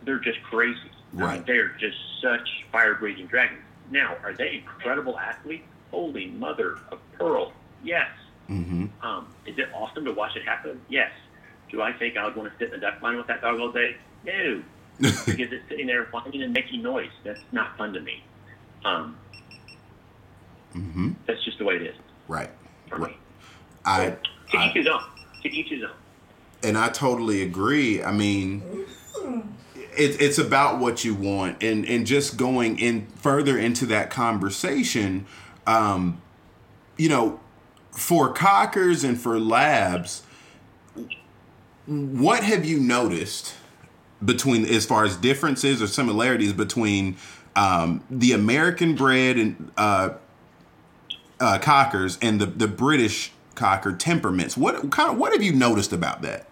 they're 0.05 0.19
just 0.19 0.43
crazy. 0.43 0.79
I 1.13 1.17
mean, 1.17 1.25
Right. 1.27 1.47
they're 1.47 1.69
just 1.79 1.97
such 2.23 2.65
fire 2.73 2.95
breathing 2.95 3.27
dragons. 3.27 3.61
Now, 3.91 4.17
are 4.23 4.33
they 4.33 4.55
incredible 4.57 5.19
athletes? 5.19 5.65
Holy 5.91 6.29
mother 6.29 6.79
of 6.91 6.99
pearl. 7.19 7.53
Yes. 7.85 8.09
Mhm. 8.49 8.89
Um, 9.03 9.27
is 9.47 9.59
it 9.59 9.69
awesome 9.75 10.05
to 10.07 10.13
watch 10.13 10.37
it 10.37 10.45
happen? 10.45 10.81
Yes. 10.89 11.11
Do 11.71 11.83
I 11.83 11.93
think 11.93 12.17
I 12.17 12.25
would 12.25 12.37
want 12.37 12.51
to 12.53 12.59
sit 12.59 12.73
in 12.73 12.81
the 12.81 12.87
duck 12.87 13.03
line 13.03 13.17
with 13.17 13.27
that 13.27 13.41
dog 13.43 13.59
all 13.61 13.71
day? 13.73 13.97
No. 14.25 14.63
because 15.01 15.53
it's 15.53 15.69
sitting 15.69 15.87
there 15.87 16.05
whining 16.07 16.43
and 16.43 16.53
making 16.53 16.83
noise. 16.83 17.11
That's 17.25 17.41
not 17.53 17.77
fun 17.77 17.93
to 17.95 18.01
me. 18.01 18.23
Um, 18.85 19.17
mm-hmm. 20.75 21.11
that's 21.27 21.43
just 21.45 21.59
the 21.59 21.65
way 21.65 21.77
it 21.77 21.83
is 21.83 21.97
Right. 22.29 22.51
for 22.89 22.97
Right. 22.99 23.13
me. 23.13 23.17
I, 23.85 24.17
To 24.51 24.59
I 24.59 24.69
each 24.69 24.75
his 24.77 24.87
own. 24.87 25.03
To 25.43 25.49
each 25.51 25.69
his 25.71 25.83
own. 25.83 25.91
and 26.63 26.79
I 26.79 26.89
totally 26.89 27.43
agree. 27.43 28.03
I 28.03 28.13
mean, 28.13 28.63
it, 29.97 30.21
it's 30.21 30.39
about 30.39 30.79
what 30.79 31.05
you 31.05 31.15
want, 31.15 31.63
and 31.63 31.85
and 31.87 32.07
just 32.07 32.37
going 32.37 32.79
in 32.79 33.07
further 33.17 33.59
into 33.59 33.87
that 33.87 34.11
conversation, 34.11 35.27
um, 35.67 36.21
you 36.97 37.09
know, 37.09 37.41
for 37.91 38.33
cockers 38.33 39.05
and 39.05 39.21
for 39.21 39.39
labs, 39.39 40.23
what 41.87 42.43
have 42.45 42.65
you 42.65 42.79
noticed 42.79 43.55
between 44.25 44.65
as 44.65 44.87
far 44.87 45.05
as 45.05 45.17
differences 45.17 45.83
or 45.83 45.87
similarities 45.87 46.53
between 46.53 47.17
um, 47.57 48.05
the 48.11 48.33
American 48.33 48.95
bred 48.95 49.37
and 49.37 49.71
uh, 49.77 50.11
uh, 51.41 51.59
cockers 51.59 52.19
and 52.23 52.41
the 52.41 52.47
the 52.47 52.69
British 52.69 53.33
cocker 53.55 53.93
temperaments? 53.93 54.57
What 54.57 54.91
kind 54.91 55.11
of 55.11 55.19
what 55.19 55.33
have 55.33 55.43
you 55.43 55.53
noticed 55.53 55.93
about 55.93 56.23
that? 56.23 56.47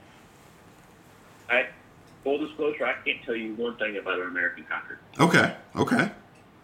I, 2.21 2.25
full 2.25 2.39
disclosure, 2.39 2.87
I 2.87 2.95
can't 3.05 3.23
tell 3.25 3.37
you 3.37 3.55
one 3.55 3.77
thing 3.77 3.97
about 3.97 4.21
an 4.21 4.29
American 4.29 4.65
cocker. 4.65 4.99
Okay. 5.19 5.55
Okay. 5.77 6.11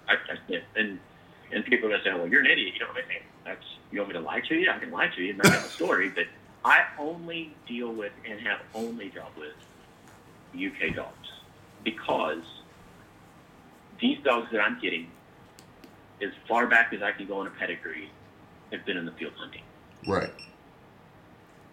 I, 0.09 0.13
I 0.13 0.37
can't. 0.49 0.65
And 0.77 0.99
and 1.53 1.65
people 1.65 1.89
are 1.89 1.93
gonna 1.93 2.05
say, 2.05 2.13
"Well, 2.13 2.29
you're 2.29 2.41
an 2.41 2.47
idiot. 2.47 2.75
You 2.75 2.81
don't 2.81 2.95
know 2.95 3.01
anything." 3.01 3.23
That's 3.45 3.65
you 3.91 4.01
want 4.01 4.13
me 4.13 4.15
to 4.15 4.25
lie 4.25 4.41
to 4.41 4.55
you? 4.55 4.71
I 4.71 4.79
can 4.79 4.91
lie 4.91 5.09
to 5.09 5.23
you 5.23 5.31
and 5.31 5.39
make 5.39 5.53
up 5.53 5.65
a 5.65 5.69
story. 5.69 6.11
But 6.15 6.27
I 6.65 6.85
only 6.99 7.55
deal 7.69 7.93
with 7.93 8.13
and 8.29 8.41
have 8.41 8.61
only 8.75 9.09
dealt 9.11 9.37
with 9.37 9.55
UK 10.55 10.97
dogs 10.97 11.29
because 11.85 12.43
these 14.01 14.19
dogs 14.25 14.49
that 14.51 14.61
I'm 14.61 14.81
getting, 14.81 15.09
as 16.21 16.31
far 16.49 16.67
back 16.67 16.93
as 16.93 17.03
I 17.03 17.13
can 17.13 17.27
go 17.27 17.41
in 17.43 17.47
a 17.47 17.51
pedigree, 17.51 18.11
have 18.73 18.85
been 18.85 18.97
in 18.97 19.07
the 19.07 19.13
field 19.13 19.35
hunting. 19.37 19.63
Right. 20.07 20.33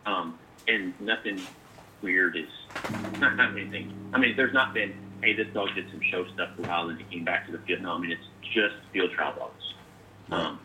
Um, 0.06 0.38
and 0.68 0.94
nothing 1.02 1.42
weird 2.04 2.36
is 2.36 2.50
not, 3.20 3.36
not 3.36 3.52
anything. 3.58 3.94
I 4.14 4.20
mean, 4.20 4.36
there's 4.36 4.54
not 4.54 4.74
been, 4.74 4.94
hey, 5.22 5.34
this 5.34 5.48
dog 5.54 5.70
did 5.74 5.90
some 5.90 6.02
show 6.02 6.28
stuff 6.34 6.50
for 6.56 6.64
a 6.64 6.68
while 6.68 6.90
and 6.90 7.00
he 7.00 7.06
came 7.06 7.24
back 7.26 7.46
to 7.48 7.52
the 7.52 7.58
field. 7.60 7.82
No, 7.82 7.94
I 7.94 7.98
mean, 7.98 8.12
it's 8.12 8.28
just 8.54 8.76
field 8.92 9.12
trial 9.12 9.34
dogs 9.36 9.74
um, 10.32 10.60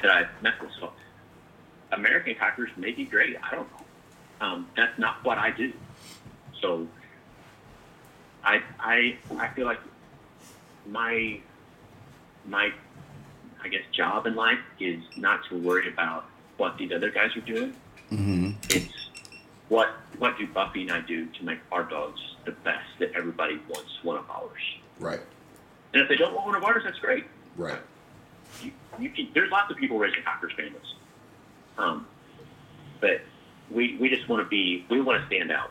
that 0.00 0.10
I've 0.10 0.42
met 0.42 0.54
with. 0.62 0.70
So 0.80 0.92
American 1.92 2.34
cockers 2.36 2.70
may 2.76 2.92
be 2.92 3.04
great. 3.04 3.36
I 3.42 3.54
don't 3.54 3.68
know. 3.70 4.46
Um, 4.46 4.68
that's 4.76 4.98
not 4.98 5.22
what 5.24 5.36
I 5.36 5.50
do. 5.50 5.72
So 6.62 6.86
I, 8.42 8.62
I, 8.78 9.18
I 9.36 9.48
feel 9.48 9.66
like 9.66 9.80
my, 10.86 11.40
my, 12.46 12.72
I 13.62 13.68
guess, 13.68 13.82
job 13.92 14.26
in 14.26 14.34
life 14.34 14.58
is 14.78 15.02
not 15.16 15.40
to 15.50 15.58
worry 15.58 15.92
about 15.92 16.24
what 16.56 16.78
these 16.78 16.92
other 16.92 17.10
guys 17.10 17.36
are 17.36 17.40
doing 17.40 17.74
Mm-hmm. 18.10 18.50
it's 18.70 19.09
what 19.70 19.94
what 20.18 20.36
do 20.36 20.46
Buffy 20.48 20.82
and 20.82 20.92
I 20.92 21.00
do 21.00 21.26
to 21.26 21.44
make 21.44 21.60
our 21.72 21.84
dogs 21.84 22.20
the 22.44 22.50
best 22.50 22.86
that 22.98 23.12
everybody 23.14 23.58
wants 23.68 23.90
one 24.02 24.18
of 24.18 24.28
ours. 24.28 24.60
Right. 24.98 25.20
And 25.94 26.02
if 26.02 26.08
they 26.08 26.16
don't 26.16 26.34
want 26.34 26.46
one 26.46 26.56
of 26.56 26.64
ours, 26.64 26.82
that's 26.84 26.98
great. 26.98 27.24
Right. 27.56 27.78
You, 28.62 28.72
you 28.98 29.10
can, 29.10 29.28
there's 29.32 29.50
lots 29.50 29.70
of 29.70 29.76
people 29.76 29.98
raising 29.98 30.22
cockers 30.24 30.52
families, 30.56 30.94
um, 31.78 32.06
but 33.00 33.22
we 33.70 33.96
we 33.96 34.10
just 34.10 34.28
want 34.28 34.42
to 34.42 34.48
be 34.48 34.84
we 34.90 35.00
want 35.00 35.20
to 35.20 35.26
stand 35.26 35.50
out. 35.50 35.70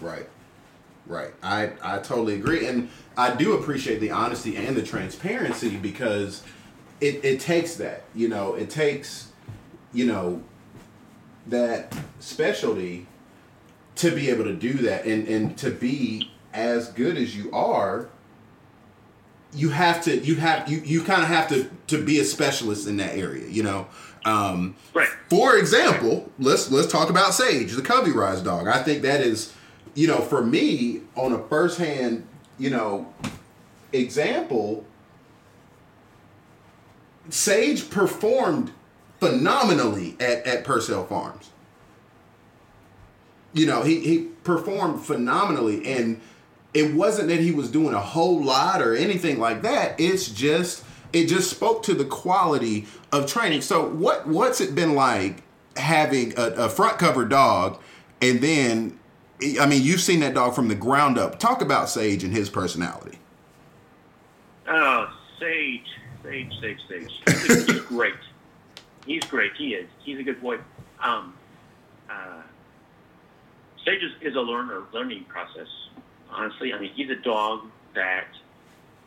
Right. 0.00 0.28
Right. 1.06 1.32
I 1.42 1.72
I 1.82 1.98
totally 1.98 2.34
agree, 2.34 2.66
and 2.66 2.90
I 3.16 3.34
do 3.34 3.54
appreciate 3.54 4.00
the 4.00 4.10
honesty 4.10 4.56
and 4.56 4.76
the 4.76 4.82
transparency 4.82 5.76
because 5.76 6.42
it 7.00 7.24
it 7.24 7.40
takes 7.40 7.76
that. 7.76 8.04
You 8.14 8.28
know, 8.28 8.54
it 8.54 8.68
takes 8.68 9.32
you 9.94 10.04
know 10.04 10.42
that 11.48 11.94
specialty 12.20 13.06
to 13.96 14.10
be 14.14 14.30
able 14.30 14.44
to 14.44 14.54
do 14.54 14.74
that 14.74 15.04
and 15.04 15.26
and 15.28 15.56
to 15.58 15.70
be 15.70 16.30
as 16.54 16.88
good 16.92 17.16
as 17.16 17.36
you 17.36 17.50
are 17.52 18.08
you 19.54 19.70
have 19.70 20.02
to 20.04 20.18
you 20.18 20.36
have 20.36 20.68
you, 20.70 20.78
you 20.84 21.02
kind 21.02 21.22
of 21.22 21.28
have 21.28 21.48
to 21.48 21.68
to 21.86 22.02
be 22.04 22.20
a 22.20 22.24
specialist 22.24 22.86
in 22.86 22.96
that 22.98 23.16
area 23.16 23.46
you 23.48 23.62
know 23.62 23.86
um 24.24 24.74
Right. 24.94 25.08
for 25.30 25.56
example 25.56 26.30
let's 26.38 26.70
let's 26.70 26.90
talk 26.90 27.08
about 27.10 27.32
sage 27.34 27.72
the 27.72 27.82
covey 27.82 28.12
rise 28.12 28.42
dog 28.42 28.68
i 28.68 28.82
think 28.82 29.02
that 29.02 29.20
is 29.20 29.52
you 29.94 30.06
know 30.06 30.18
for 30.18 30.44
me 30.44 31.00
on 31.16 31.32
a 31.32 31.38
first 31.48 31.78
hand 31.78 32.26
you 32.58 32.70
know 32.70 33.12
example 33.92 34.84
sage 37.30 37.88
performed 37.90 38.72
phenomenally 39.20 40.16
at, 40.20 40.46
at 40.46 40.64
Pursell 40.64 41.08
Farms 41.08 41.50
you 43.52 43.66
know 43.66 43.82
he, 43.82 44.00
he 44.00 44.18
performed 44.44 45.04
phenomenally 45.04 45.86
and 45.86 46.20
it 46.74 46.94
wasn't 46.94 47.28
that 47.28 47.40
he 47.40 47.50
was 47.50 47.70
doing 47.70 47.94
a 47.94 48.00
whole 48.00 48.42
lot 48.42 48.82
or 48.82 48.94
anything 48.94 49.38
like 49.38 49.62
that 49.62 49.98
it's 49.98 50.28
just 50.28 50.84
it 51.12 51.26
just 51.26 51.50
spoke 51.50 51.82
to 51.82 51.94
the 51.94 52.04
quality 52.04 52.86
of 53.10 53.26
training 53.26 53.60
so 53.60 53.88
what 53.88 54.26
what's 54.26 54.60
it 54.60 54.74
been 54.74 54.94
like 54.94 55.42
having 55.76 56.32
a, 56.36 56.42
a 56.42 56.68
front 56.68 56.98
cover 56.98 57.24
dog 57.24 57.80
and 58.20 58.40
then 58.40 58.98
I 59.60 59.66
mean, 59.66 59.82
you've 59.82 60.00
seen 60.00 60.20
that 60.20 60.34
dog 60.34 60.54
from 60.54 60.68
the 60.68 60.74
ground 60.74 61.18
up. 61.18 61.38
Talk 61.38 61.62
about 61.62 61.88
Sage 61.88 62.24
and 62.24 62.32
his 62.32 62.50
personality. 62.50 63.18
Oh, 64.66 65.12
Sage, 65.38 65.86
Sage, 66.22 66.52
Sage, 66.60 66.80
Sage. 66.88 67.22
He's, 67.46 67.80
great. 67.82 68.14
He's 69.08 69.24
great. 69.24 69.52
He 69.56 69.68
is. 69.74 69.88
He's 70.04 70.18
a 70.18 70.22
good 70.22 70.40
boy. 70.42 70.58
Um, 71.02 71.34
uh, 72.10 72.42
Sage 73.84 74.02
is, 74.02 74.12
is 74.20 74.36
a 74.36 74.40
learner, 74.40 74.82
learning 74.92 75.24
process. 75.24 75.66
Honestly, 76.30 76.74
I 76.74 76.78
mean, 76.78 76.92
he's 76.94 77.08
a 77.10 77.14
dog 77.16 77.62
that 77.94 78.26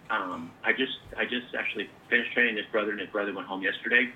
um, 0.09 0.51
I 0.63 0.73
just, 0.73 0.97
I 1.15 1.25
just 1.25 1.53
actually 1.55 1.87
finished 2.09 2.33
training 2.33 2.57
his 2.57 2.65
brother, 2.71 2.89
and 2.91 2.99
his 2.99 3.09
brother 3.11 3.31
went 3.33 3.47
home 3.47 3.61
yesterday. 3.61 4.09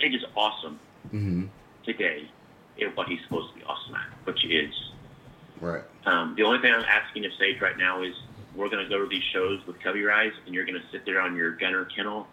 Sage 0.00 0.14
is 0.14 0.24
awesome 0.36 0.78
Mm-hmm. 1.12 1.44
today 1.84 2.28
at 2.80 2.96
what 2.96 3.08
he's 3.08 3.20
supposed 3.24 3.52
to 3.52 3.58
be 3.60 3.64
awesome 3.66 3.94
at, 3.94 4.06
which 4.24 4.42
is 4.46 4.72
Right. 5.60 5.82
um, 6.06 6.34
the 6.36 6.42
only 6.44 6.60
thing 6.60 6.72
I'm 6.72 6.84
asking 6.84 7.24
of 7.26 7.32
Sage 7.38 7.60
right 7.60 7.76
now 7.76 8.02
is 8.02 8.14
we're 8.56 8.68
going 8.70 8.82
to 8.82 8.88
go 8.88 8.98
to 9.02 9.08
these 9.08 9.22
shows 9.32 9.60
with 9.66 9.78
Covey 9.80 10.02
Rise, 10.02 10.32
and 10.46 10.54
you're 10.54 10.64
going 10.64 10.80
to 10.80 10.86
sit 10.90 11.04
there 11.04 11.20
on 11.20 11.36
your 11.36 11.52
gunner 11.52 11.84
kennel, 11.84 12.26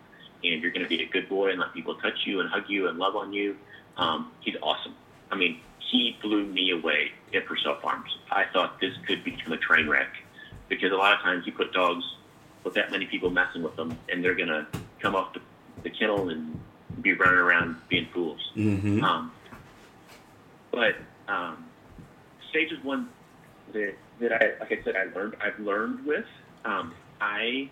and 0.44 0.54
if 0.54 0.62
you're 0.62 0.72
going 0.72 0.84
to 0.84 0.90
be 0.90 1.04
a 1.04 1.08
good 1.08 1.30
boy 1.30 1.52
and 1.52 1.60
let 1.60 1.74
people 1.74 1.96
touch 1.96 2.26
you 2.26 2.40
and 2.40 2.50
hug 2.50 2.64
you 2.68 2.88
and 2.88 2.98
love 2.98 3.16
on 3.16 3.34
you. 3.34 3.56
Um, 3.98 4.32
he's 4.42 4.56
awesome. 4.62 4.96
I 5.30 5.36
mean, 5.36 5.60
he 5.80 6.18
blew 6.22 6.46
me 6.46 6.72
away 6.72 7.12
at 7.34 7.46
Pursell 7.46 7.82
Farms. 7.82 8.18
I 8.32 8.46
thought 8.46 8.80
this 8.80 8.94
could 9.06 9.24
become 9.24 9.54
a 9.54 9.58
train 9.58 9.88
wreck 9.88 10.10
because 10.70 10.92
a 10.92 10.96
lot 10.96 11.14
of 11.14 11.20
times 11.20 11.46
you 11.46 11.52
put 11.52 11.74
dogs 11.74 12.04
with 12.64 12.74
that 12.76 12.92
many 12.92 13.06
people 13.06 13.30
messing 13.30 13.64
with 13.64 13.76
them, 13.76 13.98
and 14.10 14.24
they're 14.24 14.36
going 14.36 14.50
to 14.50 14.68
come 15.00 15.16
off 15.16 15.34
the, 15.34 15.42
the 15.84 15.90
kennel 15.90 16.30
and 16.30 16.60
be 17.02 17.14
running 17.14 17.40
around 17.40 17.76
being 17.90 18.08
fools. 18.14 18.52
Mm-hmm. 18.56 19.04
Um, 19.04 19.32
but 20.72 20.96
um, 21.28 21.66
Sage 22.54 22.72
is 22.72 22.84
one 22.84 23.10
that 23.74 23.96
that 24.20 24.32
I, 24.34 24.60
like 24.60 24.72
I 24.72 24.84
said, 24.84 24.96
I 24.96 25.06
learned. 25.16 25.36
I've 25.42 25.60
learned 25.60 26.06
with. 26.06 26.26
Um, 26.64 26.94
I 27.20 27.70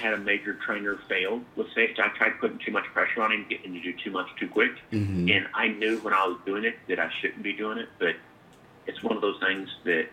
had 0.00 0.14
a 0.14 0.18
major 0.18 0.54
trainer 0.54 0.98
fail 1.08 1.40
with 1.56 1.66
Sage. 1.74 1.98
I 1.98 2.08
tried 2.16 2.40
putting 2.40 2.58
too 2.58 2.72
much 2.72 2.84
pressure 2.92 3.22
on 3.22 3.32
him, 3.32 3.46
getting 3.48 3.74
him 3.74 3.82
to 3.82 3.92
do 3.92 3.98
too 4.02 4.10
much 4.10 4.26
too 4.38 4.48
quick, 4.48 4.72
Mm-hmm. 4.92 5.28
and 5.30 5.46
I 5.54 5.68
knew 5.68 5.98
when 5.98 6.14
I 6.14 6.26
was 6.26 6.38
doing 6.46 6.64
it 6.64 6.76
that 6.88 6.98
I 6.98 7.10
shouldn't 7.20 7.42
be 7.42 7.52
doing 7.52 7.78
it. 7.78 7.88
But 7.98 8.16
it's 8.86 9.02
one 9.02 9.14
of 9.16 9.22
those 9.22 9.38
things 9.40 9.68
that. 9.84 10.06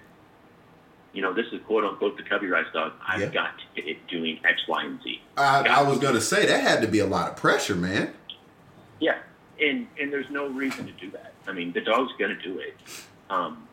You 1.13 1.23
know, 1.23 1.33
this 1.33 1.47
is 1.51 1.59
quote 1.65 1.83
unquote 1.83 2.15
the 2.17 2.21
Covey 2.21 2.45
Rise 2.47 2.65
dog. 2.73 2.91
I've 3.07 3.19
Yeah. 3.21 3.27
got 3.27 3.51
to 3.57 3.81
get 3.81 3.89
it 3.89 4.05
doing 4.07 4.39
X, 4.43 4.61
Y, 4.67 4.83
and 4.83 5.01
Z. 5.01 5.19
I, 5.35 5.65
I 5.67 5.81
was 5.81 5.97
gonna 5.97 6.21
say 6.21 6.45
that 6.45 6.61
had 6.61 6.81
to 6.81 6.87
be 6.87 6.99
a 6.99 7.07
lot 7.07 7.31
of 7.31 7.37
pressure, 7.37 7.75
man. 7.75 8.13
Yeah, 8.99 9.17
and 9.59 9.87
and 9.99 10.13
there's 10.13 10.29
no 10.29 10.47
reason 10.47 10.85
to 10.85 10.91
do 10.91 11.09
that. 11.11 11.33
I 11.47 11.53
mean, 11.53 11.71
the 11.71 11.81
dog's 11.81 12.11
going 12.19 12.35
to 12.37 12.41
do 12.43 12.59
it. 12.59 12.75
Um, 13.31 13.67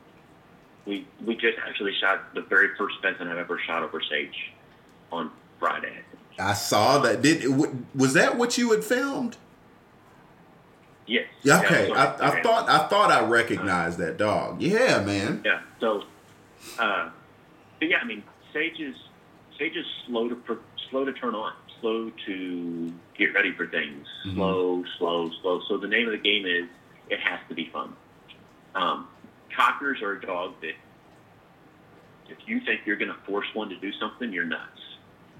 we 0.86 1.06
we 1.26 1.34
just 1.34 1.58
actually 1.68 1.92
shot 2.00 2.32
the 2.34 2.40
very 2.42 2.68
first 2.78 2.94
pheasant 3.02 3.28
I've 3.28 3.36
ever 3.36 3.58
shot 3.66 3.82
over 3.82 4.00
sage 4.08 4.52
on 5.12 5.30
Friday. 5.64 5.98
I 6.38 6.52
saw 6.52 6.98
that. 6.98 7.22
Did 7.22 7.44
was 7.94 8.12
that 8.14 8.36
what 8.36 8.58
you 8.58 8.70
had 8.72 8.84
filmed? 8.84 9.36
Yes. 11.06 11.26
Yeah, 11.42 11.60
Okay. 11.60 11.90
I, 11.92 12.04
I 12.36 12.42
thought 12.42 12.68
I 12.68 12.86
thought 12.88 13.10
I 13.10 13.24
recognized 13.26 13.98
that 13.98 14.16
dog. 14.18 14.60
Yeah, 14.60 15.02
man. 15.02 15.42
Yeah. 15.44 15.60
So, 15.80 16.02
uh, 16.78 17.10
but 17.78 17.88
yeah, 17.88 17.98
I 18.02 18.04
mean, 18.04 18.22
Sage 18.52 18.78
is 18.80 18.94
Sage 19.58 19.76
is 19.76 19.86
slow 20.06 20.28
to 20.28 20.34
per, 20.34 20.58
slow 20.90 21.04
to 21.06 21.12
turn 21.12 21.34
on, 21.34 21.52
slow 21.80 22.10
to 22.26 22.92
get 23.16 23.32
ready 23.34 23.52
for 23.52 23.66
things, 23.66 24.06
Mhm. 24.26 24.34
slow, 24.34 24.84
slow, 24.98 25.30
slow. 25.40 25.60
So 25.68 25.76
the 25.78 25.88
name 25.88 26.06
of 26.06 26.12
the 26.12 26.18
game 26.18 26.44
is 26.46 26.68
it 27.08 27.20
has 27.20 27.38
to 27.48 27.54
be 27.54 27.70
fun. 27.72 27.94
Um, 28.74 29.08
cockers 29.54 30.02
are 30.02 30.12
a 30.12 30.20
dog 30.20 30.54
that 30.62 30.74
if 32.28 32.38
you 32.46 32.60
think 32.60 32.80
you're 32.86 32.96
going 32.96 33.12
to 33.12 33.18
force 33.26 33.46
one 33.54 33.68
to 33.68 33.76
do 33.76 33.92
something, 34.00 34.32
you're 34.32 34.44
nuts 34.46 34.73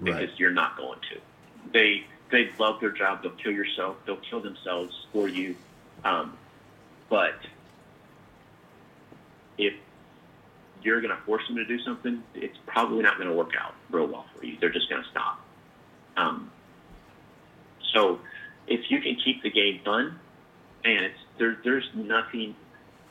because 0.03 0.21
Right. 0.21 0.39
you're 0.39 0.51
not 0.51 0.77
going 0.77 0.99
to. 1.13 1.21
They 1.73 2.05
they 2.31 2.51
love 2.59 2.81
their 2.81 2.91
job. 2.91 3.23
They'll 3.23 3.33
kill 3.33 3.53
yourself. 3.53 3.97
They'll 4.07 4.17
kill 4.17 4.41
themselves 4.41 5.07
for 5.13 5.29
you. 5.29 5.55
Um, 6.05 6.37
but 7.09 7.35
if 9.57 9.75
you're 10.83 11.01
going 11.01 11.15
to 11.17 11.23
force 11.25 11.47
them 11.47 11.57
to 11.57 11.65
do 11.65 11.79
something, 11.81 12.23
it's 12.35 12.57
probably 12.67 13.03
not 13.03 13.17
going 13.19 13.29
to 13.29 13.35
work 13.35 13.53
out 13.59 13.75
real 13.91 14.07
well 14.07 14.27
for 14.37 14.45
you. 14.45 14.57
They're 14.61 14.71
just 14.73 14.89
going 14.89 15.03
to 15.03 15.09
stop. 15.11 15.41
Um, 16.17 16.51
so 17.93 18.19
if 18.67 18.91
you 18.91 19.01
can 19.01 19.17
keep 19.17 19.43
the 19.43 19.51
game 19.51 19.81
fun, 19.85 20.19
and 20.85 21.05
it's 21.05 21.19
there, 21.39 21.57
there's 21.63 21.89
nothing 21.95 22.57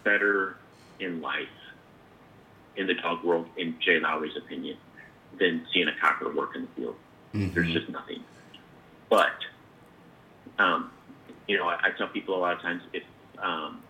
better 0.03 0.57
in 0.99 1.21
life 1.21 1.47
in 2.75 2.87
the 2.87 2.93
dog 2.95 3.23
world, 3.23 3.47
in 3.57 3.75
Jay 3.79 3.99
Lowry's 3.99 4.35
opinion, 4.35 4.77
than 5.39 5.65
seeing 5.73 5.87
a 5.87 5.95
cocker 5.99 6.31
work 6.31 6.55
in 6.55 6.61
the 6.63 6.67
field. 6.75 6.95
There's 7.33 7.67
Mhm. 7.67 7.73
just 7.73 7.89
nothing. 7.89 8.23
But, 9.09 9.45
um, 10.59 10.91
you 11.47 11.57
know, 11.57 11.67
I, 11.67 11.87
I 11.87 11.89
tell 11.91 12.07
people 12.07 12.35
a 12.35 12.39
lot 12.39 12.53
of 12.53 12.61
times 12.61 12.83
if 12.93 13.03
um, 13.39 13.81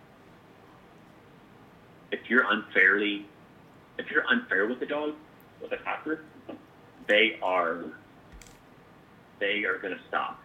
if 2.10 2.28
you're 2.28 2.44
unfairly, 2.50 3.26
if 3.98 4.10
you're 4.10 4.26
unfair 4.28 4.66
with 4.66 4.80
the 4.80 4.86
dog, 4.86 5.14
with 5.60 5.72
a 5.72 5.76
cocker, 5.78 6.20
they 7.06 7.38
are 7.42 7.84
they 9.38 9.64
are 9.64 9.78
going 9.78 9.94
to 9.96 10.00
stop. 10.08 10.40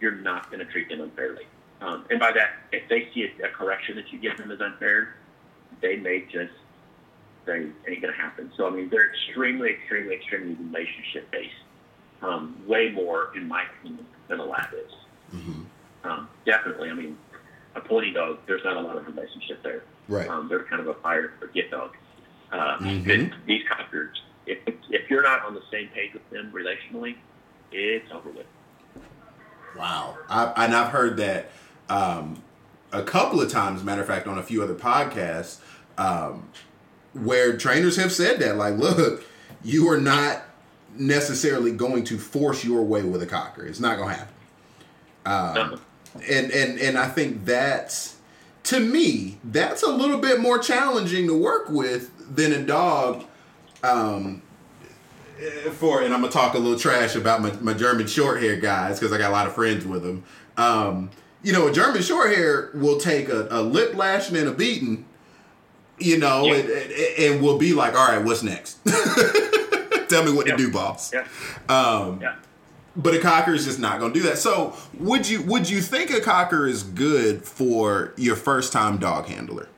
You're 0.00 0.12
not 0.16 0.50
going 0.50 0.64
to 0.64 0.70
treat 0.70 0.88
them 0.88 1.00
unfairly. 1.00 1.46
Um, 1.80 2.04
and 2.10 2.20
by 2.20 2.32
that, 2.32 2.50
if 2.72 2.88
they 2.88 3.08
see 3.14 3.28
a, 3.40 3.46
a 3.46 3.48
correction 3.50 3.96
that 3.96 4.12
you 4.12 4.18
give 4.18 4.36
them 4.36 4.50
as 4.50 4.60
unfair, 4.60 5.16
they 5.80 5.96
may 5.96 6.20
just 6.30 6.52
they 7.46 7.52
ain't 7.88 8.00
to 8.02 8.12
happen. 8.12 8.50
So 8.56 8.66
I 8.66 8.70
mean, 8.70 8.88
they're 8.90 9.10
extremely, 9.10 9.70
extremely, 9.70 10.14
extremely 10.16 10.54
relationship 10.54 11.30
based. 11.30 11.54
Um, 12.22 12.56
way 12.66 12.90
more, 12.90 13.32
in 13.36 13.46
my 13.46 13.64
opinion, 13.80 14.06
than 14.28 14.40
a 14.40 14.44
lab 14.44 14.72
is. 14.72 14.92
Mhm. 15.38 15.64
Um, 16.04 16.28
definitely. 16.46 16.88
I 16.90 16.94
mean, 16.94 17.18
a 17.74 17.80
pony 17.80 18.12
dog, 18.14 18.38
there's 18.46 18.64
not 18.64 18.76
a 18.76 18.80
lot 18.80 18.96
of 18.96 19.06
relationship 19.06 19.62
there. 19.62 19.82
Right. 20.08 20.28
Um, 20.28 20.48
they're 20.48 20.62
kind 20.64 20.80
of 20.80 20.88
a 20.88 20.94
fire 20.94 21.32
forget 21.38 21.70
dog. 21.70 21.94
Uh, 22.50 22.78
Mhm. 22.78 23.30
but 23.30 23.38
These 23.46 23.68
cockers, 23.68 24.22
if, 24.46 24.58
if 24.90 25.10
you're 25.10 25.22
not 25.22 25.44
on 25.44 25.54
the 25.54 25.62
same 25.70 25.88
page 25.88 26.12
with 26.14 26.28
them 26.30 26.50
relationally, 26.52 27.16
it's 27.72 28.10
over 28.12 28.30
with. 28.30 28.46
Wow. 29.76 30.16
I, 30.28 30.52
and 30.64 30.74
I've 30.74 30.92
heard 30.92 31.16
that 31.18 31.50
um, 31.90 32.42
a 32.92 33.02
couple 33.02 33.40
of 33.40 33.50
times, 33.50 33.82
matter 33.82 34.00
of 34.00 34.06
fact, 34.06 34.26
on 34.26 34.38
a 34.38 34.42
few 34.42 34.62
other 34.62 34.74
podcasts, 34.74 35.58
um, 35.98 36.48
where 37.14 37.56
trainers 37.56 37.96
have 37.96 38.12
said 38.12 38.40
that, 38.40 38.56
like, 38.56 38.76
look, 38.76 39.24
you 39.62 39.88
are 39.88 40.00
not 40.00 40.42
necessarily 40.96 41.72
going 41.72 42.04
to 42.04 42.18
force 42.18 42.64
your 42.64 42.82
way 42.82 43.02
with 43.02 43.22
a 43.22 43.26
cocker. 43.26 43.64
It's 43.64 43.80
not 43.80 43.96
going 43.96 44.10
to 44.10 44.14
happen. 44.14 44.34
Um, 45.26 45.80
and 46.28 46.50
and 46.52 46.78
and 46.78 46.98
I 46.98 47.08
think 47.08 47.44
that's 47.44 48.16
to 48.64 48.80
me 48.80 49.38
that's 49.44 49.82
a 49.82 49.90
little 49.90 50.18
bit 50.18 50.40
more 50.40 50.58
challenging 50.58 51.26
to 51.26 51.38
work 51.38 51.68
with 51.68 52.34
than 52.34 52.52
a 52.52 52.62
dog. 52.62 53.24
Um, 53.82 54.42
for 55.72 56.02
and 56.02 56.14
I'm 56.14 56.20
gonna 56.20 56.32
talk 56.32 56.54
a 56.54 56.58
little 56.58 56.78
trash 56.78 57.16
about 57.16 57.42
my, 57.42 57.52
my 57.60 57.74
German 57.74 58.06
short 58.06 58.40
hair 58.40 58.56
guys 58.56 58.98
because 58.98 59.12
I 59.12 59.18
got 59.18 59.30
a 59.30 59.32
lot 59.32 59.46
of 59.46 59.54
friends 59.54 59.84
with 59.84 60.02
them. 60.02 60.24
Um, 60.56 61.10
you 61.42 61.52
know, 61.52 61.66
a 61.66 61.72
German 61.72 62.02
short 62.02 62.34
hair 62.34 62.70
will 62.74 62.98
take 62.98 63.28
a, 63.28 63.48
a 63.50 63.60
lip 63.60 63.94
lashing 63.94 64.36
and 64.36 64.48
a 64.48 64.52
beating, 64.52 65.04
you 65.98 66.18
know, 66.18 66.44
Yeah. 66.46 66.54
and, 66.56 66.68
and, 66.70 66.92
and 67.34 67.42
will 67.42 67.58
be 67.58 67.72
like, 67.72 67.94
all 67.94 68.08
right, 68.08 68.22
what's 68.24 68.42
next? 68.42 68.78
Tell 70.08 70.24
me 70.24 70.32
what 70.32 70.46
Yeah. 70.46 70.56
to 70.56 70.56
do, 70.56 70.70
boss. 70.72 71.12
Yeah. 71.12 71.26
Um, 71.68 72.20
Yeah. 72.20 72.36
but 72.96 73.14
a 73.14 73.18
cocker 73.20 73.54
is 73.54 73.64
just 73.64 73.78
not 73.78 73.98
going 74.00 74.12
to 74.12 74.18
do 74.20 74.26
that. 74.28 74.38
So, 74.38 74.74
would 74.98 75.28
you 75.28 75.42
would 75.42 75.68
you 75.68 75.80
think 75.80 76.10
a 76.10 76.20
cocker 76.20 76.66
is 76.66 76.82
good 76.82 77.44
for 77.44 78.12
your 78.16 78.36
first 78.36 78.72
time 78.72 78.98
dog 78.98 79.26
handler? 79.26 79.68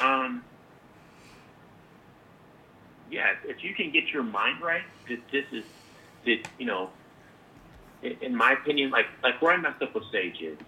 Um, 0.00 0.42
yeah, 3.10 3.34
if 3.44 3.62
you 3.62 3.74
can 3.74 3.90
get 3.90 4.08
your 4.08 4.22
mind 4.22 4.62
right, 4.62 4.82
that 5.08 5.18
this 5.30 5.44
is, 5.52 5.64
that 6.24 6.38
you 6.58 6.66
know, 6.66 6.90
in, 8.02 8.16
in 8.22 8.34
my 8.36 8.52
opinion, 8.52 8.90
like 8.90 9.06
like 9.22 9.40
where 9.42 9.52
I 9.52 9.56
messed 9.58 9.82
up 9.82 9.94
with 9.94 10.04
Sage 10.10 10.40
is, 10.40 10.58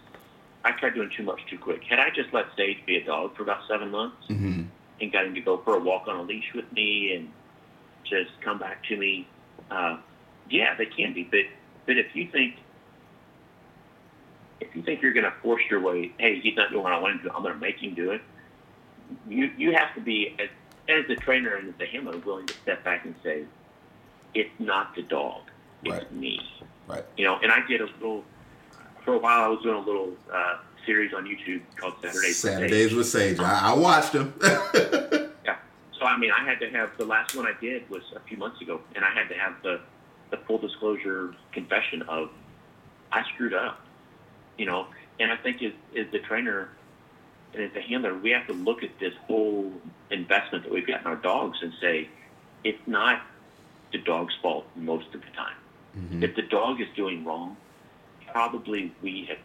I 0.64 0.72
tried 0.72 0.94
doing 0.94 1.10
too 1.16 1.22
much 1.24 1.40
too 1.51 1.59
quick. 1.59 1.82
Had 1.89 1.98
I 1.98 2.10
just 2.10 2.32
let 2.32 2.47
Sage 2.56 2.78
be 2.86 2.97
a 2.97 3.05
dog 3.05 3.36
for 3.36 3.43
about 3.43 3.60
seven 3.68 3.90
months 3.90 4.16
Mm-hmm. 4.28 4.62
and 5.01 5.12
got 5.12 5.26
him 5.26 5.34
to 5.34 5.40
go 5.40 5.59
for 5.64 5.74
a 5.74 5.80
walk 5.80 6.06
on 6.09 6.16
a 6.16 6.22
leash 6.22 6.52
with 6.55 6.70
me 6.72 7.14
and 7.14 7.28
just 8.05 8.30
come 8.43 8.59
back 8.59 8.84
to 8.84 8.97
me, 8.97 9.26
uh, 9.70 9.98
yeah, 10.48 10.74
they 10.76 10.86
can 10.86 11.12
be. 11.12 11.24
But 11.24 11.47
but 11.86 11.97
if 11.98 12.14
you 12.14 12.28
think 12.30 12.55
if 14.60 14.74
you 14.76 14.82
think 14.82 15.02
you're 15.02 15.12
going 15.12 15.24
to 15.24 15.32
force 15.43 15.62
your 15.68 15.80
way, 15.80 16.12
hey, 16.18 16.39
he's 16.40 16.56
not 16.56 16.70
doing 16.70 16.84
what 16.84 16.93
I 16.93 16.98
want 16.98 17.14
him 17.14 17.18
to 17.18 17.24
do, 17.24 17.30
I'm 17.34 17.43
going 17.43 17.55
to 17.55 17.60
make 17.60 17.82
him 17.82 17.94
do 17.94 18.10
it. 18.12 18.20
You 19.28 19.51
you 19.56 19.72
have 19.72 19.94
to 19.97 20.01
be 20.01 20.36
as 20.39 20.48
as 20.89 21.06
the 21.09 21.16
trainer 21.16 21.55
and 21.56 21.68
as 21.70 21.74
the 21.78 21.86
handler 21.86 22.18
willing 22.18 22.47
to 22.47 22.55
step 22.62 22.84
back 22.84 23.05
and 23.05 23.14
say, 23.22 23.44
it's 24.34 24.51
not 24.59 24.94
the 24.94 25.02
dog, 25.02 25.43
it's 25.84 25.93
Right. 25.93 26.12
me. 26.12 26.40
Right. 26.86 27.05
You 27.16 27.24
know, 27.24 27.39
and 27.43 27.52
I 27.52 27.64
did 27.66 27.80
a 27.80 27.86
little 28.01 28.24
for 29.04 29.14
a 29.14 29.18
while. 29.18 29.44
I 29.44 29.48
was 29.48 29.62
doing 29.62 29.76
a 29.76 29.86
little 29.86 30.12
uh, 30.32 30.58
series 30.86 31.12
on 31.14 31.24
YouTube 31.24 31.62
called 31.76 31.94
Saturdays. 32.02 32.38
Saturdays 32.38 32.94
with 32.94 33.06
Sage. 33.06 33.38
I, 33.38 33.70
I 33.70 33.74
watched 33.74 34.12
them. 34.12 34.34
yeah. 34.42 35.56
So 35.98 36.04
I 36.04 36.18
mean, 36.18 36.30
I 36.30 36.44
had 36.44 36.60
to 36.60 36.70
have 36.70 36.90
the 36.98 37.04
last 37.04 37.34
one 37.34 37.46
I 37.46 37.52
did 37.60 37.88
was 37.90 38.02
a 38.14 38.20
few 38.20 38.36
months 38.36 38.60
ago, 38.60 38.80
and 38.94 39.04
I 39.04 39.10
had 39.10 39.28
to 39.28 39.34
have 39.34 39.54
the 39.62 39.80
the 40.30 40.38
full 40.38 40.58
disclosure 40.58 41.34
confession 41.52 42.02
of 42.02 42.30
I 43.10 43.22
screwed 43.34 43.54
up. 43.54 43.80
You 44.58 44.66
know, 44.66 44.86
and 45.18 45.32
I 45.32 45.36
think 45.36 45.62
as, 45.62 45.72
as 45.96 46.06
the 46.12 46.18
trainer 46.18 46.68
and 47.54 47.62
as 47.62 47.72
the 47.72 47.80
handler, 47.80 48.16
we 48.16 48.30
have 48.30 48.46
to 48.46 48.52
look 48.52 48.82
at 48.82 48.98
this 48.98 49.12
whole 49.26 49.72
investment 50.10 50.64
that 50.64 50.72
we've 50.72 50.86
got 50.86 51.00
in 51.00 51.06
our 51.06 51.16
dogs 51.16 51.58
and 51.62 51.72
say, 51.80 52.08
it's 52.64 52.80
not 52.86 53.22
the 53.92 53.98
dog's 53.98 54.34
fault 54.40 54.66
most 54.74 55.06
of 55.14 55.20
the 55.20 55.30
time. 55.36 55.56
Mm-hmm. 55.96 56.22
If 56.22 56.34
the 56.34 56.42
dog 56.42 56.80
is 56.80 56.88
doing 56.96 57.24
wrong, 57.24 57.56
probably 58.32 58.92
we 59.02 59.26
have 59.26 59.38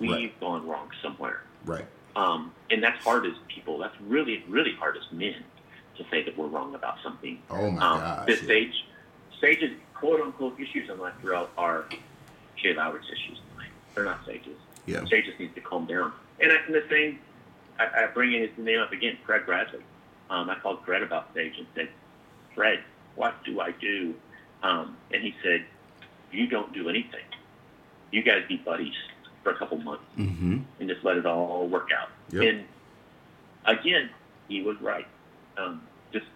we've 0.00 0.10
right. 0.10 0.40
gone 0.40 0.66
wrong 0.66 0.90
somewhere. 1.02 1.42
Right. 1.64 1.86
Um, 2.16 2.52
and 2.70 2.82
that's 2.82 3.02
hard 3.02 3.26
as 3.26 3.34
people. 3.48 3.78
That's 3.78 3.94
really, 4.00 4.44
really 4.48 4.74
hard 4.74 4.96
as 4.96 5.04
men 5.12 5.36
to 5.96 6.04
say 6.10 6.22
that 6.22 6.36
we're 6.36 6.46
wrong 6.46 6.74
about 6.74 6.96
something. 7.02 7.40
Oh 7.50 7.70
my 7.70 7.82
um, 7.82 8.00
gosh. 8.00 8.26
This 8.26 8.40
yeah. 8.40 8.44
stage, 8.44 8.84
Sage's 9.40 9.70
quote 9.94 10.20
unquote 10.20 10.58
issues 10.60 10.88
in 10.90 10.98
life 10.98 11.14
throughout 11.20 11.50
are 11.56 11.84
Jay 12.56 12.74
Lowry's 12.74 13.06
issues 13.06 13.38
in 13.38 13.58
life. 13.58 13.70
They're 13.94 14.04
not 14.04 14.20
Sage's. 14.26 14.56
Yeah. 14.86 15.04
Sage 15.04 15.26
just 15.26 15.38
needs 15.38 15.54
to 15.54 15.60
calm 15.60 15.86
down. 15.86 16.12
And 16.40 16.52
I, 16.52 16.56
and 16.66 16.74
the 16.74 16.84
same, 16.90 17.18
I, 17.78 18.04
I 18.04 18.06
bring 18.06 18.32
in 18.32 18.42
his 18.42 18.50
name 18.56 18.80
up 18.80 18.92
again, 18.92 19.18
Fred 19.24 19.46
Bradley. 19.46 19.80
Um, 20.30 20.50
I 20.50 20.58
called 20.58 20.84
Fred 20.84 21.02
about 21.02 21.30
Sage 21.34 21.54
and 21.58 21.66
said, 21.74 21.88
Fred, 22.54 22.80
what 23.16 23.34
do 23.44 23.60
I 23.60 23.72
do? 23.72 24.14
Um, 24.62 24.96
and 25.12 25.22
he 25.22 25.34
said, 25.42 25.64
you 26.32 26.46
don't 26.46 26.72
do 26.72 26.88
anything. 26.88 27.20
You 28.10 28.22
guys 28.22 28.42
be 28.48 28.56
buddies 28.56 28.94
for 29.42 29.50
a 29.50 29.58
couple 29.58 29.78
months 29.78 30.04
mm-hmm. 30.16 30.58
and 30.80 30.88
just 30.88 31.04
let 31.04 31.16
it 31.16 31.26
all 31.26 31.68
work 31.68 31.88
out. 31.98 32.08
Yep. 32.30 32.42
And 32.42 32.64
again, 33.66 34.10
he 34.48 34.62
was 34.62 34.76
right. 34.80 35.06
Um, 35.56 35.82
just 36.12 36.26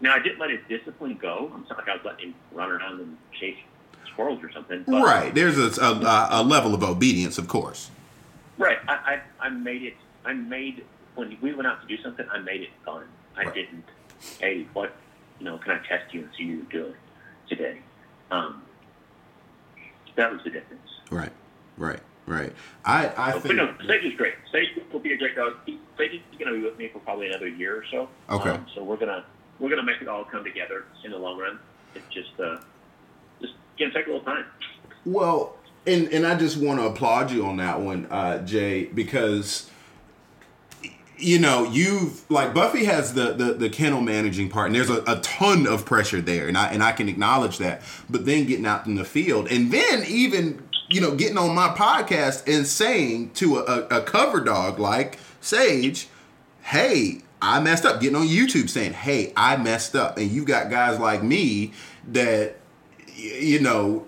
now, 0.00 0.14
I 0.14 0.18
didn't 0.18 0.38
let 0.38 0.50
his 0.50 0.60
discipline 0.68 1.18
go. 1.20 1.50
I'm 1.54 1.62
not 1.68 1.78
like 1.78 1.88
I 1.88 1.94
was 1.94 2.04
letting 2.04 2.28
him 2.28 2.34
run 2.52 2.70
around 2.70 3.00
and 3.00 3.16
chase 3.38 3.56
squirrels 4.12 4.42
or 4.42 4.50
something. 4.52 4.84
But, 4.86 5.02
right. 5.02 5.34
There's 5.34 5.58
a, 5.58 5.82
a, 5.82 6.28
a, 6.30 6.42
level 6.42 6.74
of 6.74 6.82
obedience, 6.82 7.38
of 7.38 7.48
course. 7.48 7.90
Right. 8.58 8.78
I, 8.88 9.20
I, 9.40 9.46
I 9.46 9.48
made 9.50 9.82
it. 9.82 9.94
I 10.24 10.32
made 10.32 10.84
when 11.14 11.36
we 11.40 11.54
went 11.54 11.66
out 11.66 11.80
to 11.82 11.86
do 11.86 12.02
something. 12.02 12.26
I 12.30 12.38
made 12.38 12.62
it 12.62 12.70
fun. 12.84 13.04
I 13.36 13.44
right. 13.44 13.54
didn't. 13.54 13.84
Hey, 14.38 14.66
what? 14.72 14.94
You 15.38 15.46
know, 15.46 15.58
can 15.58 15.72
I 15.72 15.78
test 15.86 16.12
you 16.12 16.20
and 16.20 16.30
see 16.36 16.44
you 16.44 16.66
do 16.70 16.86
it 16.86 16.96
today? 17.48 17.78
Um, 18.30 18.62
that 20.16 20.30
was 20.32 20.42
the 20.44 20.50
difference. 20.50 20.89
Right. 21.10 21.32
Right. 21.76 22.00
Right. 22.26 22.52
I, 22.84 23.08
I 23.16 23.32
but, 23.32 23.42
think. 23.42 23.56
But 23.58 23.80
no, 23.80 23.86
Sage 23.86 24.04
is 24.04 24.16
great. 24.16 24.34
Sage 24.52 24.68
will 24.92 25.00
be 25.00 25.12
a 25.12 25.16
great 25.16 25.34
dog. 25.34 25.54
Sage 25.66 26.12
is 26.14 26.20
going 26.38 26.52
to 26.52 26.58
be 26.58 26.64
with 26.64 26.78
me 26.78 26.88
for 26.88 27.00
probably 27.00 27.26
another 27.26 27.48
year 27.48 27.76
or 27.76 27.84
so. 27.90 28.08
Okay. 28.28 28.50
Um, 28.50 28.66
so 28.74 28.84
we're 28.84 28.96
gonna 28.96 29.24
we're 29.58 29.70
gonna 29.70 29.82
make 29.82 30.00
it 30.00 30.08
all 30.08 30.24
come 30.24 30.44
together 30.44 30.84
in 31.04 31.10
the 31.10 31.18
long 31.18 31.38
run. 31.38 31.58
It's 31.94 32.06
just 32.14 32.38
uh, 32.38 32.58
just 33.40 33.54
gonna 33.78 33.92
take 33.92 34.06
a 34.06 34.10
little 34.10 34.24
time. 34.24 34.44
Well, 35.04 35.56
and 35.86 36.08
and 36.08 36.26
I 36.26 36.36
just 36.36 36.56
want 36.56 36.78
to 36.78 36.86
applaud 36.86 37.30
you 37.30 37.44
on 37.46 37.56
that 37.56 37.80
one, 37.80 38.06
uh, 38.10 38.44
Jay, 38.44 38.84
because 38.84 39.70
you 41.16 41.38
know 41.38 41.64
you've 41.64 42.30
like 42.30 42.54
Buffy 42.54 42.84
has 42.84 43.14
the, 43.14 43.32
the 43.32 43.54
the 43.54 43.70
kennel 43.70 44.00
managing 44.02 44.50
part, 44.50 44.66
and 44.66 44.74
there's 44.74 44.90
a, 44.90 45.02
a 45.06 45.20
ton 45.20 45.66
of 45.66 45.84
pressure 45.84 46.20
there, 46.20 46.48
and 46.48 46.56
I 46.56 46.68
and 46.68 46.82
I 46.82 46.92
can 46.92 47.08
acknowledge 47.08 47.58
that. 47.58 47.82
But 48.08 48.24
then 48.24 48.46
getting 48.46 48.66
out 48.66 48.86
in 48.86 48.94
the 48.94 49.04
field, 49.04 49.50
and 49.50 49.72
then 49.72 50.04
even 50.06 50.62
you 50.90 51.00
know, 51.00 51.14
getting 51.14 51.38
on 51.38 51.54
my 51.54 51.68
podcast 51.68 52.52
and 52.52 52.66
saying 52.66 53.30
to 53.30 53.58
a, 53.58 53.98
a, 53.98 54.02
cover 54.02 54.40
dog 54.40 54.80
like 54.80 55.18
Sage, 55.40 56.08
hey, 56.62 57.20
I 57.40 57.60
messed 57.60 57.84
up. 57.84 58.00
Getting 58.00 58.16
on 58.16 58.26
YouTube 58.26 58.68
saying, 58.68 58.92
hey, 58.92 59.32
I 59.36 59.56
messed 59.56 59.94
up. 59.94 60.18
And 60.18 60.30
you've 60.30 60.46
got 60.46 60.68
guys 60.68 60.98
like 60.98 61.22
me 61.22 61.72
that, 62.08 62.56
you 63.16 63.60
know, 63.60 64.04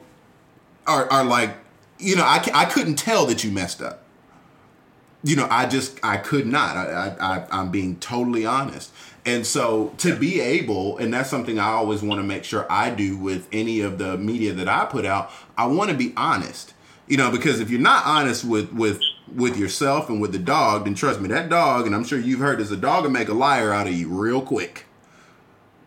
are, 0.87 1.11
are 1.11 1.25
like, 1.25 1.57
you 1.99 2.17
know, 2.17 2.25
I, 2.25 2.45
I 2.53 2.65
couldn't 2.65 2.97
tell 2.97 3.27
that 3.27 3.45
you 3.45 3.53
messed 3.53 3.81
up. 3.81 4.03
You 5.23 5.37
know, 5.37 5.47
I 5.49 5.67
just, 5.67 6.01
I 6.03 6.17
could 6.17 6.49
not. 6.49 6.77
I, 6.77 7.17
I, 7.21 7.47
I'm 7.53 7.71
being 7.71 7.97
totally 8.01 8.45
honest. 8.45 8.91
And 9.25 9.47
so 9.47 9.95
to 9.99 10.17
be 10.17 10.41
able, 10.41 10.99
and 10.99 11.15
that's 11.15 11.31
something 11.31 11.61
I 11.61 11.69
always 11.69 12.03
want 12.03 12.19
to 12.19 12.27
make 12.27 12.43
sure 12.43 12.67
I 12.69 12.91
do 12.91 13.17
with 13.17 13.47
any 13.53 13.81
of 13.81 13.99
the 13.99 14.19
media 14.19 14.53
that 14.55 14.69
I 14.69 14.85
put 14.85 15.05
out, 15.05 15.31
I 15.57 15.67
want 15.67 15.91
to 15.91 15.97
be 15.97 16.13
honest. 16.17 16.72
You 17.13 17.19
know, 17.19 17.31
because 17.31 17.61
if 17.61 17.69
you're 17.69 17.79
not 17.79 18.07
honest 18.07 18.43
with 18.43 18.73
with 18.73 18.99
with 19.37 19.59
yourself 19.59 20.09
and 20.09 20.19
with 20.19 20.33
the 20.33 20.39
dog, 20.39 20.85
then 20.85 20.95
trust 20.95 21.21
me, 21.21 21.29
that 21.29 21.51
dog, 21.51 21.85
and 21.85 21.95
I'm 21.95 22.05
sure 22.05 22.19
you've 22.19 22.41
heard 22.41 22.59
this, 22.59 22.71
a 22.71 22.77
dog 22.79 23.05
will 23.05 23.11
make 23.11 23.29
a 23.29 23.35
liar 23.35 23.71
out 23.71 23.87
of 23.87 23.93
you 23.93 24.09
real 24.09 24.41
quick. 24.41 24.87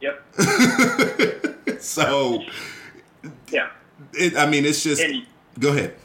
Yep. 0.02 0.24
so 1.82 2.44
Yeah. 3.50 3.72
It, 4.14 4.38
I 4.38 4.46
mean, 4.46 4.66
it's 4.66 4.84
just. 4.84 5.02
And, 5.02 5.26
go 5.58 5.70
ahead. 5.70 5.96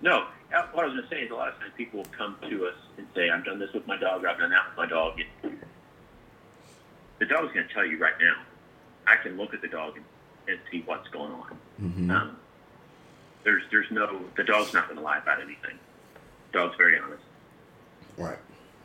No, 0.00 0.26
uh, 0.54 0.62
what 0.74 0.84
I 0.84 0.86
was 0.86 0.94
going 0.94 1.08
to 1.08 1.08
say 1.08 1.22
is 1.22 1.32
a 1.32 1.34
lot 1.34 1.48
of 1.48 1.58
times 1.58 1.72
people 1.76 1.98
will 1.98 2.10
come 2.16 2.36
to 2.48 2.66
us 2.68 2.76
and 2.98 3.08
say, 3.16 3.30
"I've 3.30 3.44
done 3.44 3.58
this 3.58 3.72
with 3.72 3.84
my 3.88 3.96
dog, 3.96 4.22
or 4.22 4.28
I've 4.28 4.38
done 4.38 4.50
that 4.50 4.68
with 4.68 4.76
my 4.76 4.86
dog." 4.86 5.18
And, 5.42 5.58
the 7.18 7.26
dog's 7.26 7.52
going 7.52 7.66
to 7.66 7.74
tell 7.74 7.84
you 7.84 7.98
right 7.98 8.14
now. 8.20 8.36
I 9.08 9.16
can 9.16 9.36
look 9.36 9.54
at 9.54 9.60
the 9.60 9.66
dog 9.66 9.96
and, 9.96 10.04
and 10.46 10.60
see 10.70 10.84
what's 10.86 11.08
going 11.08 11.32
on. 11.32 11.58
Mm-hmm. 11.82 12.10
Um, 12.12 12.36
there's 13.50 13.62
there's 13.70 13.90
no 13.90 14.20
the 14.36 14.44
dog's 14.44 14.72
not 14.72 14.86
going 14.86 14.98
to 14.98 15.02
lie 15.02 15.18
about 15.18 15.40
anything. 15.40 15.78
The 16.52 16.58
dog's 16.58 16.76
very 16.76 16.98
honest. 16.98 17.22
Right. 18.16 18.38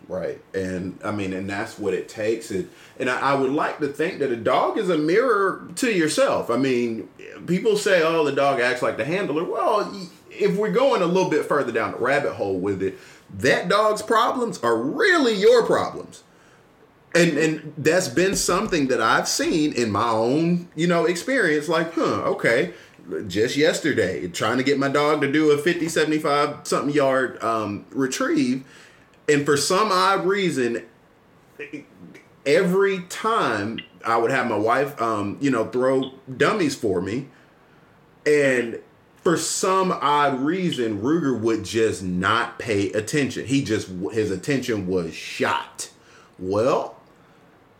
Right. 0.07 0.39
And 0.53 0.99
I 1.03 1.11
mean, 1.11 1.33
and 1.33 1.49
that's 1.49 1.79
what 1.79 1.93
it 1.93 2.07
takes. 2.07 2.51
It, 2.51 2.67
and 2.99 3.09
I, 3.09 3.31
I, 3.31 3.33
would 3.33 3.51
like 3.51 3.79
to 3.79 3.87
think 3.87 4.19
that 4.19 4.31
a 4.31 4.35
dog 4.35 4.77
is 4.77 4.89
a 4.89 4.97
mirror 4.99 5.67
to 5.77 5.91
yourself. 5.91 6.51
I 6.51 6.57
mean, 6.57 7.09
people 7.47 7.75
say, 7.75 8.03
oh, 8.03 8.23
the 8.23 8.31
dog 8.31 8.59
acts 8.59 8.83
like 8.83 8.97
the 8.97 9.05
handler. 9.05 9.43
Well, 9.43 9.91
if 10.29 10.55
we're 10.57 10.71
going 10.71 11.01
a 11.01 11.07
little 11.07 11.29
bit 11.29 11.45
further 11.45 11.71
down 11.71 11.93
the 11.93 11.97
rabbit 11.97 12.33
hole 12.33 12.59
with 12.59 12.83
it, 12.83 12.99
that 13.33 13.67
dog's 13.67 14.03
problems 14.03 14.59
are 14.59 14.77
really 14.77 15.33
your 15.33 15.65
problems 15.65 16.23
and 17.15 17.37
and 17.37 17.73
that's 17.77 18.09
been 18.09 18.35
something 18.35 18.87
that 18.87 19.01
I've 19.01 19.27
seen 19.27 19.73
in 19.73 19.91
my 19.91 20.09
own 20.09 20.67
you 20.75 20.85
know 20.85 21.05
experience 21.05 21.69
like 21.69 21.93
huh 21.93 22.21
okay 22.23 22.73
just 23.27 23.55
yesterday 23.55 24.27
trying 24.27 24.57
to 24.57 24.63
get 24.63 24.79
my 24.79 24.89
dog 24.89 25.21
to 25.21 25.31
do 25.31 25.51
a 25.51 25.57
50 25.57 25.87
75 25.87 26.67
something 26.67 26.93
yard 26.93 27.41
um, 27.43 27.85
retrieve. 27.91 28.65
And 29.27 29.45
for 29.45 29.57
some 29.57 29.91
odd 29.91 30.25
reason 30.25 30.83
every 32.45 32.99
time 33.03 33.79
I 34.03 34.17
would 34.17 34.31
have 34.31 34.47
my 34.47 34.57
wife 34.57 34.99
um, 35.01 35.37
you 35.41 35.51
know 35.51 35.65
throw 35.65 36.11
dummies 36.37 36.75
for 36.75 37.01
me. 37.01 37.27
And 38.25 38.79
for 39.23 39.37
some 39.37 39.91
odd 39.91 40.39
reason 40.39 41.01
Ruger 41.01 41.39
would 41.39 41.63
just 41.63 42.03
not 42.03 42.59
pay 42.59 42.91
attention. 42.91 43.45
He 43.45 43.63
just 43.63 43.89
his 44.11 44.31
attention 44.31 44.87
was 44.87 45.13
shot. 45.13 45.89
Well 46.39 46.95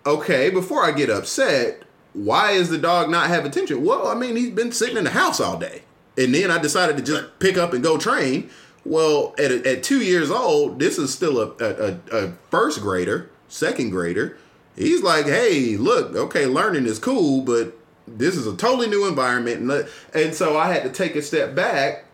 okay, 0.06 0.50
before 0.50 0.84
I 0.84 0.92
get 0.92 1.10
upset, 1.10 1.84
why 2.16 2.52
is 2.52 2.70
the 2.70 2.78
dog 2.78 3.10
not 3.10 3.28
have 3.28 3.46
attention? 3.46 3.84
Well, 3.84 4.08
I 4.08 4.16
mean, 4.16 4.36
he's 4.36 4.52
been 4.52 4.72
sitting 4.72 4.98
in 4.98 5.04
the 5.04 5.12
house 5.12 5.40
all 5.40 5.58
day. 5.58 5.84
And 6.18 6.34
then 6.34 6.50
I 6.50 6.58
decided 6.58 6.96
to 6.98 7.04
just 7.04 7.40
pick 7.40 7.58
up 7.58 7.74
and 7.74 7.84
go 7.84 7.98
train. 7.98 8.50
Well, 8.86 9.36
at, 9.38 9.52
at 9.52 9.84
two 9.84 10.02
years 10.02 10.32
old, 10.32 10.80
this 10.80 10.98
is 10.98 11.14
still 11.14 11.40
a, 11.42 11.54
a, 11.60 12.00
a 12.12 12.32
first 12.50 12.80
grader, 12.80 13.30
second 13.50 13.90
grader. 13.90 14.38
He's 14.78 15.02
like, 15.02 15.26
hey, 15.26 15.76
look, 15.76 16.16
okay, 16.16 16.46
learning 16.46 16.86
is 16.86 17.00
cool, 17.00 17.42
but 17.42 17.78
this 18.08 18.36
is 18.36 18.48
a 18.48 18.56
totally 18.56 18.88
new 18.88 19.08
environment. 19.08 19.62
And, 19.62 19.90
and 20.14 20.34
so 20.34 20.58
I 20.58 20.72
had 20.72 20.84
to 20.84 20.90
take 20.90 21.16
a 21.18 21.22
step 21.22 21.54
back 21.54 22.06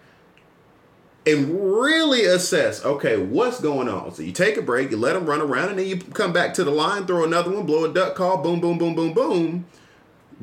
and 1.26 1.80
really 1.80 2.24
assess 2.26 2.84
okay 2.84 3.16
what's 3.16 3.62
going 3.62 3.88
on 3.88 4.12
so 4.12 4.24
you 4.24 4.32
take 4.32 4.58
a 4.58 4.62
break 4.62 4.90
you 4.90 4.98
let 4.98 5.14
them 5.14 5.28
run 5.28 5.40
around 5.40 5.70
and 5.70 5.78
then 5.78 5.86
you 5.86 5.96
come 5.98 6.34
back 6.34 6.52
to 6.52 6.64
the 6.64 6.72
line 6.72 7.06
throw 7.06 7.24
another 7.24 7.52
one 7.52 7.64
blow 7.64 7.86
a 7.86 7.94
duck 7.94 8.16
call 8.16 8.38
boom 8.42 8.60
boom 8.60 8.80
boom 8.80 8.96
boom 8.96 9.14
boom 9.14 9.66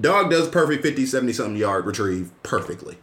dog 0.01 0.31
does 0.31 0.49
perfect 0.49 0.83
50 0.83 1.07
70 1.07 1.33
something 1.33 1.57
yard 1.57 1.87
retrieve 1.87 2.31
perfectly. 2.43 2.99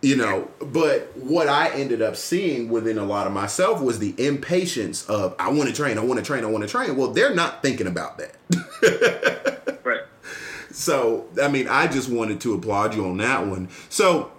You 0.00 0.16
know 0.16 0.48
but 0.58 1.16
what 1.16 1.48
i 1.48 1.68
ended 1.70 2.02
up 2.02 2.16
seeing 2.16 2.68
within 2.68 2.98
a 2.98 3.04
lot 3.04 3.28
of 3.28 3.32
myself 3.32 3.80
was 3.80 4.00
the 4.00 4.14
impatience 4.18 5.08
of 5.08 5.36
i 5.38 5.48
want 5.48 5.68
to 5.68 5.74
train 5.74 5.96
i 5.96 6.04
want 6.04 6.18
to 6.18 6.26
train 6.26 6.42
i 6.42 6.48
want 6.48 6.64
to 6.64 6.68
train. 6.68 6.96
Well 6.96 7.12
they're 7.12 7.34
not 7.34 7.62
thinking 7.62 7.86
about 7.86 8.18
that. 8.18 8.36
Right. 9.84 10.02
So 10.72 11.28
i 11.40 11.48
mean 11.48 11.68
i 11.68 11.86
just 11.86 12.08
wanted 12.08 12.40
to 12.42 12.54
applaud 12.54 12.94
you 12.94 13.06
on 13.06 13.18
that 13.18 13.46
one. 13.46 13.68
So 13.88 14.32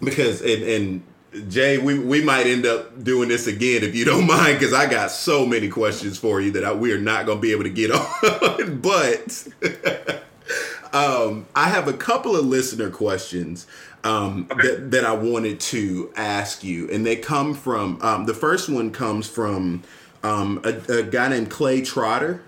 because 0.00 0.40
and, 0.40 0.62
and 0.62 1.02
Jay, 1.48 1.78
we, 1.78 1.98
we 1.98 2.22
might 2.22 2.46
end 2.46 2.66
up 2.66 3.02
doing 3.04 3.28
this 3.28 3.46
again 3.46 3.82
if 3.84 3.94
you 3.94 4.04
don't 4.04 4.26
mind, 4.26 4.58
because 4.58 4.72
I 4.74 4.90
got 4.90 5.10
so 5.10 5.46
many 5.46 5.68
questions 5.68 6.18
for 6.18 6.40
you 6.40 6.50
that 6.52 6.64
I, 6.64 6.72
we 6.72 6.92
are 6.92 6.98
not 7.00 7.26
going 7.26 7.38
to 7.38 7.42
be 7.42 7.52
able 7.52 7.64
to 7.64 7.70
get 7.70 7.90
on. 7.92 8.80
but 8.80 9.46
um, 10.92 11.46
I 11.54 11.68
have 11.68 11.86
a 11.88 11.92
couple 11.92 12.36
of 12.36 12.44
listener 12.46 12.90
questions 12.90 13.66
um, 14.02 14.48
Okay. 14.50 14.66
that, 14.68 14.90
that 14.92 15.04
I 15.04 15.12
wanted 15.12 15.60
to 15.60 16.10
ask 16.16 16.64
you, 16.64 16.88
and 16.90 17.04
they 17.06 17.16
come 17.16 17.54
from 17.54 18.00
um, 18.02 18.24
the 18.26 18.34
first 18.34 18.68
one 18.68 18.90
comes 18.90 19.28
from 19.28 19.82
um, 20.22 20.60
a, 20.64 21.00
a 21.00 21.02
guy 21.02 21.28
named 21.28 21.50
Clay 21.50 21.82
Trotter. 21.82 22.42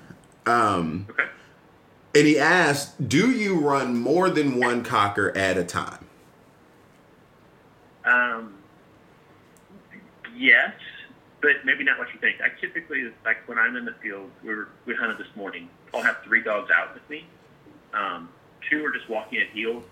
Um, 0.47 1.07
Okay. 1.11 1.25
and 2.15 2.27
he 2.27 2.39
asked, 2.39 3.07
"Do 3.09 3.31
you 3.31 3.61
run 3.61 3.97
more 3.99 4.29
than 4.31 4.59
one 4.59 4.83
cocker 4.83 5.37
at 5.37 5.57
a 5.59 5.65
time?" 5.65 6.07
Um, 8.05 8.55
yes, 10.43 10.73
but 11.41 11.53
maybe 11.65 11.85
not 11.85 11.99
what 11.99 12.13
you 12.13 12.21
think. 12.21 12.37
I 12.43 12.49
typically, 12.61 13.11
like 13.25 13.47
when 13.49 13.59
I'm 13.59 13.77
in 13.77 13.85
the 13.85 13.95
field, 14.03 14.31
we're, 14.45 14.69
we 14.87 14.95
hunted 14.95 15.19
this 15.19 15.35
morning. 15.37 15.69
I'll 15.95 16.03
have 16.03 16.19
three 16.25 16.43
dogs 16.43 16.71
out 16.75 16.95
with 16.95 17.09
me. 17.09 17.27
Um, 17.95 18.29
two 18.69 18.85
are 18.85 18.91
just 18.91 19.09
walking 19.09 19.39
at 19.41 19.49
heel, 19.49 19.83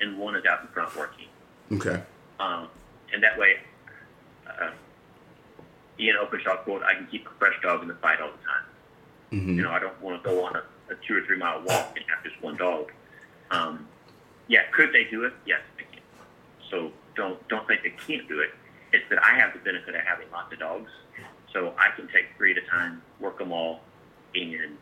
and 0.00 0.18
one 0.18 0.34
is 0.36 0.44
out 0.44 0.62
in 0.62 0.68
front 0.68 0.94
working. 0.96 1.26
Okay. 1.72 2.02
Um, 2.38 2.68
and 3.12 3.22
that 3.22 3.38
way, 3.38 3.56
uh, 4.46 4.70
Ian 5.98 6.16
Openshaw 6.16 6.56
quote, 6.58 6.82
I 6.82 6.94
can 6.94 7.06
keep 7.06 7.26
a 7.26 7.30
fresh 7.38 7.54
dog 7.62 7.82
in 7.82 7.88
the 7.88 7.94
fight 7.94 8.20
all 8.20 8.30
the 8.30 8.44
time. 9.38 9.44
hmm 9.44 9.56
You 9.56 9.62
know, 9.62 9.70
I 9.70 9.78
don't 9.78 10.00
want 10.00 10.22
to 10.22 10.28
go 10.28 10.44
on 10.44 10.56
a, 10.56 10.62
a 10.92 10.96
two 11.06 11.16
or 11.16 11.22
three 11.26 11.36
mile 11.38 11.62
walk 11.62 11.92
and 11.96 12.04
have 12.08 12.24
just 12.24 12.40
one 12.42 12.56
dog. 12.56 12.90
Um, 13.50 13.86
yeah, 14.48 14.62
could 14.72 14.92
they 14.92 15.04
do 15.04 15.24
it? 15.24 15.32
Yes, 15.46 15.60
they 15.76 15.84
can. 15.84 16.02
So 16.70 16.92
don't 17.14 17.46
don't 17.48 17.66
think 17.68 17.82
they 17.82 17.90
can't 17.90 18.26
do 18.28 18.40
it. 18.40 18.50
It's 18.92 19.04
that 19.10 19.24
I 19.24 19.38
have 19.38 19.52
the 19.52 19.60
benefit 19.60 19.94
of 19.94 20.00
having 20.02 20.26
lots 20.32 20.52
of 20.52 20.58
dogs, 20.58 20.90
so 21.52 21.74
I 21.78 21.94
can 21.94 22.08
take 22.08 22.26
three 22.36 22.52
at 22.52 22.58
a 22.58 22.66
time, 22.66 23.02
work 23.20 23.38
them 23.38 23.52
all, 23.52 23.80
and 24.34 24.76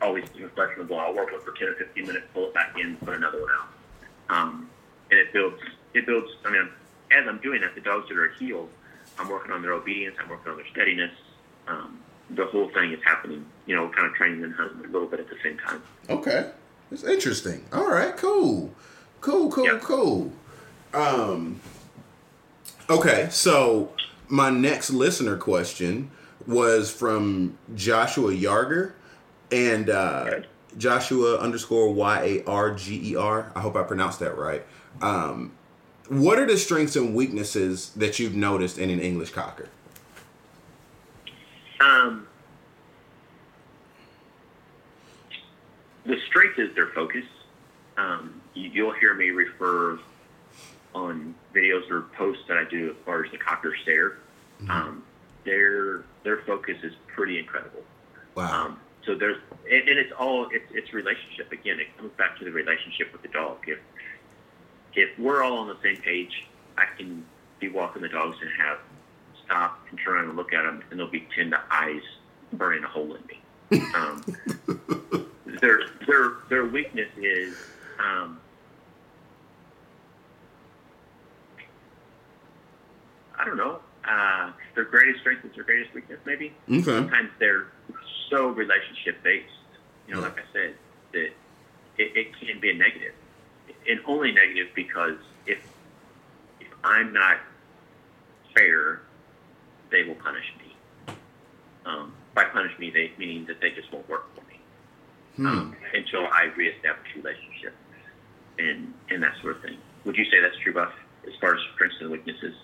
always 0.00 0.24
keep 0.32 0.44
a 0.44 0.48
fresh 0.50 0.76
one 0.78 0.86
going. 0.86 1.00
I'll 1.00 1.14
work 1.14 1.32
one 1.32 1.40
for 1.40 1.52
ten 1.52 1.68
or 1.68 1.74
fifteen 1.74 2.06
minutes, 2.06 2.26
pull 2.32 2.46
it 2.48 2.54
back 2.54 2.76
in, 2.78 2.96
put 2.98 3.14
another 3.14 3.40
one 3.40 3.50
out. 3.52 3.68
Um, 4.36 4.70
and 5.10 5.18
it 5.18 5.32
builds 5.32 5.60
it 5.94 6.06
builds. 6.06 6.28
I 6.44 6.50
mean, 6.50 6.68
as 7.10 7.26
I'm 7.26 7.38
doing 7.38 7.60
that, 7.62 7.74
the 7.74 7.80
dogs 7.80 8.08
that 8.08 8.16
are 8.16 8.28
healed, 8.38 8.68
I'm 9.18 9.28
working 9.28 9.50
on 9.52 9.62
their 9.62 9.72
obedience. 9.72 10.16
I'm 10.22 10.28
working 10.28 10.52
on 10.52 10.56
their 10.58 10.66
steadiness. 10.70 11.12
Um, 11.66 11.98
the 12.30 12.46
whole 12.46 12.68
thing 12.70 12.92
is 12.92 13.00
happening. 13.04 13.44
You 13.66 13.74
know, 13.76 13.88
kind 13.88 14.06
of 14.06 14.14
training 14.14 14.44
and 14.44 14.54
hunting 14.54 14.84
a 14.84 14.88
little 14.88 15.08
bit 15.08 15.18
at 15.20 15.28
the 15.28 15.36
same 15.42 15.58
time. 15.58 15.82
Okay. 16.08 16.50
It's 16.92 17.04
interesting. 17.04 17.64
All 17.72 17.88
right, 17.88 18.16
cool. 18.16 18.72
Cool, 19.20 19.50
cool, 19.50 19.64
Yeah. 19.66 19.78
cool. 19.82 20.32
Um 20.94 21.60
Okay, 22.90 23.28
so 23.30 23.92
my 24.28 24.50
next 24.50 24.90
listener 24.90 25.36
question 25.36 26.10
was 26.46 26.90
from 26.90 27.56
Joshua 27.74 28.32
Yarger 28.32 28.92
and 29.50 29.88
uh. 29.88 30.40
Joshua 30.78 31.36
underscore 31.38 31.92
Y 31.92 32.22
A 32.22 32.44
R 32.48 32.72
G 32.74 33.12
E 33.12 33.16
R. 33.16 33.50
I 33.56 33.60
hope 33.60 33.74
I 33.74 33.82
pronounced 33.82 34.20
that 34.20 34.36
right. 34.36 34.64
Um 35.02 35.52
what 36.10 36.40
are 36.40 36.46
the 36.46 36.56
strengths 36.56 36.96
and 36.96 37.14
weaknesses 37.14 37.90
that 37.90 38.18
you've 38.18 38.34
noticed 38.34 38.78
in 38.78 38.90
an 38.90 38.98
English 38.98 39.30
cocker? 39.30 39.68
Um, 41.80 42.26
the 46.04 46.18
strength 46.26 46.58
is 46.58 46.74
their 46.74 46.88
focus. 46.88 47.24
Um, 47.96 48.40
you, 48.54 48.70
you'll 48.70 48.92
hear 48.92 49.14
me 49.14 49.30
refer 49.30 50.00
on 50.94 51.34
videos 51.54 51.90
or 51.90 52.02
posts 52.16 52.42
that 52.48 52.56
I 52.56 52.64
do 52.64 52.90
as 52.90 52.96
far 53.04 53.24
as 53.24 53.30
the 53.30 53.38
cocker 53.38 53.74
stare. 53.82 54.18
Um, 54.68 55.04
their 55.44 56.04
their 56.22 56.42
focus 56.42 56.76
is 56.82 56.92
pretty 57.14 57.38
incredible. 57.38 57.82
Wow. 58.34 58.66
Um, 58.66 58.80
so 59.06 59.14
there's, 59.14 59.38
and, 59.70 59.88
and 59.88 59.98
it's 59.98 60.12
all 60.12 60.48
it's, 60.50 60.66
it's 60.72 60.92
relationship 60.92 61.50
again. 61.52 61.80
It 61.80 61.96
comes 61.96 62.12
back 62.18 62.38
to 62.38 62.44
the 62.44 62.50
relationship 62.50 63.12
with 63.12 63.22
the 63.22 63.28
dog. 63.28 63.58
If 63.66 63.78
if 64.94 65.18
we're 65.18 65.42
all 65.42 65.58
on 65.58 65.68
the 65.68 65.76
same 65.82 65.96
page, 66.02 66.46
I 66.76 66.84
can 66.96 67.24
be 67.58 67.68
walking 67.68 68.02
the 68.02 68.08
dogs 68.08 68.36
and 68.40 68.50
have 68.60 68.78
stop 69.44 69.80
and 69.90 69.98
turn 69.98 70.14
around 70.14 70.28
and 70.28 70.36
look 70.36 70.52
at 70.52 70.62
them, 70.62 70.82
and 70.90 70.98
there'll 70.98 71.10
be 71.10 71.26
ten 71.34 71.54
eyes 71.70 72.02
burning 72.52 72.84
a 72.84 72.88
hole 72.88 73.14
in 73.14 73.22
me. 73.26 73.40
Um, 73.94 74.24
their 75.60 75.82
their 76.06 76.32
their 76.48 76.64
weakness 76.66 77.08
is. 77.16 77.56
Um, 77.98 78.40
I 83.40 83.44
don't 83.46 83.56
know. 83.56 83.80
Uh, 84.06 84.52
their 84.74 84.84
greatest 84.84 85.20
strength 85.20 85.44
is 85.46 85.54
their 85.54 85.64
greatest 85.64 85.94
weakness, 85.94 86.18
maybe 86.26 86.52
okay. 86.70 86.82
sometimes 86.84 87.30
they're 87.38 87.66
so 88.30 88.48
relationship 88.48 89.22
based. 89.22 89.46
You 90.06 90.14
know, 90.14 90.20
Yeah. 90.20 90.26
like 90.26 90.38
I 90.38 90.42
said, 90.52 90.74
that 91.12 91.26
it, 91.98 92.16
it 92.16 92.26
can 92.38 92.60
be 92.60 92.70
a 92.70 92.74
negative, 92.74 93.14
and 93.88 94.00
only 94.06 94.32
negative 94.32 94.68
because 94.74 95.16
if 95.46 95.58
if 96.60 96.68
I'm 96.84 97.12
not 97.12 97.38
fair, 98.54 99.00
they 99.90 100.02
will 100.04 100.16
punish 100.16 100.44
me. 100.58 101.14
Um, 101.86 102.12
by 102.34 102.44
punish 102.44 102.78
me, 102.78 102.90
they 102.90 103.12
meaning 103.18 103.46
that 103.46 103.60
they 103.60 103.70
just 103.70 103.90
won't 103.92 104.08
work 104.08 104.26
for 104.34 104.42
me 104.48 104.60
Hmm. 105.36 105.46
um, 105.46 105.76
until 105.94 106.26
I 106.26 106.44
reestablish 106.56 107.08
relationship 107.16 107.74
and 108.58 108.92
and 109.08 109.22
that 109.22 109.34
sort 109.40 109.56
of 109.56 109.62
thing. 109.62 109.78
Would 110.04 110.16
you 110.16 110.24
say 110.24 110.40
that's 110.40 110.56
true, 110.62 110.72
Buff, 110.74 110.92
as 111.26 111.32
far 111.40 111.54
as 111.54 111.60
strengths 111.74 111.96
and 112.00 112.10
weaknesses? 112.10 112.54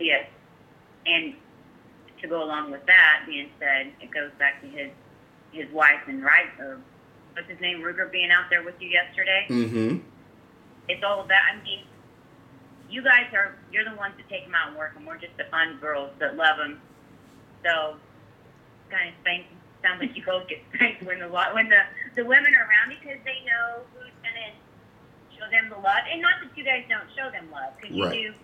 Yes. 0.00 0.26
And 1.06 1.34
to 2.20 2.28
go 2.28 2.42
along 2.42 2.70
with 2.70 2.84
that 2.86 3.24
being 3.26 3.50
said, 3.58 3.92
it 4.00 4.10
goes 4.10 4.30
back 4.38 4.60
to 4.62 4.68
his 4.68 4.90
his 5.52 5.70
wife 5.72 6.02
and 6.06 6.22
right 6.22 6.48
or 6.58 6.78
what's 7.32 7.48
his 7.48 7.60
name, 7.60 7.80
Ruger 7.80 8.10
being 8.10 8.30
out 8.30 8.44
there 8.50 8.62
with 8.62 8.74
you 8.80 8.88
yesterday. 8.88 9.46
Mm-hmm. 9.48 9.98
It's 10.88 11.02
all 11.04 11.20
about 11.20 11.40
I 11.52 11.62
mean 11.62 11.84
you 12.90 13.02
guys 13.02 13.26
are 13.34 13.56
you're 13.72 13.84
the 13.84 13.96
ones 13.96 14.14
that 14.16 14.28
take 14.28 14.44
him 14.44 14.54
out 14.54 14.68
and 14.68 14.76
work 14.76 14.92
and 14.96 15.06
we're 15.06 15.18
just 15.18 15.36
the 15.36 15.44
fun 15.50 15.78
girls 15.80 16.10
that 16.18 16.36
love 16.36 16.58
him. 16.58 16.80
So 17.64 17.96
kind 18.90 19.08
of 19.08 19.14
spank 19.22 19.46
sounds 19.82 20.00
like 20.00 20.16
you 20.16 20.24
both 20.24 20.48
get 20.48 20.58
spanked 20.74 21.02
when 21.04 21.18
the 21.20 21.28
when 21.28 21.68
the 21.68 21.82
the 22.16 22.24
women 22.24 22.52
are 22.54 22.66
around 22.66 22.90
because 22.98 23.18
they 23.24 23.38
know 23.46 23.82
who's 23.94 24.10
gonna 24.22 24.52
show 25.38 25.46
them 25.50 25.68
the 25.70 25.76
love, 25.76 26.02
and 26.10 26.20
not 26.20 26.34
that 26.42 26.50
you 26.58 26.64
guys 26.64 26.82
don't 26.88 27.06
show 27.16 27.30
them 27.30 27.48
love 27.52 27.72
because 27.80 27.94
you 27.94 28.04
Right. 28.04 28.12
do 28.12 28.34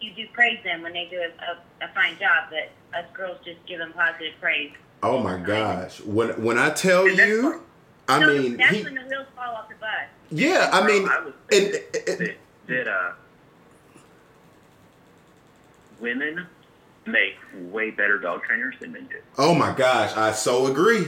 you 0.00 0.12
do 0.14 0.26
praise 0.32 0.58
them 0.64 0.82
when 0.82 0.92
they 0.92 1.06
do 1.10 1.18
a, 1.20 1.84
a, 1.84 1.86
a 1.86 1.88
fine 1.94 2.18
job, 2.18 2.50
but 2.50 2.70
us 2.98 3.06
girls 3.14 3.38
just 3.44 3.64
give 3.66 3.78
them 3.78 3.92
positive 3.92 4.34
praise. 4.40 4.72
Oh 5.02 5.18
my 5.22 5.38
gosh. 5.38 6.00
When 6.00 6.30
when 6.42 6.58
I 6.58 6.70
tell 6.70 7.08
you 7.08 7.60
I 8.08 8.20
so 8.20 8.26
mean 8.26 8.56
that's 8.56 8.74
he, 8.76 8.82
when 8.82 8.94
the 8.94 9.02
wheels 9.02 9.26
fall 9.36 9.54
off 9.54 9.68
the 9.68 9.74
bus. 9.76 9.88
Yeah, 10.30 10.68
I 10.72 10.86
mean 10.86 11.08
I 11.08 11.24
would 11.24 11.34
and, 11.52 11.72
say 11.74 11.84
and- 12.08 12.20
that, 12.20 12.36
that 12.68 12.88
uh, 12.88 13.12
women 16.00 16.46
make 17.06 17.36
way 17.70 17.90
better 17.90 18.18
dog 18.18 18.42
trainers 18.44 18.74
than 18.80 18.92
men 18.92 19.06
do. 19.10 19.16
Oh 19.38 19.54
my 19.54 19.74
gosh, 19.74 20.16
I 20.16 20.32
so 20.32 20.66
agree. 20.66 21.06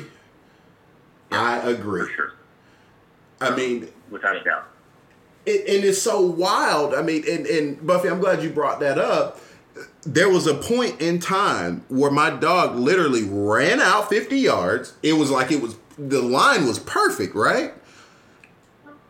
I 1.31 1.59
agree. 1.69 2.03
For 2.07 2.13
sure. 2.13 2.33
I 3.41 3.55
mean, 3.55 3.89
Without 4.11 4.37
a 4.37 4.45
doubt. 4.45 4.69
It, 5.47 5.69
and 5.69 5.85
it's 5.85 6.01
so 6.03 6.21
wild. 6.21 6.95
I 6.95 7.03
mean, 7.03 7.25
and, 7.29 7.47
and 7.47 7.87
Buffy, 7.87 8.09
I'm 8.09 8.21
glad 8.21 8.43
you 8.43 8.51
brought 8.51 8.81
that 8.81 8.99
up. 8.99 9.41
There 10.03 10.29
was 10.29 10.47
a 10.47 10.55
point 10.55 11.01
in 11.01 11.19
time 11.19 11.85
where 11.89 12.11
my 12.11 12.31
dog 12.31 12.77
literally 12.77 13.25
ran 13.25 13.81
out 13.81 14.09
50 14.09 14.39
yards. 14.39 14.95
It 15.03 15.15
was 15.15 15.31
like 15.31 15.51
it 15.51 15.61
was 15.61 15.77
the 15.99 16.23
line 16.23 16.67
was 16.67 16.79
perfect, 16.79 17.35
right? 17.35 17.73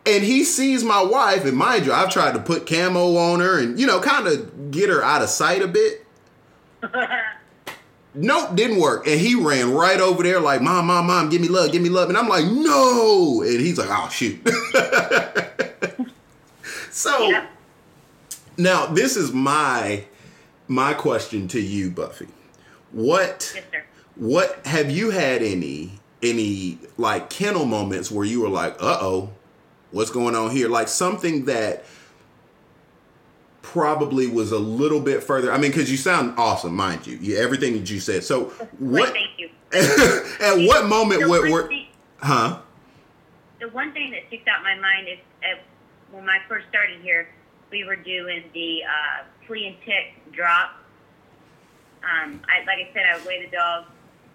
And 0.05 0.23
he 0.23 0.45
sees 0.45 0.83
my 0.85 1.03
wife, 1.03 1.43
and 1.43 1.57
mind 1.57 1.85
you, 1.85 1.91
I've 1.91 2.09
tried 2.09 2.33
to 2.33 2.39
put 2.39 2.65
camo 2.65 3.17
on 3.17 3.41
her 3.41 3.59
and 3.59 3.77
you 3.79 3.85
know, 3.85 3.99
kind 3.99 4.27
of 4.27 4.71
get 4.71 4.89
her 4.89 5.03
out 5.03 5.21
of 5.21 5.29
sight 5.29 5.61
a 5.61 5.67
bit. 5.67 6.05
Nope, 8.19 8.55
didn't 8.55 8.79
work. 8.79 9.05
And 9.05 9.19
he 9.19 9.35
ran 9.35 9.71
right 9.71 9.99
over 9.99 10.23
there 10.23 10.39
like, 10.39 10.59
Mom, 10.59 10.87
Mom, 10.87 11.05
Mom, 11.05 11.29
give 11.29 11.39
me 11.39 11.49
love, 11.49 11.71
give 11.71 11.83
me 11.83 11.89
love. 11.89 12.09
And 12.09 12.17
I'm 12.17 12.27
like, 12.27 12.45
No. 12.45 13.43
And 13.43 13.61
he's 13.61 13.77
like, 13.77 13.89
Oh, 13.91 14.09
shoot. 14.09 14.41
so 16.97 17.29
Yeah. 17.29 17.45
now 18.57 18.87
this 18.87 19.15
is 19.15 19.31
my 19.31 20.03
my 20.67 20.93
question 20.93 21.47
to 21.49 21.61
you, 21.61 21.89
Buffy. 21.91 22.27
What 22.91 23.51
Yes, 23.55 23.63
what 24.15 24.65
have 24.65 24.89
you 24.89 25.11
had 25.11 25.41
any 25.43 25.91
any 26.23 26.79
like 26.97 27.29
kennel 27.29 27.65
moments 27.65 28.09
where 28.11 28.25
you 28.25 28.41
were 28.41 28.49
like, 28.49 28.73
uh 28.81 28.97
oh, 28.99 29.29
what's 29.91 30.09
going 30.09 30.35
on 30.35 30.49
here? 30.51 30.67
Like 30.69 30.87
something 30.87 31.45
that 31.45 31.85
probably 33.61 34.27
was 34.27 34.51
a 34.51 34.57
little 34.59 34.99
bit 34.99 35.23
further. 35.23 35.51
I 35.51 35.57
mean, 35.57 35.71
because 35.71 35.91
you 35.91 35.97
sound 35.97 36.33
awesome, 36.37 36.75
mind 36.75 37.05
you. 37.05 37.17
you 37.17 37.37
everything 37.37 37.73
that 37.73 37.89
you 37.89 37.99
said. 37.99 38.23
So 38.23 38.45
what 38.79 39.09
thank 39.13 39.37
you. 39.37 39.49
at 39.73 40.67
what 40.67 40.87
moment 40.87 41.21
The 41.21 41.29
were, 41.29 41.51
were 41.51 41.67
thing- 41.67 41.87
huh? 42.19 42.59
the 43.59 43.67
one 43.69 43.91
thing 43.91 44.11
that 44.11 44.21
sticks 44.27 44.47
out 44.47 44.59
in 44.59 44.63
my 44.63 44.75
mind 44.81 45.07
is 45.09 45.19
uh, 45.43 45.59
when 46.11 46.29
I 46.29 46.39
first 46.47 46.67
started 46.69 47.01
here, 47.01 47.27
we 47.71 47.83
were 47.83 47.95
doing 47.95 48.43
the 48.53 48.83
uh, 48.83 49.25
flea 49.45 49.67
and 49.67 49.75
tick 49.85 50.33
drop. 50.33 50.71
Um, 52.03 52.41
I, 52.47 52.59
like 52.65 52.87
I 52.87 52.93
said, 52.93 53.03
I 53.11 53.17
would 53.17 53.27
weigh 53.27 53.45
the 53.45 53.51
dog, 53.51 53.85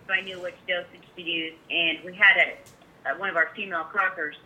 so 0.06 0.12
I 0.12 0.20
knew 0.20 0.40
which 0.40 0.54
dosage 0.68 1.06
to 1.16 1.22
use. 1.22 1.54
And 1.70 1.98
we 2.04 2.14
had 2.14 2.36
a, 2.36 3.10
a 3.10 3.18
one 3.18 3.30
of 3.30 3.36
our 3.36 3.50
female 3.54 3.84
cockers 3.84 4.36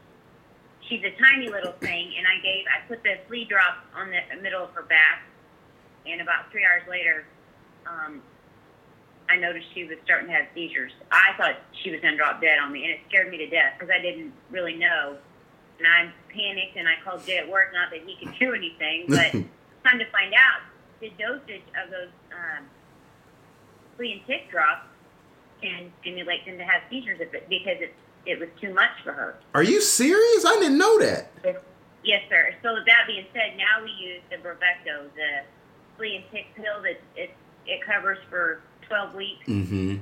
she's 0.89 1.03
a 1.05 1.11
tiny 1.23 1.49
little 1.49 1.73
thing, 1.73 2.13
and 2.17 2.27
I 2.27 2.43
gave 2.43 2.65
I 2.67 2.87
put 2.89 3.03
the 3.03 3.19
flea 3.29 3.45
drop 3.45 3.85
on 3.95 4.11
the 4.11 4.43
middle 4.43 4.63
of 4.63 4.71
her 4.71 4.83
back, 4.83 5.23
and 6.07 6.21
about 6.21 6.51
three 6.51 6.65
hours 6.65 6.83
later, 6.89 7.25
um, 7.87 8.23
I 9.29 9.37
noticed 9.37 9.67
she 9.75 9.85
was 9.85 9.99
starting 10.05 10.29
to 10.29 10.35
have 10.35 10.47
seizures. 10.55 10.93
I 11.11 11.35
thought 11.37 11.57
she 11.83 11.91
was 11.91 12.01
gonna 12.01 12.17
drop 12.17 12.41
dead 12.41 12.59
on 12.59 12.73
me, 12.73 12.85
and 12.85 12.93
it 12.93 13.01
scared 13.09 13.31
me 13.31 13.39
to 13.39 13.49
death 13.49 13.75
because 13.79 13.93
I 13.93 14.01
didn't 14.01 14.33
really 14.51 14.77
know. 14.77 15.17
And 15.79 15.87
I 15.87 16.13
panicked, 16.37 16.77
and 16.77 16.87
I 16.87 16.95
called 17.03 17.25
Jay 17.25 17.39
at 17.39 17.49
work. 17.49 17.73
Not 17.73 17.91
that 17.91 18.07
he 18.07 18.17
could 18.17 18.39
do 18.39 18.53
anything, 18.53 19.07
but 19.09 19.33
come 19.33 19.99
to 19.99 20.11
find 20.11 20.35
out, 20.35 20.61
the 21.01 21.11
dosage 21.19 21.65
of 21.83 21.91
those 21.91 22.13
um, 22.33 22.65
flea 23.97 24.13
and 24.13 24.27
tick 24.27 24.51
drops 24.51 24.87
can 25.63 25.93
stimulate 26.01 26.45
them 26.45 26.59
to 26.59 26.65
have 26.65 26.83
seizures 26.91 27.19
if 27.21 27.33
it, 27.35 27.49
because 27.49 27.79
it 27.81 27.95
it 28.27 28.41
was 28.41 28.49
too 28.61 28.75
much 28.75 28.91
for 29.05 29.13
her. 29.13 29.37
Are 29.55 29.63
you 29.63 29.81
serious? 29.81 30.45
I 30.45 30.57
didn't 30.59 30.79
know 30.79 30.99
that. 30.99 31.31
Yes, 32.03 32.23
sir. 32.29 32.55
So 32.63 32.75
with 32.75 32.85
that 32.87 33.07
being 33.07 33.25
said, 33.33 33.57
now 33.57 33.83
we 33.83 33.91
use 33.91 34.21
the 34.31 34.37
Bravecto, 34.37 35.05
the 35.15 35.45
flea 35.97 36.17
and 36.17 36.25
tick 36.33 36.47
pill 36.57 36.83
that 36.83 37.01
it 37.17 37.31
it 37.67 37.85
covers 37.85 38.19
for 38.29 38.61
12 38.89 39.15
weeks. 39.15 39.47
Mm-hmm. 39.47 39.97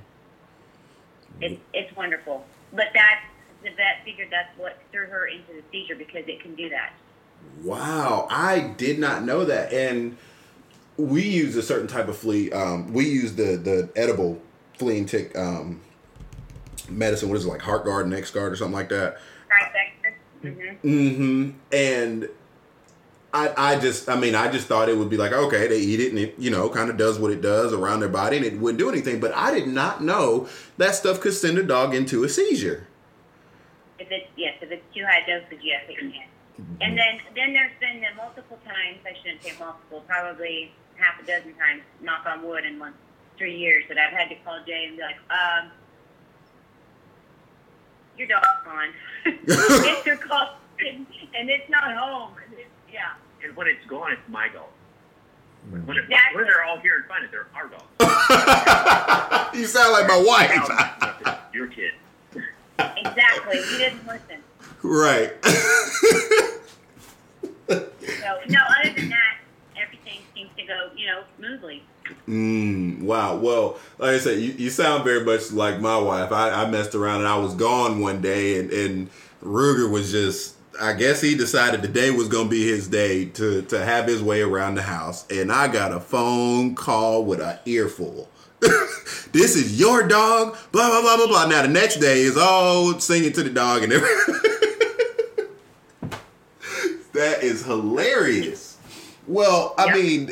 It, 1.41 1.61
it's 1.73 1.97
wonderful. 1.97 2.45
But 2.73 2.89
that 2.95 3.25
the 3.65 3.71
vet 3.71 4.05
figured 4.05 4.29
that's 4.31 4.57
what 4.59 4.79
threw 4.93 5.07
her 5.07 5.27
into 5.27 5.53
the 5.55 5.63
seizure 5.73 5.97
because 5.97 6.25
it 6.27 6.41
can 6.41 6.55
do 6.55 6.69
that. 6.71 6.93
Wow, 7.63 8.27
I 8.31 8.61
did 8.61 8.99
not 8.99 9.25
know 9.25 9.45
that. 9.45 9.73
And 9.73 10.17
we 10.97 11.23
use 11.23 11.57
a 11.57 11.63
certain 11.63 11.87
type 11.87 12.09
of 12.09 12.17
flea. 12.17 12.53
Um, 12.53 12.93
we 12.93 13.09
use 13.09 13.35
the 13.35 13.57
the 13.57 13.91
edible 13.97 14.41
flea 14.79 14.99
and 14.99 15.09
tick 15.09 15.37
um, 15.37 15.81
medicine. 16.89 17.29
What 17.29 17.39
is 17.39 17.45
it 17.45 17.49
like? 17.49 17.61
Heartgard, 17.61 18.09
Next 18.09 18.31
Guard, 18.31 18.53
or 18.53 18.57
something 18.57 18.75
like 18.75 18.89
that. 18.91 19.19
Trifecta. 19.49 20.15
Mm-hmm. 20.45 20.89
Mm-hmm. 20.89 21.51
And 21.73 22.29
I, 23.33 23.53
I 23.57 23.79
just, 23.81 24.09
I 24.09 24.17
mean, 24.17 24.37
I 24.37 24.51
just 24.51 24.69
thought 24.69 24.89
it 24.89 24.97
would 24.97 25.11
be 25.11 25.17
like, 25.17 25.33
okay, 25.33 25.67
they 25.67 25.81
eat 25.81 25.99
it 25.99 26.11
and 26.11 26.19
it, 26.19 26.35
you 26.39 26.51
know, 26.51 26.69
kind 26.69 26.89
of 26.89 26.97
does 26.97 27.19
what 27.19 27.33
it 27.33 27.41
does 27.41 27.73
around 27.73 28.01
their 28.01 28.09
body 28.09 28.37
and 28.37 28.47
it 28.47 28.59
wouldn't 28.61 28.79
do 28.79 28.89
anything. 28.89 29.19
But 29.19 29.35
I 29.35 29.53
did 29.53 29.67
not 29.67 30.05
know 30.05 30.49
that 30.77 30.95
stuff 30.95 31.21
could 31.21 31.35
send 31.35 31.59
a 31.59 31.65
dog 31.65 31.95
into 31.95 32.23
a 32.23 32.29
seizure. 32.29 32.87
If 33.99 34.11
it's 34.11 34.27
yes, 34.37 34.55
if 34.61 34.71
it's 34.71 34.85
too 34.95 35.05
high 35.05 35.21
dosage, 35.27 35.61
yes, 35.63 35.85
it 35.89 35.99
can. 35.99 36.13
And 36.81 36.97
then 36.99 37.21
then 37.35 37.53
there's 37.53 37.73
been 37.81 38.01
the 38.01 38.15
multiple 38.17 38.59
times. 38.65 38.99
I 39.07 39.17
shouldn't 39.23 39.43
say 39.43 39.53
multiple, 39.59 40.03
probably 40.07 40.73
half 40.97 41.21
a 41.23 41.27
dozen 41.27 41.55
times. 41.55 41.83
Knock 42.01 42.27
on 42.27 42.43
wood 42.43 42.65
in 42.65 42.79
one 42.79 42.95
three 43.37 43.57
years 43.57 43.85
that 43.89 43.99
I've 43.99 44.13
had 44.13 44.29
to 44.29 44.37
call 44.45 44.61
Jay 44.67 44.87
and 44.89 44.97
be 44.97 45.03
like, 45.03 45.17
um, 45.31 45.71
your 48.17 48.29
dog's 48.29 48.47
gone. 48.65 48.91
it's 49.27 50.07
your 50.07 50.17
call, 50.17 50.57
and, 50.79 51.07
and 51.37 51.51
it's 51.51 51.69
not 51.69 51.97
home. 51.97 52.35
And 52.47 52.59
it's, 52.59 52.69
yeah. 52.93 53.15
And 53.45 53.57
when 53.57 53.67
it's 53.67 53.85
gone, 53.87 54.13
it's 54.13 54.23
my 54.29 54.49
dog. 54.49 54.69
When, 55.71 55.85
when, 55.87 55.97
it, 55.97 56.05
Exactly. 56.05 56.37
when 56.37 56.45
they're 56.47 56.65
all 56.65 56.79
here 56.79 56.97
and 56.97 57.07
fine, 57.07 57.29
they're 57.31 57.49
our 57.55 57.69
dog. 57.69 59.55
you 59.55 59.67
sound 59.67 59.93
like 59.93 60.07
my 60.07 60.23
wife. 60.25 61.45
Your 61.53 61.67
kid. 61.69 61.93
Exactly. 62.79 63.63
He 63.63 63.79
didn't 63.79 64.07
listen. 64.07 64.39
right. 64.83 65.33
So 67.67 68.39
no. 68.49 68.59
Other 68.81 68.93
than 68.95 69.09
that, 69.11 69.39
everything 69.77 70.21
seems 70.35 70.51
to 70.57 70.65
go, 70.65 70.91
you 70.97 71.07
know, 71.07 71.23
smoothly. 71.39 71.83
Mm, 72.29 73.03
wow. 73.03 73.37
Well, 73.37 73.79
like 73.99 74.11
I 74.11 74.19
said, 74.19 74.39
you, 74.39 74.53
you 74.53 74.71
sound 74.71 75.05
very 75.05 75.25
much 75.25 75.51
like 75.53 75.81
my 75.81 75.97
wife. 75.97 76.31
I, 76.33 76.51
I 76.51 76.71
messed 76.71 76.95
around 76.95 77.21
and 77.21 77.29
I 77.29 77.39
was 77.39 77.55
gone 77.55 78.01
one 78.01 78.21
day, 78.21 78.59
and, 78.61 78.71
and 78.71 79.11
Ruger 79.43 79.91
was 79.91 80.11
just. 80.11 80.57
I 80.81 80.93
guess 80.93 81.21
he 81.21 81.37
decided 81.37 81.83
today 81.83 82.11
was 82.11 82.27
going 82.27 82.47
to 82.47 82.51
be 82.51 82.67
his 82.67 82.89
day 82.89 83.27
to, 83.27 83.63
to 83.63 83.85
have 83.85 84.09
his 84.09 84.21
way 84.21 84.43
around 84.43 84.75
the 84.75 84.83
house. 84.83 85.25
And 85.31 85.53
I 85.53 85.69
got 85.69 85.93
a 85.93 86.01
phone 86.01 86.75
call 86.75 87.25
with 87.25 87.41
an 87.41 87.61
earful. 87.65 88.29
this 89.33 89.57
is 89.57 89.79
your 89.79 90.07
dog, 90.07 90.57
blah, 90.73 90.89
blah, 90.91 91.01
blah, 91.03 91.17
blah, 91.17 91.27
blah. 91.27 91.47
Now, 91.47 91.63
the 91.63 91.69
next 91.69 91.97
day 91.97 92.23
is 92.23 92.37
all 92.37 92.99
singing 93.01 93.33
to 93.33 93.43
the 93.43 93.51
dog 93.51 93.83
and 93.83 93.93
everything. 93.93 94.35
that 97.13 97.43
is 97.43 97.65
hilarious. 97.65 98.77
Well, 99.27 99.75
I 99.79 99.87
Yeah. 99.87 99.95
mean, 99.95 100.31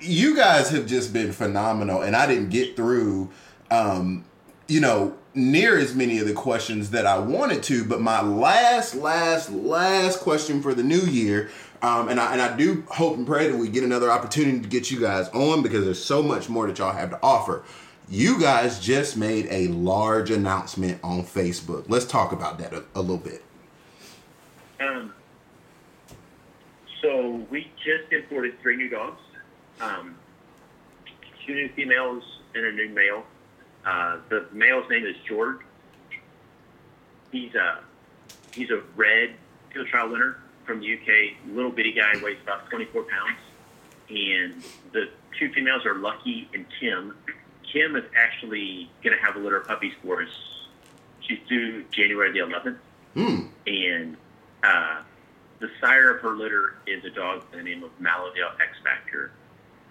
you 0.00 0.36
guys 0.36 0.70
have 0.70 0.86
just 0.86 1.12
been 1.12 1.32
phenomenal, 1.32 2.02
and 2.02 2.14
I 2.14 2.26
didn't 2.26 2.50
get 2.50 2.76
through, 2.76 3.30
um, 3.70 4.24
you 4.68 4.80
know, 4.80 5.14
near 5.34 5.76
as 5.78 5.94
many 5.94 6.18
of 6.18 6.26
the 6.26 6.32
questions 6.32 6.90
that 6.90 7.06
I 7.06 7.18
wanted 7.18 7.62
to. 7.64 7.84
But 7.84 8.00
my 8.00 8.22
last, 8.22 8.94
last, 8.94 9.50
last 9.50 10.20
question 10.20 10.62
for 10.62 10.74
the 10.74 10.82
new 10.82 11.00
year, 11.00 11.50
um, 11.84 12.08
and 12.08 12.18
I 12.18 12.32
and 12.32 12.40
I 12.40 12.56
do 12.56 12.82
hope 12.88 13.18
and 13.18 13.26
pray 13.26 13.46
that 13.48 13.56
we 13.58 13.68
get 13.68 13.84
another 13.84 14.10
opportunity 14.10 14.58
to 14.58 14.68
get 14.68 14.90
you 14.90 14.98
guys 14.98 15.28
on 15.28 15.62
because 15.62 15.84
there's 15.84 16.02
so 16.02 16.22
much 16.22 16.48
more 16.48 16.66
that 16.66 16.78
y'all 16.78 16.92
have 16.92 17.10
to 17.10 17.18
offer. 17.22 17.62
You 18.08 18.40
guys 18.40 18.80
just 18.80 19.18
made 19.18 19.46
a 19.50 19.68
large 19.68 20.30
announcement 20.30 20.98
on 21.04 21.24
Facebook. 21.24 21.84
Let's 21.88 22.06
talk 22.06 22.32
about 22.32 22.58
that 22.58 22.72
a, 22.72 22.84
a 22.94 23.02
little 23.02 23.18
bit. 23.18 23.44
Um, 24.80 25.12
so 27.02 27.46
we 27.50 27.70
just 27.76 28.10
imported 28.10 28.58
three 28.62 28.76
new 28.76 28.88
dogs, 28.88 29.20
um, 29.82 30.16
two 31.46 31.54
new 31.54 31.68
females 31.76 32.24
and 32.54 32.64
a 32.64 32.72
new 32.72 32.88
male. 32.88 33.24
Uh, 33.84 34.20
the 34.30 34.46
male's 34.52 34.88
name 34.88 35.04
is 35.04 35.16
George. 35.28 35.58
He's 37.30 37.54
a 37.54 37.80
he's 38.54 38.70
a 38.70 38.80
red 38.96 39.34
field 39.70 39.88
trial 39.88 40.08
winner 40.08 40.38
from 40.64 40.80
the 40.80 40.94
UK. 40.94 41.36
Little 41.54 41.70
bitty 41.70 41.92
guy, 41.92 42.12
weighs 42.22 42.38
about 42.42 42.68
24 42.70 43.02
pounds. 43.04 43.38
And 44.10 44.62
the 44.92 45.08
two 45.38 45.50
females 45.52 45.84
are 45.86 45.94
Lucky 45.94 46.48
and 46.54 46.66
Kim. 46.80 47.16
Kim 47.72 47.96
is 47.96 48.04
actually 48.16 48.90
going 49.02 49.16
to 49.16 49.22
have 49.24 49.36
a 49.36 49.38
litter 49.38 49.56
of 49.58 49.66
puppies 49.66 49.94
for 50.02 50.22
us. 50.22 50.28
She's 51.20 51.38
due 51.48 51.84
January 51.90 52.32
the 52.32 52.40
11th 52.40 52.76
Hmm. 53.14 53.46
and 53.66 54.16
uh, 54.64 55.02
the 55.60 55.70
sire 55.80 56.10
of 56.16 56.20
her 56.22 56.32
litter 56.32 56.74
is 56.86 57.04
a 57.04 57.10
dog 57.10 57.48
by 57.50 57.58
the 57.58 57.62
name 57.62 57.84
of 57.84 57.90
Maladale 58.00 58.52
X 58.60 58.76
Factor. 58.82 59.30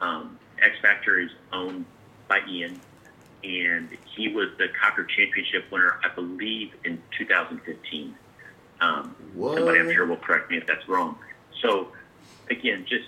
Um, 0.01 0.37
X 0.61 0.75
Factor 0.81 1.19
is 1.21 1.29
owned 1.53 1.85
by 2.27 2.39
Ian, 2.49 2.79
and 3.45 3.89
he 4.15 4.27
was 4.27 4.49
the 4.57 4.67
Cocker 4.79 5.05
Championship 5.05 5.71
winner, 5.71 5.99
I 6.03 6.09
believe, 6.13 6.73
in 6.83 7.01
2015. 7.17 8.13
Um, 8.81 9.15
somebody 9.35 9.79
I'm 9.79 9.91
sure 9.91 10.05
will 10.05 10.17
correct 10.17 10.51
me 10.51 10.57
if 10.57 10.67
that's 10.67 10.87
wrong. 10.87 11.17
So, 11.61 11.89
again, 12.49 12.85
just 12.87 13.05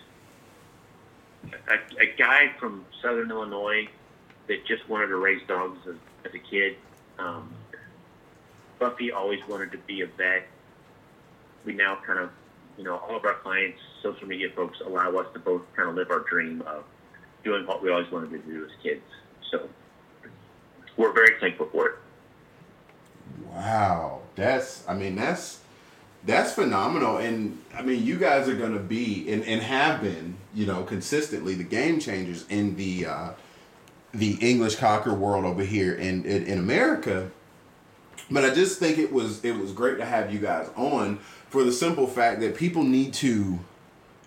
a, 1.67 2.01
a 2.01 2.15
guy 2.17 2.51
from 2.59 2.85
Southern 3.01 3.29
Illinois 3.29 3.87
that 4.47 4.65
just 4.65 4.87
wanted 4.87 5.07
to 5.07 5.17
raise 5.17 5.45
dogs 5.47 5.79
as, 5.87 5.95
as 6.25 6.33
a 6.33 6.39
kid. 6.39 6.77
Um, 7.19 7.53
Buffy 8.79 9.11
always 9.11 9.39
wanted 9.47 9.71
to 9.71 9.77
be 9.79 10.01
a 10.01 10.07
vet. 10.07 10.47
We 11.65 11.73
now 11.73 11.97
kind 12.05 12.19
of, 12.19 12.29
you 12.77 12.83
know, 12.83 12.97
all 12.97 13.15
of 13.15 13.25
our 13.25 13.35
clients, 13.35 13.79
social 14.03 14.27
media 14.27 14.49
folks, 14.55 14.79
allow 14.85 15.15
us 15.15 15.27
to 15.33 15.39
both 15.39 15.61
kind 15.75 15.89
of 15.89 15.95
live 15.95 16.11
our 16.11 16.19
dream 16.19 16.61
of 16.67 16.83
doing 17.43 17.65
what 17.65 17.81
we 17.81 17.89
always 17.89 18.11
wanted 18.11 18.31
to 18.31 18.39
do 18.39 18.65
as 18.65 18.71
kids. 18.83 19.01
So 19.51 19.69
we're 20.97 21.13
very 21.13 21.39
thankful 21.39 21.69
for 21.71 21.87
it. 21.87 21.95
Wow, 23.53 24.21
that's 24.35 24.83
I 24.87 24.93
mean 24.93 25.15
that's 25.15 25.59
that's 26.25 26.53
phenomenal, 26.53 27.17
and 27.17 27.61
I 27.73 27.81
mean 27.81 28.05
you 28.05 28.17
guys 28.17 28.47
are 28.47 28.55
gonna 28.55 28.79
be 28.79 29.31
and, 29.31 29.43
and 29.43 29.61
have 29.61 30.01
been 30.01 30.37
you 30.53 30.65
know 30.65 30.83
consistently 30.83 31.55
the 31.55 31.63
game 31.63 31.99
changers 31.99 32.45
in 32.49 32.75
the 32.75 33.05
uh, 33.05 33.29
the 34.13 34.33
English 34.41 34.75
cocker 34.75 35.13
world 35.13 35.45
over 35.45 35.63
here 35.63 35.93
in, 35.93 36.25
in 36.25 36.45
in 36.45 36.59
America. 36.59 37.29
But 38.31 38.43
I 38.43 38.53
just 38.53 38.79
think 38.79 38.97
it 38.97 39.11
was 39.11 39.43
it 39.43 39.57
was 39.57 39.71
great 39.71 39.97
to 39.97 40.05
have 40.05 40.33
you 40.33 40.39
guys 40.39 40.69
on 40.75 41.17
for 41.49 41.63
the 41.63 41.71
simple 41.71 42.07
fact 42.07 42.41
that 42.41 42.55
people 42.55 42.83
need 42.83 43.13
to. 43.15 43.59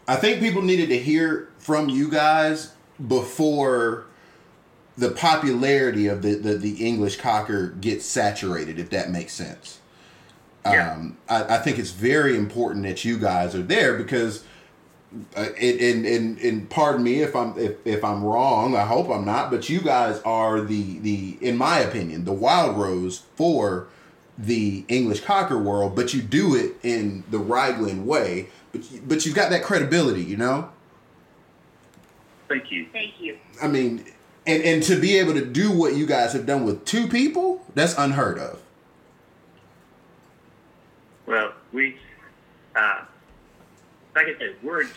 I 0.06 0.16
think 0.16 0.40
people 0.40 0.62
needed 0.62 0.88
to 0.90 0.98
hear 0.98 1.50
from 1.58 1.88
you 1.90 2.10
guys 2.10 2.72
before 3.06 4.06
the 4.98 5.10
popularity 5.12 6.08
of 6.08 6.22
the, 6.22 6.34
the, 6.34 6.54
the 6.54 6.84
English 6.84 7.18
cocker 7.18 7.68
gets 7.68 8.04
saturated, 8.04 8.80
if 8.80 8.90
that 8.90 9.10
makes 9.10 9.32
sense. 9.32 9.78
Yeah. 10.66 10.92
Um, 10.92 11.16
I, 11.28 11.56
I 11.56 11.58
think 11.58 11.78
it's 11.78 11.92
very 11.92 12.36
important 12.36 12.84
that 12.84 13.04
you 13.04 13.16
guys 13.16 13.54
are 13.54 13.62
there 13.62 13.96
because, 13.96 14.44
uh, 15.36 15.46
and, 15.58 15.80
and, 15.80 16.04
and, 16.04 16.38
and 16.38 16.68
pardon 16.68 17.04
me 17.04 17.22
if 17.22 17.36
I'm 17.36 17.56
if, 17.56 17.76
if 17.86 18.04
I'm 18.04 18.24
wrong. 18.24 18.74
I 18.74 18.84
hope 18.84 19.08
I'm 19.08 19.24
not. 19.24 19.52
But 19.52 19.68
you 19.68 19.80
guys 19.80 20.20
are 20.22 20.60
the 20.60 20.98
the 20.98 21.38
in 21.40 21.56
my 21.56 21.78
opinion 21.78 22.24
the 22.24 22.34
Wildrose 22.34 23.22
for 23.36 23.86
the 24.36 24.84
English 24.88 25.20
cocker 25.20 25.58
world. 25.58 25.94
But 25.94 26.12
you 26.12 26.20
do 26.20 26.56
it 26.56 26.74
in 26.82 27.22
the 27.30 27.38
Ryglen 27.38 28.04
way. 28.04 28.48
But 28.72 28.82
but 29.06 29.24
you've 29.24 29.36
got 29.36 29.50
that 29.50 29.62
credibility, 29.62 30.24
you 30.24 30.36
know. 30.36 30.70
Thank 32.48 32.70
you. 32.72 32.88
Thank 32.92 33.20
you. 33.20 33.38
I 33.62 33.68
mean, 33.68 34.04
and 34.48 34.62
and 34.62 34.82
to 34.84 34.98
be 34.98 35.18
able 35.18 35.34
to 35.34 35.44
do 35.44 35.70
what 35.70 35.94
you 35.94 36.06
guys 36.06 36.32
have 36.32 36.46
done 36.46 36.64
with 36.64 36.84
two 36.84 37.06
people, 37.06 37.64
that's 37.74 37.96
unheard 37.96 38.38
of. 38.38 38.60
Well, 41.26 41.52
we 41.72 41.96
uh, 42.74 43.04
like 44.14 44.26
I 44.26 44.38
said, 44.38 44.56
words. 44.62 44.90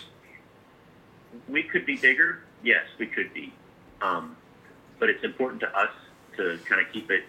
We 1.48 1.64
could 1.64 1.86
be 1.86 1.98
bigger. 1.98 2.40
Yes, 2.64 2.86
we 2.98 3.08
could 3.08 3.34
be. 3.34 3.54
Um, 4.02 4.36
but 5.00 5.10
it's 5.10 5.24
important 5.24 5.62
to 5.62 5.78
us 5.78 5.92
to 6.38 6.60
kind 6.66 6.86
of 6.86 6.92
keep 6.92 7.10
it 7.12 7.24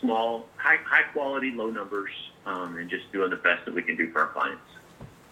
small, 0.00 0.46
high, 0.56 0.78
high 0.84 1.02
quality, 1.12 1.50
low 1.50 1.70
numbers, 1.70 2.10
um, 2.46 2.76
and 2.76 2.90
just 2.90 3.10
doing 3.12 3.30
the 3.30 3.36
best 3.36 3.64
that 3.64 3.74
we 3.74 3.82
can 3.82 3.96
do 3.96 4.10
for 4.10 4.20
our 4.20 4.28
clients. 4.28 4.62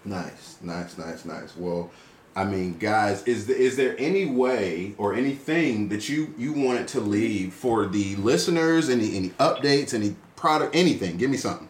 Nice, 0.05 0.59
nice, 0.63 0.99
nice, 0.99 1.25
nice. 1.25 1.57
Well, 1.57 1.91
I 2.35 2.45
mean, 2.45 2.79
guys, 2.79 3.23
is 3.25 3.47
the, 3.47 3.55
is 3.55 3.77
there 3.77 3.95
any 3.99 4.25
way 4.25 4.95
or 4.97 5.15
anything 5.15 5.89
that 5.91 6.09
you 6.09 6.35
you 6.39 6.53
wanted 6.53 6.89
to 6.89 7.01
leave 7.01 7.53
for 7.53 7.87
the 7.87 8.17
listeners? 8.17 8.89
Any 8.89 9.17
any 9.17 9.29
updates? 9.31 9.93
Any 9.93 10.17
product? 10.35 10.75
Anything? 10.75 11.19
Give 11.19 11.31
me 11.31 11.37
something. 11.37 11.69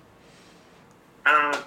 Uh, 1.26 1.60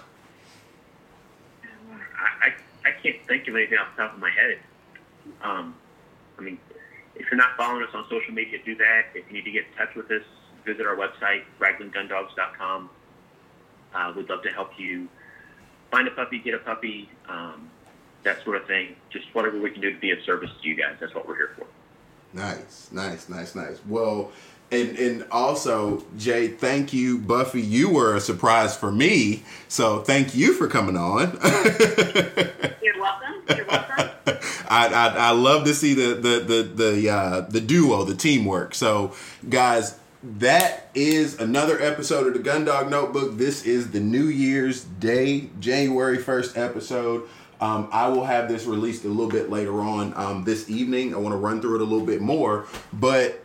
I, 1.64 2.46
I 2.46 2.54
I 2.86 2.90
can't 3.02 3.16
think 3.26 3.46
of 3.48 3.56
anything 3.56 3.78
off 3.78 3.88
the 3.96 4.02
top 4.02 4.14
of 4.14 4.18
my 4.20 4.30
head. 4.30 4.58
Um, 5.42 5.74
I 6.38 6.42
mean, 6.42 6.58
if 7.14 7.30
you're 7.30 7.38
not 7.38 7.56
following 7.56 7.82
us 7.82 7.90
on 7.94 8.04
social 8.08 8.32
media, 8.32 8.58
do 8.64 8.74
that. 8.76 9.06
If 9.14 9.26
you 9.28 9.34
need 9.34 9.44
to 9.44 9.50
get 9.50 9.64
in 9.70 9.86
touch 9.86 9.94
with 9.94 10.10
us, 10.10 10.22
visit 10.64 10.86
our 10.86 10.96
website, 10.96 11.42
ryglengundogs.com. 11.60 12.90
Uh, 13.94 14.12
we'd 14.16 14.28
love 14.28 14.42
to 14.42 14.50
help 14.50 14.78
you 14.78 15.08
find 15.90 16.08
a 16.08 16.10
puppy, 16.10 16.38
get 16.38 16.54
a 16.54 16.58
puppy, 16.58 17.08
um, 17.28 17.70
that 18.26 18.44
sort 18.44 18.56
of 18.56 18.66
thing. 18.66 18.94
Just 19.10 19.26
whatever 19.34 19.58
we 19.58 19.70
can 19.70 19.80
do 19.80 19.92
to 19.92 19.98
be 19.98 20.10
of 20.10 20.20
service 20.22 20.50
to 20.60 20.68
you 20.68 20.74
guys. 20.74 20.96
That's 21.00 21.14
what 21.14 21.26
we're 21.26 21.36
here 21.36 21.54
for. 21.56 21.66
Nice, 22.34 22.90
nice, 22.92 23.28
nice, 23.28 23.54
nice. 23.54 23.80
Well, 23.88 24.30
and 24.70 24.98
and 24.98 25.26
also 25.30 26.04
Jay, 26.18 26.48
thank 26.48 26.92
you, 26.92 27.18
Buffy. 27.18 27.62
You 27.62 27.88
were 27.88 28.14
a 28.14 28.20
surprise 28.20 28.76
for 28.76 28.92
me, 28.92 29.44
so 29.68 30.02
thank 30.02 30.34
you 30.34 30.52
for 30.52 30.68
coming 30.68 30.96
on. 30.96 31.38
You're 32.82 33.00
welcome. 33.00 33.56
You're 33.56 33.64
welcome. 33.64 34.10
I, 34.68 34.88
I 34.88 35.14
I 35.16 35.30
love 35.30 35.64
to 35.64 35.74
see 35.74 35.94
the 35.94 36.14
the 36.14 36.40
the 36.40 36.62
the 36.62 37.10
uh, 37.10 37.40
the 37.42 37.60
duo, 37.60 38.04
the 38.04 38.16
teamwork. 38.16 38.74
So, 38.74 39.14
guys, 39.48 39.98
that 40.24 40.90
is 40.94 41.38
another 41.38 41.80
episode 41.80 42.26
of 42.26 42.34
the 42.34 42.50
Gundog 42.50 42.90
Notebook. 42.90 43.38
This 43.38 43.64
is 43.64 43.92
the 43.92 44.00
New 44.00 44.26
Year's 44.26 44.82
Day, 44.82 45.48
January 45.60 46.18
first 46.18 46.58
episode. 46.58 47.28
Um, 47.60 47.88
I 47.92 48.08
will 48.08 48.24
have 48.24 48.48
this 48.48 48.66
released 48.66 49.04
a 49.04 49.08
little 49.08 49.28
bit 49.28 49.50
later 49.50 49.80
on 49.80 50.12
um, 50.14 50.44
this 50.44 50.68
evening. 50.68 51.14
I 51.14 51.18
want 51.18 51.32
to 51.32 51.38
run 51.38 51.60
through 51.60 51.76
it 51.76 51.80
a 51.80 51.84
little 51.84 52.06
bit 52.06 52.20
more, 52.20 52.66
but 52.92 53.42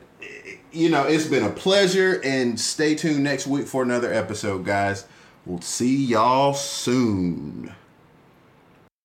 you 0.71 0.89
know, 0.89 1.03
it's 1.03 1.27
been 1.27 1.43
a 1.43 1.49
pleasure. 1.49 2.21
And 2.23 2.59
stay 2.59 2.95
tuned 2.95 3.23
next 3.23 3.47
week 3.47 3.67
for 3.67 3.83
another 3.83 4.13
episode, 4.13 4.65
guys. 4.65 5.05
We'll 5.45 5.61
see 5.61 5.95
y'all 6.05 6.53
soon. 6.53 7.73